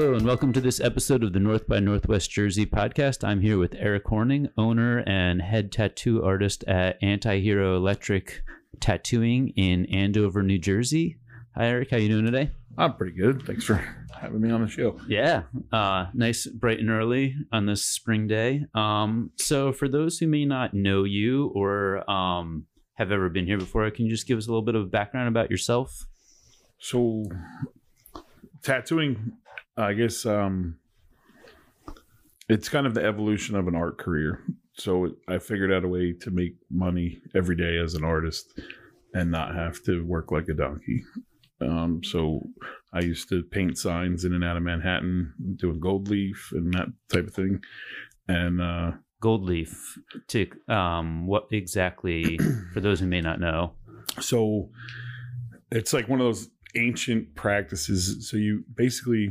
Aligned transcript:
Hello, 0.00 0.14
and 0.14 0.24
welcome 0.24 0.50
to 0.54 0.62
this 0.62 0.80
episode 0.80 1.22
of 1.22 1.34
the 1.34 1.38
North 1.38 1.68
by 1.68 1.78
Northwest 1.78 2.30
Jersey 2.30 2.64
podcast. 2.64 3.22
I'm 3.22 3.42
here 3.42 3.58
with 3.58 3.74
Eric 3.78 4.06
Hornung, 4.06 4.48
owner 4.56 5.00
and 5.00 5.42
head 5.42 5.70
tattoo 5.70 6.24
artist 6.24 6.64
at 6.66 6.96
Anti 7.02 7.40
Hero 7.40 7.76
Electric 7.76 8.42
Tattooing 8.80 9.50
in 9.56 9.84
Andover, 9.94 10.42
New 10.42 10.58
Jersey. 10.58 11.18
Hi, 11.54 11.66
Eric. 11.66 11.90
How 11.90 11.98
you 11.98 12.08
doing 12.08 12.24
today? 12.24 12.50
I'm 12.78 12.94
pretty 12.94 13.12
good. 13.12 13.42
Thanks 13.42 13.66
for 13.66 13.74
having 14.18 14.40
me 14.40 14.50
on 14.50 14.62
the 14.62 14.68
show. 14.68 14.98
Yeah, 15.06 15.42
uh, 15.70 16.06
nice, 16.14 16.46
bright 16.46 16.78
and 16.78 16.88
early 16.88 17.36
on 17.52 17.66
this 17.66 17.84
spring 17.84 18.26
day. 18.26 18.64
Um, 18.74 19.32
so, 19.36 19.70
for 19.70 19.86
those 19.86 20.16
who 20.16 20.26
may 20.26 20.46
not 20.46 20.72
know 20.72 21.04
you 21.04 21.48
or 21.54 22.10
um, 22.10 22.64
have 22.94 23.12
ever 23.12 23.28
been 23.28 23.44
here 23.44 23.58
before, 23.58 23.90
can 23.90 24.06
you 24.06 24.10
just 24.10 24.26
give 24.26 24.38
us 24.38 24.46
a 24.46 24.50
little 24.50 24.64
bit 24.64 24.76
of 24.76 24.90
background 24.90 25.28
about 25.28 25.50
yourself? 25.50 26.06
So, 26.78 27.26
tattooing, 28.62 29.32
I 29.76 29.92
guess, 29.94 30.26
um, 30.26 30.76
it's 32.48 32.68
kind 32.68 32.86
of 32.86 32.94
the 32.94 33.04
evolution 33.04 33.56
of 33.56 33.68
an 33.68 33.74
art 33.74 33.98
career. 33.98 34.42
So, 34.74 35.16
I 35.28 35.38
figured 35.38 35.72
out 35.72 35.84
a 35.84 35.88
way 35.88 36.12
to 36.20 36.30
make 36.30 36.56
money 36.70 37.18
every 37.34 37.56
day 37.56 37.78
as 37.78 37.94
an 37.94 38.04
artist 38.04 38.58
and 39.14 39.30
not 39.30 39.54
have 39.54 39.82
to 39.84 40.04
work 40.04 40.30
like 40.32 40.48
a 40.48 40.54
donkey. 40.54 41.02
Um, 41.60 42.02
so, 42.02 42.46
I 42.92 43.00
used 43.00 43.28
to 43.28 43.42
paint 43.42 43.78
signs 43.78 44.24
in 44.24 44.32
and 44.32 44.44
out 44.44 44.56
of 44.56 44.62
Manhattan, 44.62 45.32
doing 45.56 45.80
gold 45.80 46.08
leaf 46.08 46.50
and 46.52 46.72
that 46.74 46.88
type 47.12 47.28
of 47.28 47.34
thing. 47.34 47.60
And 48.28 48.60
uh, 48.60 48.92
Gold 49.20 49.44
leaf. 49.44 49.98
To 50.28 50.46
um, 50.68 51.26
what 51.26 51.46
exactly? 51.52 52.38
for 52.72 52.80
those 52.80 53.00
who 53.00 53.06
may 53.06 53.20
not 53.20 53.38
know. 53.38 53.74
so 54.20 54.70
it's 55.70 55.92
like 55.92 56.08
one 56.08 56.20
of 56.20 56.26
those 56.26 56.48
ancient 56.76 57.34
practices 57.34 58.28
so 58.28 58.36
you 58.36 58.64
basically 58.74 59.30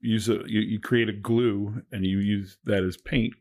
use 0.00 0.28
a 0.28 0.40
you, 0.46 0.60
you 0.60 0.80
create 0.80 1.08
a 1.08 1.12
glue 1.12 1.82
and 1.92 2.04
you 2.04 2.18
use 2.18 2.58
that 2.64 2.82
as 2.84 2.96
paint 2.96 3.34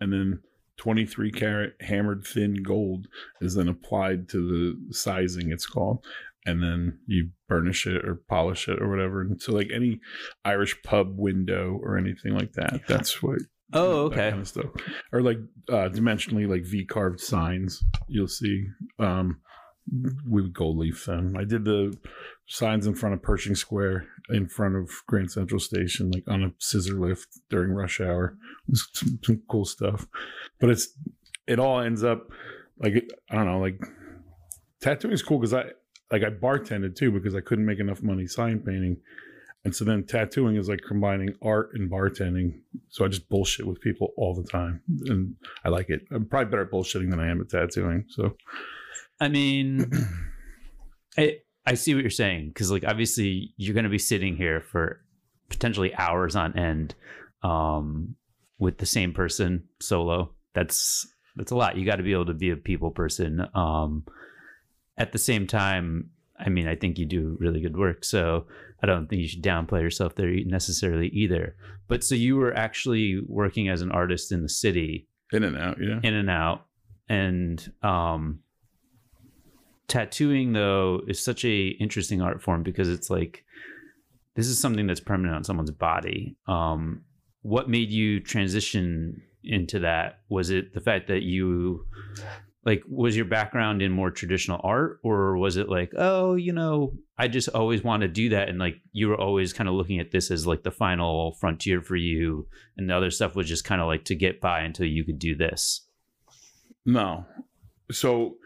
and 0.00 0.12
then 0.12 0.40
23 0.78 1.30
carat 1.30 1.74
hammered 1.80 2.26
thin 2.26 2.62
gold 2.62 3.06
is 3.40 3.54
then 3.54 3.68
applied 3.68 4.28
to 4.28 4.38
the 4.38 4.94
sizing 4.94 5.52
it's 5.52 5.66
called 5.66 6.04
and 6.44 6.62
then 6.62 6.98
you 7.06 7.30
burnish 7.48 7.86
it 7.86 8.04
or 8.04 8.16
polish 8.28 8.66
it 8.68 8.82
or 8.82 8.88
whatever. 8.88 9.20
And 9.20 9.40
so 9.40 9.52
like 9.52 9.68
any 9.72 10.00
irish 10.44 10.76
pub 10.82 11.14
window 11.16 11.78
or 11.82 11.96
anything 11.96 12.34
like 12.34 12.52
that 12.54 12.80
that's 12.88 13.22
what 13.22 13.38
Oh, 13.74 14.06
okay. 14.06 14.30
kind 14.30 14.40
of 14.42 14.48
stuff. 14.48 14.66
Or 15.12 15.22
like 15.22 15.38
uh 15.68 15.88
dimensionally 15.88 16.48
like 16.48 16.64
v 16.64 16.84
carved 16.84 17.20
signs 17.20 17.82
you'll 18.08 18.28
see 18.28 18.66
um 18.98 19.40
with 20.26 20.52
gold 20.52 20.78
leaf 20.78 21.04
them 21.06 21.36
i 21.36 21.44
did 21.44 21.64
the 21.64 21.96
signs 22.46 22.86
in 22.86 22.94
front 22.94 23.14
of 23.14 23.22
pershing 23.22 23.54
square 23.54 24.06
in 24.30 24.46
front 24.46 24.76
of 24.76 24.90
grand 25.06 25.30
central 25.30 25.58
station 25.58 26.10
like 26.10 26.24
on 26.28 26.42
a 26.42 26.52
scissor 26.58 26.94
lift 26.94 27.26
during 27.50 27.72
rush 27.72 28.00
hour 28.00 28.36
some, 28.72 29.18
some 29.24 29.42
cool 29.48 29.64
stuff 29.64 30.06
but 30.60 30.70
it's 30.70 30.96
it 31.46 31.58
all 31.58 31.80
ends 31.80 32.04
up 32.04 32.28
like 32.78 32.94
i 33.30 33.34
don't 33.34 33.46
know 33.46 33.58
like 33.58 33.80
tattooing 34.80 35.12
is 35.12 35.22
cool 35.22 35.38
because 35.38 35.54
i 35.54 35.64
like 36.12 36.22
i 36.22 36.30
bartended 36.30 36.94
too 36.94 37.10
because 37.10 37.34
i 37.34 37.40
couldn't 37.40 37.66
make 37.66 37.80
enough 37.80 38.02
money 38.02 38.26
sign 38.26 38.60
painting 38.60 38.96
and 39.64 39.74
so 39.74 39.84
then 39.84 40.04
tattooing 40.04 40.56
is 40.56 40.68
like 40.68 40.80
combining 40.86 41.34
art 41.40 41.70
and 41.74 41.90
bartending. 41.90 42.60
So 42.88 43.04
I 43.04 43.08
just 43.08 43.28
bullshit 43.28 43.66
with 43.66 43.80
people 43.80 44.12
all 44.16 44.34
the 44.34 44.42
time. 44.42 44.82
And 45.06 45.36
I 45.64 45.68
like 45.68 45.88
it. 45.88 46.02
I'm 46.10 46.26
probably 46.26 46.50
better 46.50 46.62
at 46.62 46.70
bullshitting 46.70 47.10
than 47.10 47.20
I 47.20 47.30
am 47.30 47.40
at 47.40 47.48
tattooing. 47.48 48.06
So 48.08 48.36
I 49.22 49.28
mean, 49.28 49.88
I 51.16 51.38
I 51.64 51.74
see 51.74 51.94
what 51.94 52.00
you're 52.02 52.10
saying 52.10 52.48
because 52.48 52.72
like 52.72 52.84
obviously 52.84 53.54
you're 53.56 53.74
going 53.74 53.84
to 53.84 53.90
be 53.90 53.98
sitting 53.98 54.36
here 54.36 54.60
for 54.60 55.00
potentially 55.48 55.94
hours 55.94 56.34
on 56.34 56.58
end 56.58 56.94
um, 57.44 58.16
with 58.58 58.78
the 58.78 58.86
same 58.86 59.12
person 59.12 59.68
solo. 59.80 60.34
That's 60.54 61.06
that's 61.36 61.52
a 61.52 61.56
lot. 61.56 61.76
You 61.76 61.86
got 61.86 61.96
to 61.96 62.02
be 62.02 62.12
able 62.12 62.26
to 62.26 62.34
be 62.34 62.50
a 62.50 62.56
people 62.56 62.90
person. 62.90 63.46
Um, 63.54 64.04
at 64.98 65.12
the 65.12 65.18
same 65.18 65.46
time, 65.46 66.10
I 66.38 66.48
mean, 66.48 66.66
I 66.66 66.74
think 66.74 66.98
you 66.98 67.06
do 67.06 67.36
really 67.38 67.60
good 67.60 67.76
work. 67.76 68.04
So 68.04 68.46
I 68.82 68.86
don't 68.86 69.06
think 69.08 69.22
you 69.22 69.28
should 69.28 69.42
downplay 69.42 69.82
yourself 69.82 70.16
there 70.16 70.30
necessarily 70.44 71.08
either. 71.08 71.54
But 71.86 72.02
so 72.02 72.16
you 72.16 72.36
were 72.36 72.54
actually 72.54 73.22
working 73.28 73.68
as 73.68 73.82
an 73.82 73.92
artist 73.92 74.32
in 74.32 74.42
the 74.42 74.48
city 74.48 75.06
in 75.32 75.44
and 75.44 75.56
out, 75.56 75.78
yeah. 75.80 76.00
in 76.02 76.14
and 76.14 76.28
out 76.28 76.66
and 77.08 77.72
um 77.82 78.40
tattooing 79.88 80.52
though 80.52 81.00
is 81.06 81.22
such 81.22 81.44
a 81.44 81.68
interesting 81.68 82.22
art 82.22 82.42
form 82.42 82.62
because 82.62 82.88
it's 82.88 83.10
like 83.10 83.44
this 84.34 84.46
is 84.46 84.58
something 84.58 84.86
that's 84.86 85.00
permanent 85.00 85.36
on 85.36 85.44
someone's 85.44 85.70
body. 85.70 86.36
Um 86.46 87.02
what 87.42 87.68
made 87.68 87.90
you 87.90 88.20
transition 88.20 89.20
into 89.42 89.80
that? 89.80 90.20
Was 90.28 90.50
it 90.50 90.74
the 90.74 90.80
fact 90.80 91.08
that 91.08 91.22
you 91.22 91.86
like 92.64 92.82
was 92.88 93.16
your 93.16 93.24
background 93.24 93.82
in 93.82 93.90
more 93.90 94.10
traditional 94.10 94.60
art 94.62 95.00
or 95.02 95.36
was 95.36 95.56
it 95.56 95.68
like 95.68 95.92
oh 95.96 96.36
you 96.36 96.52
know 96.52 96.92
i 97.18 97.26
just 97.26 97.48
always 97.48 97.82
want 97.82 98.02
to 98.02 98.08
do 98.08 98.28
that 98.28 98.48
and 98.48 98.60
like 98.60 98.76
you 98.92 99.08
were 99.08 99.20
always 99.20 99.52
kind 99.52 99.68
of 99.68 99.74
looking 99.74 99.98
at 99.98 100.12
this 100.12 100.30
as 100.30 100.46
like 100.46 100.62
the 100.62 100.70
final 100.70 101.32
frontier 101.40 101.82
for 101.82 101.96
you 101.96 102.46
and 102.76 102.88
the 102.88 102.96
other 102.96 103.10
stuff 103.10 103.34
was 103.34 103.48
just 103.48 103.64
kind 103.64 103.80
of 103.80 103.88
like 103.88 104.04
to 104.04 104.14
get 104.14 104.40
by 104.40 104.60
until 104.60 104.86
you 104.86 105.04
could 105.04 105.18
do 105.18 105.34
this? 105.34 105.86
No. 106.84 107.26
So 107.90 108.36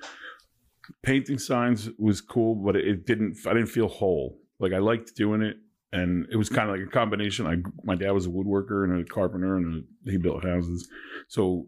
painting 1.03 1.39
signs 1.39 1.91
was 1.99 2.21
cool, 2.21 2.55
but 2.55 2.77
it 2.77 3.07
didn't 3.07 3.37
I 3.47 3.53
didn't 3.53 3.69
feel 3.69 3.89
whole. 3.89 4.39
Like 4.59 4.73
I 4.73 4.79
liked 4.79 5.15
doing 5.15 5.43
it 5.43 5.57
and 5.93 6.27
it 6.31 6.37
was 6.37 6.49
kind 6.49 6.69
of 6.69 6.77
like 6.77 6.87
a 6.87 6.91
combination. 6.91 7.47
I 7.47 7.57
my 7.85 7.95
dad 7.95 8.11
was 8.13 8.27
a 8.27 8.31
woodworker 8.31 8.85
and 8.85 9.01
a 9.01 9.05
carpenter 9.05 9.57
and 9.57 9.85
a, 10.07 10.11
he 10.11 10.17
built 10.17 10.45
houses. 10.45 10.89
So 11.29 11.67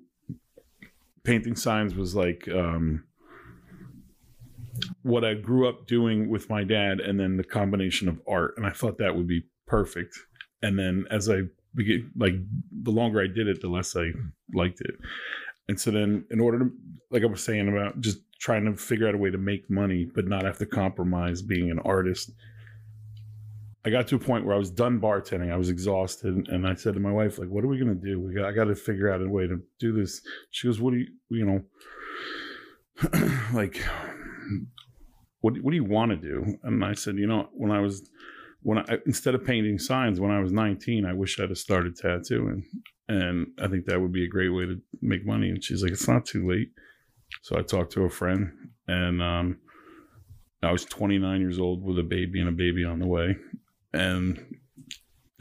painting 1.24 1.56
signs 1.56 1.94
was 1.94 2.14
like 2.14 2.48
um 2.48 3.04
what 5.02 5.24
I 5.24 5.34
grew 5.34 5.68
up 5.68 5.86
doing 5.86 6.28
with 6.28 6.48
my 6.48 6.62
dad 6.62 7.00
and 7.00 7.18
then 7.18 7.36
the 7.36 7.44
combination 7.44 8.08
of 8.08 8.20
art 8.28 8.54
and 8.56 8.66
I 8.66 8.70
thought 8.70 8.98
that 8.98 9.16
would 9.16 9.26
be 9.26 9.44
perfect. 9.66 10.16
And 10.62 10.78
then 10.78 11.06
as 11.10 11.28
I 11.28 11.42
began 11.74 12.10
like 12.16 12.34
the 12.82 12.90
longer 12.90 13.20
I 13.20 13.26
did 13.26 13.48
it 13.48 13.60
the 13.60 13.68
less 13.68 13.96
I 13.96 14.12
liked 14.54 14.80
it. 14.80 14.94
And 15.68 15.78
so 15.78 15.90
then, 15.90 16.24
in 16.30 16.40
order 16.40 16.58
to, 16.60 16.70
like 17.10 17.22
I 17.22 17.26
was 17.26 17.44
saying 17.44 17.68
about 17.68 18.00
just 18.00 18.18
trying 18.40 18.64
to 18.64 18.74
figure 18.74 19.08
out 19.08 19.14
a 19.14 19.18
way 19.18 19.30
to 19.30 19.38
make 19.38 19.68
money, 19.68 20.04
but 20.04 20.26
not 20.26 20.44
have 20.44 20.58
to 20.58 20.66
compromise 20.66 21.42
being 21.42 21.70
an 21.70 21.78
artist, 21.80 22.30
I 23.84 23.90
got 23.90 24.08
to 24.08 24.16
a 24.16 24.18
point 24.18 24.44
where 24.44 24.54
I 24.54 24.58
was 24.58 24.70
done 24.70 25.00
bartending. 25.00 25.52
I 25.52 25.56
was 25.56 25.68
exhausted, 25.68 26.48
and 26.48 26.66
I 26.66 26.74
said 26.74 26.94
to 26.94 27.00
my 27.00 27.12
wife, 27.12 27.38
"Like, 27.38 27.48
what 27.48 27.64
are 27.64 27.68
we 27.68 27.78
gonna 27.78 27.94
do? 27.94 28.20
We 28.20 28.34
got, 28.34 28.44
I 28.44 28.52
got 28.52 28.64
to 28.64 28.74
figure 28.74 29.12
out 29.12 29.22
a 29.22 29.28
way 29.28 29.46
to 29.46 29.62
do 29.78 29.92
this." 29.92 30.20
She 30.50 30.66
goes, 30.66 30.80
"What 30.80 30.92
do 30.92 30.98
you, 30.98 31.06
you 31.30 31.46
know, 31.46 31.62
like, 33.52 33.82
what, 35.40 35.54
what 35.62 35.70
do 35.70 35.76
you 35.76 35.84
want 35.84 36.10
to 36.10 36.16
do?" 36.16 36.58
And 36.64 36.84
I 36.84 36.94
said, 36.94 37.16
"You 37.16 37.26
know, 37.26 37.48
when 37.52 37.70
I 37.70 37.80
was." 37.80 38.08
When 38.68 38.78
I 38.78 38.98
instead 39.06 39.34
of 39.34 39.44
painting 39.44 39.78
signs 39.78 40.20
when 40.20 40.30
I 40.30 40.40
was 40.40 40.52
19, 40.52 41.06
I 41.06 41.14
wish 41.14 41.40
I'd 41.40 41.48
have 41.48 41.58
started 41.58 41.96
tattooing 41.96 42.64
and 43.08 43.46
I 43.60 43.68
think 43.68 43.86
that 43.86 44.00
would 44.00 44.12
be 44.12 44.24
a 44.24 44.28
great 44.28 44.50
way 44.50 44.66
to 44.66 44.80
make 45.00 45.26
money. 45.26 45.48
And 45.48 45.64
she's 45.64 45.82
like, 45.82 45.92
it's 45.92 46.08
not 46.08 46.26
too 46.26 46.48
late. 46.48 46.70
So 47.42 47.58
I 47.58 47.62
talked 47.62 47.92
to 47.92 48.04
a 48.04 48.10
friend, 48.10 48.52
and 48.86 49.22
um, 49.22 49.58
I 50.62 50.72
was 50.72 50.84
29 50.84 51.40
years 51.40 51.58
old 51.58 51.82
with 51.82 51.98
a 51.98 52.02
baby 52.02 52.40
and 52.40 52.48
a 52.48 52.52
baby 52.52 52.84
on 52.84 52.98
the 52.98 53.06
way, 53.06 53.36
and 53.92 54.56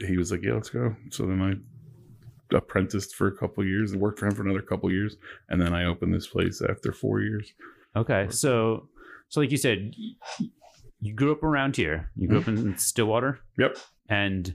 he 0.06 0.16
was 0.16 0.30
like, 0.30 0.42
yeah, 0.42 0.54
let's 0.54 0.70
go. 0.70 0.94
So 1.10 1.26
then 1.26 1.40
I 1.42 2.56
apprenticed 2.56 3.14
for 3.14 3.26
a 3.26 3.36
couple 3.36 3.64
years 3.64 3.92
and 3.92 4.00
worked 4.00 4.18
for 4.18 4.26
him 4.26 4.34
for 4.34 4.42
another 4.42 4.62
couple 4.62 4.90
years, 4.90 5.16
and 5.48 5.60
then 5.60 5.74
I 5.74 5.86
opened 5.86 6.14
this 6.14 6.26
place 6.26 6.62
after 6.62 6.92
four 6.92 7.20
years. 7.20 7.52
Okay, 7.96 8.28
so 8.30 8.88
so 9.28 9.40
like 9.40 9.50
you 9.50 9.56
said, 9.56 9.92
you 11.00 11.14
grew 11.14 11.32
up 11.32 11.42
around 11.42 11.76
here. 11.76 12.10
You 12.16 12.28
grew 12.28 12.38
up 12.38 12.44
mm-hmm. 12.44 12.68
in 12.68 12.78
Stillwater, 12.78 13.40
Yep. 13.58 13.78
and 14.08 14.54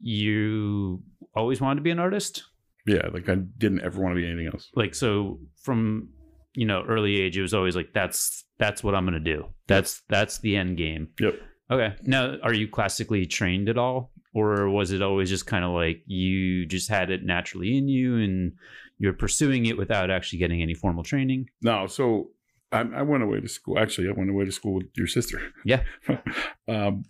you 0.00 1.02
always 1.34 1.60
wanted 1.60 1.76
to 1.76 1.82
be 1.82 1.90
an 1.90 1.98
artist. 1.98 2.44
Yeah, 2.86 3.08
like 3.12 3.28
I 3.28 3.36
didn't 3.36 3.82
ever 3.82 4.00
want 4.00 4.14
to 4.14 4.20
be 4.20 4.26
anything 4.26 4.46
else. 4.46 4.70
Like 4.74 4.94
so, 4.94 5.40
from 5.62 6.08
you 6.54 6.66
know 6.66 6.84
early 6.88 7.20
age, 7.20 7.36
it 7.36 7.42
was 7.42 7.54
always 7.54 7.76
like 7.76 7.92
that's 7.92 8.44
that's 8.58 8.82
what 8.82 8.94
I'm 8.94 9.04
gonna 9.04 9.20
do. 9.20 9.46
That's 9.66 10.02
that's 10.08 10.38
the 10.38 10.56
end 10.56 10.76
game. 10.76 11.08
Yep. 11.20 11.34
Okay. 11.70 11.94
Now, 12.02 12.36
are 12.42 12.54
you 12.54 12.66
classically 12.66 13.26
trained 13.26 13.68
at 13.68 13.76
all, 13.76 14.10
or 14.34 14.70
was 14.70 14.90
it 14.90 15.02
always 15.02 15.28
just 15.28 15.46
kind 15.46 15.64
of 15.64 15.72
like 15.72 16.02
you 16.06 16.66
just 16.66 16.88
had 16.88 17.10
it 17.10 17.24
naturally 17.24 17.76
in 17.76 17.88
you 17.88 18.16
and 18.16 18.52
you're 18.98 19.12
pursuing 19.12 19.66
it 19.66 19.76
without 19.76 20.10
actually 20.10 20.38
getting 20.38 20.62
any 20.62 20.74
formal 20.74 21.04
training? 21.04 21.48
No, 21.62 21.86
so 21.86 22.30
I, 22.72 22.80
I 22.80 23.02
went 23.02 23.22
away 23.22 23.40
to 23.40 23.48
school. 23.48 23.78
Actually, 23.78 24.08
I 24.08 24.12
went 24.12 24.30
away 24.30 24.44
to 24.44 24.52
school 24.52 24.74
with 24.74 24.86
your 24.96 25.06
sister. 25.06 25.40
Yeah. 25.64 25.82
um, 26.68 27.04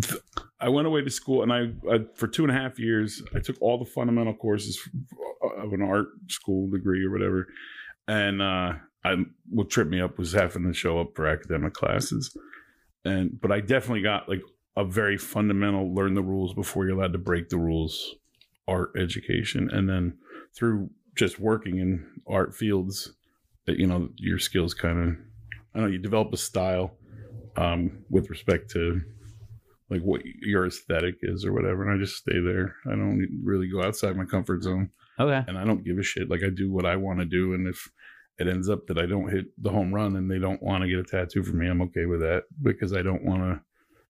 th- 0.00 0.22
I 0.60 0.68
went 0.68 0.86
away 0.86 1.02
to 1.02 1.10
school, 1.10 1.42
and 1.42 1.52
I, 1.52 1.72
I 1.92 2.00
for 2.14 2.28
two 2.28 2.44
and 2.44 2.50
a 2.50 2.54
half 2.54 2.78
years 2.78 3.22
I 3.34 3.40
took 3.40 3.60
all 3.60 3.78
the 3.78 3.90
fundamental 3.90 4.34
courses 4.34 4.78
of 5.58 5.72
an 5.72 5.82
art 5.82 6.08
school 6.28 6.70
degree 6.70 7.04
or 7.04 7.10
whatever, 7.10 7.46
and 8.06 8.42
uh, 8.42 8.72
I 9.04 9.16
what 9.48 9.70
tripped 9.70 9.90
me 9.90 10.00
up 10.00 10.18
was 10.18 10.32
having 10.32 10.64
to 10.64 10.72
show 10.72 11.00
up 11.00 11.12
for 11.14 11.26
academic 11.26 11.74
classes, 11.74 12.36
and 13.04 13.40
but 13.40 13.50
I 13.50 13.60
definitely 13.60 14.02
got 14.02 14.28
like 14.28 14.42
a 14.76 14.84
very 14.84 15.16
fundamental 15.18 15.94
learn 15.94 16.14
the 16.14 16.22
rules 16.22 16.54
before 16.54 16.86
you're 16.86 16.96
allowed 16.96 17.12
to 17.12 17.18
break 17.18 17.48
the 17.48 17.58
rules 17.58 18.14
art 18.68 18.90
education 18.96 19.68
and 19.72 19.88
then 19.88 20.16
through 20.56 20.88
just 21.16 21.40
working 21.40 21.78
in 21.78 22.06
art 22.28 22.54
fields 22.54 23.12
that 23.66 23.78
you 23.78 23.86
know 23.86 24.08
your 24.16 24.38
skills 24.38 24.74
kind 24.74 24.98
of 24.98 25.16
i 25.74 25.78
don't 25.78 25.86
know 25.86 25.92
you 25.92 25.98
develop 25.98 26.32
a 26.32 26.36
style 26.36 26.92
um, 27.56 28.04
with 28.10 28.30
respect 28.30 28.70
to 28.70 29.00
like 29.90 30.02
what 30.02 30.22
your 30.24 30.66
aesthetic 30.66 31.16
is 31.22 31.44
or 31.44 31.52
whatever 31.52 31.82
and 31.82 31.92
i 31.92 32.02
just 32.02 32.16
stay 32.16 32.38
there 32.40 32.76
i 32.86 32.90
don't 32.90 33.26
really 33.44 33.68
go 33.68 33.82
outside 33.82 34.16
my 34.16 34.24
comfort 34.24 34.62
zone 34.62 34.90
Okay. 35.18 35.44
and 35.48 35.58
i 35.58 35.64
don't 35.64 35.84
give 35.84 35.98
a 35.98 36.02
shit 36.02 36.30
like 36.30 36.42
i 36.44 36.48
do 36.48 36.70
what 36.72 36.86
i 36.86 36.96
want 36.96 37.18
to 37.18 37.24
do 37.26 37.54
and 37.54 37.66
if 37.68 37.90
it 38.38 38.48
ends 38.48 38.68
up 38.70 38.86
that 38.86 38.98
i 38.98 39.04
don't 39.04 39.30
hit 39.30 39.46
the 39.58 39.70
home 39.70 39.92
run 39.94 40.16
and 40.16 40.30
they 40.30 40.38
don't 40.38 40.62
want 40.62 40.82
to 40.82 40.88
get 40.88 40.98
a 40.98 41.02
tattoo 41.04 41.42
from 41.42 41.58
me 41.58 41.68
i'm 41.68 41.82
okay 41.82 42.06
with 42.06 42.20
that 42.20 42.44
because 42.62 42.92
i 42.94 43.02
don't 43.02 43.24
want 43.24 43.40
to 43.42 43.60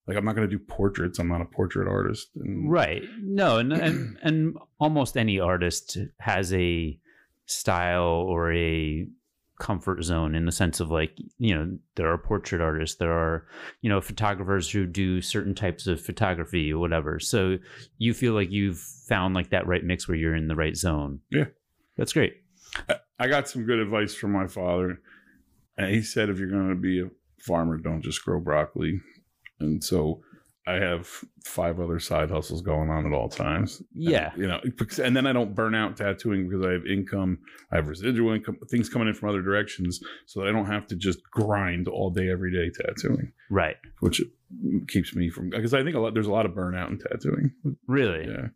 like 0.07 0.17
i'm 0.17 0.25
not 0.25 0.37
going 0.37 0.49
to 0.49 0.57
do 0.57 0.63
portraits 0.65 1.19
i'm 1.19 1.29
not 1.29 1.41
a 1.41 1.45
portrait 1.47 1.89
artist 1.89 2.29
and 2.37 2.71
Right. 2.71 3.03
No, 3.23 3.59
and, 3.59 3.73
and 3.73 4.19
and 4.23 4.57
almost 4.79 5.17
any 5.17 5.41
artist 5.41 5.97
has 6.21 6.53
a 6.53 6.99
style 7.47 8.05
or 8.05 8.53
a 8.53 9.07
comfort 9.61 10.03
zone 10.03 10.35
in 10.35 10.47
the 10.47 10.53
sense 10.53 10.81
of 10.81 10.91
like, 10.91 11.17
you 11.39 11.55
know, 11.55 11.79
there 11.95 12.11
are 12.11 12.19
portrait 12.19 12.61
artists, 12.61 12.97
there 12.97 13.13
are, 13.13 13.47
you 13.83 13.89
know, 13.89 14.01
photographers 14.01 14.69
who 14.69 14.87
do 14.87 15.21
certain 15.21 15.55
types 15.55 15.87
of 15.87 16.01
photography 16.01 16.73
or 16.73 16.81
whatever. 16.81 17.21
So 17.21 17.59
you 17.99 18.13
feel 18.15 18.33
like 18.33 18.51
you've 18.51 18.79
found 18.79 19.35
like 19.35 19.51
that 19.51 19.67
right 19.67 19.85
mix 19.85 20.09
where 20.09 20.17
you're 20.17 20.35
in 20.35 20.49
the 20.49 20.57
right 20.57 20.77
zone. 20.77 21.21
Yeah. 21.31 21.45
That's 21.97 22.13
great. 22.13 22.35
I 23.19 23.29
got 23.29 23.49
some 23.49 23.67
good 23.67 23.79
advice 23.79 24.15
from 24.15 24.33
my 24.33 24.47
father. 24.47 25.01
And 25.77 25.95
he 25.95 26.03
said, 26.03 26.31
if 26.31 26.39
you're 26.39 26.51
going 26.51 26.71
to 26.71 26.75
be 26.75 27.01
a 27.01 27.11
farmer, 27.39 27.77
don't 27.77 28.03
just 28.03 28.25
grow 28.25 28.41
broccoli. 28.41 29.01
And 29.61 29.85
so 29.85 30.23
I 30.67 30.75
have 30.75 31.09
five 31.45 31.81
other 31.81 31.99
side 31.99 32.31
hustles 32.31 32.61
going 32.63 32.91
on 32.91 33.07
at 33.07 33.13
all 33.13 33.29
times. 33.29 33.83
Yeah. 33.95 34.33
You 34.37 34.47
know, 34.47 34.61
because- 34.63 34.99
and 34.99 35.17
then 35.17 35.27
I 35.27 35.33
don't 35.33 35.55
burn 35.55 35.75
out 35.75 35.97
tattooing 35.97 36.49
because 36.49 36.65
I 36.65 36.73
have 36.73 36.87
income, 36.87 37.39
I 37.73 37.77
have 37.77 37.89
residual 37.89 38.33
income, 38.35 38.59
things 38.71 38.89
coming 38.89 39.09
in 39.09 39.15
from 39.15 39.31
other 39.31 39.43
directions 39.43 40.01
so 40.27 40.41
that 40.41 40.49
I 40.49 40.53
don't 40.53 40.67
have 40.67 40.87
to 40.89 40.97
just 40.97 41.21
grind 41.31 41.89
all 41.89 42.11
day, 42.11 42.31
every 42.31 42.53
day 42.53 42.71
tattooing, 42.71 43.33
Right. 43.51 43.77
which 44.01 44.21
keeps 44.89 45.15
me 45.17 45.31
from, 45.31 45.49
because 45.51 45.73
I 45.75 45.83
think 45.83 45.97
a 45.97 46.01
lot, 46.01 46.13
there's 46.15 46.27
a 46.27 46.33
lot 46.33 46.45
of 46.47 46.53
burnout 46.53 46.91
in 46.91 46.99
tattooing. 46.99 47.53
Really. 47.89 48.29
Yeah. 48.29 48.49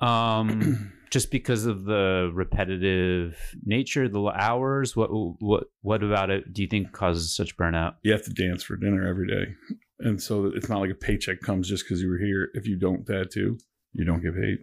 Um 0.00 0.92
just 1.10 1.30
because 1.30 1.66
of 1.66 1.84
the 1.84 2.30
repetitive 2.32 3.36
nature, 3.64 4.08
the 4.08 4.22
hours, 4.34 4.96
what 4.96 5.10
what 5.40 5.64
what 5.82 6.02
about 6.02 6.30
it 6.30 6.52
do 6.52 6.62
you 6.62 6.68
think 6.68 6.92
causes 6.92 7.34
such 7.34 7.56
burnout? 7.56 7.94
you 8.02 8.12
have 8.12 8.24
to 8.24 8.32
dance 8.32 8.62
for 8.62 8.76
dinner 8.76 9.06
every 9.06 9.26
day. 9.26 9.52
And 10.00 10.22
so 10.22 10.46
it's 10.46 10.68
not 10.68 10.80
like 10.80 10.90
a 10.90 10.94
paycheck 10.94 11.40
comes 11.40 11.68
just 11.68 11.84
because 11.84 12.00
you 12.02 12.08
were 12.08 12.18
here. 12.18 12.48
If 12.54 12.66
you 12.66 12.76
don't 12.76 13.06
tattoo, 13.06 13.58
you 13.92 14.04
don't 14.04 14.22
get 14.22 14.34
paid. 14.34 14.58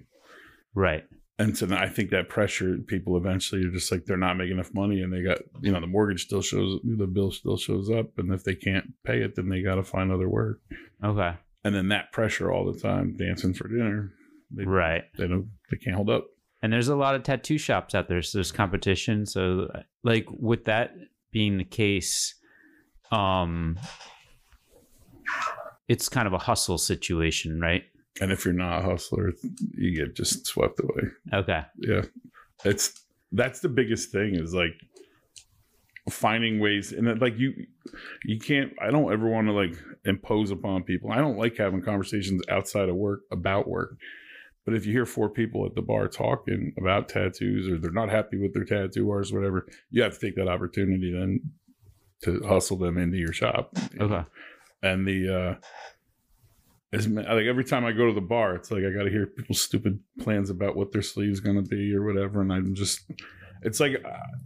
Right. 0.73 1.03
And 1.39 1.55
so 1.55 1.67
I 1.71 1.87
think 1.87 2.09
that 2.09 2.29
pressure, 2.29 2.77
people 2.87 3.15
eventually 3.15 3.63
are 3.63 3.69
just 3.71 3.91
like, 3.91 4.05
they're 4.05 4.17
not 4.17 4.37
making 4.37 4.53
enough 4.53 4.73
money 4.73 5.01
and 5.01 5.13
they 5.13 5.21
got, 5.21 5.37
you 5.61 5.71
know, 5.71 5.79
the 5.79 5.85
mortgage 5.85 6.25
still 6.25 6.41
shows, 6.41 6.79
the 6.83 7.05
bill 7.05 7.29
still 7.31 7.57
shows 7.57 7.91
up. 7.91 8.17
And 8.17 8.33
if 8.33 8.43
they 8.43 8.55
can't 8.55 8.93
pay 9.05 9.21
it, 9.21 9.35
then 9.35 9.47
they 9.49 9.61
got 9.61 9.75
to 9.75 9.83
find 9.83 10.11
other 10.11 10.27
work. 10.27 10.59
Okay. 11.03 11.33
And 11.63 11.75
then 11.75 11.89
that 11.89 12.11
pressure 12.11 12.51
all 12.51 12.71
the 12.71 12.79
time, 12.79 13.15
dancing 13.17 13.53
for 13.53 13.67
dinner, 13.67 14.13
they, 14.49 14.63
Right. 14.65 15.03
they 15.17 15.27
don't, 15.27 15.49
they 15.69 15.77
can't 15.77 15.95
hold 15.95 16.09
up. 16.09 16.25
And 16.63 16.73
there's 16.73 16.87
a 16.87 16.95
lot 16.95 17.13
of 17.13 17.21
tattoo 17.21 17.59
shops 17.59 17.93
out 17.93 18.07
there, 18.07 18.23
so 18.23 18.39
there's 18.39 18.51
competition. 18.51 19.27
So 19.27 19.67
like 20.03 20.25
with 20.31 20.65
that 20.65 20.95
being 21.31 21.59
the 21.59 21.63
case, 21.65 22.33
um 23.11 23.77
it's 25.87 26.09
kind 26.09 26.27
of 26.27 26.33
a 26.33 26.37
hustle 26.37 26.77
situation, 26.77 27.59
right? 27.59 27.83
And 28.19 28.31
if 28.31 28.45
you're 28.45 28.53
not 28.53 28.79
a 28.79 28.81
hustler, 28.83 29.33
you 29.75 29.95
get 29.95 30.15
just 30.15 30.45
swept 30.47 30.79
away. 30.79 31.11
Okay. 31.33 31.61
yeah 31.77 32.01
it's 32.65 33.05
that's 33.31 33.59
the 33.59 33.69
biggest 33.69 34.11
thing 34.11 34.35
is 34.35 34.53
like 34.53 34.73
finding 36.09 36.59
ways 36.59 36.93
and 36.93 37.05
then, 37.05 37.19
like 37.19 37.37
you 37.37 37.53
you 38.23 38.39
can't 38.39 38.71
i 38.81 38.89
don't 38.89 39.11
ever 39.11 39.27
want 39.27 39.47
to 39.47 39.53
like 39.53 39.75
impose 40.05 40.51
upon 40.51 40.81
people 40.83 41.11
i 41.11 41.17
don't 41.17 41.37
like 41.37 41.57
having 41.57 41.81
conversations 41.81 42.41
outside 42.49 42.87
of 42.87 42.95
work 42.95 43.21
about 43.31 43.67
work 43.67 43.97
but 44.65 44.73
if 44.73 44.85
you 44.85 44.93
hear 44.93 45.05
four 45.05 45.29
people 45.29 45.65
at 45.65 45.75
the 45.75 45.81
bar 45.81 46.07
talking 46.07 46.73
about 46.77 47.09
tattoos 47.09 47.67
or 47.67 47.77
they're 47.77 47.91
not 47.91 48.09
happy 48.09 48.37
with 48.37 48.53
their 48.53 48.63
tattoo 48.63 49.09
artist 49.11 49.33
or 49.33 49.39
whatever 49.39 49.67
you 49.89 50.01
have 50.01 50.17
to 50.17 50.19
take 50.19 50.35
that 50.35 50.47
opportunity 50.47 51.11
then 51.11 51.41
to 52.23 52.41
hustle 52.47 52.77
them 52.77 52.97
into 52.97 53.17
your 53.17 53.33
shop 53.33 53.71
you 53.93 54.07
know? 54.07 54.25
And 54.83 55.07
the 55.07 55.35
uh 55.35 55.55
as 56.93 57.07
like 57.07 57.27
every 57.27 57.65
time 57.65 57.85
I 57.85 57.91
go 57.91 58.07
to 58.07 58.13
the 58.13 58.21
bar, 58.21 58.55
it's 58.55 58.71
like 58.71 58.83
I 58.83 58.91
got 58.91 59.03
to 59.03 59.09
hear 59.09 59.27
people's 59.27 59.61
stupid 59.61 59.99
plans 60.19 60.49
about 60.49 60.75
what 60.75 60.91
their 60.91 61.01
sleeve's 61.01 61.39
gonna 61.39 61.61
be 61.61 61.93
or 61.93 62.05
whatever, 62.05 62.41
and 62.41 62.51
I'm 62.51 62.73
just, 62.75 63.11
it's 63.61 63.79
like 63.79 64.03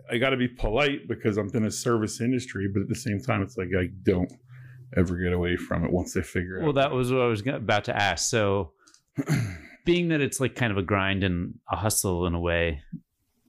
I 0.09 0.17
got 0.17 0.31
to 0.31 0.37
be 0.37 0.47
polite 0.47 1.07
because 1.07 1.37
I'm 1.37 1.49
in 1.53 1.65
a 1.65 1.71
service 1.71 2.19
industry, 2.19 2.67
but 2.67 2.81
at 2.81 2.87
the 2.89 2.95
same 2.95 3.21
time, 3.21 3.43
it's 3.43 3.57
like 3.57 3.69
I 3.77 3.89
don't 4.03 4.31
ever 4.97 5.17
get 5.17 5.33
away 5.33 5.55
from 5.55 5.85
it 5.85 5.91
once 5.91 6.13
they 6.13 6.21
figure 6.21 6.59
Well, 6.59 6.69
out. 6.69 6.75
Well, 6.75 6.83
that 6.83 6.91
was 6.91 7.11
what 7.11 7.21
I 7.21 7.27
was 7.27 7.45
about 7.45 7.85
to 7.85 7.95
ask. 7.95 8.29
So, 8.29 8.71
being 9.85 10.09
that 10.09 10.21
it's 10.21 10.39
like 10.39 10.55
kind 10.55 10.71
of 10.71 10.77
a 10.77 10.83
grind 10.83 11.23
and 11.23 11.59
a 11.71 11.75
hustle 11.75 12.25
in 12.25 12.33
a 12.33 12.39
way, 12.39 12.81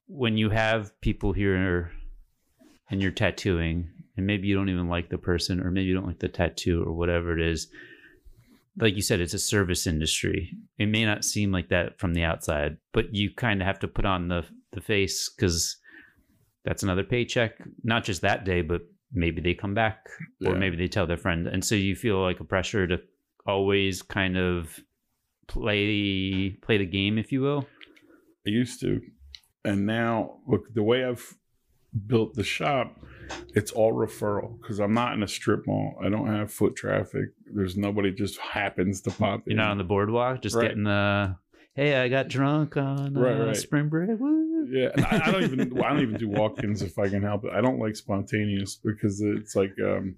when 0.07 0.37
you 0.37 0.51
have 0.51 1.01
people 1.01 1.33
here 1.33 1.91
and 2.91 3.01
you're 3.01 3.11
tattooing, 3.11 3.91
and 4.17 4.27
maybe 4.27 4.47
you 4.47 4.55
don't 4.55 4.69
even 4.69 4.89
like 4.89 5.09
the 5.09 5.19
person, 5.19 5.61
or 5.61 5.71
maybe 5.71 5.87
you 5.87 5.95
don't 5.95 6.07
like 6.07 6.21
the 6.21 6.29
tattoo, 6.29 6.83
or 6.85 6.93
whatever 6.93 7.37
it 7.37 7.41
is, 7.41 7.69
like 8.79 8.97
you 8.97 9.03
said, 9.03 9.21
it's 9.21 9.35
a 9.35 9.39
service 9.39 9.87
industry. 9.87 10.57
It 10.79 10.87
may 10.87 11.05
not 11.05 11.25
seem 11.25 11.53
like 11.53 11.69
that 11.69 11.99
from 11.99 12.15
the 12.15 12.25
outside, 12.25 12.79
but 12.93 13.15
you 13.15 13.31
kind 13.35 13.61
of 13.61 13.67
have 13.67 13.79
to 13.81 13.89
put 13.89 14.05
on 14.05 14.29
the 14.29 14.45
the 14.73 14.81
face 14.81 15.29
because 15.29 15.77
that's 16.65 16.83
another 16.83 17.05
paycheck, 17.05 17.59
not 17.85 18.05
just 18.05 18.23
that 18.23 18.45
day, 18.45 18.63
but 18.63 18.83
maybe 19.13 19.43
they 19.43 19.53
come 19.53 19.75
back 19.75 20.09
or 20.47 20.55
maybe 20.55 20.77
they 20.77 20.89
tell 20.89 21.07
their 21.07 21.19
friend 21.19 21.47
and 21.47 21.63
so 21.63 21.75
you 21.75 21.95
feel 21.95 22.23
like 22.23 22.41
a 22.41 22.45
pressure 22.45 22.87
to 22.87 22.99
always 23.47 24.01
kind 24.01 24.39
of 24.39 24.81
play 25.49 26.57
play 26.63 26.79
the 26.79 26.87
game 26.87 27.19
if 27.19 27.31
you 27.31 27.43
will 27.43 27.67
I 28.47 28.51
used 28.51 28.81
to, 28.81 29.01
and 29.65 29.87
now 29.87 30.39
look 30.49 30.73
the 30.75 30.83
way 30.83 31.05
I've 31.05 31.37
built 32.07 32.35
the 32.35 32.43
shop. 32.43 32.99
It's 33.55 33.71
all 33.73 33.93
referral 33.93 34.61
because 34.61 34.79
I'm 34.81 34.95
not 34.95 35.13
in 35.15 35.23
a 35.23 35.29
strip 35.29 35.67
mall. 35.67 35.95
I 36.05 36.09
don't 36.09 36.27
have 36.27 36.53
foot 36.53 36.75
traffic. 36.77 37.27
There's 37.55 37.77
nobody 37.77 38.13
just 38.13 38.39
happens 38.39 39.01
to 39.03 39.11
pop 39.11 39.43
you're 39.47 39.53
in. 39.53 39.57
not 39.59 39.71
on 39.73 39.79
the 39.79 39.85
boardwalk 39.85 40.43
just 40.43 40.57
Right. 40.57 40.69
getting 40.69 40.85
the 40.85 41.37
hey 41.75 41.97
i 41.97 42.09
got 42.09 42.29
drunk 42.29 42.77
on 42.77 43.17
uh, 43.17 43.21
Right, 43.21 43.39
right. 43.47 43.57
spring 43.57 43.89
break 43.89 44.09
Woo. 44.19 44.67
Yeah, 44.71 44.91
and 44.95 45.05
I, 45.07 45.23
I 45.27 45.31
don't 45.33 45.43
even 45.45 45.79
I 45.85 45.89
don't 45.91 46.03
even 46.03 46.17
do 46.17 46.29
walk-ins 46.29 46.83
if 46.83 46.99
I 46.99 47.09
can 47.09 47.23
help 47.23 47.45
it. 47.45 47.51
I 47.53 47.61
don't 47.61 47.79
like 47.79 47.97
spontaneous 47.97 48.77
because 48.77 49.21
it's 49.21 49.55
like 49.57 49.75
um, 49.85 50.17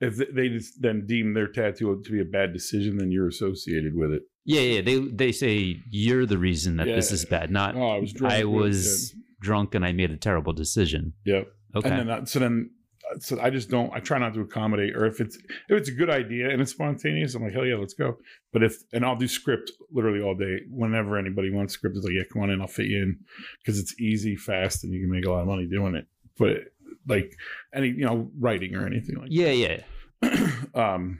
if 0.00 0.16
they- 0.16 0.32
they 0.34 0.48
just 0.48 0.80
then 0.82 1.06
deem 1.06 1.34
their 1.34 1.46
tattoo 1.48 2.02
to 2.04 2.10
be 2.12 2.20
a 2.20 2.24
bad 2.24 2.52
decision, 2.52 2.96
then 2.98 3.10
you're 3.10 3.28
associated 3.28 3.94
with 3.94 4.12
it. 4.12 4.22
yeah 4.44 4.60
yeah 4.60 4.80
they 4.80 4.98
they 4.98 5.32
say 5.32 5.76
you're 5.90 6.26
the 6.26 6.38
reason 6.38 6.76
that 6.78 6.86
this 6.86 7.10
Yeah. 7.10 7.14
is 7.14 7.24
bad 7.24 7.50
not 7.50 7.74
Oh, 7.76 7.88
I 7.88 7.98
was 8.00 8.12
drunk. 8.12 8.34
i 8.34 8.44
was 8.44 9.14
drunk 9.40 9.74
and 9.74 9.84
i 9.86 9.92
made 9.92 10.10
a 10.10 10.16
terrible 10.18 10.52
decision. 10.52 11.12
Yep. 11.24 11.46
Okay 11.74 11.88
And 11.88 11.98
then 11.98 12.06
that, 12.06 12.28
so 12.28 12.38
then 12.38 12.70
so 13.18 13.40
I 13.40 13.50
just 13.50 13.70
don't. 13.70 13.92
I 13.92 13.98
try 13.98 14.18
not 14.18 14.34
to 14.34 14.40
accommodate. 14.40 14.94
Or 14.94 15.04
if 15.06 15.20
it's 15.20 15.36
if 15.36 15.70
it's 15.70 15.88
a 15.88 15.92
good 15.92 16.10
idea 16.10 16.50
and 16.50 16.60
it's 16.60 16.70
spontaneous, 16.70 17.34
I'm 17.34 17.42
like 17.42 17.52
hell 17.52 17.66
yeah, 17.66 17.76
let's 17.76 17.94
go. 17.94 18.18
But 18.52 18.62
if 18.62 18.76
and 18.92 19.04
I'll 19.04 19.16
do 19.16 19.26
script 19.26 19.72
literally 19.90 20.22
all 20.22 20.34
day. 20.34 20.60
Whenever 20.70 21.18
anybody 21.18 21.50
wants 21.50 21.74
script, 21.74 21.96
it's 21.96 22.04
like 22.04 22.14
yeah, 22.14 22.22
come 22.32 22.42
on 22.42 22.50
in, 22.50 22.60
I'll 22.60 22.68
fit 22.68 22.86
you 22.86 23.02
in 23.02 23.18
because 23.58 23.80
it's 23.80 23.98
easy, 24.00 24.36
fast, 24.36 24.84
and 24.84 24.92
you 24.92 25.00
can 25.00 25.10
make 25.10 25.26
a 25.26 25.30
lot 25.30 25.40
of 25.40 25.48
money 25.48 25.66
doing 25.66 25.96
it. 25.96 26.06
But 26.38 26.58
like 27.06 27.36
any 27.74 27.88
you 27.88 28.04
know 28.04 28.30
writing 28.38 28.74
or 28.74 28.86
anything 28.86 29.16
like 29.16 29.28
yeah 29.30 29.50
yeah 29.50 29.80
um 30.74 31.18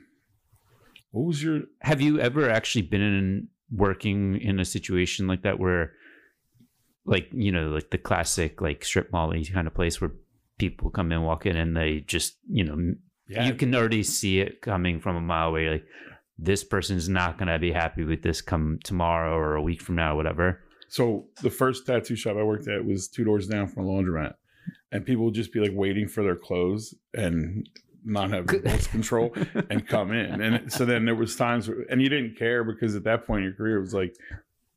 what 1.11 1.27
was 1.27 1.43
your 1.43 1.63
have 1.81 2.01
you 2.01 2.21
ever 2.21 2.49
actually 2.49 2.83
been 2.83 3.01
in 3.01 3.49
working 3.73 4.41
in 4.41 4.61
a 4.61 4.65
situation 4.65 5.27
like 5.27 5.43
that 5.43 5.59
where 5.59 5.93
like 7.05 7.29
you 7.33 7.51
know 7.51 7.69
like 7.69 7.91
the 7.91 7.99
classic 7.99 8.61
like 8.61 8.85
strip 8.85 9.13
mall 9.13 9.33
kind 9.53 9.67
of 9.67 9.75
place 9.75 10.01
where 10.01 10.13
people 10.61 10.91
come 10.91 11.11
in 11.11 11.23
walk 11.23 11.47
in 11.47 11.57
and 11.57 11.75
they 11.77 12.01
just 12.01 12.37
you 12.49 12.63
know 12.63 12.95
yeah. 13.29 13.47
you 13.47 13.55
can 13.55 13.75
already 13.75 14.03
see 14.03 14.41
it 14.41 14.61
coming 14.61 15.01
from 15.01 15.17
a 15.17 15.21
mile 15.21 15.49
away 15.49 15.69
like 15.71 15.87
this 16.39 16.63
person's 16.63 17.09
not 17.09 17.39
going 17.39 17.49
to 17.49 17.59
be 17.59 17.73
happy 17.73 18.05
with 18.05 18.23
this 18.23 18.41
come 18.43 18.79
tomorrow 18.85 19.35
or 19.35 19.55
a 19.57 19.63
week 19.63 19.81
from 19.81 19.95
now 19.95 20.15
whatever 20.15 20.61
so 20.89 21.27
the 21.43 21.51
first 21.51 21.87
tattoo 21.87 22.15
shop 22.15 22.37
i 22.37 22.43
worked 22.43 22.69
at 22.69 22.85
was 22.85 23.09
two 23.09 23.25
doors 23.25 23.47
down 23.47 23.67
from 23.67 23.87
a 23.87 23.89
laundromat 23.89 24.35
and 24.93 25.07
people 25.07 25.25
would 25.25 25.35
just 25.35 25.53
be 25.53 25.61
like 25.61 25.73
waiting 25.73 26.07
for 26.07 26.23
their 26.23 26.37
clothes 26.37 26.95
and 27.15 27.67
not 28.05 28.31
have 28.31 28.49
impulse 28.51 28.87
control 28.97 29.33
and 29.71 29.87
come 29.89 30.13
in 30.13 30.41
and 30.43 30.73
so 30.73 30.85
then 30.85 31.05
there 31.07 31.15
was 31.15 31.37
times 31.37 31.69
where, 31.69 31.87
and 31.91 32.03
you 32.03 32.09
didn't 32.09 32.37
care 32.37 32.65
because 32.65 32.95
at 32.97 33.05
that 33.05 33.27
point 33.27 33.39
in 33.41 33.45
your 33.45 33.55
career 33.55 33.77
it 33.79 33.81
was 33.81 33.95
like 33.95 34.15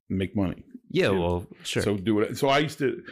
make 0.10 0.36
money 0.36 0.64
yeah 0.90 1.10
Yeah. 1.10 1.20
well 1.20 1.48
sure 1.64 1.84
so 1.84 1.98
do 1.98 2.20
it 2.20 2.38
so 2.38 2.48
i 2.50 2.60
used 2.60 2.80
to 2.80 3.04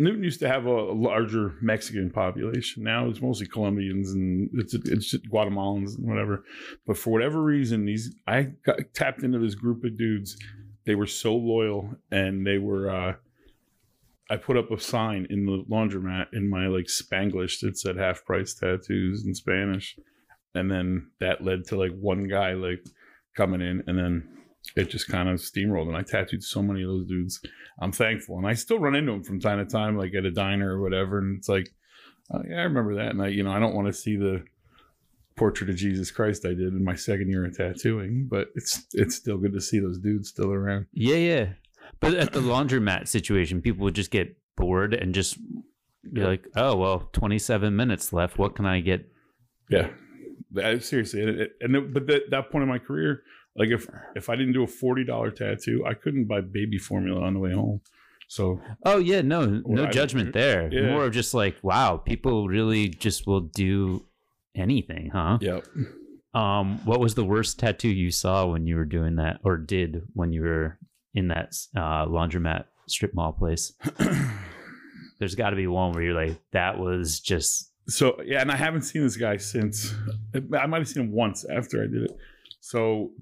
Newton 0.00 0.24
used 0.24 0.40
to 0.40 0.48
have 0.48 0.64
a, 0.64 0.92
larger 0.92 1.56
Mexican 1.60 2.10
population. 2.10 2.82
Now 2.82 3.06
it's 3.08 3.20
mostly 3.20 3.46
Colombians 3.46 4.12
and 4.12 4.48
it's 4.54 4.72
it's 4.74 5.14
Guatemalans 5.28 5.98
and 5.98 6.08
whatever. 6.08 6.42
But 6.86 6.96
for 6.96 7.10
whatever 7.10 7.42
reason, 7.42 7.84
these 7.84 8.14
I 8.26 8.52
got 8.64 8.78
tapped 8.94 9.22
into 9.22 9.38
this 9.38 9.54
group 9.54 9.84
of 9.84 9.98
dudes. 9.98 10.38
They 10.86 10.94
were 10.94 11.06
so 11.06 11.36
loyal 11.36 11.96
and 12.10 12.46
they 12.46 12.58
were. 12.58 12.90
uh 12.90 13.14
I 14.30 14.36
put 14.36 14.56
up 14.56 14.70
a 14.70 14.80
sign 14.80 15.26
in 15.28 15.44
the 15.44 15.64
laundromat 15.68 16.28
in 16.32 16.48
my 16.48 16.68
like 16.68 16.86
Spanglish 16.86 17.60
that 17.60 17.76
said 17.76 17.96
half 17.96 18.24
price 18.24 18.54
tattoos 18.54 19.26
in 19.26 19.34
Spanish. 19.34 19.98
And 20.54 20.70
then 20.70 21.10
that 21.18 21.44
led 21.44 21.64
to 21.66 21.76
like 21.76 21.92
one 21.92 22.28
guy 22.28 22.52
like 22.52 22.84
coming 23.36 23.60
in 23.60 23.82
and 23.86 23.98
then 23.98 24.39
it 24.76 24.90
just 24.90 25.08
kind 25.08 25.28
of 25.28 25.40
steamrolled 25.40 25.88
and 25.88 25.96
I 25.96 26.02
tattooed 26.02 26.42
so 26.42 26.62
many 26.62 26.82
of 26.82 26.88
those 26.88 27.06
dudes. 27.06 27.40
I'm 27.80 27.92
thankful. 27.92 28.38
And 28.38 28.46
I 28.46 28.54
still 28.54 28.78
run 28.78 28.94
into 28.94 29.12
them 29.12 29.24
from 29.24 29.40
time 29.40 29.58
to 29.58 29.64
time, 29.64 29.96
like 29.96 30.14
at 30.14 30.24
a 30.24 30.30
diner 30.30 30.76
or 30.76 30.80
whatever. 30.80 31.18
And 31.18 31.38
it's 31.38 31.48
like, 31.48 31.72
oh, 32.32 32.42
yeah, 32.48 32.56
I 32.56 32.62
remember 32.62 32.94
that. 32.96 33.10
And 33.10 33.22
I, 33.22 33.28
you 33.28 33.42
know, 33.42 33.52
I 33.52 33.58
don't 33.58 33.74
want 33.74 33.88
to 33.88 33.92
see 33.92 34.16
the 34.16 34.44
portrait 35.36 35.70
of 35.70 35.76
Jesus 35.76 36.10
Christ 36.10 36.44
I 36.44 36.50
did 36.50 36.74
in 36.74 36.84
my 36.84 36.94
second 36.94 37.30
year 37.30 37.46
of 37.46 37.56
tattooing, 37.56 38.28
but 38.30 38.48
it's 38.54 38.86
it's 38.92 39.16
still 39.16 39.38
good 39.38 39.54
to 39.54 39.60
see 39.60 39.80
those 39.80 39.98
dudes 39.98 40.28
still 40.28 40.52
around. 40.52 40.86
Yeah, 40.92 41.16
yeah. 41.16 41.48
But 41.98 42.14
at 42.14 42.32
the 42.32 42.40
laundromat 42.40 43.08
situation, 43.08 43.62
people 43.62 43.84
would 43.84 43.94
just 43.94 44.10
get 44.10 44.36
bored 44.56 44.92
and 44.94 45.14
just 45.14 45.38
be 46.12 46.20
like, 46.20 46.46
"Oh, 46.54 46.76
well, 46.76 47.08
27 47.12 47.74
minutes 47.74 48.12
left. 48.12 48.38
What 48.38 48.54
can 48.54 48.66
I 48.66 48.80
get?" 48.80 49.08
Yeah, 49.70 49.88
That- 50.52 50.82
seriously. 50.82 51.22
And, 51.22 51.40
it- 51.40 51.52
and 51.60 51.76
it- 51.76 51.92
but 51.94 52.06
that 52.08 52.30
that 52.30 52.50
point 52.50 52.62
in 52.62 52.68
my 52.68 52.78
career, 52.78 53.22
like 53.56 53.70
if 53.70 53.86
if 54.16 54.28
I 54.28 54.36
didn't 54.36 54.52
do 54.54 54.62
a 54.62 54.66
forty 54.66 55.04
dollar 55.04 55.30
tattoo, 55.30 55.84
I 55.86 55.94
couldn't 55.94 56.24
buy 56.26 56.40
baby 56.40 56.78
formula 56.78 57.20
on 57.22 57.34
the 57.34 57.40
way 57.40 57.52
home. 57.52 57.80
So 58.28 58.60
Oh, 58.84 58.98
yeah, 58.98 59.22
no, 59.22 59.60
no 59.66 59.86
I- 59.86 59.90
judgment 59.90 60.32
there. 60.32 60.68
Yeah. 60.72 60.90
More 60.92 61.04
of 61.06 61.12
just 61.12 61.34
like, 61.34 61.56
wow, 61.62 61.96
people 61.96 62.46
really 62.48 62.88
just 62.88 63.26
will 63.26 63.40
do 63.40 64.06
anything, 64.54 65.10
huh? 65.12 65.38
yeah, 65.40 65.60
Um, 66.32 66.78
what 66.84 67.00
was 67.00 67.14
the 67.16 67.24
worst 67.24 67.58
tattoo 67.58 67.88
you 67.88 68.10
saw 68.12 68.46
when 68.46 68.66
you 68.66 68.76
were 68.76 68.84
doing 68.84 69.16
that, 69.16 69.40
or 69.42 69.56
did 69.58 70.02
when 70.14 70.32
you 70.32 70.42
were 70.42 70.78
in 71.12 71.26
that 71.28 71.54
uh, 71.74 72.06
laundromat 72.06 72.64
strip 72.86 73.14
mall 73.14 73.32
place? 73.32 73.72
There's 75.18 75.34
got 75.34 75.50
to 75.50 75.56
be 75.56 75.66
one 75.66 75.92
where 75.92 76.02
you're 76.02 76.14
like, 76.14 76.40
that 76.52 76.78
was 76.78 77.20
just 77.20 77.69
so 77.88 78.20
yeah, 78.24 78.40
and 78.40 78.50
I 78.50 78.56
haven't 78.56 78.82
seen 78.82 79.02
this 79.02 79.16
guy 79.16 79.36
since. 79.36 79.94
I 80.34 80.66
might 80.66 80.78
have 80.78 80.88
seen 80.88 81.04
him 81.04 81.12
once 81.12 81.44
after 81.44 81.82
I 81.82 81.86
did 81.86 82.04
it. 82.04 82.16
So 82.60 83.12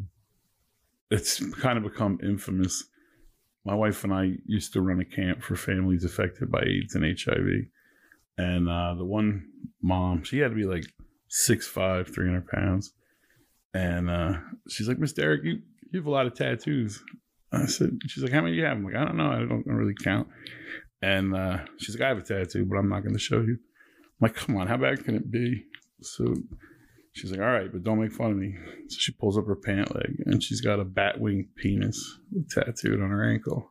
it's 1.11 1.45
kind 1.57 1.79
of 1.79 1.85
become 1.85 2.19
infamous. 2.23 2.85
My 3.65 3.75
wife 3.75 4.05
and 4.05 4.13
I 4.13 4.35
used 4.47 4.73
to 4.75 4.81
run 4.81 5.01
a 5.01 5.05
camp 5.05 5.43
for 5.43 5.57
families 5.57 6.05
affected 6.05 6.51
by 6.51 6.63
AIDS 6.63 6.95
and 6.95 7.05
HIV. 7.05 7.67
And 8.37 8.69
uh, 8.69 8.95
the 8.95 9.05
one 9.05 9.47
mom, 9.83 10.23
she 10.25 10.39
had 10.39 10.51
to 10.51 10.55
be 10.55 10.65
like 10.65 10.85
6'5, 11.31 12.13
300 12.15 12.47
pounds. 12.49 12.93
And 13.75 14.09
uh, 14.09 14.35
she's 14.69 14.89
like, 14.89 14.99
Miss 14.99 15.13
Derek, 15.13 15.45
you, 15.45 15.61
you 15.91 16.01
have 16.01 16.07
a 16.07 16.11
lot 16.11 16.27
of 16.27 16.35
tattoos. 16.35 17.03
I 17.53 17.67
said, 17.67 17.99
she's 18.07 18.23
like, 18.23 18.33
how 18.33 18.41
many 18.41 18.53
do 18.53 18.59
you 18.59 18.65
have? 18.65 18.77
I'm 18.77 18.85
like, 18.85 18.95
I 18.95 19.05
don't 19.05 19.17
know. 19.17 19.31
I 19.31 19.39
don't 19.39 19.67
really 19.67 19.95
count. 20.03 20.29
And 21.03 21.35
uh, 21.35 21.59
she's 21.79 21.95
like, 21.95 22.05
I 22.05 22.09
have 22.09 22.19
a 22.19 22.23
tattoo, 22.23 22.65
but 22.65 22.77
I'm 22.77 22.89
not 22.89 23.03
going 23.03 23.15
to 23.15 23.21
show 23.21 23.41
you. 23.41 23.59
I'm 24.21 24.29
like, 24.29 24.35
come 24.35 24.57
on, 24.57 24.67
how 24.67 24.77
bad 24.77 25.05
can 25.05 25.15
it 25.15 25.31
be? 25.31 25.65
So 26.03 26.35
she's 27.13 27.31
like, 27.31 27.41
all 27.41 27.47
right, 27.47 27.71
but 27.71 27.85
don't 27.85 28.01
make 28.01 28.13
fun 28.13 28.33
of 28.33 28.37
me. 28.37 28.57
So 28.89 28.97
she 28.99 29.13
pulls 29.13 29.39
up 29.39 29.47
her 29.47 29.57
pant 29.57 29.95
leg 29.95 30.23
and 30.27 30.43
she's 30.43 30.61
got 30.61 30.81
a 30.81 30.85
bat 30.85 31.21
wing 31.21 31.49
penis 31.57 32.19
tattooed 32.51 33.01
on 33.01 33.11
her 33.11 33.31
ankle. 33.31 33.71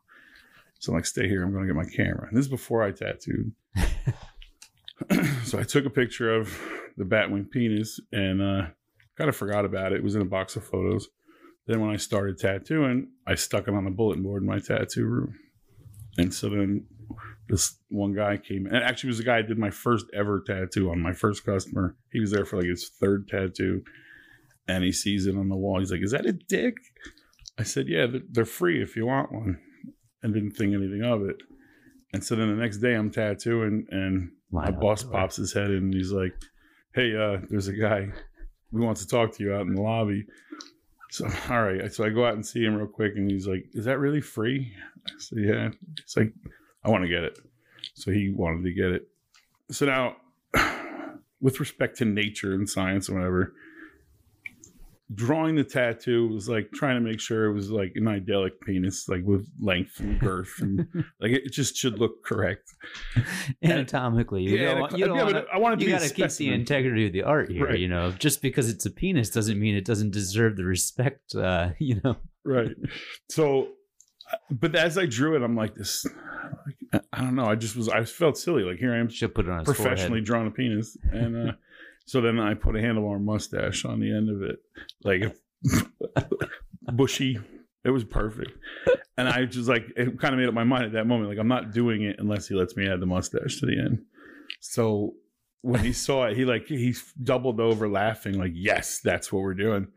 So 0.80 0.92
I'm 0.92 0.98
like, 0.98 1.06
stay 1.06 1.27
here. 1.27 1.44
I'm 1.44 1.51
going 1.51 1.68
to 1.68 1.74
get 1.74 1.75
my 1.75 1.89
camera. 1.89 2.27
And 2.27 2.38
this 2.38 2.46
is 2.46 2.51
before 2.51 2.84
I 2.84 2.92
tattooed. 2.92 3.51
so 5.44 5.60
I 5.60 5.63
took 5.63 5.86
a 5.86 5.89
picture 5.89 6.34
of 6.34 6.58
the 6.98 7.06
bat 7.06 7.30
wing 7.32 7.46
penis 7.46 8.00
and 8.12 8.42
uh, 8.42 8.68
kind 9.18 9.30
of 9.30 9.36
forgot 9.36 9.66
about 9.66 9.92
it. 9.92 9.98
It 9.98 10.04
was 10.04 10.16
in 10.16 10.22
a 10.22 10.25
box 10.25 10.56
of 10.56 10.63
photos. 10.63 11.10
Then 11.66 11.82
when 11.82 11.89
I 11.89 11.98
started 11.98 12.38
tattooing, 12.38 13.10
I 13.25 13.36
stuck 13.36 13.68
it 13.68 13.74
on 13.74 13.84
the 13.84 13.92
bulletin 13.92 14.24
board 14.24 14.44
in 14.44 14.48
my 14.48 14.60
tattoo 14.60 15.06
room. 15.06 15.38
And 16.18 16.34
so 16.34 16.50
then 16.50 16.86
this 17.50 17.77
one 17.89 18.13
guy 18.13 18.38
came 18.38 18.66
and 18.66 18.77
actually 18.77 19.08
was 19.10 19.20
the 19.20 19.24
guy 19.24 19.38
I 19.38 19.42
did 19.42 19.58
my 19.58 19.70
first 19.70 20.06
ever 20.13 20.44
tattoo 20.46 20.89
on 20.92 21.00
my 21.00 21.13
first 21.13 21.46
customer. 21.46 21.96
He 22.12 22.20
was 22.20 22.32
there 22.32 22.46
for 22.46 22.58
like 22.58 22.68
his 22.68 22.89
third 23.00 23.27
tattoo 23.27 23.84
and 24.68 24.84
he 24.84 24.92
sees 24.92 25.27
it 25.27 25.38
on 25.38 25.48
the 25.50 25.56
wall. 25.56 25.80
He's 25.80 25.92
like, 25.92 26.01
Is 26.04 26.12
that 26.12 26.25
a 26.25 26.34
dick? 26.34 26.75
I 27.58 27.63
said, 27.63 27.88
Yeah, 27.88 28.08
they're- 28.32 28.46
free 28.46 28.82
if 28.82 28.96
you 28.96 29.06
want 29.06 29.32
one. 29.32 29.60
And 30.24 30.34
didn't 30.34 30.51
think 30.51 30.74
anything 30.74 31.04
of 31.04 31.22
it. 31.24 31.38
And 32.13 32.24
so 32.24 32.36
then 32.36 32.50
the 32.50 32.62
next 32.62 32.77
day 32.77 32.96
I'm 32.96 33.12
tattooing 33.12 33.86
and 33.92 34.32
my 34.51 34.72
boss 34.72 35.04
pops 35.04 35.36
his 35.38 35.54
head 35.54 35.70
in 35.72 35.77
and 35.77 35.94
he's 35.94 36.12
like, 36.12 36.34
Hey, 36.94 37.16
uh, 37.16 37.38
there's 37.50 37.68
a 37.68 37.74
guy 37.74 38.08
who 38.72 38.82
wants 38.84 39.01
to 39.01 39.08
talk 39.08 39.32
to 39.36 39.44
you 39.44 39.54
out 39.54 39.68
in 39.68 39.75
the 39.75 39.82
lobby. 39.82 40.25
So 41.12 41.27
all 41.50 41.63
right. 41.63 41.94
So 41.94 42.04
I 42.04 42.10
go 42.10 42.25
out 42.25 42.34
and 42.34 42.46
see 42.46 42.63
him 42.66 42.75
real 42.75 42.88
quick 42.88 43.13
and 43.16 43.32
he's 43.32 43.48
like, 43.48 43.63
Is 43.74 43.86
that 43.86 44.00
really 44.00 44.22
free? 44.22 44.74
I 45.08 45.12
said, 45.18 45.38
Yeah. 45.42 45.70
It's 46.00 46.18
like, 46.18 46.34
I 46.88 46.89
want 46.89 47.03
to 47.03 47.10
get 47.10 47.24
it. 47.24 47.39
So 47.96 48.12
he 48.12 48.29
wanted 48.29 48.63
to 48.63 48.72
get 48.72 48.91
it. 48.91 49.08
So 49.72 49.86
now, 49.86 50.15
with 51.41 51.60
respect 51.60 51.98
to 51.98 52.06
nature 52.06 52.53
and 52.53 52.70
science 52.70 53.10
and 53.10 53.17
whatever, 53.17 53.53
drawing 55.13 55.56
the 55.56 55.63
tattoo 55.63 56.27
was 56.27 56.50
like 56.50 56.72
trying 56.74 56.96
to 56.96 57.01
make 57.01 57.20
sure 57.20 57.46
it 57.46 57.53
was 57.53 57.70
like 57.70 57.94
an 57.96 58.08
idyllic 58.08 58.60
penis, 58.62 59.08
like 59.08 59.24
with 59.24 59.48
length 59.60 60.00
and 60.00 60.20
girth, 60.22 60.53
and 60.60 60.88
like 61.20 61.32
it 61.32 61.51
just 61.51 61.75
should 61.75 62.00
look 62.00 62.24
correct. 62.24 62.74
anatomically. 63.63 64.44
You 64.44 64.58
Yeah, 64.58 64.74
don't, 64.75 64.98
you 64.98 65.06
don't 65.06 65.17
yeah, 65.17 65.24
wanna, 65.24 65.46
I 65.53 65.58
wanted 65.58 65.79
to 65.79 65.86
you 65.86 65.91
got 65.91 66.01
to 66.01 66.13
keep 66.13 66.32
the 66.32 66.53
integrity 66.53 67.08
of 67.08 67.13
the 67.13 67.24
art 67.24 67.51
here. 67.51 67.67
Right. 67.67 67.79
You 67.79 67.88
know, 67.88 68.12
just 68.12 68.41
because 68.41 68.70
it's 68.70 68.86
a 68.86 68.91
penis 68.91 69.29
doesn't 69.29 69.60
mean 69.60 69.75
it 69.75 69.86
doesn't 69.86 70.12
deserve 70.12 70.56
the 70.56 70.65
respect. 70.65 71.36
Uh, 71.36 71.72
you 71.79 72.01
know, 72.03 72.17
right. 72.46 72.75
So, 73.29 73.70
but 74.51 74.75
as 74.75 74.98
I 74.98 75.06
drew 75.06 75.36
it, 75.36 75.44
I'm 75.44 75.56
like 75.56 75.75
this. 75.75 76.06
Like, 76.65 76.77
I 77.18 77.22
don't 77.22 77.36
know. 77.36 77.46
I 77.46 77.56
just 77.56 77.76
was. 77.76 77.90
I 77.90 78.04
felt 78.04 78.38
silly. 78.38 78.64
Like 78.64 78.78
here 78.78 78.94
I 78.94 79.00
am, 79.00 79.10
should 79.10 79.34
put 79.34 79.46
it 79.46 79.52
on 79.52 79.66
professionally 79.66 80.08
forehead. 80.08 80.26
drawing 80.26 80.48
a 80.48 80.52
penis, 80.52 80.98
and 81.12 81.50
uh, 81.50 81.52
so 82.06 82.22
then 82.22 82.40
I 82.40 82.54
put 82.54 82.76
a 82.76 82.80
handlebar 82.80 83.20
mustache 83.20 83.86
on 83.86 84.00
the 84.00 84.16
end 84.16 84.30
of 84.30 84.42
it, 84.44 84.60
like 85.04 85.36
bushy. 86.94 87.40
It 87.84 87.90
was 87.90 88.04
perfect, 88.04 88.52
and 89.18 89.28
I 89.28 89.46
just 89.46 89.68
like 89.68 89.86
it. 89.96 90.20
Kind 90.20 90.34
of 90.34 90.40
made 90.40 90.48
up 90.48 90.54
my 90.54 90.64
mind 90.64 90.86
at 90.86 90.92
that 90.94 91.08
moment. 91.08 91.30
Like 91.30 91.40
I'm 91.40 91.48
not 91.48 91.74
doing 91.74 92.04
it 92.04 92.18
unless 92.20 92.48
he 92.48 92.56
lets 92.56 92.76
me 92.76 92.88
add 92.88 93.00
the 93.00 93.06
mustache 93.06 93.60
to 93.60 93.66
the 93.66 93.80
end. 93.80 94.04
So 94.60 95.16
when 95.62 95.84
he 95.84 95.92
saw 95.92 96.26
it, 96.26 96.38
he 96.38 96.46
like 96.46 96.68
he 96.68 96.96
doubled 97.24 97.60
over 97.60 97.90
laughing, 97.90 98.38
like 98.38 98.52
yes, 98.54 99.00
that's 99.04 99.32
what 99.34 99.42
we're 99.42 99.54
doing. 99.56 99.88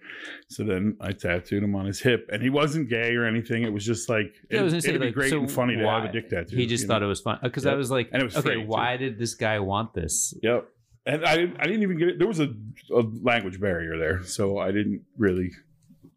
So 0.48 0.64
then 0.64 0.96
I 1.00 1.12
tattooed 1.12 1.62
him 1.62 1.74
on 1.76 1.86
his 1.86 2.00
hip, 2.00 2.28
and 2.32 2.42
he 2.42 2.50
wasn't 2.50 2.88
gay 2.88 3.14
or 3.14 3.24
anything. 3.26 3.62
It 3.62 3.72
was 3.72 3.84
just 3.84 4.08
like 4.08 4.34
Yeah, 4.50 4.60
I 4.60 4.62
was 4.62 4.72
it, 4.74 4.82
say, 4.82 4.92
would 4.92 5.00
be 5.00 5.06
like, 5.08 5.14
great 5.14 5.30
so 5.30 5.40
and 5.40 5.50
funny 5.50 5.76
to 5.76 5.84
why- 5.84 6.00
have 6.00 6.10
a 6.10 6.12
dick 6.12 6.30
tattoo. 6.30 6.56
He 6.56 6.66
just 6.66 6.86
thought 6.86 7.00
know? 7.00 7.06
it 7.06 7.08
was 7.10 7.20
fun 7.20 7.38
because 7.42 7.66
I 7.66 7.74
was 7.74 7.90
like, 7.90 8.08
it 8.12 8.22
was 8.22 8.36
okay, 8.36 8.54
free, 8.54 8.62
too. 8.62 8.68
why 8.68 8.96
did 8.96 9.18
this 9.18 9.34
guy 9.34 9.58
want 9.60 9.94
this? 9.94 10.34
Yep. 10.42 10.66
And 11.06 11.24
I 11.24 11.32
I 11.58 11.64
didn't 11.66 11.82
even 11.82 11.98
get 11.98 12.08
it. 12.08 12.18
There 12.18 12.28
was 12.28 12.40
a, 12.40 12.48
a 12.94 13.02
language 13.22 13.60
barrier 13.60 13.96
there, 13.98 14.22
so 14.24 14.58
I 14.58 14.70
didn't 14.72 15.02
really 15.16 15.50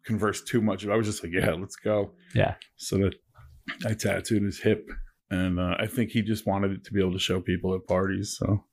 converse 0.04 0.42
too 0.42 0.60
much. 0.60 0.86
I 0.86 0.96
was 0.96 1.06
just 1.06 1.22
like, 1.22 1.32
yeah, 1.32 1.52
let's 1.52 1.76
go. 1.76 2.12
Yeah. 2.34 2.54
So 2.76 2.98
that 2.98 3.14
I 3.86 3.94
tattooed 3.94 4.42
his 4.42 4.60
hip, 4.60 4.90
and 5.30 5.58
uh, 5.58 5.76
I 5.78 5.86
think 5.86 6.10
he 6.10 6.20
just 6.22 6.46
wanted 6.46 6.72
it 6.72 6.84
to 6.84 6.92
be 6.92 7.00
able 7.00 7.12
to 7.12 7.18
show 7.18 7.40
people 7.40 7.74
at 7.74 7.86
parties. 7.86 8.36
So 8.38 8.64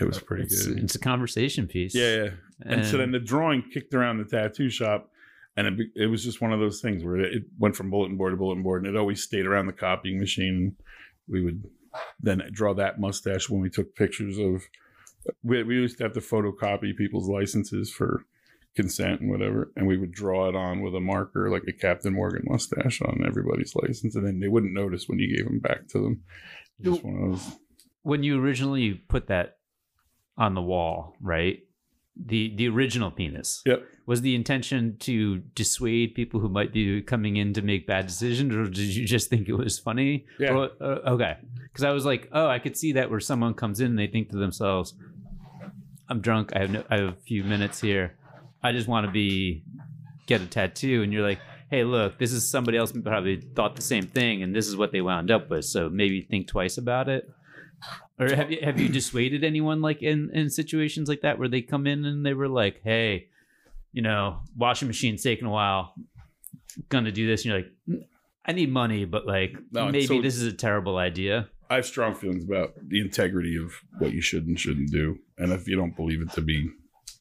it 0.00 0.04
was 0.04 0.18
pretty 0.20 0.44
It's, 0.44 0.66
good. 0.66 0.78
it's 0.78 0.94
a 0.94 0.98
conversation 0.98 1.66
piece. 1.66 1.94
Yeah, 1.94 2.14
yeah. 2.24 2.30
And, 2.64 2.86
so 2.86 2.96
then 2.98 3.10
the 3.10 3.18
drawing 3.18 3.62
kicked 3.72 3.94
around 3.94 4.18
the 4.18 4.24
tattoo 4.24 4.70
shop, 4.70 5.10
and 5.56 5.66
it, 5.66 5.88
it 5.96 6.06
was 6.06 6.22
just 6.24 6.40
one 6.40 6.52
of 6.52 6.60
those 6.60 6.80
things 6.80 7.04
where 7.04 7.16
it, 7.16 7.34
it 7.34 7.42
went 7.58 7.74
from 7.76 7.90
bulletin 7.90 8.16
board 8.16 8.32
to 8.32 8.36
bulletin 8.36 8.62
board, 8.62 8.84
and 8.84 8.94
it 8.94 8.98
always 8.98 9.22
stayed 9.22 9.46
around 9.46 9.66
the 9.66 9.72
copying 9.72 10.18
machine. 10.18 10.76
We 11.28 11.42
would 11.42 11.64
then 12.20 12.42
draw 12.52 12.74
that 12.74 13.00
mustache 13.00 13.48
when 13.50 13.60
we 13.60 13.70
took 13.70 13.94
pictures 13.94 14.38
of. 14.38 14.62
We, 15.42 15.62
we 15.62 15.74
used 15.76 15.98
to 15.98 16.04
have 16.04 16.14
to 16.14 16.20
photocopy 16.20 16.96
people's 16.96 17.28
licenses 17.28 17.92
for 17.92 18.24
consent 18.74 19.20
and 19.20 19.30
whatever, 19.30 19.70
and 19.76 19.86
we 19.86 19.96
would 19.98 20.12
draw 20.12 20.48
it 20.48 20.56
on 20.56 20.80
with 20.80 20.94
a 20.94 21.00
marker, 21.00 21.50
like 21.50 21.64
a 21.68 21.72
Captain 21.72 22.14
Morgan 22.14 22.42
mustache, 22.46 23.00
on 23.02 23.22
everybody's 23.26 23.74
license, 23.76 24.16
and 24.16 24.26
then 24.26 24.40
they 24.40 24.48
wouldn't 24.48 24.72
notice 24.72 25.08
when 25.08 25.18
you 25.18 25.36
gave 25.36 25.44
them 25.46 25.58
back 25.60 25.86
to 25.88 25.98
them. 26.02 26.22
Just 26.80 27.04
one 27.04 27.22
of 27.22 27.30
those. 27.32 27.56
when 28.02 28.22
you 28.22 28.40
originally 28.42 28.94
put 28.94 29.26
that 29.28 29.58
on 30.36 30.54
the 30.54 30.62
wall, 30.62 31.16
right? 31.20 31.60
The 32.16 32.54
the 32.56 32.68
original 32.68 33.10
penis. 33.10 33.62
Yep. 33.64 33.84
Was 34.04 34.20
the 34.20 34.34
intention 34.34 34.96
to 35.00 35.38
dissuade 35.54 36.14
people 36.14 36.40
who 36.40 36.48
might 36.48 36.72
be 36.72 37.00
coming 37.00 37.36
in 37.36 37.54
to 37.54 37.62
make 37.62 37.86
bad 37.86 38.06
decisions, 38.06 38.54
or 38.54 38.64
did 38.64 38.94
you 38.94 39.06
just 39.06 39.30
think 39.30 39.48
it 39.48 39.54
was 39.54 39.78
funny? 39.78 40.26
Yeah. 40.38 40.52
Or- 40.52 40.70
uh, 40.80 41.12
okay. 41.14 41.36
Because 41.64 41.84
I 41.84 41.90
was 41.92 42.04
like, 42.04 42.28
oh, 42.32 42.48
I 42.48 42.58
could 42.58 42.76
see 42.76 42.92
that 42.92 43.10
where 43.10 43.20
someone 43.20 43.54
comes 43.54 43.80
in 43.80 43.86
and 43.86 43.98
they 43.98 44.08
think 44.08 44.28
to 44.30 44.36
themselves, 44.36 44.94
"I'm 46.08 46.20
drunk. 46.20 46.52
I 46.54 46.58
have 46.58 46.70
no, 46.70 46.84
I 46.90 46.96
have 46.98 47.08
a 47.08 47.16
few 47.26 47.44
minutes 47.44 47.80
here. 47.80 48.16
I 48.62 48.72
just 48.72 48.88
want 48.88 49.06
to 49.06 49.12
be 49.12 49.64
get 50.26 50.42
a 50.42 50.46
tattoo." 50.46 51.02
And 51.02 51.12
you're 51.14 51.26
like, 51.26 51.40
"Hey, 51.70 51.84
look, 51.84 52.18
this 52.18 52.32
is 52.32 52.50
somebody 52.50 52.76
else 52.76 52.92
probably 52.92 53.40
thought 53.40 53.74
the 53.76 53.82
same 53.82 54.06
thing, 54.06 54.42
and 54.42 54.54
this 54.54 54.66
is 54.68 54.76
what 54.76 54.92
they 54.92 55.00
wound 55.00 55.30
up 55.30 55.48
with. 55.48 55.64
So 55.64 55.88
maybe 55.88 56.20
think 56.20 56.46
twice 56.48 56.76
about 56.76 57.08
it." 57.08 57.30
Or 58.18 58.34
have 58.34 58.50
you 58.50 58.58
have 58.62 58.80
you 58.80 58.88
dissuaded 58.88 59.42
anyone 59.44 59.80
like 59.80 60.02
in 60.02 60.30
in 60.32 60.50
situations 60.50 61.08
like 61.08 61.22
that 61.22 61.38
where 61.38 61.48
they 61.48 61.62
come 61.62 61.86
in 61.86 62.04
and 62.04 62.24
they 62.24 62.34
were 62.34 62.48
like, 62.48 62.80
"Hey, 62.82 63.28
you 63.92 64.02
know, 64.02 64.40
washing 64.56 64.88
machine's 64.88 65.22
taking 65.22 65.46
a 65.46 65.50
while. 65.50 65.94
Gonna 66.88 67.12
do 67.12 67.26
this." 67.26 67.44
And 67.44 67.52
you're 67.52 67.58
like, 67.62 67.72
"Mm, 67.88 68.04
"I 68.44 68.52
need 68.52 68.70
money, 68.70 69.04
but 69.04 69.26
like 69.26 69.56
No, 69.72 69.86
maybe 69.86 70.06
so- 70.06 70.22
this 70.22 70.36
is 70.36 70.44
a 70.44 70.52
terrible 70.52 70.96
idea." 70.96 71.48
I 71.70 71.76
have 71.76 71.86
strong 71.86 72.14
feelings 72.14 72.44
about 72.44 72.74
the 72.86 73.00
integrity 73.00 73.56
of 73.56 73.72
what 73.98 74.12
you 74.12 74.20
should 74.20 74.46
and 74.46 74.60
shouldn't 74.60 74.90
do. 74.90 75.18
And 75.38 75.52
if 75.52 75.66
you 75.66 75.74
don't 75.74 75.96
believe 75.96 76.20
it 76.20 76.30
to 76.32 76.42
be 76.42 76.68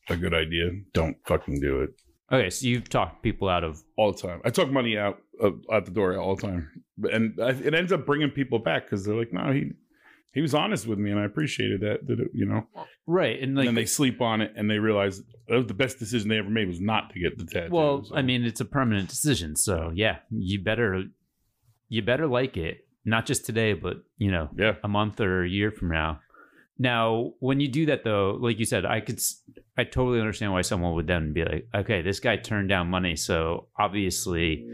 a 0.09 0.17
good 0.17 0.33
idea, 0.33 0.71
don't 0.93 1.15
fucking 1.25 1.61
do 1.61 1.79
it 1.83 1.91
Okay, 2.31 2.49
so 2.49 2.65
you've 2.65 2.87
talked 2.89 3.23
people 3.23 3.49
out 3.49 3.63
of 3.65 3.83
all 3.97 4.13
the 4.13 4.17
time. 4.17 4.39
I 4.45 4.51
talk 4.51 4.69
money 4.71 4.97
out 4.97 5.21
uh, 5.43 5.51
out 5.71 5.85
the 5.85 5.91
door 5.91 6.17
all 6.17 6.35
the 6.37 6.41
time, 6.43 6.69
and 7.11 7.37
I, 7.41 7.49
it 7.49 7.73
ends 7.73 7.91
up 7.91 8.05
bringing 8.05 8.29
people 8.29 8.57
back 8.59 8.85
because 8.85 9.03
they're 9.03 9.15
like, 9.15 9.33
no, 9.33 9.51
he 9.51 9.71
he 10.33 10.41
was 10.41 10.53
honest 10.53 10.87
with 10.87 10.97
me, 10.99 11.11
and 11.11 11.19
I 11.19 11.25
appreciated 11.25 11.81
that. 11.81 12.07
That 12.07 12.19
it, 12.19 12.29
you 12.33 12.45
know, 12.45 12.67
right 13.07 13.35
and 13.35 13.49
and 13.49 13.55
like 13.55 13.65
then 13.67 13.75
they 13.75 13.85
sleep 13.85 14.21
on 14.21 14.41
it 14.41 14.53
and 14.55 14.69
they 14.69 14.79
realize 14.79 15.21
that 15.47 15.55
was 15.57 15.65
the 15.67 15.73
best 15.73 15.99
decision 15.99 16.29
they 16.29 16.37
ever 16.37 16.49
made 16.49 16.67
was 16.67 16.79
not 16.81 17.11
to 17.13 17.19
get 17.19 17.37
the 17.37 17.45
tattoo. 17.45 17.73
Well, 17.73 18.03
So- 18.05 18.15
I 18.15 18.21
mean, 18.21 18.43
it's 18.43 18.61
a 18.61 18.65
permanent 18.65 19.09
decision, 19.09 19.55
so 19.55 19.91
yeah, 19.93 20.19
you 20.29 20.61
better 20.63 21.03
you 21.89 22.01
better 22.01 22.27
like 22.27 22.55
it, 22.57 22.85
not 23.03 23.25
just 23.25 23.45
today, 23.45 23.73
but 23.73 23.97
you 24.17 24.31
know, 24.31 24.49
yeah, 24.57 24.75
a 24.83 24.87
month 24.87 25.19
or 25.19 25.43
a 25.43 25.49
year 25.49 25.71
from 25.71 25.89
now. 25.89 26.19
Now, 26.79 27.33
when 27.39 27.59
you 27.59 27.67
do 27.67 27.85
that, 27.87 28.03
though, 28.03 28.37
like 28.41 28.57
you 28.57 28.65
said, 28.65 28.85
I 28.85 29.01
could, 29.01 29.19
I 29.77 29.83
totally 29.83 30.19
understand 30.19 30.51
why 30.51 30.61
someone 30.61 30.95
would 30.95 31.05
then 31.05 31.31
be 31.31 31.43
like, 31.43 31.67
okay, 31.75 32.01
this 32.01 32.19
guy 32.19 32.37
turned 32.37 32.69
down 32.69 32.87
money, 32.87 33.15
so 33.15 33.67
obviously 33.77 34.65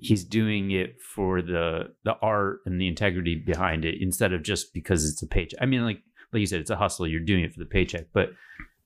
he's 0.00 0.24
doing 0.24 0.70
it 0.70 1.00
for 1.00 1.42
the 1.42 1.94
the 2.04 2.14
art 2.22 2.60
and 2.66 2.80
the 2.80 2.88
integrity 2.88 3.34
behind 3.34 3.84
it 3.84 3.96
instead 4.00 4.32
of 4.32 4.42
just 4.42 4.72
because 4.74 5.08
it's 5.08 5.22
a 5.22 5.26
paycheck. 5.26 5.58
I 5.60 5.66
mean, 5.66 5.84
like 5.84 6.00
like 6.32 6.40
you 6.40 6.46
said, 6.46 6.60
it's 6.60 6.70
a 6.70 6.76
hustle. 6.76 7.06
You're 7.06 7.20
doing 7.20 7.44
it 7.44 7.52
for 7.52 7.58
the 7.60 7.66
paycheck, 7.66 8.06
but 8.12 8.30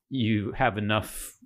you 0.08 0.52
have 0.52 0.78
enough 0.78 1.36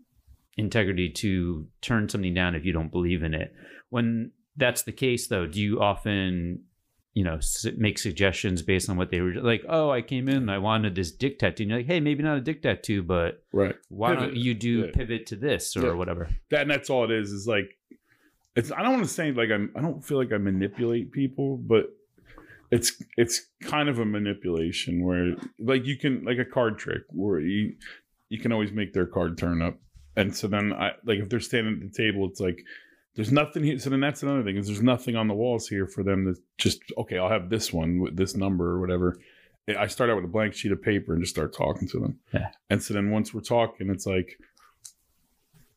integrity 0.57 1.11
to 1.11 1.67
turn 1.83 2.09
something 2.09 2.35
down 2.35 2.55
if 2.55 2.65
you 2.65 2.73
don't 2.73 2.91
believe 2.93 3.23
in 3.23 3.35
it. 3.35 3.53
When 3.91 4.33
that's 4.57 4.83
the 4.83 4.93
case, 4.93 5.29
though, 5.29 5.47
do 5.47 5.61
you 5.61 5.81
often, 5.81 6.65
you 7.15 7.25
know, 7.25 7.39
make 7.77 7.99
suggestions 7.99 8.63
based 8.63 8.89
on 8.91 8.97
what 8.97 9.11
they 9.11 9.21
were 9.21 9.35
like? 9.35 9.65
Oh, 9.69 9.91
I 9.91 10.03
came 10.03 10.29
in, 10.29 10.49
I 10.49 10.59
wanted 10.59 10.95
this 10.95 11.13
dick 11.13 11.39
tattoo. 11.39 11.63
And 11.65 11.71
you're 11.71 11.79
like, 11.81 11.87
hey, 11.87 12.01
maybe 12.01 12.23
not 12.23 12.39
a 12.39 12.41
dick 12.41 12.63
tattoo, 12.63 13.03
but 13.03 13.43
right. 13.53 13.75
why 13.89 14.15
Pivot. 14.15 14.29
don't 14.29 14.37
you 14.37 14.55
do 14.55 14.85
Yeah. 14.87 14.91
pivot 14.95 15.27
to 15.27 15.37
this 15.37 15.77
or 15.77 15.87
Yeah. 15.89 15.93
whatever? 15.93 16.29
that 16.51 16.63
and 16.63 16.71
that's 16.71 16.89
all 16.91 17.05
it 17.05 17.11
is 17.11 17.31
is 17.33 17.47
like 17.47 17.71
it's 18.57 18.73
i 18.73 18.83
don't 18.83 18.93
want 18.93 19.05
to 19.05 19.11
say 19.11 19.31
like 19.33 19.51
i'm 19.51 19.71
i 19.77 19.81
don't 19.81 20.05
feel 20.05 20.19
like 20.19 20.33
i 20.33 20.39
manipulate 20.39 21.13
people 21.13 21.57
but 21.57 21.87
it's 22.71 23.03
it's 23.17 23.47
kind 23.63 23.89
of 23.89 23.99
a 23.99 24.05
manipulation 24.05 25.05
where 25.05 25.35
like 25.59 25.85
you 25.85 25.97
can 25.97 26.25
like 26.25 26.39
a 26.39 26.45
card 26.45 26.79
trick 26.79 27.03
where 27.11 27.41
you 27.41 27.75
you 28.29 28.39
can 28.39 28.53
always 28.53 28.73
make 28.73 28.93
their 28.93 29.07
card 29.07 29.39
turn 29.39 29.63
up. 29.63 29.79
And 30.17 30.35
so 30.35 30.49
then 30.49 30.73
i 30.73 30.93
like 31.05 31.19
if 31.19 31.29
they're 31.29 31.41
standing 31.41 31.75
at 31.75 31.93
the 31.93 31.97
table 31.97 32.27
it's 32.27 32.41
like 32.41 32.59
there's 33.15 33.31
nothing 33.31 33.63
here 33.63 33.79
so 33.79 33.91
then 33.91 34.01
that's 34.01 34.23
another 34.23 34.43
thing 34.43 34.57
is 34.57 34.67
there's 34.67 34.83
nothing 34.83 35.15
on 35.15 35.29
the 35.29 35.35
walls 35.35 35.69
here 35.69 35.87
for 35.87 36.03
them 36.03 36.25
to 36.25 36.41
just 36.59 36.81
okay 36.99 37.19
i'll 37.19 37.29
have 37.29 37.51
this 37.51 37.73
one 37.73 38.01
with 38.01 38.17
this 38.17 38.35
number 38.35 38.71
or 38.71 38.81
whatever. 38.81 39.19
I 39.69 39.89
start 39.89 40.11
out 40.11 40.17
with 40.17 40.25
a 40.25 40.29
blank 40.29 40.55
sheet 40.55 40.71
of 40.71 40.81
paper 40.81 41.13
and 41.13 41.21
just 41.21 41.35
start 41.35 41.53
talking 41.53 41.89
to 41.89 41.99
them. 41.99 42.21
Yeah. 42.33 42.51
and 42.71 42.83
so 42.83 42.95
then 42.95 43.11
once 43.11 43.35
we're 43.35 43.41
talking 43.41 43.91
it's 43.91 44.07
like 44.07 44.39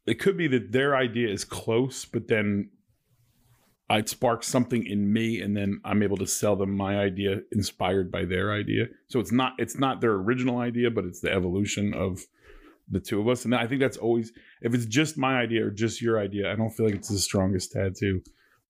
it 0.09 0.19
could 0.19 0.37
be 0.37 0.47
that 0.47 0.71
their 0.71 0.95
idea 0.95 1.29
is 1.29 1.45
close, 1.45 2.03
but 2.03 2.27
then 2.27 2.71
I'd 3.91 4.09
spark 4.09 4.43
something 4.43 4.83
in 4.83 5.13
me, 5.13 5.39
and 5.39 5.55
then 5.55 5.81
I'm 5.85 6.01
able 6.01 6.17
to 6.17 6.25
sell 6.25 6.55
them 6.55 6.75
my 6.75 6.97
idea 6.97 7.41
inspired 7.51 8.11
by 8.11 8.25
their 8.25 8.51
idea. 8.51 8.87
So 9.07 9.19
it's 9.19 9.31
not 9.31 9.53
it's 9.59 9.77
not 9.77 10.01
their 10.01 10.13
original 10.13 10.57
idea, 10.57 10.89
but 10.89 11.05
it's 11.05 11.21
the 11.21 11.31
evolution 11.31 11.93
of 11.93 12.21
the 12.89 12.99
two 12.99 13.21
of 13.21 13.27
us. 13.27 13.45
And 13.45 13.53
I 13.53 13.67
think 13.67 13.81
that's 13.81 13.97
always 13.97 14.31
if 14.63 14.73
it's 14.73 14.87
just 14.87 15.15
my 15.15 15.39
idea 15.39 15.67
or 15.67 15.69
just 15.69 16.01
your 16.01 16.19
idea, 16.19 16.51
I 16.51 16.55
don't 16.55 16.71
feel 16.71 16.87
like 16.87 16.95
it's 16.95 17.09
the 17.09 17.19
strongest 17.19 17.71
tattoo. 17.71 18.21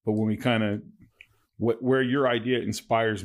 But 0.05 0.13
when 0.13 0.27
we 0.27 0.35
kind 0.35 0.63
of 0.63 0.81
what 1.57 1.81
where 1.81 2.01
your 2.01 2.27
idea 2.27 2.59
inspires 2.59 3.23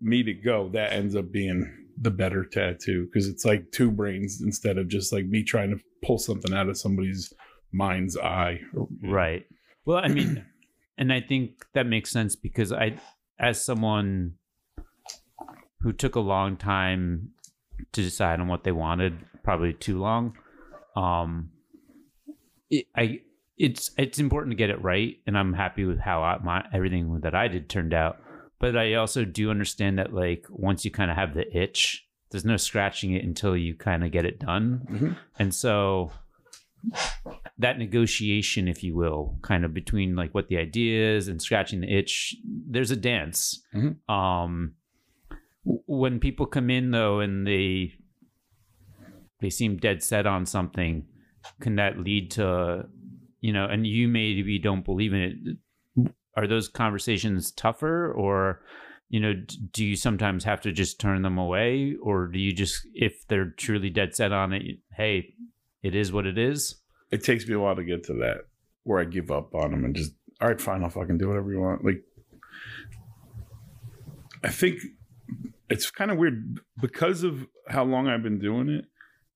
me 0.00 0.24
to 0.24 0.34
go, 0.34 0.70
that 0.70 0.92
ends 0.92 1.14
up 1.14 1.30
being 1.30 1.72
the 2.00 2.10
better 2.10 2.44
tattoo 2.44 3.06
because 3.06 3.28
it's 3.28 3.44
like 3.44 3.70
two 3.70 3.92
brains 3.92 4.40
instead 4.42 4.76
of 4.76 4.88
just 4.88 5.12
like 5.12 5.26
me 5.26 5.44
trying 5.44 5.70
to 5.70 5.80
pull 6.02 6.18
something 6.18 6.52
out 6.54 6.68
of 6.68 6.78
somebody's 6.78 7.32
mind's 7.72 8.16
eye. 8.16 8.60
Right. 9.02 9.46
Well, 9.84 9.98
I 9.98 10.08
mean, 10.08 10.44
and 10.98 11.12
I 11.12 11.20
think 11.20 11.64
that 11.74 11.86
makes 11.86 12.10
sense 12.10 12.36
because 12.36 12.72
I, 12.72 12.98
as 13.38 13.64
someone 13.64 14.34
who 15.80 15.92
took 15.92 16.16
a 16.16 16.20
long 16.20 16.56
time 16.56 17.30
to 17.92 18.02
decide 18.02 18.40
on 18.40 18.48
what 18.48 18.64
they 18.64 18.72
wanted, 18.72 19.18
probably 19.42 19.72
too 19.72 19.98
long, 19.98 20.36
um, 20.96 21.50
it, 22.70 22.86
I 22.96 23.20
it's 23.56 23.90
it's 23.96 24.18
important 24.18 24.52
to 24.52 24.56
get 24.56 24.70
it 24.70 24.82
right, 24.82 25.16
and 25.26 25.36
I'm 25.36 25.52
happy 25.52 25.84
with 25.84 25.98
how 25.98 26.22
I, 26.22 26.38
my 26.42 26.64
everything 26.72 27.20
that 27.22 27.34
I 27.34 27.48
did 27.48 27.68
turned 27.68 27.94
out. 27.94 28.18
But 28.60 28.76
I 28.76 28.94
also 28.94 29.24
do 29.24 29.50
understand 29.50 29.98
that 29.98 30.12
like 30.12 30.46
once 30.50 30.84
you 30.84 30.90
kind 30.90 31.10
of 31.10 31.16
have 31.16 31.34
the 31.34 31.46
itch, 31.56 32.07
there's 32.30 32.44
no 32.44 32.56
scratching 32.56 33.12
it 33.12 33.24
until 33.24 33.56
you 33.56 33.74
kind 33.74 34.04
of 34.04 34.10
get 34.12 34.24
it 34.24 34.38
done, 34.40 34.86
Mhm. 34.90 35.16
and 35.38 35.54
so 35.54 36.12
that 37.58 37.78
negotiation, 37.78 38.68
if 38.68 38.82
you 38.84 38.94
will, 38.94 39.38
kind 39.42 39.64
of 39.64 39.74
between 39.74 40.14
like 40.14 40.32
what 40.34 40.48
the 40.48 40.56
idea 40.56 41.16
is 41.16 41.26
and 41.28 41.42
scratching 41.42 41.80
the 41.80 41.92
itch, 41.92 42.36
there's 42.44 42.90
a 42.92 42.96
dance. 42.96 43.64
Mhm. 43.74 43.96
Um, 44.08 44.74
when 45.64 46.20
people 46.20 46.46
come 46.46 46.70
in 46.70 46.90
though 46.92 47.20
and 47.20 47.46
they 47.46 47.94
they 49.40 49.50
seem 49.50 49.76
dead 49.76 50.02
set 50.02 50.26
on 50.26 50.44
something, 50.46 51.06
can 51.60 51.76
that 51.76 51.98
lead 51.98 52.30
to 52.32 52.88
you 53.40 53.52
know? 53.52 53.66
And 53.66 53.86
you 53.86 54.08
maybe 54.08 54.58
don't 54.58 54.84
believe 54.84 55.12
in 55.12 55.20
it. 55.20 56.12
Are 56.36 56.46
those 56.48 56.68
conversations 56.68 57.50
tougher, 57.52 58.12
or 58.12 58.62
you 59.08 59.20
know, 59.20 59.34
do 59.72 59.84
you 59.84 59.96
sometimes 59.96 60.44
have 60.44 60.60
to 60.62 60.72
just 60.72 61.00
turn 61.00 61.22
them 61.22 61.38
away, 61.38 61.96
or 62.02 62.26
do 62.26 62.38
you 62.38 62.52
just 62.52 62.86
if 62.94 63.26
they're 63.28 63.50
truly 63.50 63.90
dead 63.90 64.14
set 64.14 64.32
on 64.32 64.52
it, 64.52 64.78
hey, 64.94 65.34
it 65.82 65.94
is 65.94 66.12
what 66.12 66.26
it 66.26 66.36
is? 66.36 66.80
It 67.10 67.24
takes 67.24 67.46
me 67.46 67.54
a 67.54 67.58
while 67.58 67.76
to 67.76 67.84
get 67.84 68.04
to 68.04 68.14
that 68.14 68.42
where 68.84 69.00
I 69.00 69.04
give 69.04 69.30
up 69.30 69.54
on 69.54 69.70
them 69.70 69.84
and 69.84 69.94
just 69.94 70.12
all 70.40 70.48
right, 70.48 70.60
fine, 70.60 70.84
I'll 70.84 70.90
fucking 70.90 71.18
do 71.18 71.28
whatever 71.28 71.50
you 71.50 71.60
want. 71.60 71.84
Like 71.84 72.02
I 74.44 74.50
think 74.50 74.80
it's 75.68 75.90
kind 75.90 76.10
of 76.10 76.18
weird 76.18 76.60
because 76.80 77.22
of 77.22 77.46
how 77.68 77.84
long 77.84 78.08
I've 78.08 78.22
been 78.22 78.38
doing 78.38 78.68
it. 78.68 78.84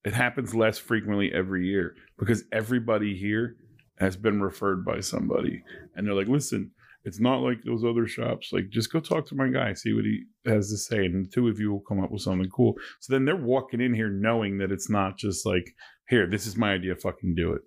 It 0.04 0.14
happens 0.14 0.54
less 0.54 0.78
frequently 0.78 1.32
every 1.32 1.66
year 1.66 1.94
because 2.18 2.44
everybody 2.52 3.16
here 3.16 3.56
has 3.98 4.16
been 4.16 4.42
referred 4.42 4.84
by 4.84 5.00
somebody, 5.00 5.62
and 5.94 6.06
they're 6.06 6.14
like, 6.14 6.26
"Listen, 6.26 6.72
it's 7.04 7.20
not 7.20 7.38
like 7.38 7.58
those 7.64 7.84
other 7.84 8.06
shops. 8.06 8.50
Like, 8.52 8.68
just 8.70 8.92
go 8.92 9.00
talk 9.00 9.26
to 9.28 9.34
my 9.34 9.48
guy, 9.48 9.72
see 9.74 9.92
what 9.92 10.04
he 10.04 10.22
has 10.46 10.70
to 10.70 10.76
say, 10.76 11.04
and 11.04 11.24
the 11.26 11.30
two 11.30 11.48
of 11.48 11.58
you 11.58 11.70
will 11.72 11.80
come 11.80 12.02
up 12.02 12.10
with 12.10 12.22
something 12.22 12.50
cool." 12.50 12.74
So 13.00 13.12
then 13.12 13.24
they're 13.24 13.36
walking 13.36 13.80
in 13.80 13.94
here 13.94 14.10
knowing 14.10 14.58
that 14.58 14.70
it's 14.72 14.88
not 14.90 15.18
just 15.18 15.44
like, 15.46 15.74
"Here, 16.08 16.26
this 16.28 16.46
is 16.46 16.56
my 16.56 16.72
idea, 16.72 16.94
fucking 16.96 17.34
do 17.34 17.52
it." 17.52 17.62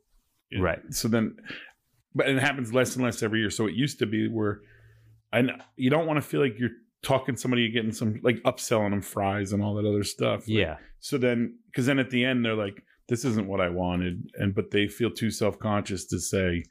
Know? 0.51 0.63
Right. 0.63 0.79
So 0.91 1.07
then, 1.07 1.35
but 2.13 2.29
it 2.29 2.39
happens 2.39 2.73
less 2.73 2.95
and 2.95 3.03
less 3.03 3.21
every 3.23 3.39
year. 3.39 3.49
So 3.49 3.67
it 3.67 3.73
used 3.73 3.99
to 3.99 4.05
be 4.05 4.27
where, 4.29 4.61
and 5.33 5.51
you 5.75 5.89
don't 5.89 6.07
want 6.07 6.17
to 6.17 6.21
feel 6.21 6.39
like 6.41 6.57
you're 6.57 6.69
talking 7.03 7.35
to 7.35 7.41
somebody, 7.41 7.63
you're 7.63 7.71
getting 7.71 7.91
some 7.91 8.19
like 8.23 8.37
upselling 8.43 8.91
them 8.91 9.01
fries 9.01 9.51
and 9.53 9.61
all 9.63 9.75
that 9.75 9.85
other 9.87 10.03
stuff. 10.03 10.47
Like, 10.47 10.57
Yeah. 10.57 10.77
so 10.99 11.17
then, 11.17 11.57
because 11.67 11.85
then 11.85 11.99
at 11.99 12.09
the 12.09 12.23
end 12.23 12.45
they're 12.45 12.55
like, 12.55 12.83
"This 13.09 13.25
isn't 13.25 13.47
what 13.47 13.59
I 13.59 13.69
wanted," 13.69 14.29
and 14.35 14.55
but 14.55 14.71
they 14.71 14.87
feel 14.87 15.11
too 15.11 15.29
self 15.29 15.59
conscious 15.59 16.05
to 16.07 16.19
say, 16.19 16.63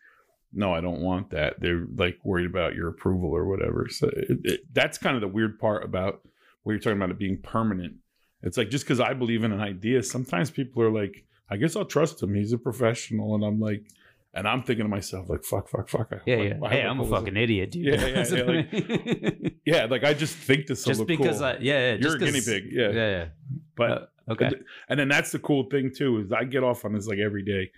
"No, 0.54 0.72
I 0.72 0.80
don't 0.80 1.00
want 1.00 1.30
that." 1.30 1.60
They're 1.60 1.86
like 1.96 2.18
worried 2.24 2.46
about 2.46 2.74
your 2.74 2.88
approval 2.88 3.30
or 3.30 3.44
whatever. 3.46 3.88
So 3.90 4.08
it, 4.08 4.38
it, 4.44 4.60
that's 4.72 4.98
kind 4.98 5.14
of 5.16 5.20
the 5.20 5.28
weird 5.28 5.58
part 5.58 5.84
about 5.84 6.20
what 6.62 6.72
you're 6.72 6.80
talking 6.80 6.96
about 6.98 7.10
it 7.10 7.18
being 7.18 7.38
permanent. 7.42 7.94
It's 8.42 8.56
like 8.56 8.70
just 8.70 8.84
because 8.84 9.00
I 9.00 9.12
believe 9.14 9.44
in 9.44 9.52
an 9.52 9.60
idea, 9.60 10.02
sometimes 10.02 10.50
people 10.50 10.82
are 10.82 10.90
like, 10.90 11.24
"I 11.50 11.56
guess 11.56 11.76
I'll 11.76 11.84
trust 11.84 12.22
him. 12.22 12.34
He's 12.34 12.52
a 12.52 12.58
professional," 12.58 13.34
and 13.34 13.44
I'm 13.44 13.58
like, 13.60 13.84
and 14.34 14.46
I'm 14.48 14.62
thinking 14.62 14.84
to 14.84 14.88
myself 14.88 15.28
like, 15.30 15.44
"Fuck, 15.44 15.68
fuck, 15.68 15.88
fuck." 15.88 16.08
I- 16.12 16.20
Yeah, 16.26 16.36
yeah. 16.36 16.68
Hey, 16.68 16.82
I'm 16.82 17.00
a 17.00 17.06
fucking 17.06 17.36
idiot, 17.36 17.70
dude. 17.70 17.86
Yeah, 17.86 18.06
yeah, 18.06 18.24
yeah, 18.30 18.42
like- 18.42 19.54
yeah, 19.64 19.84
like 19.86 20.04
I 20.04 20.12
just 20.14 20.36
think 20.36 20.66
this 20.66 20.84
will 20.84 20.90
just 20.90 20.98
look 21.00 21.08
because 21.08 21.38
cool. 21.38 21.46
I, 21.46 21.52
yeah, 21.54 21.58
yeah 21.60 21.90
You're 21.92 21.98
just 22.00 22.16
a 22.16 22.18
guinea 22.26 22.40
pig, 22.44 22.64
yeah. 22.72 22.88
yeah, 22.90 23.10
yeah. 23.10 23.26
but 23.76 23.90
Uh, 23.90 24.06
okay, 24.32 24.46
And, 24.46 24.56
and 24.88 25.00
then 25.00 25.08
that's 25.08 25.32
the 25.32 25.38
cool 25.38 25.64
thing 25.70 25.90
too 25.94 26.18
is 26.20 26.32
I 26.32 26.44
get 26.44 26.62
off 26.64 26.84
on 26.84 26.92
this 26.92 27.06
like 27.06 27.18
every 27.18 27.44
day. 27.44 27.70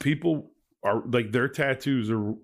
People 0.00 0.50
are 0.84 1.02
like 1.10 1.32
their 1.32 1.48
tattoos 1.48 2.10
are 2.10 2.34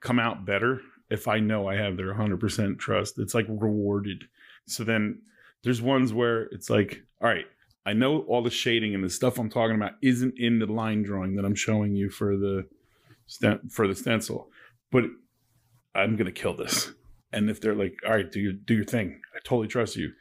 come 0.00 0.18
out 0.18 0.44
better 0.44 0.80
if 1.10 1.26
I 1.26 1.40
know 1.40 1.66
I 1.66 1.76
have 1.76 1.96
their 1.96 2.14
100% 2.14 2.78
trust. 2.78 3.18
It's 3.18 3.34
like 3.34 3.46
rewarded. 3.48 4.24
So 4.66 4.84
then 4.84 5.22
there's 5.64 5.82
ones 5.82 6.12
where 6.12 6.42
it's 6.52 6.70
like, 6.70 7.02
all 7.20 7.28
right, 7.28 7.46
I 7.84 7.92
know 7.94 8.20
all 8.20 8.42
the 8.42 8.50
shading 8.50 8.94
and 8.94 9.02
the 9.02 9.10
stuff 9.10 9.38
I'm 9.38 9.50
talking 9.50 9.74
about 9.74 9.92
isn't 10.02 10.34
in 10.38 10.58
the 10.58 10.66
line 10.66 11.02
drawing 11.02 11.34
that 11.36 11.44
I'm 11.44 11.54
showing 11.54 11.96
you 11.96 12.10
for 12.10 12.36
the 12.36 12.68
for 13.70 13.88
the 13.88 13.94
stencil, 13.94 14.50
but 14.92 15.04
I'm 15.94 16.16
gonna 16.16 16.32
kill 16.32 16.56
this. 16.56 16.92
And 17.32 17.48
if 17.48 17.60
they're 17.60 17.74
like, 17.74 17.96
all 18.06 18.12
right, 18.12 18.30
do 18.30 18.40
your 18.40 18.52
do 18.52 18.74
your 18.74 18.84
thing, 18.84 19.20
I 19.34 19.38
totally 19.44 19.68
trust 19.68 19.96
you. 19.96 20.12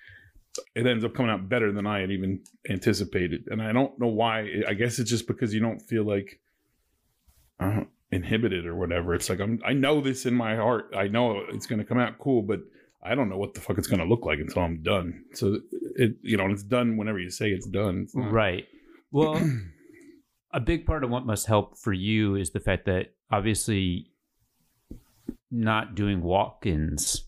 it 0.75 0.85
ends 0.85 1.03
up 1.03 1.13
coming 1.13 1.31
out 1.31 1.49
better 1.49 1.71
than 1.71 1.85
I 1.85 1.99
had 1.99 2.11
even 2.11 2.41
anticipated. 2.69 3.47
And 3.49 3.61
I 3.61 3.71
don't 3.71 3.97
know 3.99 4.07
why. 4.07 4.47
I 4.67 4.73
guess 4.73 4.99
it's 4.99 5.09
just 5.09 5.27
because 5.27 5.53
you 5.53 5.59
don't 5.59 5.81
feel 5.81 6.03
like 6.03 6.39
uh, 7.59 7.81
inhibited 8.11 8.65
or 8.65 8.75
whatever. 8.75 9.13
It's 9.13 9.29
like 9.29 9.39
I'm 9.39 9.59
I 9.65 9.73
know 9.73 10.01
this 10.01 10.25
in 10.25 10.33
my 10.33 10.55
heart. 10.55 10.93
I 10.95 11.07
know 11.07 11.41
it's 11.49 11.65
going 11.67 11.79
to 11.79 11.85
come 11.85 11.99
out 11.99 12.17
cool, 12.19 12.41
but 12.41 12.61
I 13.03 13.15
don't 13.15 13.29
know 13.29 13.37
what 13.37 13.53
the 13.53 13.61
fuck 13.61 13.77
it's 13.77 13.87
going 13.87 13.99
to 14.01 14.05
look 14.05 14.25
like 14.25 14.39
until 14.39 14.61
I'm 14.63 14.81
done. 14.83 15.23
So 15.33 15.59
it 15.95 16.15
you 16.21 16.37
know, 16.37 16.43
and 16.45 16.53
it's 16.53 16.63
done 16.63 16.97
whenever 16.97 17.19
you 17.19 17.29
say 17.29 17.49
it's 17.51 17.67
done. 17.67 18.01
It's 18.03 18.15
not- 18.15 18.31
Right. 18.31 18.65
Well, 19.11 19.41
a 20.51 20.59
big 20.59 20.85
part 20.85 21.03
of 21.03 21.09
what 21.09 21.25
must 21.25 21.45
help 21.45 21.77
for 21.77 21.93
you 21.93 22.35
is 22.35 22.51
the 22.51 22.59
fact 22.59 22.85
that 22.85 23.13
obviously 23.31 24.11
not 25.51 25.95
doing 25.95 26.21
walk-ins 26.21 27.25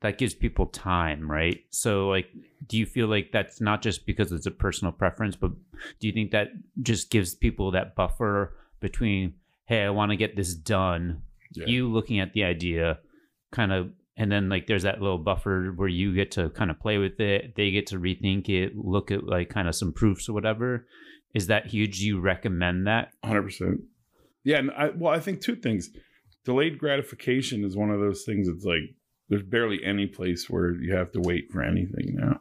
that 0.00 0.18
gives 0.18 0.34
people 0.34 0.66
time, 0.66 1.30
right? 1.30 1.64
So 1.70 2.08
like 2.08 2.28
do 2.66 2.76
you 2.76 2.86
feel 2.86 3.06
like 3.06 3.30
that's 3.32 3.60
not 3.60 3.82
just 3.82 4.06
because 4.06 4.32
it's 4.32 4.46
a 4.46 4.50
personal 4.50 4.92
preference, 4.92 5.36
but 5.36 5.52
do 6.00 6.06
you 6.06 6.12
think 6.12 6.30
that 6.32 6.48
just 6.82 7.10
gives 7.10 7.34
people 7.34 7.70
that 7.72 7.94
buffer 7.94 8.56
between 8.80 9.34
hey, 9.66 9.82
I 9.82 9.90
want 9.90 10.10
to 10.12 10.16
get 10.16 10.36
this 10.36 10.54
done, 10.54 11.22
Yeah. 11.54 11.66
you 11.66 11.92
looking 11.92 12.20
at 12.20 12.32
the 12.32 12.44
idea 12.44 12.98
kind 13.52 13.72
of 13.72 13.90
and 14.16 14.30
then 14.32 14.48
like 14.48 14.66
there's 14.66 14.82
that 14.84 15.00
little 15.00 15.18
buffer 15.18 15.72
where 15.76 15.88
you 15.88 16.14
get 16.14 16.30
to 16.32 16.50
kind 16.50 16.70
of 16.70 16.80
play 16.80 16.98
with 16.98 17.20
it 17.20 17.54
they 17.54 17.70
get 17.70 17.86
to 17.86 17.98
rethink 17.98 18.48
it 18.48 18.72
look 18.76 19.10
at 19.10 19.24
like 19.24 19.48
kind 19.50 19.68
of 19.68 19.74
some 19.74 19.92
proofs 19.92 20.28
or 20.28 20.32
whatever 20.32 20.86
is 21.34 21.46
that 21.46 21.66
huge 21.66 22.00
you 22.00 22.18
recommend 22.20 22.86
that 22.86 23.10
Hundred 23.24 23.42
percent. 23.42 23.80
Yeah, 24.44 24.58
and 24.58 24.70
I 24.72 24.88
well, 24.90 25.12
I 25.12 25.20
think 25.20 25.40
two 25.40 25.56
things. 25.56 25.90
Delayed 26.44 26.78
gratification 26.78 27.64
is 27.64 27.76
one 27.76 27.90
of 27.90 28.00
those 28.00 28.22
things. 28.24 28.46
It's 28.48 28.64
like 28.64 28.94
there's 29.28 29.42
barely 29.42 29.80
any 29.84 30.06
place 30.06 30.48
where 30.48 30.72
you 30.74 30.94
have 30.94 31.10
to 31.12 31.20
wait 31.20 31.50
for 31.50 31.62
anything 31.62 32.14
now, 32.14 32.40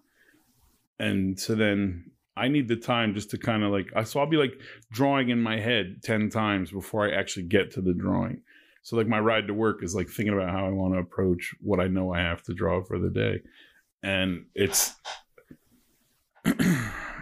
and 0.99 1.39
so 1.39 1.55
then 1.55 2.11
I 2.37 2.47
need 2.47 2.67
the 2.67 2.75
time 2.75 3.13
just 3.13 3.29
to 3.31 3.37
kind 3.37 3.63
of 3.63 3.71
like. 3.71 3.87
I 3.95 4.03
So 4.03 4.19
I'll 4.19 4.25
be 4.25 4.37
like 4.37 4.59
drawing 4.91 5.29
in 5.29 5.41
my 5.41 5.59
head 5.59 6.01
ten 6.03 6.29
times 6.29 6.71
before 6.71 7.07
I 7.07 7.11
actually 7.11 7.43
get 7.43 7.71
to 7.71 7.81
the 7.81 7.93
drawing. 7.93 8.41
So 8.83 8.97
like 8.97 9.07
my 9.07 9.19
ride 9.19 9.47
to 9.47 9.53
work 9.53 9.83
is 9.83 9.95
like 9.95 10.09
thinking 10.09 10.33
about 10.33 10.51
how 10.51 10.65
I 10.65 10.69
want 10.69 10.93
to 10.93 10.99
approach 10.99 11.55
what 11.61 11.79
I 11.79 11.87
know 11.87 12.13
I 12.13 12.19
have 12.19 12.43
to 12.43 12.53
draw 12.53 12.83
for 12.83 12.99
the 12.99 13.09
day, 13.09 13.41
and 14.03 14.45
it's. 14.53 14.93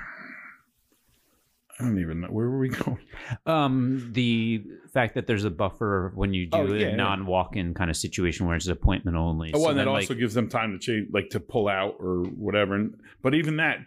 I 1.84 1.88
don't 1.88 2.00
even 2.00 2.22
know 2.22 2.28
where 2.30 2.50
were 2.50 2.60
we 2.60 2.69
going. 2.84 3.00
um 3.46 4.10
the 4.13 4.63
fact 4.93 5.15
that 5.15 5.28
there's 5.28 5.43
a 5.43 5.50
buffer 5.52 6.12
when 6.15 6.34
you 6.34 6.46
do 6.46 6.58
Oh, 6.58 6.65
a 6.74 6.78
yeah, 6.78 6.88
yeah. 6.89 6.96
non-walk-in 6.96 7.74
kind 7.74 7.89
of 7.89 7.98
situation 7.98 8.46
where 8.46 8.56
it's 8.56 8.67
appointment 8.67 9.17
only 9.17 9.52
Oh, 9.54 9.60
So 9.63 9.69
and 9.69 9.78
that 9.80 9.86
then, 9.86 9.88
also 9.93 10.13
like, 10.13 10.19
gives 10.19 10.34
them 10.34 10.48
time 10.50 10.72
to 10.72 10.80
change, 10.80 11.10
like 11.12 11.30
to 11.32 11.39
pull 11.39 11.67
out 11.67 11.96
or 12.00 12.24
whatever. 12.38 12.76
And 12.76 12.96
but 13.22 13.34
even 13.36 13.58
that, 13.58 13.80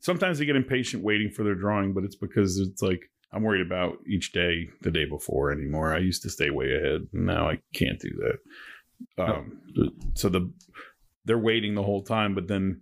sometimes 0.00 0.38
they 0.38 0.44
get 0.46 0.56
impatient 0.56 1.02
waiting 1.02 1.30
for 1.30 1.42
their 1.44 1.54
drawing, 1.54 1.92
but 1.92 2.04
it's 2.04 2.16
because 2.16 2.58
it's 2.58 2.82
like 2.82 3.10
I'm 3.32 3.42
worried 3.42 3.66
about 3.66 3.98
each 4.08 4.32
day 4.32 4.68
the 4.82 4.90
day 4.90 5.04
before 5.04 5.50
anymore. 5.52 5.92
I 5.92 5.98
used 5.98 6.22
to 6.22 6.30
stay 6.30 6.50
way 6.50 6.74
ahead, 6.74 7.08
now 7.12 7.48
I 7.50 7.58
can't 7.74 7.98
do 8.00 8.10
that. 8.24 9.22
Um, 9.22 9.60
so 10.14 10.28
the 10.28 10.52
they're 11.24 11.38
waiting 11.38 11.74
the 11.74 11.82
whole 11.82 12.02
time, 12.02 12.34
but 12.34 12.46
then, 12.48 12.80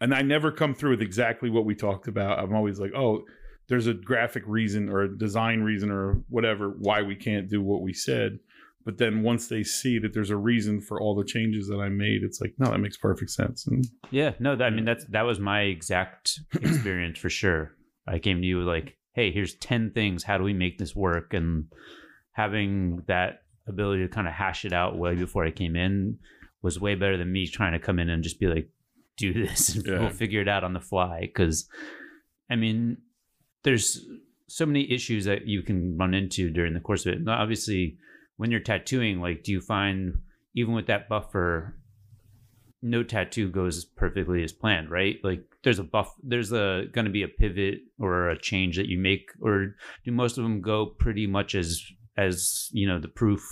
and 0.00 0.14
I 0.14 0.20
never 0.22 0.50
come 0.52 0.74
through 0.74 0.90
with 0.90 1.02
exactly 1.02 1.48
what 1.50 1.64
we 1.64 1.74
talked 1.74 2.08
about. 2.08 2.38
I'm 2.38 2.54
always 2.54 2.78
like, 2.78 2.92
oh. 2.94 3.24
There's 3.68 3.86
a 3.86 3.94
graphic 3.94 4.44
reason 4.46 4.88
or 4.88 5.02
a 5.02 5.18
design 5.18 5.60
reason 5.60 5.90
or 5.90 6.22
whatever 6.28 6.70
why 6.78 7.02
we 7.02 7.16
can't 7.16 7.48
do 7.48 7.60
what 7.62 7.82
we 7.82 7.92
said. 7.92 8.38
But 8.84 8.98
then 8.98 9.22
once 9.24 9.48
they 9.48 9.64
see 9.64 9.98
that 9.98 10.14
there's 10.14 10.30
a 10.30 10.36
reason 10.36 10.80
for 10.80 11.00
all 11.00 11.16
the 11.16 11.24
changes 11.24 11.66
that 11.66 11.78
I 11.78 11.88
made, 11.88 12.22
it's 12.22 12.40
like, 12.40 12.54
no, 12.58 12.70
that 12.70 12.78
makes 12.78 12.96
perfect 12.96 13.32
sense. 13.32 13.66
And 13.66 13.84
Yeah, 14.12 14.34
no, 14.38 14.54
that, 14.54 14.64
I 14.64 14.70
mean 14.70 14.84
that's 14.84 15.04
that 15.06 15.22
was 15.22 15.40
my 15.40 15.62
exact 15.62 16.38
experience 16.54 17.18
for 17.18 17.28
sure. 17.28 17.72
I 18.06 18.20
came 18.20 18.40
to 18.40 18.46
you 18.46 18.62
like, 18.62 18.96
hey, 19.14 19.32
here's 19.32 19.54
ten 19.56 19.90
things. 19.90 20.22
How 20.22 20.38
do 20.38 20.44
we 20.44 20.54
make 20.54 20.78
this 20.78 20.94
work? 20.94 21.34
And 21.34 21.64
having 22.32 23.02
that 23.08 23.40
ability 23.66 24.02
to 24.02 24.08
kind 24.08 24.28
of 24.28 24.34
hash 24.34 24.64
it 24.64 24.72
out 24.72 24.96
way 24.96 25.16
before 25.16 25.44
I 25.44 25.50
came 25.50 25.74
in 25.74 26.18
was 26.62 26.80
way 26.80 26.94
better 26.94 27.16
than 27.16 27.32
me 27.32 27.48
trying 27.48 27.72
to 27.72 27.80
come 27.80 27.98
in 27.98 28.08
and 28.08 28.22
just 28.22 28.38
be 28.38 28.46
like, 28.46 28.68
do 29.16 29.32
this 29.32 29.74
and 29.74 29.84
Yeah. 29.86 29.98
we'll 30.00 30.10
figure 30.10 30.40
it 30.40 30.48
out 30.48 30.62
on 30.62 30.72
the 30.74 30.80
fly. 30.80 31.22
Because, 31.22 31.68
I 32.48 32.54
mean, 32.54 32.98
there's 33.62 34.04
so 34.48 34.66
many 34.66 34.90
issues 34.90 35.24
that 35.24 35.46
you 35.46 35.62
can 35.62 35.96
run 35.96 36.14
into 36.14 36.50
during 36.50 36.74
the 36.74 36.80
course 36.80 37.06
of 37.06 37.14
it. 37.14 37.28
Obviously, 37.28 37.98
when 38.36 38.50
you're 38.50 38.60
tattooing, 38.60 39.20
like, 39.20 39.42
do 39.42 39.52
you 39.52 39.60
find 39.60 40.20
even 40.54 40.74
with 40.74 40.86
that 40.86 41.08
buffer, 41.08 41.76
no 42.82 43.02
tattoo 43.02 43.50
goes 43.50 43.84
perfectly 43.84 44.42
as 44.42 44.52
planned, 44.52 44.90
right? 44.90 45.16
Like, 45.22 45.42
there's 45.64 45.78
a 45.78 45.84
buff, 45.84 46.14
there's 46.22 46.52
a 46.52 46.84
going 46.92 47.06
to 47.06 47.10
be 47.10 47.22
a 47.22 47.28
pivot 47.28 47.80
or 47.98 48.30
a 48.30 48.38
change 48.38 48.76
that 48.76 48.86
you 48.86 48.98
make, 48.98 49.30
or 49.40 49.74
do 50.04 50.12
most 50.12 50.38
of 50.38 50.44
them 50.44 50.60
go 50.60 50.86
pretty 50.86 51.26
much 51.26 51.54
as 51.54 51.82
as 52.16 52.70
you 52.72 52.86
know 52.86 52.98
the 52.98 53.08
proof? 53.08 53.42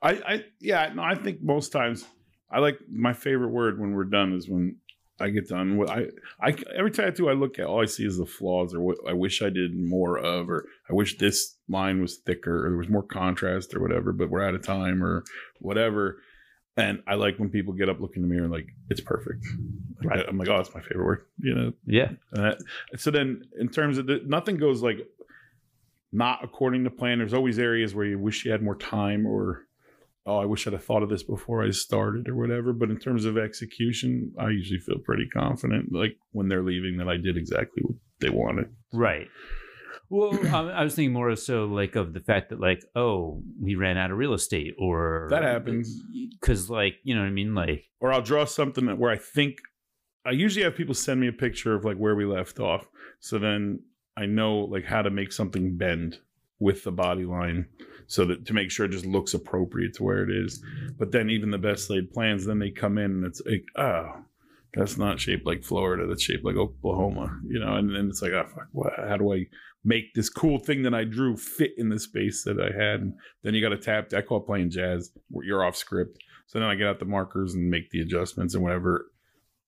I, 0.00 0.10
I 0.10 0.44
yeah, 0.60 0.92
no, 0.94 1.02
I 1.02 1.14
think 1.14 1.42
most 1.42 1.72
times 1.72 2.06
I 2.50 2.58
like 2.60 2.78
my 2.90 3.12
favorite 3.12 3.50
word 3.50 3.80
when 3.80 3.92
we're 3.92 4.04
done 4.04 4.32
is 4.34 4.48
when 4.48 4.76
I 5.20 5.30
get 5.30 5.48
done. 5.48 5.76
What 5.76 5.90
I, 5.90 6.06
I 6.40 6.54
every 6.74 6.90
tattoo 6.90 7.28
I 7.28 7.34
look 7.34 7.58
at, 7.58 7.66
all 7.66 7.82
I 7.82 7.86
see 7.86 8.04
is 8.04 8.18
the 8.18 8.26
flaws 8.26 8.74
or 8.74 8.80
what 8.80 8.98
I 9.08 9.12
wish 9.12 9.42
I 9.42 9.50
did 9.50 9.76
more 9.76 10.18
of, 10.18 10.50
or 10.50 10.66
I 10.90 10.94
wish 10.94 11.18
this 11.18 11.56
line 11.68 12.00
was 12.00 12.16
thicker 12.16 12.66
or 12.66 12.70
there 12.70 12.78
was 12.78 12.88
more 12.88 13.02
contrast 13.02 13.74
or 13.74 13.80
whatever. 13.80 14.12
But 14.12 14.30
we're 14.30 14.46
out 14.46 14.54
of 14.54 14.64
time 14.64 15.02
or 15.02 15.24
whatever. 15.60 16.18
And 16.76 17.02
I 17.06 17.14
like 17.16 17.38
when 17.38 17.50
people 17.50 17.74
get 17.74 17.90
up, 17.90 18.00
look 18.00 18.16
in 18.16 18.22
the 18.22 18.28
mirror, 18.28 18.44
and 18.44 18.52
like 18.52 18.68
it's 18.88 19.00
perfect. 19.00 19.44
Like, 20.02 20.16
Right. 20.16 20.24
I'm 20.26 20.38
like, 20.38 20.48
oh, 20.48 20.56
that's 20.56 20.74
my 20.74 20.80
favorite 20.80 21.04
word. 21.04 21.26
You 21.38 21.54
know, 21.54 21.72
Yeah, 21.86 22.12
And 22.32 22.44
that, 22.44 22.58
so 22.96 23.10
then, 23.10 23.42
in 23.60 23.68
terms 23.68 23.98
of 23.98 24.06
the, 24.06 24.22
nothing 24.26 24.56
goes 24.56 24.82
like 24.82 25.06
not 26.12 26.42
according 26.42 26.84
to 26.84 26.90
plan. 26.90 27.18
There's 27.18 27.34
always 27.34 27.58
areas 27.58 27.94
where 27.94 28.06
you 28.06 28.18
wish 28.18 28.44
you 28.44 28.52
had 28.52 28.62
more 28.62 28.76
time, 28.76 29.26
or 29.26 29.66
oh, 30.26 30.38
I 30.38 30.44
wish 30.44 30.66
I'd 30.66 30.72
have 30.72 30.84
thought 30.84 31.02
of 31.02 31.08
this 31.08 31.22
before 31.22 31.64
I 31.64 31.70
started, 31.70 32.28
or 32.28 32.36
whatever. 32.36 32.72
But 32.72 32.90
in 32.90 32.98
terms 32.98 33.24
of 33.24 33.36
execution, 33.36 34.32
I 34.38 34.50
usually 34.50 34.80
feel 34.80 34.98
pretty 35.04 35.28
confident. 35.28 35.92
Like 35.92 36.16
when 36.32 36.48
they're 36.48 36.62
leaving, 36.62 36.98
that 36.98 37.08
I 37.08 37.16
did 37.16 37.36
exactly 37.36 37.82
what 37.82 37.96
they 38.20 38.30
wanted. 38.30 38.66
Right. 38.92 39.28
Well, 40.10 40.38
I 40.54 40.84
was 40.84 40.94
thinking 40.94 41.14
more 41.14 41.34
so 41.36 41.64
like 41.64 41.96
of 41.96 42.12
the 42.12 42.20
fact 42.20 42.50
that 42.50 42.60
like, 42.60 42.84
oh, 42.94 43.42
we 43.60 43.76
ran 43.76 43.96
out 43.96 44.10
of 44.10 44.18
real 44.18 44.34
estate, 44.34 44.74
or 44.78 45.28
That 45.30 45.42
happens. 45.42 46.02
because 46.40 46.68
like 46.68 46.96
you 47.02 47.14
know 47.14 47.22
what 47.22 47.28
I 47.28 47.30
mean, 47.30 47.54
like 47.54 47.84
Or 47.98 48.12
I'll 48.12 48.20
draw 48.22 48.44
something 48.44 48.86
that 48.86 48.98
where 48.98 49.10
I 49.10 49.16
think 49.16 49.56
I 50.26 50.30
usually 50.32 50.64
have 50.64 50.76
people 50.76 50.94
send 50.94 51.20
me 51.20 51.28
a 51.28 51.32
picture 51.32 51.74
of 51.74 51.84
like 51.84 51.96
where 51.96 52.14
we 52.14 52.26
left 52.26 52.60
off, 52.60 52.86
so 53.20 53.38
then 53.38 53.80
I 54.16 54.26
know 54.26 54.58
like 54.58 54.84
how 54.84 55.00
to 55.02 55.10
make 55.10 55.32
something 55.32 55.76
bend 55.78 56.18
with 56.60 56.84
the 56.84 56.92
body 56.92 57.24
line 57.24 57.66
so 58.06 58.24
that 58.26 58.46
to 58.46 58.52
make 58.52 58.70
sure 58.70 58.86
it 58.86 58.92
just 58.92 59.06
looks 59.06 59.34
appropriate 59.34 59.94
to 59.94 60.02
where 60.02 60.22
it 60.22 60.30
is. 60.30 60.62
But 60.98 61.12
then 61.12 61.30
even 61.30 61.50
the 61.50 61.58
best 61.58 61.90
laid 61.90 62.12
plans, 62.12 62.44
then 62.44 62.58
they 62.58 62.70
come 62.70 62.98
in 62.98 63.10
and 63.10 63.24
it's 63.24 63.42
like, 63.44 63.64
oh, 63.76 64.24
that's 64.74 64.96
not 64.96 65.20
shaped 65.20 65.46
like 65.46 65.64
Florida. 65.64 66.06
That's 66.06 66.22
shaped 66.22 66.44
like 66.44 66.56
Oklahoma, 66.56 67.38
you 67.46 67.58
know. 67.58 67.76
And 67.76 67.94
then 67.94 68.08
it's 68.08 68.22
like, 68.22 68.32
oh, 68.32 68.46
fuck, 68.46 68.68
what, 68.72 68.92
how 68.96 69.16
do 69.16 69.32
I 69.32 69.46
make 69.84 70.14
this 70.14 70.30
cool 70.30 70.58
thing 70.58 70.82
that 70.82 70.94
I 70.94 71.04
drew 71.04 71.36
fit 71.36 71.72
in 71.76 71.88
the 71.90 71.98
space 71.98 72.44
that 72.44 72.58
I 72.58 72.76
had? 72.76 73.00
And 73.00 73.14
then 73.42 73.54
you 73.54 73.60
got 73.60 73.74
to 73.74 73.78
tap. 73.78 74.12
I 74.14 74.22
call 74.22 74.38
it 74.38 74.46
playing 74.46 74.70
jazz. 74.70 75.10
You're 75.42 75.64
off 75.64 75.76
script. 75.76 76.18
So 76.46 76.58
then 76.58 76.68
I 76.68 76.74
get 76.74 76.86
out 76.86 76.98
the 76.98 77.04
markers 77.04 77.54
and 77.54 77.70
make 77.70 77.90
the 77.90 78.00
adjustments 78.00 78.54
and 78.54 78.62
whatever 78.62 79.06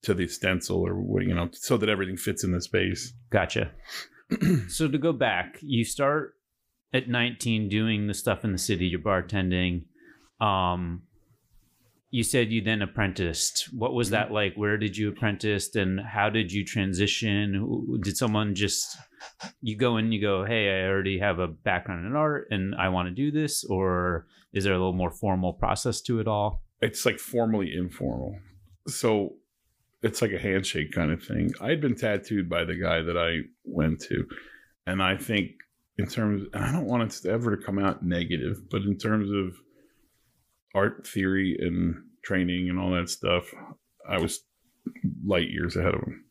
to 0.03 0.15
the 0.15 0.29
stencil 0.29 0.87
or 0.87 1.23
you 1.23 1.35
know, 1.35 1.49
so 1.53 1.77
that 1.77 1.89
everything 1.89 2.17
fits 2.17 2.45
in 2.45 2.53
the 2.53 2.61
space. 2.61 3.13
gotcha. 3.31 3.71
so 4.69 4.89
to 4.89 4.99
go 4.99 5.13
back, 5.13 5.59
you 5.61 5.85
start 5.85 6.35
at 6.95 7.09
19 7.09 7.69
doing 7.69 8.07
the 8.07 8.15
stuff 8.15 8.45
in 8.45 8.53
the 8.53 8.59
city. 8.59 8.87
You're 8.87 9.01
bartending. 9.01 9.85
Um, 10.41 11.03
you 12.11 12.23
said 12.23 12.53
you 12.53 12.63
then 12.63 12.81
apprenticed. 12.81 13.69
What 13.73 13.93
was 13.93 14.11
that 14.11 14.31
like? 14.31 14.55
Where 14.55 14.79
did 14.79 14.97
you 14.97 15.09
apprentice, 15.11 15.75
and 15.75 16.01
how 16.01 16.31
did 16.31 16.53
you 16.53 16.65
transition? 16.65 18.01
Did 18.03 18.17
someone 18.17 18.55
just 18.55 18.97
you 19.61 19.77
go 19.77 19.97
in, 19.97 20.13
you 20.13 20.21
go, 20.21 20.45
"Hey, 20.45 20.71
I 20.71 20.89
already 20.89 21.19
have 21.19 21.41
a 21.41 21.49
background 21.49 22.07
in 22.07 22.15
art, 22.15 22.47
and 22.51 22.75
I 22.77 22.89
want 22.91 23.09
to 23.09 23.15
do 23.15 23.33
this," 23.33 23.65
or 23.65 24.27
is 24.53 24.63
there 24.65 24.75
a 24.75 24.79
little 24.79 24.93
more 24.93 25.11
formal 25.11 25.53
process 25.53 26.01
to 26.03 26.21
it 26.21 26.29
all? 26.29 26.65
it's 26.85 27.07
like 27.07 27.19
formally 27.19 27.75
informal. 27.75 28.37
So 28.87 29.37
it's 30.03 30.21
like 30.21 30.33
a 30.33 30.39
handshake 30.39 30.93
kind 30.93 31.11
of 31.11 31.23
thing. 31.23 31.53
I 31.61 31.71
had 31.71 31.81
been 31.81 31.95
tattooed 31.95 32.49
by 32.49 32.65
the 32.65 32.75
guy 32.75 33.01
that 33.01 33.17
I 33.17 33.49
went 33.65 34.01
to. 34.03 34.27
And 34.87 35.03
I 35.03 35.17
think 35.17 35.53
in 35.99 36.07
terms 36.07 36.45
and 36.53 36.65
I 36.65 36.73
don't 36.73 36.87
want 36.87 37.03
it 37.05 37.11
to 37.23 37.31
ever 37.31 37.57
to 37.57 37.63
come 37.63 37.79
out 37.79 38.03
negative, 38.05 38.69
but 38.71 38.83
in 38.83 38.97
terms 38.99 39.31
of 39.31 39.55
art 40.75 41.07
theory 41.07 41.57
and 41.61 41.95
training 42.25 42.69
and 42.69 42.79
all 42.79 42.91
that 42.93 43.09
stuff, 43.09 43.45
I 44.09 44.19
was 44.19 44.41
light 45.25 45.51
years 45.51 45.77
ahead 45.77 45.95
of 45.95 46.01
him. 46.03 46.25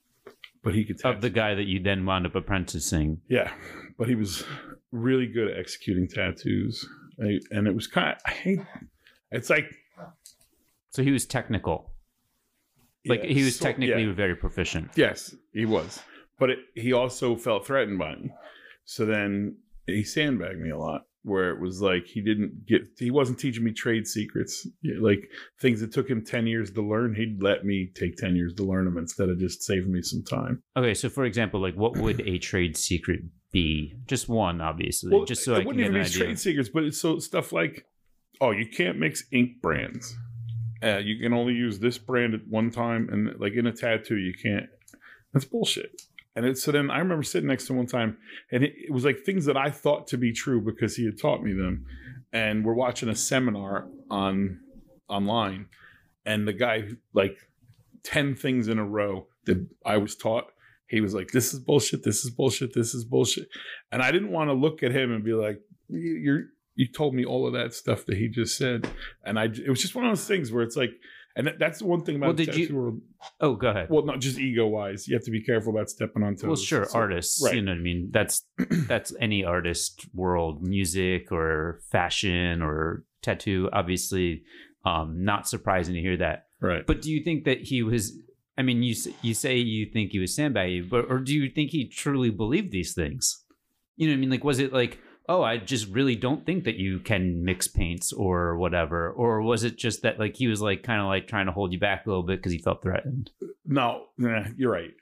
But 0.63 0.75
he 0.75 0.85
could 0.85 1.01
Of 1.03 1.21
the 1.21 1.29
guy 1.29 1.55
that 1.55 1.65
you 1.65 1.81
then 1.81 2.05
wound 2.05 2.25
up 2.25 2.35
apprenticing. 2.35 3.19
yeah, 3.29 3.51
but 3.97 4.07
he 4.07 4.15
was 4.15 4.43
really 4.91 5.27
good 5.27 5.49
at 5.51 5.57
executing 5.57 6.07
tattoos. 6.07 6.87
I, 7.21 7.39
and 7.51 7.67
it 7.67 7.75
was 7.75 7.87
kind 7.87 8.13
of, 8.15 8.17
I 8.25 8.31
hate, 8.31 8.59
it's 9.31 9.49
like, 9.49 9.69
So 10.91 11.03
he 11.03 11.11
was 11.11 11.25
technical. 11.25 11.91
Like 13.05 13.23
Yeah, 13.23 13.29
he 13.33 13.43
was 13.43 13.57
so- 13.59 13.65
technically 13.65 14.05
yeah. 14.05 14.13
very 14.13 14.35
proficient. 14.35 14.91
Yes, 14.95 15.35
he 15.51 15.65
was. 15.65 16.01
But 16.39 16.49
it, 16.51 16.59
he 16.75 16.93
also 16.93 17.35
felt 17.35 17.65
threatened 17.67 17.99
by 17.99 18.15
me. 18.15 18.31
So 18.85 19.05
then 19.05 19.57
he 19.87 20.03
sandbagged 20.03 20.59
me 20.59 20.69
a 20.69 20.77
lot, 20.77 21.05
where 21.23 21.51
it 21.51 21.59
was 21.59 21.81
like 21.81 22.05
he 22.05 22.21
didn't 22.21 22.65
get, 22.65 22.81
he 22.97 23.11
wasn't 23.11 23.39
teaching 23.39 23.63
me 23.63 23.71
trade 23.71 24.07
secrets. 24.07 24.67
Like 24.99 25.29
things 25.59 25.81
that 25.81 25.93
took 25.93 26.09
him 26.09 26.23
10 26.23 26.47
years 26.47 26.71
to 26.71 26.81
learn, 26.81 27.15
he'd 27.15 27.41
let 27.41 27.65
me 27.65 27.91
take 27.95 28.17
10 28.17 28.35
years 28.35 28.53
to 28.55 28.63
learn 28.63 28.85
them 28.85 28.97
instead 28.97 29.29
of 29.29 29.39
just 29.39 29.63
saving 29.63 29.91
me 29.91 30.01
some 30.01 30.23
time. 30.23 30.61
Okay, 30.77 30.93
so 30.93 31.09
for 31.09 31.25
example, 31.25 31.61
like 31.61 31.75
what 31.75 31.97
would 31.97 32.21
a 32.21 32.37
trade 32.39 32.77
secret 32.77 33.21
be? 33.51 33.95
Just 34.07 34.27
one, 34.27 34.61
obviously, 34.61 35.11
well, 35.15 35.25
just 35.25 35.43
so 35.43 35.53
it 35.53 35.55
I 35.55 35.59
can 35.59 35.67
wouldn't 35.67 35.85
even 35.85 36.03
be 36.03 36.09
trade 36.09 36.39
secrets, 36.39 36.69
but 36.69 36.83
it's 36.83 36.99
so 36.99 37.19
stuff 37.19 37.51
like, 37.53 37.85
oh, 38.41 38.51
you 38.51 38.67
can't 38.67 38.99
mix 38.99 39.23
ink 39.31 39.61
brands. 39.61 40.17
Uh, 40.83 40.97
you 40.97 41.17
can 41.17 41.33
only 41.33 41.53
use 41.53 41.79
this 41.79 41.97
brand 41.97 42.33
at 42.33 42.41
one 42.49 42.69
time, 42.69 43.07
and 43.09 43.39
like 43.39 43.53
in 43.53 43.67
a 43.67 43.71
tattoo, 43.71 44.17
you 44.17 44.33
can't. 44.33 44.65
That's 45.31 45.45
bullshit. 45.45 46.01
And 46.35 46.45
it, 46.45 46.57
so 46.57 46.71
then 46.71 46.89
I 46.89 46.97
remember 46.99 47.23
sitting 47.23 47.47
next 47.47 47.67
to 47.67 47.73
him 47.73 47.77
one 47.77 47.85
time, 47.85 48.17
and 48.51 48.63
it, 48.63 48.73
it 48.87 48.91
was 48.91 49.05
like 49.05 49.19
things 49.19 49.45
that 49.45 49.57
I 49.57 49.69
thought 49.69 50.07
to 50.07 50.17
be 50.17 50.31
true 50.33 50.61
because 50.61 50.95
he 50.95 51.05
had 51.05 51.19
taught 51.19 51.43
me 51.43 51.53
them. 51.53 51.85
And 52.31 52.65
we're 52.65 52.73
watching 52.73 53.09
a 53.09 53.15
seminar 53.15 53.87
on 54.09 54.59
online, 55.07 55.67
and 56.25 56.47
the 56.47 56.53
guy 56.53 56.85
like 57.13 57.37
ten 58.03 58.35
things 58.35 58.67
in 58.67 58.79
a 58.79 58.85
row 58.85 59.27
that 59.45 59.65
I 59.85 59.97
was 59.97 60.15
taught. 60.15 60.45
He 60.87 61.01
was 61.01 61.13
like, 61.13 61.31
"This 61.31 61.53
is 61.53 61.59
bullshit. 61.59 62.03
This 62.03 62.25
is 62.25 62.31
bullshit. 62.31 62.73
This 62.73 62.93
is 62.95 63.05
bullshit." 63.05 63.47
And 63.91 64.01
I 64.01 64.11
didn't 64.11 64.31
want 64.31 64.49
to 64.49 64.53
look 64.53 64.81
at 64.83 64.91
him 64.91 65.11
and 65.11 65.23
be 65.23 65.33
like, 65.33 65.59
"You- 65.89 66.17
"You're 66.23 66.41
you 66.75 66.87
told 66.87 67.13
me 67.13 67.23
all 67.23 67.45
of 67.45 67.53
that 67.53 67.73
stuff 67.73 68.05
that 68.07 68.17
he 68.17 68.27
just 68.27 68.57
said," 68.57 68.87
and 69.23 69.37
I 69.37 69.45
it 69.45 69.69
was 69.69 69.81
just 69.81 69.93
one 69.93 70.05
of 70.05 70.09
those 70.11 70.27
things 70.27 70.51
where 70.51 70.63
it's 70.63 70.75
like, 70.75 70.91
and 71.35 71.47
that, 71.47 71.59
that's 71.59 71.79
the 71.79 71.85
one 71.85 72.01
thing 72.03 72.15
about 72.17 72.27
Well, 72.27 72.33
the 72.35 72.45
did 72.45 72.55
you- 72.55 72.65
tattoo 72.67 72.77
world. 72.77 73.01
Oh, 73.39 73.55
go 73.55 73.69
ahead. 73.69 73.87
Well, 73.89 74.05
not 74.05 74.19
just 74.19 74.37
ego 74.37 74.67
wise, 74.67 75.07
you 75.07 75.15
have 75.15 75.23
to 75.25 75.31
be 75.31 75.41
careful 75.41 75.71
about 75.73 75.89
stepping 75.89 76.23
on 76.23 76.35
toes. 76.35 76.43
Well, 76.47 76.55
sure, 76.55 76.85
So- 76.85 76.97
artists. 76.99 77.41
right. 77.43 77.55
You 77.55 77.61
know 77.61 77.71
what 77.71 77.77
I 77.79 77.81
mean? 77.81 78.09
That's 78.11 78.45
that's 78.87 79.13
any 79.19 79.43
artist 79.43 80.05
world, 80.13 80.61
music 80.61 81.31
or 81.31 81.81
fashion 81.91 82.61
or 82.61 83.03
tattoo. 83.21 83.69
Obviously, 83.73 84.43
um, 84.85 85.23
not 85.23 85.47
surprising 85.47 85.95
to 85.95 86.01
hear 86.01 86.17
that. 86.17 86.47
right? 86.59 86.85
But 86.85 87.01
do 87.01 87.11
you 87.11 87.23
think 87.23 87.45
that 87.45 87.59
he 87.61 87.83
was? 87.83 88.17
I 88.57 88.61
mean, 88.61 88.83
you 88.83 88.93
you 89.21 89.33
say 89.33 89.57
you 89.57 89.85
think 89.87 90.11
he 90.11 90.19
was 90.19 90.35
sandbagging, 90.35 90.87
but 90.89 91.05
or 91.09 91.19
do 91.19 91.33
you 91.33 91.49
think 91.49 91.71
he 91.71 91.87
truly 91.87 92.29
believed 92.29 92.71
these 92.71 92.93
things? 92.93 93.43
You 93.95 94.07
know 94.07 94.13
what 94.13 94.17
I 94.17 94.19
mean? 94.21 94.29
Like, 94.29 94.43
was 94.43 94.59
it 94.59 94.71
like, 94.73 94.99
oh, 95.29 95.41
I 95.41 95.57
just 95.57 95.87
really 95.87 96.15
don't 96.15 96.45
think 96.45 96.65
that 96.65 96.75
you 96.75 96.99
can 96.99 97.43
mix 97.43 97.67
paints 97.67 98.11
or 98.11 98.57
whatever, 98.57 99.11
or 99.11 99.41
was 99.41 99.63
it 99.63 99.77
just 99.77 100.01
that 100.01 100.19
like 100.19 100.35
he 100.35 100.47
was 100.47 100.61
like 100.61 100.83
kind 100.83 101.01
of 101.01 101.07
like 101.07 101.27
trying 101.27 101.45
to 101.45 101.51
hold 101.51 101.71
you 101.71 101.79
back 101.79 102.05
a 102.05 102.09
little 102.09 102.23
bit 102.23 102.39
because 102.39 102.51
he 102.51 102.57
felt 102.57 102.81
threatened? 102.81 103.31
No, 103.65 104.05
nah, 104.17 104.45
you're 104.57 104.71
right. 104.71 104.93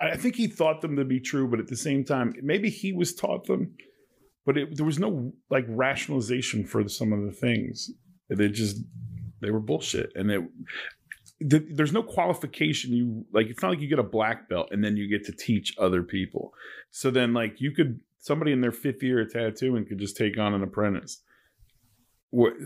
I, 0.00 0.10
I 0.10 0.16
think 0.16 0.36
he 0.36 0.46
thought 0.46 0.80
them 0.80 0.96
to 0.96 1.04
be 1.04 1.20
true, 1.20 1.48
but 1.48 1.60
at 1.60 1.68
the 1.68 1.76
same 1.76 2.04
time, 2.04 2.34
maybe 2.42 2.70
he 2.70 2.92
was 2.92 3.14
taught 3.14 3.46
them, 3.46 3.74
but 4.44 4.56
it, 4.56 4.76
there 4.76 4.86
was 4.86 4.98
no 4.98 5.32
like 5.50 5.64
rationalization 5.68 6.64
for 6.64 6.88
some 6.88 7.12
of 7.12 7.24
the 7.24 7.32
things. 7.32 7.90
They 8.28 8.48
just 8.48 8.78
they 9.40 9.50
were 9.50 9.60
bullshit, 9.60 10.12
and 10.14 10.30
it. 10.30 10.42
There's 11.38 11.92
no 11.92 12.02
qualification. 12.02 12.94
You 12.94 13.26
like. 13.30 13.48
It's 13.48 13.60
not 13.60 13.68
like 13.68 13.80
you 13.80 13.88
get 13.88 13.98
a 13.98 14.04
black 14.04 14.48
belt 14.48 14.68
and 14.70 14.82
then 14.82 14.96
you 14.96 15.06
get 15.06 15.26
to 15.26 15.32
teach 15.32 15.74
other 15.78 16.02
people. 16.02 16.54
So 16.90 17.10
then, 17.10 17.34
like, 17.34 17.60
you 17.60 17.72
could 17.72 18.00
somebody 18.26 18.50
in 18.50 18.60
their 18.60 18.72
fifth 18.72 19.02
year 19.02 19.20
of 19.20 19.32
tattooing 19.32 19.86
could 19.86 19.98
just 19.98 20.16
take 20.16 20.36
on 20.36 20.52
an 20.52 20.62
apprentice. 20.62 21.22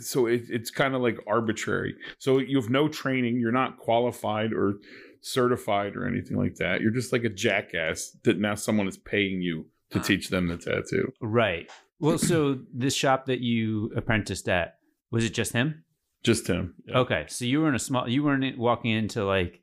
So 0.00 0.26
it, 0.26 0.44
it's 0.48 0.70
kind 0.70 0.94
of 0.94 1.02
like 1.02 1.18
arbitrary. 1.26 1.94
So 2.18 2.38
you 2.38 2.56
have 2.56 2.70
no 2.70 2.88
training. 2.88 3.38
You're 3.38 3.52
not 3.52 3.78
qualified 3.78 4.52
or 4.54 4.76
certified 5.20 5.96
or 5.96 6.08
anything 6.08 6.38
like 6.38 6.54
that. 6.56 6.80
You're 6.80 6.90
just 6.90 7.12
like 7.12 7.24
a 7.24 7.28
jackass 7.28 8.16
that 8.24 8.38
now 8.38 8.54
someone 8.54 8.88
is 8.88 8.96
paying 8.96 9.42
you 9.42 9.66
to 9.90 10.00
teach 10.00 10.30
them 10.30 10.48
the 10.48 10.56
tattoo. 10.56 11.12
Right. 11.20 11.70
Well, 11.98 12.16
so 12.16 12.60
this 12.72 12.94
shop 12.94 13.26
that 13.26 13.40
you 13.40 13.92
apprenticed 13.94 14.48
at 14.48 14.78
was 15.10 15.24
it 15.24 15.34
just 15.34 15.52
him? 15.52 15.84
Just 16.22 16.46
him. 16.46 16.74
Yeah. 16.86 16.98
Okay, 16.98 17.24
so 17.28 17.44
you 17.44 17.60
were 17.60 17.68
in 17.68 17.74
a 17.74 17.78
small. 17.78 18.08
You 18.08 18.22
weren't 18.22 18.58
walking 18.58 18.92
into 18.92 19.24
like, 19.24 19.60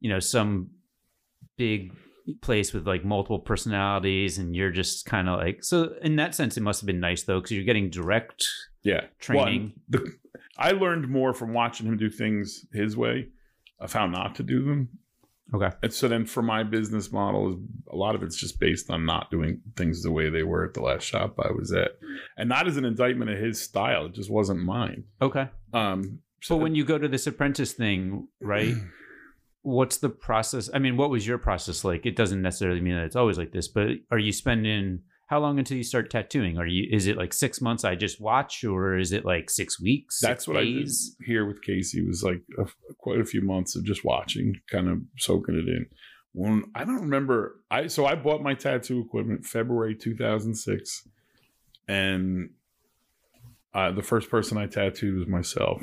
you 0.00 0.08
know, 0.08 0.20
some 0.20 0.70
big 1.56 1.92
place 2.40 2.72
with 2.72 2.86
like 2.86 3.04
multiple 3.04 3.38
personalities, 3.38 4.38
and 4.38 4.54
you're 4.56 4.70
just 4.70 5.06
kind 5.06 5.28
of 5.28 5.38
like. 5.40 5.64
So 5.64 5.94
in 6.02 6.16
that 6.16 6.34
sense, 6.34 6.56
it 6.56 6.62
must 6.62 6.80
have 6.80 6.86
been 6.86 7.00
nice 7.00 7.22
though, 7.24 7.38
because 7.40 7.52
you're 7.52 7.64
getting 7.64 7.90
direct 7.90 8.46
Yeah. 8.82 9.06
training. 9.18 9.72
Well, 9.90 10.02
the, 10.02 10.12
I 10.58 10.72
learned 10.72 11.08
more 11.08 11.32
from 11.34 11.52
watching 11.54 11.86
him 11.86 11.96
do 11.96 12.10
things 12.10 12.66
his 12.72 12.96
way 12.96 13.28
of 13.80 13.92
how 13.92 14.06
not 14.06 14.34
to 14.36 14.42
do 14.42 14.64
them. 14.64 14.88
Okay. 15.54 15.70
And 15.82 15.92
so 15.92 16.08
then 16.08 16.24
for 16.24 16.42
my 16.42 16.62
business 16.62 17.12
model, 17.12 17.50
is 17.50 17.56
a 17.90 17.96
lot 17.96 18.14
of 18.14 18.22
it's 18.22 18.36
just 18.36 18.58
based 18.58 18.88
on 18.90 19.04
not 19.04 19.30
doing 19.30 19.60
things 19.76 20.02
the 20.02 20.10
way 20.10 20.30
they 20.30 20.44
were 20.44 20.64
at 20.64 20.72
the 20.72 20.80
last 20.80 21.02
shop 21.02 21.38
I 21.38 21.50
was 21.52 21.72
at. 21.72 21.90
And 22.38 22.48
not 22.48 22.66
as 22.66 22.76
an 22.78 22.84
indictment 22.86 23.30
of 23.30 23.38
his 23.38 23.60
style. 23.60 24.06
It 24.06 24.12
just 24.14 24.30
wasn't 24.30 24.60
mine. 24.60 25.04
Okay. 25.20 25.48
Um, 25.74 26.20
So 26.40 26.56
when 26.56 26.74
you 26.74 26.84
go 26.84 26.96
to 26.96 27.06
this 27.08 27.26
apprentice 27.26 27.72
thing, 27.72 28.28
right? 28.40 28.74
What's 29.62 29.98
the 29.98 30.08
process? 30.08 30.68
I 30.74 30.78
mean, 30.78 30.96
what 30.96 31.10
was 31.10 31.26
your 31.26 31.38
process 31.38 31.84
like? 31.84 32.04
It 32.04 32.16
doesn't 32.16 32.42
necessarily 32.42 32.80
mean 32.80 32.94
that 32.96 33.04
it's 33.04 33.16
always 33.16 33.38
like 33.38 33.52
this, 33.52 33.68
but 33.68 33.88
are 34.10 34.18
you 34.18 34.32
spending 34.32 35.00
how 35.32 35.38
long 35.40 35.58
until 35.58 35.78
you 35.78 35.82
start 35.82 36.10
tattooing? 36.10 36.58
Are 36.58 36.66
you 36.66 36.86
is 36.90 37.06
it 37.06 37.16
like 37.16 37.32
six 37.32 37.60
months 37.60 37.84
I 37.84 37.94
just 37.94 38.20
watch, 38.20 38.64
or 38.64 38.98
is 38.98 39.12
it 39.12 39.24
like 39.24 39.48
six 39.48 39.80
weeks? 39.80 40.20
That's 40.20 40.44
six 40.44 40.48
what 40.48 40.62
days? 40.62 41.16
I 41.18 41.22
did 41.22 41.26
here 41.26 41.46
with 41.46 41.62
Casey 41.62 42.04
was 42.06 42.22
like 42.22 42.42
a, 42.58 42.66
quite 42.98 43.18
a 43.18 43.24
few 43.24 43.40
months 43.40 43.74
of 43.74 43.82
just 43.82 44.04
watching, 44.04 44.60
kind 44.70 44.88
of 44.88 44.98
soaking 45.16 45.54
it 45.54 45.68
in. 45.68 45.86
When 46.32 46.64
I 46.74 46.84
don't 46.84 47.00
remember, 47.00 47.60
I 47.70 47.86
so 47.86 48.04
I 48.04 48.14
bought 48.14 48.42
my 48.42 48.52
tattoo 48.52 49.00
equipment 49.00 49.46
February 49.46 49.94
2006, 49.94 51.08
and 51.88 52.50
uh, 53.72 53.92
the 53.92 54.02
first 54.02 54.28
person 54.28 54.58
I 54.58 54.66
tattooed 54.66 55.18
was 55.18 55.26
myself. 55.26 55.82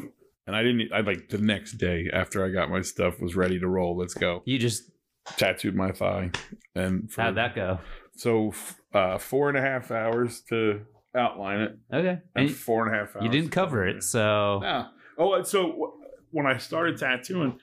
And 0.49 0.55
I 0.55 0.63
didn't. 0.63 0.91
I 0.91 1.01
like 1.01 1.29
the 1.29 1.37
next 1.37 1.73
day 1.73 2.09
after 2.11 2.43
I 2.43 2.49
got 2.49 2.71
my 2.71 2.81
stuff 2.81 3.21
was 3.21 3.35
ready 3.35 3.59
to 3.59 3.67
roll. 3.67 3.95
Let's 3.95 4.15
go. 4.15 4.41
You 4.45 4.57
just 4.57 4.89
Tattooed 5.37 5.75
my 5.75 5.91
thigh, 5.91 6.31
and 6.73 7.11
for, 7.11 7.21
how'd 7.21 7.35
that 7.35 7.53
go? 7.53 7.77
So 8.15 8.51
uh, 8.95 9.19
four 9.19 9.49
and 9.49 9.57
a 9.57 9.61
half 9.61 9.91
hours 9.91 10.41
to 10.49 10.81
outline 11.15 11.59
it, 11.59 11.77
Okay, 11.93 12.17
and 12.35 12.47
and 12.47 12.51
four 12.51 12.87
and 12.87 12.95
a 12.95 12.97
half 12.97 13.15
hours. 13.15 13.25
you 13.25 13.29
didn't 13.29 13.51
cover 13.51 13.87
it, 13.87 14.01
so 14.01 14.59
yeah. 14.63 14.87
Oh, 15.19 15.43
so 15.43 15.93
when 16.31 16.47
I 16.47 16.57
started 16.57 16.97
tattooing, 16.97 17.59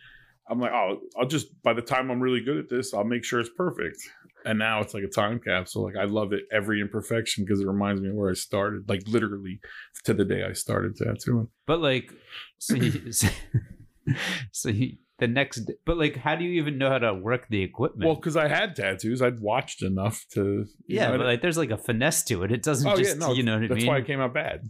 I'm 0.49 0.61
like, 0.61 0.71
oh, 0.71 1.01
I'll 1.19 1.27
just 1.27 1.61
by 1.65 1.73
the 1.73 1.83
time 1.83 2.09
I'm 2.09 2.21
really 2.21 2.41
good 2.41 2.57
at 2.59 2.69
this, 2.69 2.95
I'll 2.95 3.03
make 3.03 3.25
sure 3.25 3.41
it's 3.41 3.51
perfect. 3.51 3.99
And 4.47 4.59
now 4.59 4.81
it's 4.81 4.95
like 4.95 5.03
a 5.03 5.09
time 5.09 5.41
capsule. 5.41 5.85
Like 5.85 5.97
I 5.97 6.05
love 6.05 6.33
it 6.33 6.45
every 6.53 6.81
imperfection 6.81 7.45
because 7.45 7.61
it 7.61 7.67
reminds 7.67 8.01
me 8.01 8.09
of 8.09 8.15
where 8.15 8.31
I 8.31 8.35
started. 8.35 8.89
Like 8.89 9.03
literally 9.07 9.61
to 10.05 10.15
the 10.15 10.25
day 10.25 10.45
I 10.45 10.53
started 10.53 10.97
tattooing. 10.97 11.49
but 11.67 11.81
like, 11.81 12.13
so 12.59 12.77
you, 12.77 13.13
so 14.53 14.69
you, 14.69 14.97
the 15.19 15.27
next, 15.27 15.71
but 15.85 15.97
like, 15.97 16.17
how 16.17 16.37
do 16.37 16.45
you 16.45 16.61
even 16.61 16.79
know 16.79 16.91
how 16.91 16.99
to 16.99 17.15
work 17.15 17.49
the 17.49 17.63
equipment? 17.63 18.07
Well, 18.07 18.17
because 18.17 18.37
I 18.37 18.49
had 18.49 18.77
tattoos, 18.77 19.23
I'd 19.23 19.41
watched 19.41 19.83
enough 19.83 20.25
to. 20.35 20.67
yeah, 20.87 21.09
know, 21.09 21.19
but 21.19 21.27
like, 21.27 21.43
there's 21.43 21.59
like 21.59 21.71
a 21.71 21.79
finesse 21.79 22.23
to 22.25 22.43
it. 22.43 22.53
It 22.53 22.63
doesn't 22.63 22.89
oh 22.89 22.97
just, 22.97 23.19
yeah, 23.19 23.27
no, 23.27 23.33
you 23.33 23.43
know 23.43 23.55
what 23.55 23.65
I 23.65 23.75
that's 23.75 23.87
why 23.87 23.99
it 23.99 24.07
came 24.07 24.21
out 24.21 24.35
bad. 24.35 24.69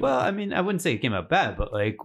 Well, 0.00 0.18
I 0.18 0.30
mean, 0.30 0.52
I 0.52 0.60
wouldn't 0.60 0.82
say 0.82 0.92
it 0.92 0.98
came 0.98 1.12
out 1.12 1.28
bad, 1.28 1.56
but 1.56 1.72
like, 1.72 1.98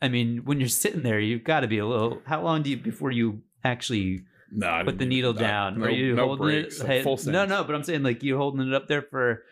I 0.00 0.08
mean, 0.08 0.44
when 0.44 0.60
you're 0.60 0.68
sitting 0.68 1.02
there, 1.02 1.18
you've 1.18 1.44
got 1.44 1.60
to 1.60 1.66
be 1.66 1.78
a 1.78 1.86
little. 1.86 2.22
How 2.24 2.42
long 2.42 2.62
do 2.62 2.70
you 2.70 2.76
before 2.76 3.10
you 3.10 3.42
actually 3.64 4.22
no, 4.54 4.68
I 4.68 4.84
put 4.84 4.98
the 4.98 5.06
needle 5.06 5.32
down? 5.32 5.78
No, 5.78 5.86
Are 5.86 5.90
you 5.90 6.14
no 6.14 6.26
holding 6.26 6.44
breaks, 6.46 6.80
it? 6.80 6.88
like 6.88 7.02
full 7.02 7.18
no, 7.26 7.44
no. 7.44 7.64
But 7.64 7.74
I'm 7.74 7.82
saying 7.84 8.02
like 8.02 8.22
you 8.22 8.36
holding 8.36 8.66
it 8.66 8.74
up 8.74 8.86
there 8.88 9.02
for, 9.02 9.42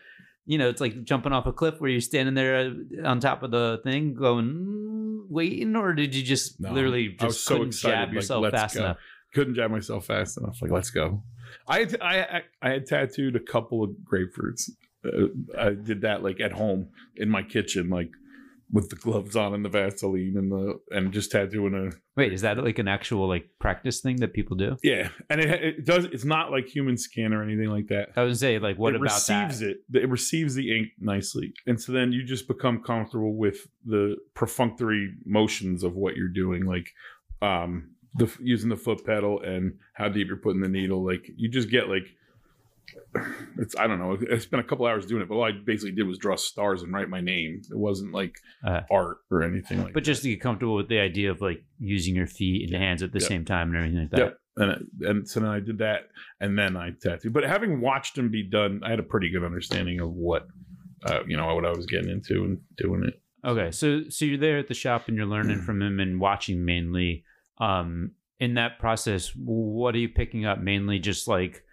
you 0.45 0.57
know, 0.57 0.69
it's 0.69 0.81
like 0.81 1.03
jumping 1.03 1.31
off 1.33 1.45
a 1.45 1.53
cliff 1.53 1.75
where 1.79 1.89
you're 1.89 2.01
standing 2.01 2.33
there 2.35 2.73
on 3.05 3.19
top 3.19 3.43
of 3.43 3.51
the 3.51 3.79
thing, 3.83 4.13
going 4.13 4.45
mm, 4.53 5.19
waiting, 5.29 5.75
or 5.75 5.93
did 5.93 6.15
you 6.15 6.23
just 6.23 6.59
No, 6.59 6.71
literally 6.73 7.09
just 7.09 7.21
I 7.21 7.25
was 7.25 7.39
so 7.43 7.53
couldn't 7.55 7.67
excited, 7.69 7.95
jab 7.95 8.13
yourself 8.13 8.43
let's 8.43 8.55
fast 8.55 8.75
go. 8.75 8.81
enough? 8.81 8.97
couldn't 9.33 9.55
jab 9.55 9.71
myself 9.71 10.05
fast 10.05 10.37
enough. 10.37 10.61
Like, 10.61 10.69
let's 10.71 10.91
go. 10.91 11.23
I 11.67 11.79
had, 11.79 11.97
I 12.01 12.19
I- 12.21 12.43
I 12.61 12.69
had 12.69 12.85
tattooed 12.85 13.35
a 13.35 13.39
couple 13.39 13.83
of 13.83 13.91
grapefruits. 14.09 14.69
Uh, 15.05 15.27
I 15.57 15.69
did 15.71 16.01
that 16.01 16.23
like 16.23 16.39
at 16.39 16.53
home 16.53 16.89
in 17.17 17.29
my 17.29 17.43
kitchen, 17.43 17.89
like 17.89 18.09
with 18.73 18.89
the 18.89 18.95
gloves 18.95 19.35
on 19.35 19.53
and 19.53 19.63
the 19.63 19.69
Vaseline 19.69 20.35
and 20.35 20.51
the 20.51 20.79
and 20.89 21.13
just 21.13 21.31
tattooing 21.31 21.75
a 21.75 21.91
Wait, 22.19 22.33
is 22.33 22.41
that 22.41 22.57
like 22.57 22.79
an 22.79 22.87
actual 22.87 23.27
like 23.27 23.45
practice 23.59 24.01
thing 24.01 24.17
that 24.17 24.33
people 24.33 24.57
do? 24.57 24.75
yeah. 24.83 25.09
And 25.29 25.39
it 25.39 25.49
it 25.63 25.85
does. 25.85 26.05
It's 26.05 26.25
not 26.25 26.51
like 26.51 26.67
human 26.67 26.97
skin 26.97 27.33
or 27.33 27.43
anything 27.43 27.69
like 27.69 27.87
that. 27.87 28.09
I 28.15 28.23
would 28.23 28.37
say 28.37 28.57
like, 28.59 28.77
what 28.77 28.93
it 28.93 28.97
about 28.97 29.13
receives 29.13 29.59
that? 29.59 29.69
it. 29.69 29.77
It 30.03 30.09
receives 30.09 30.55
the 30.55 30.75
ink 30.75 30.89
nicely, 30.99 31.53
and 31.67 31.79
so 31.79 31.91
then 31.91 32.11
you 32.11 32.23
just 32.23 32.47
become 32.47 32.81
comfortable 32.81 33.35
with 33.35 33.67
the 33.85 34.17
perfunctory 34.33 35.13
motions 35.25 35.83
of 35.83 35.93
what 35.95 36.15
you're 36.15 36.27
doing, 36.27 36.65
like 36.65 36.89
um 37.41 37.91
the 38.15 38.31
using 38.39 38.69
the 38.69 38.75
foot 38.75 39.05
pedal 39.05 39.41
and 39.41 39.73
how 39.93 40.09
deep 40.09 40.27
you're 40.27 40.37
putting 40.37 40.61
the 40.61 40.67
needle. 40.67 41.05
Like 41.05 41.25
you 41.35 41.47
just 41.49 41.69
get 41.69 41.89
like 41.89 42.07
it's 43.57 43.75
I 43.77 43.87
don't 43.87 43.99
know. 43.99 44.17
I 44.31 44.37
spent 44.37 44.59
a 44.61 44.63
couple 44.63 44.85
hours 44.85 45.05
doing 45.05 45.21
it, 45.21 45.29
but 45.29 45.35
all 45.35 45.43
I 45.43 45.51
basically 45.51 45.91
did 45.95 46.07
was 46.07 46.17
draw 46.17 46.35
stars 46.35 46.83
and 46.83 46.93
write 46.93 47.09
my 47.09 47.21
name. 47.21 47.61
It 47.69 47.77
wasn't 47.77 48.13
like 48.13 48.35
Uh, 48.63 48.81
art 48.91 49.17
or 49.31 49.43
anything 49.43 49.81
like. 49.83 49.93
But 49.93 50.03
just 50.03 50.23
to 50.23 50.29
get 50.29 50.41
comfortable 50.41 50.75
with 50.75 50.89
the 50.89 50.99
idea 50.99 51.31
of 51.31 51.41
like 51.41 51.63
using 51.79 52.15
your 52.15 52.27
feet 52.27 52.63
and 52.63 52.71
Yeah. 52.71 52.79
hands 52.79 53.03
at 53.03 53.11
the 53.11 53.19
Yeah. 53.19 53.27
same 53.27 53.45
time 53.45 53.69
and 53.69 53.77
everything 53.77 53.99
like 53.99 54.09
that. 54.11 54.17
Yep. 54.19 54.37
and 54.57 54.87
and 55.01 55.27
so 55.27 55.39
then 55.39 55.49
I 55.49 55.59
did 55.59 55.79
that, 55.79 56.09
and 56.39 56.57
then 56.57 56.77
I 56.77 56.91
tattooed. 57.01 57.33
But 57.33 57.43
having 57.43 57.81
watched 57.81 58.17
him 58.17 58.29
be 58.29 58.43
done, 58.43 58.81
I 58.83 58.89
had 58.91 58.99
a 58.99 59.03
pretty 59.03 59.29
good 59.31 59.43
understanding 59.43 59.99
of 59.99 60.11
what, 60.13 60.47
uh, 61.05 61.21
you 61.27 61.35
know, 61.37 61.53
what 61.55 61.65
I 61.65 61.71
was 61.71 61.85
getting 61.87 62.09
into 62.11 62.43
and 62.43 62.59
doing 62.77 63.03
it. 63.03 63.19
Okay, 63.45 63.71
so 63.71 64.03
so 64.09 64.25
you're 64.25 64.37
there 64.37 64.57
at 64.59 64.67
the 64.67 64.73
shop 64.73 65.07
and 65.07 65.17
you're 65.17 65.25
learning 65.25 65.61
from 65.61 65.81
him 65.81 65.99
and 65.99 66.19
watching 66.19 66.63
mainly. 66.65 67.23
Um, 67.57 68.11
in 68.39 68.55
that 68.55 68.77
process, 68.79 69.31
what 69.35 69.95
are 69.95 69.99
you 69.99 70.09
picking 70.09 70.45
up 70.45 70.59
mainly? 70.61 70.99
Just 70.99 71.27
like, 71.27 71.63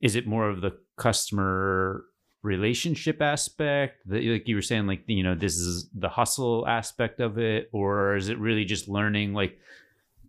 is 0.00 0.16
it 0.16 0.26
more 0.26 0.48
of 0.48 0.60
the 0.60 0.76
customer 0.96 2.04
relationship 2.42 3.20
aspect? 3.20 4.06
That 4.06 4.24
like 4.24 4.48
you 4.48 4.56
were 4.56 4.62
saying, 4.62 4.86
like 4.86 5.02
you 5.06 5.22
know, 5.22 5.34
this 5.34 5.56
is 5.56 5.88
the 5.94 6.08
hustle 6.08 6.66
aspect 6.66 7.20
of 7.20 7.38
it, 7.38 7.68
or 7.72 8.16
is 8.16 8.28
it 8.28 8.38
really 8.38 8.64
just 8.64 8.88
learning? 8.88 9.34
Like, 9.34 9.58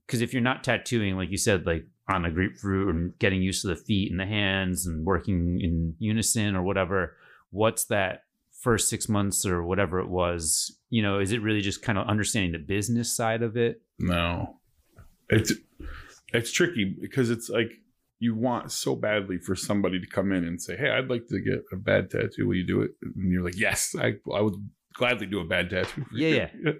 because 0.06 0.22
if 0.22 0.34
you're 0.34 0.42
not 0.42 0.64
tattooing, 0.64 1.16
like 1.16 1.30
you 1.30 1.38
said, 1.38 1.66
like 1.66 1.86
on 2.08 2.26
a 2.26 2.32
grapefruit 2.32 2.94
and 2.96 3.18
getting 3.20 3.42
used 3.42 3.62
to 3.62 3.68
the 3.68 3.76
feet 3.76 4.12
and 4.12 4.20
the 4.20 4.26
hands 4.26 4.88
and 4.88 5.06
working 5.06 5.60
in 5.62 5.96
unison 6.00 6.56
or 6.56 6.64
whatever, 6.64 7.16
what's 7.52 7.86
that 7.86 8.24
first 8.60 8.90
six 8.90 9.08
months 9.08 9.46
or 9.46 9.64
whatever 9.64 10.00
it 10.00 10.10
was, 10.10 10.78
you 10.90 11.02
know, 11.02 11.20
is 11.20 11.32
it 11.32 11.42
really 11.42 11.62
just 11.62 11.82
kind 11.82 11.98
of 11.98 12.08
understanding 12.08 12.52
the 12.52 12.58
business 12.58 13.12
side 13.16 13.42
of 13.42 13.56
it? 13.56 13.82
No, 14.00 14.58
it's 15.30 15.54
it's 16.34 16.52
tricky 16.52 16.96
because 17.00 17.30
it's 17.30 17.50
like 17.50 17.72
you 18.20 18.36
want 18.36 18.72
so 18.72 18.96
badly 18.96 19.38
for 19.38 19.56
somebody 19.56 20.00
to 20.00 20.08
come 20.08 20.32
in 20.32 20.44
and 20.46 20.62
say, 20.62 20.76
"Hey, 20.76 20.90
I'd 20.90 21.10
like 21.10 21.28
to 21.28 21.40
get 21.40 21.64
a 21.72 21.76
bad 21.78 22.10
tattoo. 22.12 22.48
Will 22.48 22.56
you 22.56 22.66
do 22.68 22.82
it?" 22.82 22.92
And 23.02 23.32
you're 23.32 23.44
like, 23.44 23.58
"Yes, 23.58 23.96
I 23.98 24.16
I 24.34 24.42
would 24.42 24.56
gladly 24.94 25.26
do 25.28 25.40
a 25.40 25.46
bad 25.46 25.70
tattoo." 25.70 26.04
for 26.04 26.16
Yeah, 26.18 26.50
you." 26.54 26.74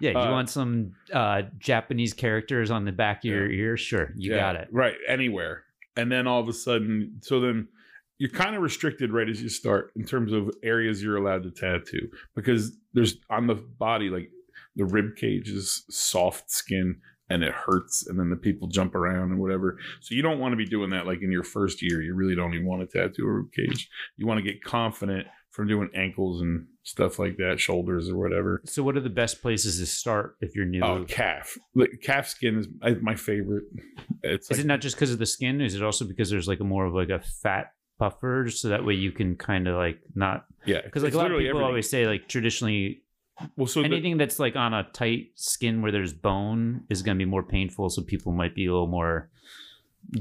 Yeah, 0.00 0.10
you 0.12 0.16
Uh, 0.28 0.30
want 0.32 0.48
some 0.50 0.92
uh, 1.12 1.42
Japanese 1.58 2.14
characters 2.14 2.70
on 2.70 2.84
the 2.84 2.92
back 2.92 3.18
of 3.18 3.24
your 3.26 3.50
ear? 3.50 3.76
Sure, 3.76 4.12
you 4.16 4.32
Yeah, 4.32 4.38
got 4.38 4.56
it. 4.56 4.68
right 4.72 4.96
anywhere 5.08 5.64
and 5.98 6.12
then 6.12 6.26
all 6.26 6.40
of 6.40 6.48
a 6.48 6.52
sudden 6.52 7.18
so 7.22 7.40
then 7.40 7.68
you're 8.18 8.28
kind 8.30 8.54
of 8.54 8.60
restricted 8.62 9.12
right 9.12 9.28
as 9.30 9.40
you 9.42 9.48
start 9.48 9.92
in 9.96 10.04
terms 10.04 10.30
of 10.32 10.50
areas 10.62 11.02
you're 11.02 11.16
allowed 11.16 11.42
to 11.42 11.50
tattoo 11.50 12.08
because 12.34 12.76
there's 12.92 13.16
on 13.30 13.46
the 13.46 13.54
body 13.54 14.10
like 14.10 14.28
the 14.74 14.84
rib 14.84 15.16
cage 15.16 15.48
is 15.48 15.84
soft 15.88 16.50
skin 16.50 16.96
and 17.28 17.42
it 17.42 17.52
hurts 17.52 18.06
and 18.06 18.18
then 18.18 18.30
the 18.30 18.36
people 18.36 18.68
jump 18.68 18.94
around 18.94 19.30
and 19.30 19.38
whatever 19.40 19.78
so 20.00 20.14
you 20.14 20.22
don't 20.22 20.38
want 20.38 20.52
to 20.52 20.56
be 20.56 20.66
doing 20.66 20.90
that 20.90 21.06
like 21.06 21.22
in 21.22 21.32
your 21.32 21.42
first 21.42 21.82
year 21.82 22.00
you 22.02 22.14
really 22.14 22.34
don't 22.34 22.54
even 22.54 22.66
want 22.66 22.88
to 22.88 22.98
tattoo 22.98 23.24
a 23.26 23.32
rib 23.32 23.46
cage 23.52 23.88
you 24.16 24.26
want 24.26 24.38
to 24.38 24.42
get 24.42 24.62
confident 24.62 25.26
from 25.50 25.66
doing 25.66 25.88
ankles 25.94 26.42
and 26.42 26.66
stuff 26.82 27.18
like 27.18 27.38
that 27.38 27.58
shoulders 27.58 28.10
or 28.10 28.16
whatever 28.18 28.60
So, 28.66 28.82
what 28.82 28.94
are 28.96 29.00
the 29.00 29.08
best 29.08 29.40
places 29.40 29.78
to 29.80 29.86
start 29.86 30.36
if 30.40 30.54
you're 30.54 30.66
new? 30.66 30.82
oh 30.84 31.04
calf 31.08 31.56
like 31.74 31.90
calf 32.02 32.28
skin 32.28 32.58
is 32.58 32.68
my 33.02 33.14
favorite 33.14 33.64
it's 34.22 34.50
is 34.50 34.58
like 34.58 34.64
it 34.64 34.68
not 34.68 34.80
just 34.82 34.96
because 34.96 35.10
of 35.12 35.18
the 35.18 35.24
skin? 35.26 35.60
Is 35.62 35.74
it 35.74 35.82
also 35.82 36.04
because 36.04 36.28
there's 36.30 36.46
like 36.46 36.60
a 36.60 36.64
more 36.64 36.84
of 36.84 36.92
like 36.94 37.08
a 37.08 37.20
fat 37.20 37.72
puffer, 37.98 38.50
so 38.50 38.68
that 38.68 38.84
way 38.84 38.92
you 38.92 39.10
can 39.10 39.34
kind 39.36 39.66
of 39.66 39.76
like 39.76 39.98
not 40.14 40.44
yeah 40.66 40.82
because 40.84 41.02
like 41.02 41.14
a 41.14 41.16
lot 41.16 41.26
of 41.32 41.38
people 41.38 41.48
everything. 41.48 41.66
always 41.66 41.88
say 41.88 42.06
like 42.06 42.28
traditionally 42.28 43.02
well 43.56 43.66
so 43.66 43.80
the- 43.80 43.86
anything 43.86 44.16
that's 44.16 44.38
like 44.38 44.56
on 44.56 44.72
a 44.74 44.84
tight 44.92 45.28
skin 45.34 45.82
where 45.82 45.92
there's 45.92 46.12
bone 46.12 46.84
is 46.88 47.02
going 47.02 47.16
to 47.16 47.24
be 47.24 47.28
more 47.28 47.42
painful 47.42 47.90
so 47.90 48.02
people 48.02 48.32
might 48.32 48.54
be 48.54 48.66
a 48.66 48.72
little 48.72 48.86
more 48.86 49.28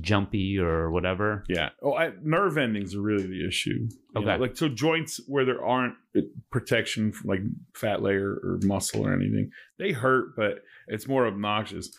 jumpy 0.02 0.58
or 0.58 0.90
whatever 0.90 1.44
Yeah. 1.48 1.70
Oh, 1.82 1.94
I, 1.94 2.12
nerve 2.24 2.58
endings 2.58 2.96
are 2.96 3.02
really 3.02 3.28
the 3.28 3.48
issue. 3.48 3.88
You 3.88 3.90
know, 4.16 4.22
Okay. 4.32 4.38
like 4.42 4.58
so 4.58 4.68
joints 4.68 5.22
where 5.28 5.46
there 5.46 5.64
aren't 5.64 5.94
uh, 6.18 6.22
protection 6.52 7.12
from 7.12 7.30
like 7.30 7.42
fat 7.76 8.02
layer 8.02 8.32
or 8.44 8.60
muscle 8.64 9.06
or 9.06 9.14
anything, 9.14 9.52
they 9.78 9.92
hurt, 9.92 10.36
but 10.36 10.64
it's 10.88 11.08
more 11.08 11.28
obnoxious. 11.28 11.96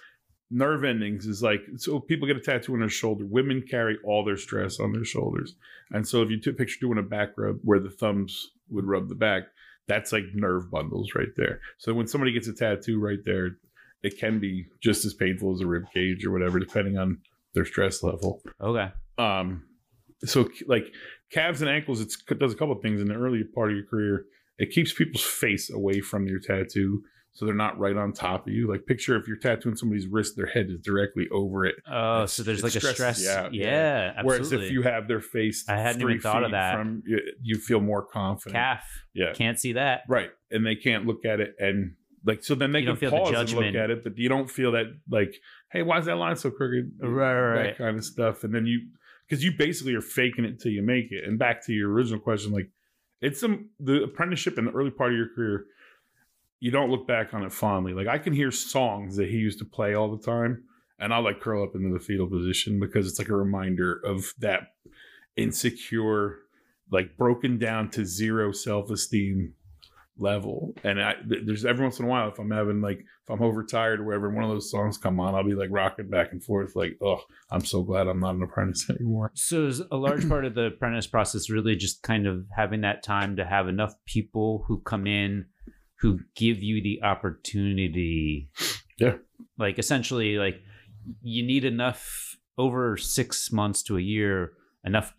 Nerve 0.51 0.85
endings 0.85 1.27
is 1.27 1.43
like 1.43 1.61
so 1.77 2.01
people 2.01 2.27
get 2.27 2.37
a 2.37 2.41
tattoo 2.41 2.73
on 2.75 2.81
their 2.81 2.89
shoulder. 2.89 3.25
Women 3.25 3.63
carry 3.69 3.99
all 4.05 4.25
their 4.25 4.37
stress 4.37 4.79
on 4.81 4.93
their 4.93 5.05
shoulders, 5.05 5.55
and 5.91 6.07
so 6.07 6.23
if 6.23 6.31
you 6.31 6.41
took 6.41 6.55
a 6.55 6.59
picture 6.59 6.79
doing 6.81 6.99
a 6.99 7.03
back 7.03 7.31
rub 7.37 7.59
where 7.63 7.81
the 7.81 7.91
thumbs 7.91 8.51
would 8.69 8.85
rub 8.85 9.09
the 9.09 9.15
back, 9.17 9.45
that's 9.89 10.13
like 10.13 10.25
nerve 10.35 10.71
bundles 10.71 11.15
right 11.15 11.29
there. 11.37 11.61
So 11.79 11.95
when 11.95 12.07
somebody 12.07 12.33
gets 12.33 12.49
a 12.49 12.53
tattoo 12.53 13.01
right 13.01 13.21
there, 13.25 13.51
it 14.03 14.19
can 14.19 14.39
be 14.39 14.67
just 14.83 15.05
as 15.05 15.15
painful 15.15 15.55
as 15.55 15.61
a 15.61 15.67
rib 15.67 15.85
cage 15.93 16.25
or 16.25 16.33
whatever, 16.33 16.59
depending 16.59 16.99
on 16.99 17.19
their 17.55 17.65
stress 17.65 18.03
level. 18.03 18.43
Okay. 18.61 18.89
Um 19.19 19.65
so 20.25 20.49
like 20.67 20.93
calves 21.31 21.61
and 21.61 21.71
ankles 21.71 22.01
it's, 22.01 22.17
it 22.31 22.39
does 22.39 22.53
a 22.53 22.57
couple 22.57 22.75
of 22.75 22.83
things 22.83 23.01
in 23.01 23.09
the 23.09 23.15
early 23.15 23.45
part 23.45 23.71
of 23.71 23.77
your 23.77 23.87
career. 23.87 24.25
It 24.59 24.71
keeps 24.71 24.93
people's 24.93 25.23
face 25.23 25.71
away 25.71 26.01
from 26.01 26.27
your 26.27 26.41
tattoo 26.41 27.03
so 27.37 27.45
they're 27.45 27.55
not 27.55 27.79
right 27.79 27.95
on 27.97 28.13
top 28.15 28.47
of 28.47 28.53
you. 28.55 28.67
Like 28.67 28.87
picture 28.87 29.15
if 29.17 29.29
you're 29.29 29.37
tattooing 29.37 29.77
somebody's 29.77 30.07
wrist 30.07 30.37
their 30.37 30.47
head 30.47 30.69
is 30.71 30.81
directly 30.81 31.29
over 31.31 31.67
it. 31.67 31.77
Oh 31.87 32.15
It's- 32.23 32.33
so 32.33 32.43
there's 32.43 32.63
like 32.63 32.75
a 32.75 32.81
stress? 32.81 33.23
yeah, 33.23 33.49
yeah. 33.53 34.15
absolutely 34.17 34.25
whereas 34.27 34.53
if 34.53 34.73
you 34.73 34.83
have 34.83 35.07
their 35.07 35.21
face 35.21 35.65
I 35.69 35.77
hadn't 35.77 36.01
three 36.01 36.15
even 36.15 36.23
thought 36.23 36.45
of 36.45 36.53
that. 36.53 36.75
from 36.77 37.03
you, 37.07 37.21
you 37.43 37.59
feel 37.59 37.81
more 37.81 38.03
confident. 38.03 38.55
Calf. 38.57 38.85
Yeah. 39.13 39.35
Can't 39.35 39.61
see 39.61 39.75
that. 39.75 40.01
Right 40.09 40.31
and 40.51 40.65
they 40.67 40.77
can't 40.77 41.07
look 41.07 41.25
at 41.27 41.41
it 41.41 41.55
and 41.59 41.93
like 42.25 42.43
so 42.43 42.55
then 42.55 42.73
they 42.73 42.79
You 42.81 42.87
can 42.87 42.95
don't 42.95 42.99
feel 43.01 43.11
the 43.11 43.17
pause 43.19 43.53
and 43.53 43.61
look 43.61 43.75
at 43.75 43.91
it 43.91 44.03
but 44.03 44.17
you 44.17 44.29
don't 44.31 44.51
feel 44.51 44.73
that 44.73 44.87
like 45.11 45.35
hey 45.73 45.83
why 45.83 45.99
is 45.99 46.07
that 46.07 46.17
line 46.17 46.37
so 46.37 46.51
crooked? 46.51 46.91
Right, 47.01 47.11
right, 47.35 47.55
that 47.57 47.61
right. 47.69 47.79
kind 47.79 47.99
of 47.99 48.05
stuff 48.05 48.45
and 48.45 48.55
then 48.55 48.65
you 48.67 48.89
because 49.29 49.45
you 49.45 49.53
basically 49.59 49.95
are 49.95 50.01
faking 50.01 50.45
it 50.47 50.61
till 50.61 50.71
you 50.73 50.83
make 50.83 51.11
it. 51.11 51.25
And 51.25 51.39
back 51.39 51.67
to 51.67 51.73
your 51.73 51.91
original 51.93 52.19
question 52.21 52.53
like 52.53 52.71
it's 53.21 53.41
some 53.41 53.71
the 53.81 54.05
apprenticeship 54.05 54.57
in 54.59 54.65
the 54.67 54.71
early 54.73 54.91
part 54.91 55.11
of 55.13 55.19
your 55.19 55.29
career 55.35 55.65
you 56.61 56.71
don't 56.71 56.91
look 56.91 57.07
back 57.07 57.35
on 57.35 57.45
it 57.45 57.53
fondly. 57.53 57.93
Like 57.93 58.07
i 58.09 58.19
can 58.19 58.33
hear 58.33 58.51
songs 58.51 59.17
that 59.17 59.29
he 59.29 59.37
used 59.37 59.59
to 59.59 59.65
play 59.65 59.95
all 59.95 60.15
the 60.15 60.25
time 60.25 60.65
and 60.99 61.13
i'll 61.13 61.23
like 61.23 61.41
curl 61.41 61.63
up 61.63 61.75
into 61.75 61.93
the 61.93 62.01
fetal 62.01 62.27
position 62.27 62.81
because 62.81 63.07
it's 63.07 63.19
like 63.19 63.29
a 63.29 63.37
reminder 63.37 64.01
of 64.05 64.33
that 64.39 64.61
insecure 65.37 66.39
like 66.91 67.17
broken 67.17 67.59
down 67.59 67.91
to 67.91 68.05
zero 68.05 68.53
self-esteem 68.53 69.53
level. 70.19 70.75
And 70.83 71.03
i 71.03 71.15
there's 71.27 71.65
every 71.65 71.85
once 71.85 71.99
in 71.99 72.07
a 72.07 72.09
while 72.09 72.29
if 72.29 72.39
i'm 72.39 72.51
having 72.51 72.81
like 72.81 73.01
if 73.01 73.31
i'm 73.31 73.43
overtired 73.43 74.01
or 74.01 74.05
whatever 74.05 74.31
one 74.31 74.45
of 74.45 74.51
those 74.51 74.71
songs 74.71 74.97
come 74.97 75.21
on 75.21 75.35
i'll 75.35 75.45
be 75.45 75.55
like 75.55 75.69
rocking 75.71 76.09
back 76.09 76.33
and 76.33 76.43
forth 76.43 76.75
like 76.75 76.97
oh 77.03 77.21
i'm 77.51 77.65
so 77.65 77.83
glad 77.83 78.07
i'm 78.07 78.21
not 78.21 78.35
an 78.35 78.43
apprentice 78.43 78.89
anymore. 78.91 79.31
So 79.35 79.67
is 79.67 79.83
a 79.91 79.97
large 79.97 80.27
part 80.27 80.47
of 80.47 80.55
the 80.55 80.67
apprentice 80.67 81.07
process 81.07 81.51
really 81.51 81.77
just 81.77 82.03
kind 82.03 82.27
of 82.27 82.47
having 82.57 82.81
that 82.81 83.03
time 83.03 83.37
to 83.37 83.45
have 83.45 83.69
enough 83.69 83.95
people 84.07 84.65
who 84.67 84.81
come 84.81 85.07
in 85.07 85.47
who 86.01 86.21
give 86.35 86.63
you 86.63 86.83
the 86.83 87.03
opportunity. 87.03 88.51
Yeah. 88.99 89.17
Like 89.59 89.79
essentially 89.79 90.37
like 90.37 90.61
you 91.23 91.43
need 91.45 91.65
enough 91.65 92.37
over 92.59 92.97
6 92.97 93.53
months 93.53 93.83
to 93.85 93.97
a 93.97 94.01
year 94.01 94.53
enough 94.85 95.13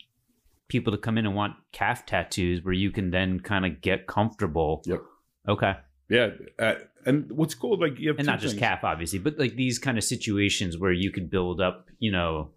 people 0.68 0.92
to 0.92 0.98
come 0.98 1.18
in 1.18 1.26
and 1.26 1.36
want 1.36 1.54
calf 1.72 2.06
tattoos 2.06 2.64
where 2.64 2.74
you 2.74 2.92
can 2.92 3.12
then 3.12 3.40
kind 3.40 3.66
of 3.66 3.82
get 3.82 4.08
comfortable. 4.08 4.82
Yep. 4.86 5.02
Okay. 5.48 5.74
yeah 6.10 6.30
uh, 6.60 6.76
and 7.06 7.32
what's 7.32 7.56
cool 7.56 7.80
like 7.80 7.98
you 8.00 8.10
have 8.10 8.18
And 8.18 8.26
not 8.28 8.40
just 8.40 8.54
things. 8.56 8.62
calf 8.62 8.84
obviously, 8.84 9.20
but 9.20 9.38
like 9.40 9.56
these 9.56 9.80
kind 9.80 9.98
of 9.98 10.04
situations 10.04 10.78
where 10.78 10.92
you 10.92 11.12
could 11.12 11.30
build 11.30 11.62
up, 11.62 11.88
you 12.00 12.12
know, 12.12 12.52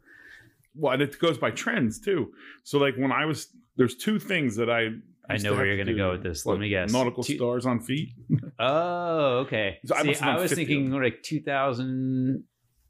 well 0.75 0.93
and 0.93 1.03
it 1.03 1.19
goes 1.19 1.37
by 1.37 1.51
trends 1.51 1.99
too 1.99 2.33
so 2.63 2.79
like 2.79 2.95
when 2.97 3.11
i 3.11 3.25
was 3.25 3.49
there's 3.77 3.97
two 3.97 4.21
things 4.21 4.55
that 4.55 4.71
i 4.71 4.87
I 5.29 5.37
know 5.37 5.55
where 5.55 5.67
you're 5.67 5.77
going 5.77 5.87
to 5.87 5.95
go 5.95 6.11
with 6.13 6.23
this. 6.23 6.45
Let 6.45 6.59
me 6.59 6.69
guess. 6.69 6.93
nautical 6.93 7.23
Two- 7.23 7.37
stars 7.37 7.67
on 7.67 7.81
feet 7.81 8.15
Oh, 8.59 9.39
okay. 9.47 9.79
So 9.87 9.95
I 9.95 10.03
See, 10.03 10.17
I, 10.21 10.37
was 10.37 10.51
50 10.51 10.63
of 10.63 10.69
thinking 10.69 10.91
like 10.91 11.23
2000 11.23 12.45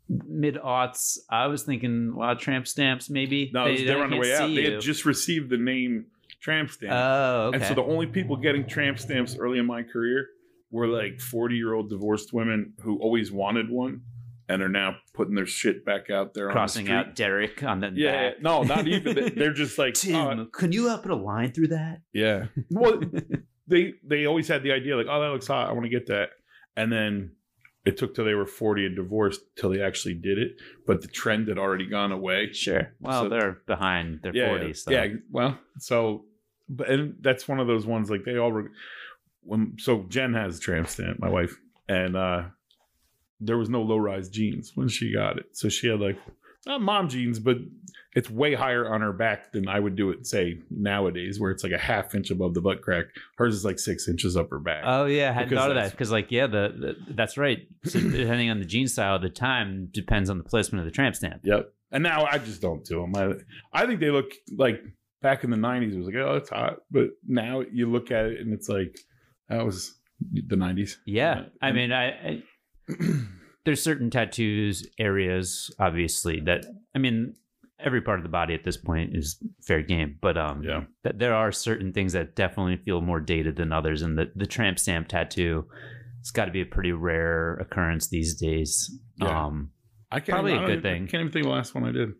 mid 0.08 0.56
aughts. 0.56 1.18
I 1.30 1.46
was 1.46 1.62
thinking 1.62 2.12
a 2.14 2.18
lot 2.18 2.32
of 2.32 2.38
tramp 2.38 2.66
stamps, 2.66 3.10
maybe. 3.10 3.50
no 3.52 3.64
they, 3.64 3.88
are 3.88 4.02
on 4.02 4.10
the 4.10 4.16
way 4.16 4.34
out 4.34 4.48
see 4.48 4.56
they 4.56 4.72
had 4.72 4.80
just 4.80 5.04
received 5.04 5.50
the 5.50 5.56
name 5.58 6.06
tramp 6.40 6.70
stamp 6.70 6.92
Oh, 6.92 7.48
okay. 7.48 7.56
And 7.58 7.66
so 7.66 7.74
the 7.74 7.82
only 7.82 8.06
people 8.06 8.36
getting 8.36 8.66
tramp 8.66 8.98
stamps 8.98 9.36
early 9.38 9.58
in 9.58 9.66
my 9.66 9.82
career 9.82 10.28
were 10.70 10.86
like 10.86 11.20
40 11.20 11.56
year 11.56 11.74
old 11.74 11.90
divorced 11.90 12.32
women 12.32 12.72
who 12.80 12.98
always 12.98 13.30
wanted 13.30 13.68
one 13.70 14.02
and 14.50 14.62
are 14.62 14.68
now 14.68 14.96
putting 15.14 15.34
their 15.34 15.46
shit 15.46 15.84
back 15.84 16.10
out 16.10 16.34
there 16.34 16.50
crossing 16.50 16.88
on 16.90 16.94
the 16.94 17.00
out. 17.10 17.14
Derek 17.14 17.62
on 17.62 17.80
the 17.80 17.92
Yeah, 17.94 18.30
back. 18.30 18.42
no, 18.42 18.62
not 18.64 18.86
even. 18.88 19.34
They're 19.36 19.52
just 19.52 19.78
like, 19.82 19.94
Tim, 19.94 20.40
oh, 20.40 20.44
can 20.46 20.72
you 20.72 20.88
uh, 20.90 20.98
put 20.98 21.10
a 21.10 21.16
line 21.16 21.52
through 21.52 21.68
that? 21.68 22.02
yeah. 22.12 22.46
Well, 22.70 23.00
they 23.66 23.94
they 24.04 24.26
always 24.26 24.48
had 24.48 24.62
the 24.62 24.72
idea 24.72 24.96
like, 24.96 25.06
oh, 25.08 25.20
that 25.20 25.28
looks 25.28 25.46
hot. 25.46 25.68
I 25.68 25.72
want 25.72 25.84
to 25.84 25.88
get 25.90 26.06
that. 26.08 26.30
And 26.76 26.90
then 26.92 27.32
it 27.84 27.96
took 27.96 28.14
till 28.14 28.24
they 28.24 28.34
were 28.34 28.44
40 28.46 28.86
and 28.86 28.96
divorced 28.96 29.40
till 29.56 29.70
they 29.70 29.80
actually 29.80 30.14
did 30.14 30.38
it. 30.38 30.52
But 30.86 31.00
the 31.02 31.08
trend 31.08 31.48
had 31.48 31.56
already 31.58 31.86
gone 31.86 32.12
away. 32.12 32.52
Sure. 32.52 32.92
Well, 33.00 33.22
So- 33.24 33.28
they're 33.28 33.58
behind 33.66 34.20
their 34.22 34.34
yeah, 34.34 34.48
40s. 34.48 34.76
So. 34.78 34.90
Yeah, 34.90 35.06
well, 35.30 35.58
so 35.78 36.24
but 36.68 36.90
and 36.90 37.14
that's 37.20 37.46
one 37.48 37.60
of 37.60 37.66
those 37.66 37.86
ones 37.86 38.10
like 38.10 38.24
they 38.24 38.36
all 38.36 38.50
were 38.52 38.70
when 39.42 39.74
so 39.78 40.04
Jen 40.08 40.34
has 40.34 40.58
a 40.58 40.60
tramp 40.60 40.88
stamp, 40.88 41.18
my 41.20 41.28
wife, 41.28 41.56
and 41.88 42.16
uh 42.16 42.42
there 43.40 43.58
was 43.58 43.68
no 43.68 43.82
low 43.82 43.96
rise 43.96 44.28
jeans 44.28 44.72
when 44.74 44.88
she 44.88 45.12
got 45.12 45.38
it. 45.38 45.46
So 45.52 45.68
she 45.68 45.88
had 45.88 46.00
like 46.00 46.18
not 46.66 46.82
mom 46.82 47.08
jeans, 47.08 47.38
but 47.38 47.56
it's 48.14 48.28
way 48.28 48.54
higher 48.54 48.92
on 48.92 49.00
her 49.00 49.12
back 49.12 49.52
than 49.52 49.68
I 49.68 49.78
would 49.78 49.96
do 49.96 50.10
it, 50.10 50.26
say 50.26 50.58
nowadays, 50.68 51.38
where 51.38 51.50
it's 51.50 51.62
like 51.62 51.72
a 51.72 51.78
half 51.78 52.14
inch 52.14 52.30
above 52.30 52.54
the 52.54 52.60
butt 52.60 52.82
crack. 52.82 53.06
Hers 53.36 53.54
is 53.54 53.64
like 53.64 53.78
six 53.78 54.08
inches 54.08 54.36
up 54.36 54.50
her 54.50 54.58
back. 54.58 54.82
Oh 54.84 55.06
yeah, 55.06 55.30
I 55.30 55.32
hadn't 55.32 55.56
thought 55.56 55.70
of 55.70 55.76
that 55.76 55.92
because 55.92 56.10
like 56.10 56.30
yeah, 56.30 56.46
the, 56.46 56.96
the 57.06 57.14
that's 57.14 57.38
right. 57.38 57.66
So 57.84 58.00
depending 58.10 58.50
on 58.50 58.58
the 58.58 58.66
jean 58.66 58.88
style 58.88 59.16
at 59.16 59.22
the 59.22 59.30
time 59.30 59.88
depends 59.92 60.28
on 60.28 60.38
the 60.38 60.44
placement 60.44 60.80
of 60.80 60.86
the 60.86 60.94
tramp 60.94 61.14
stamp. 61.16 61.42
Yep. 61.44 61.72
And 61.92 62.02
now 62.02 62.26
I 62.30 62.38
just 62.38 62.60
don't 62.60 62.84
do 62.84 63.00
them. 63.00 63.16
I, 63.16 63.82
I 63.82 63.86
think 63.86 64.00
they 64.00 64.10
look 64.10 64.32
like 64.56 64.82
back 65.22 65.44
in 65.44 65.50
the 65.50 65.56
'90s. 65.56 65.92
It 65.92 65.98
was 65.98 66.06
like, 66.06 66.16
oh, 66.16 66.36
it's 66.36 66.50
hot, 66.50 66.78
but 66.90 67.10
now 67.26 67.62
you 67.72 67.90
look 67.90 68.10
at 68.10 68.26
it 68.26 68.40
and 68.40 68.52
it's 68.52 68.68
like 68.68 68.98
that 69.48 69.64
was 69.64 69.96
the 70.20 70.56
'90s. 70.56 70.96
Yeah, 71.06 71.44
I 71.62 71.72
mean, 71.72 71.92
I, 71.92 72.08
I 72.08 72.42
there's 73.64 73.82
certain 73.82 74.10
tattoos 74.10 74.86
areas 74.98 75.70
obviously 75.78 76.40
that 76.40 76.64
I 76.94 76.98
mean 76.98 77.34
every 77.78 78.00
part 78.02 78.18
of 78.18 78.22
the 78.22 78.28
body 78.28 78.52
at 78.54 78.62
this 78.64 78.76
point 78.76 79.16
is 79.16 79.42
fair 79.62 79.82
game, 79.82 80.18
but 80.20 80.36
um 80.36 80.62
Yeah. 80.62 80.84
that 81.02 81.18
there 81.18 81.34
are 81.34 81.52
certain 81.52 81.92
things 81.92 82.12
that 82.12 82.36
definitely 82.36 82.76
feel 82.76 83.00
more 83.00 83.20
dated 83.20 83.56
than 83.56 83.72
others, 83.72 84.02
and 84.02 84.18
the 84.18 84.30
the 84.36 84.46
tramp 84.46 84.78
stamp 84.78 85.08
tattoo. 85.08 85.66
It's 86.20 86.30
got 86.30 86.44
to 86.44 86.50
be 86.50 86.60
a 86.60 86.66
pretty 86.66 86.92
rare 86.92 87.54
occurrence 87.54 88.08
these 88.08 88.34
days. 88.34 88.94
Yeah. 89.16 89.46
Um, 89.46 89.70
I 90.12 90.20
can't 90.20 90.34
Probably 90.34 90.52
a 90.52 90.56
I 90.56 90.58
don't 90.58 90.66
good 90.66 90.78
even- 90.80 90.82
thing. 90.82 91.06
Can't 91.06 91.20
even 91.22 91.32
think 91.32 91.46
of 91.46 91.50
the 91.50 91.54
last 91.56 91.74
one 91.74 91.84
I 91.84 91.92
did. 91.92 92.10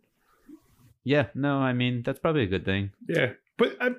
yeah, 1.04 1.26
no, 1.34 1.58
I 1.58 1.72
mean 1.74 2.02
that's 2.02 2.18
probably 2.18 2.42
a 2.44 2.46
good 2.46 2.64
thing. 2.64 2.92
Yeah, 3.08 3.32
but 3.58 3.76
I, 3.80 3.90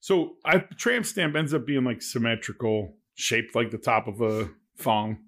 so 0.00 0.36
I 0.44 0.58
tramp 0.78 1.04
stamp 1.04 1.36
ends 1.36 1.52
up 1.52 1.66
being 1.66 1.84
like 1.84 2.00
symmetrical, 2.00 2.96
shaped 3.14 3.54
like 3.54 3.70
the 3.70 3.78
top 3.78 4.06
of 4.08 4.20
a 4.22 4.48
thong. 4.78 5.18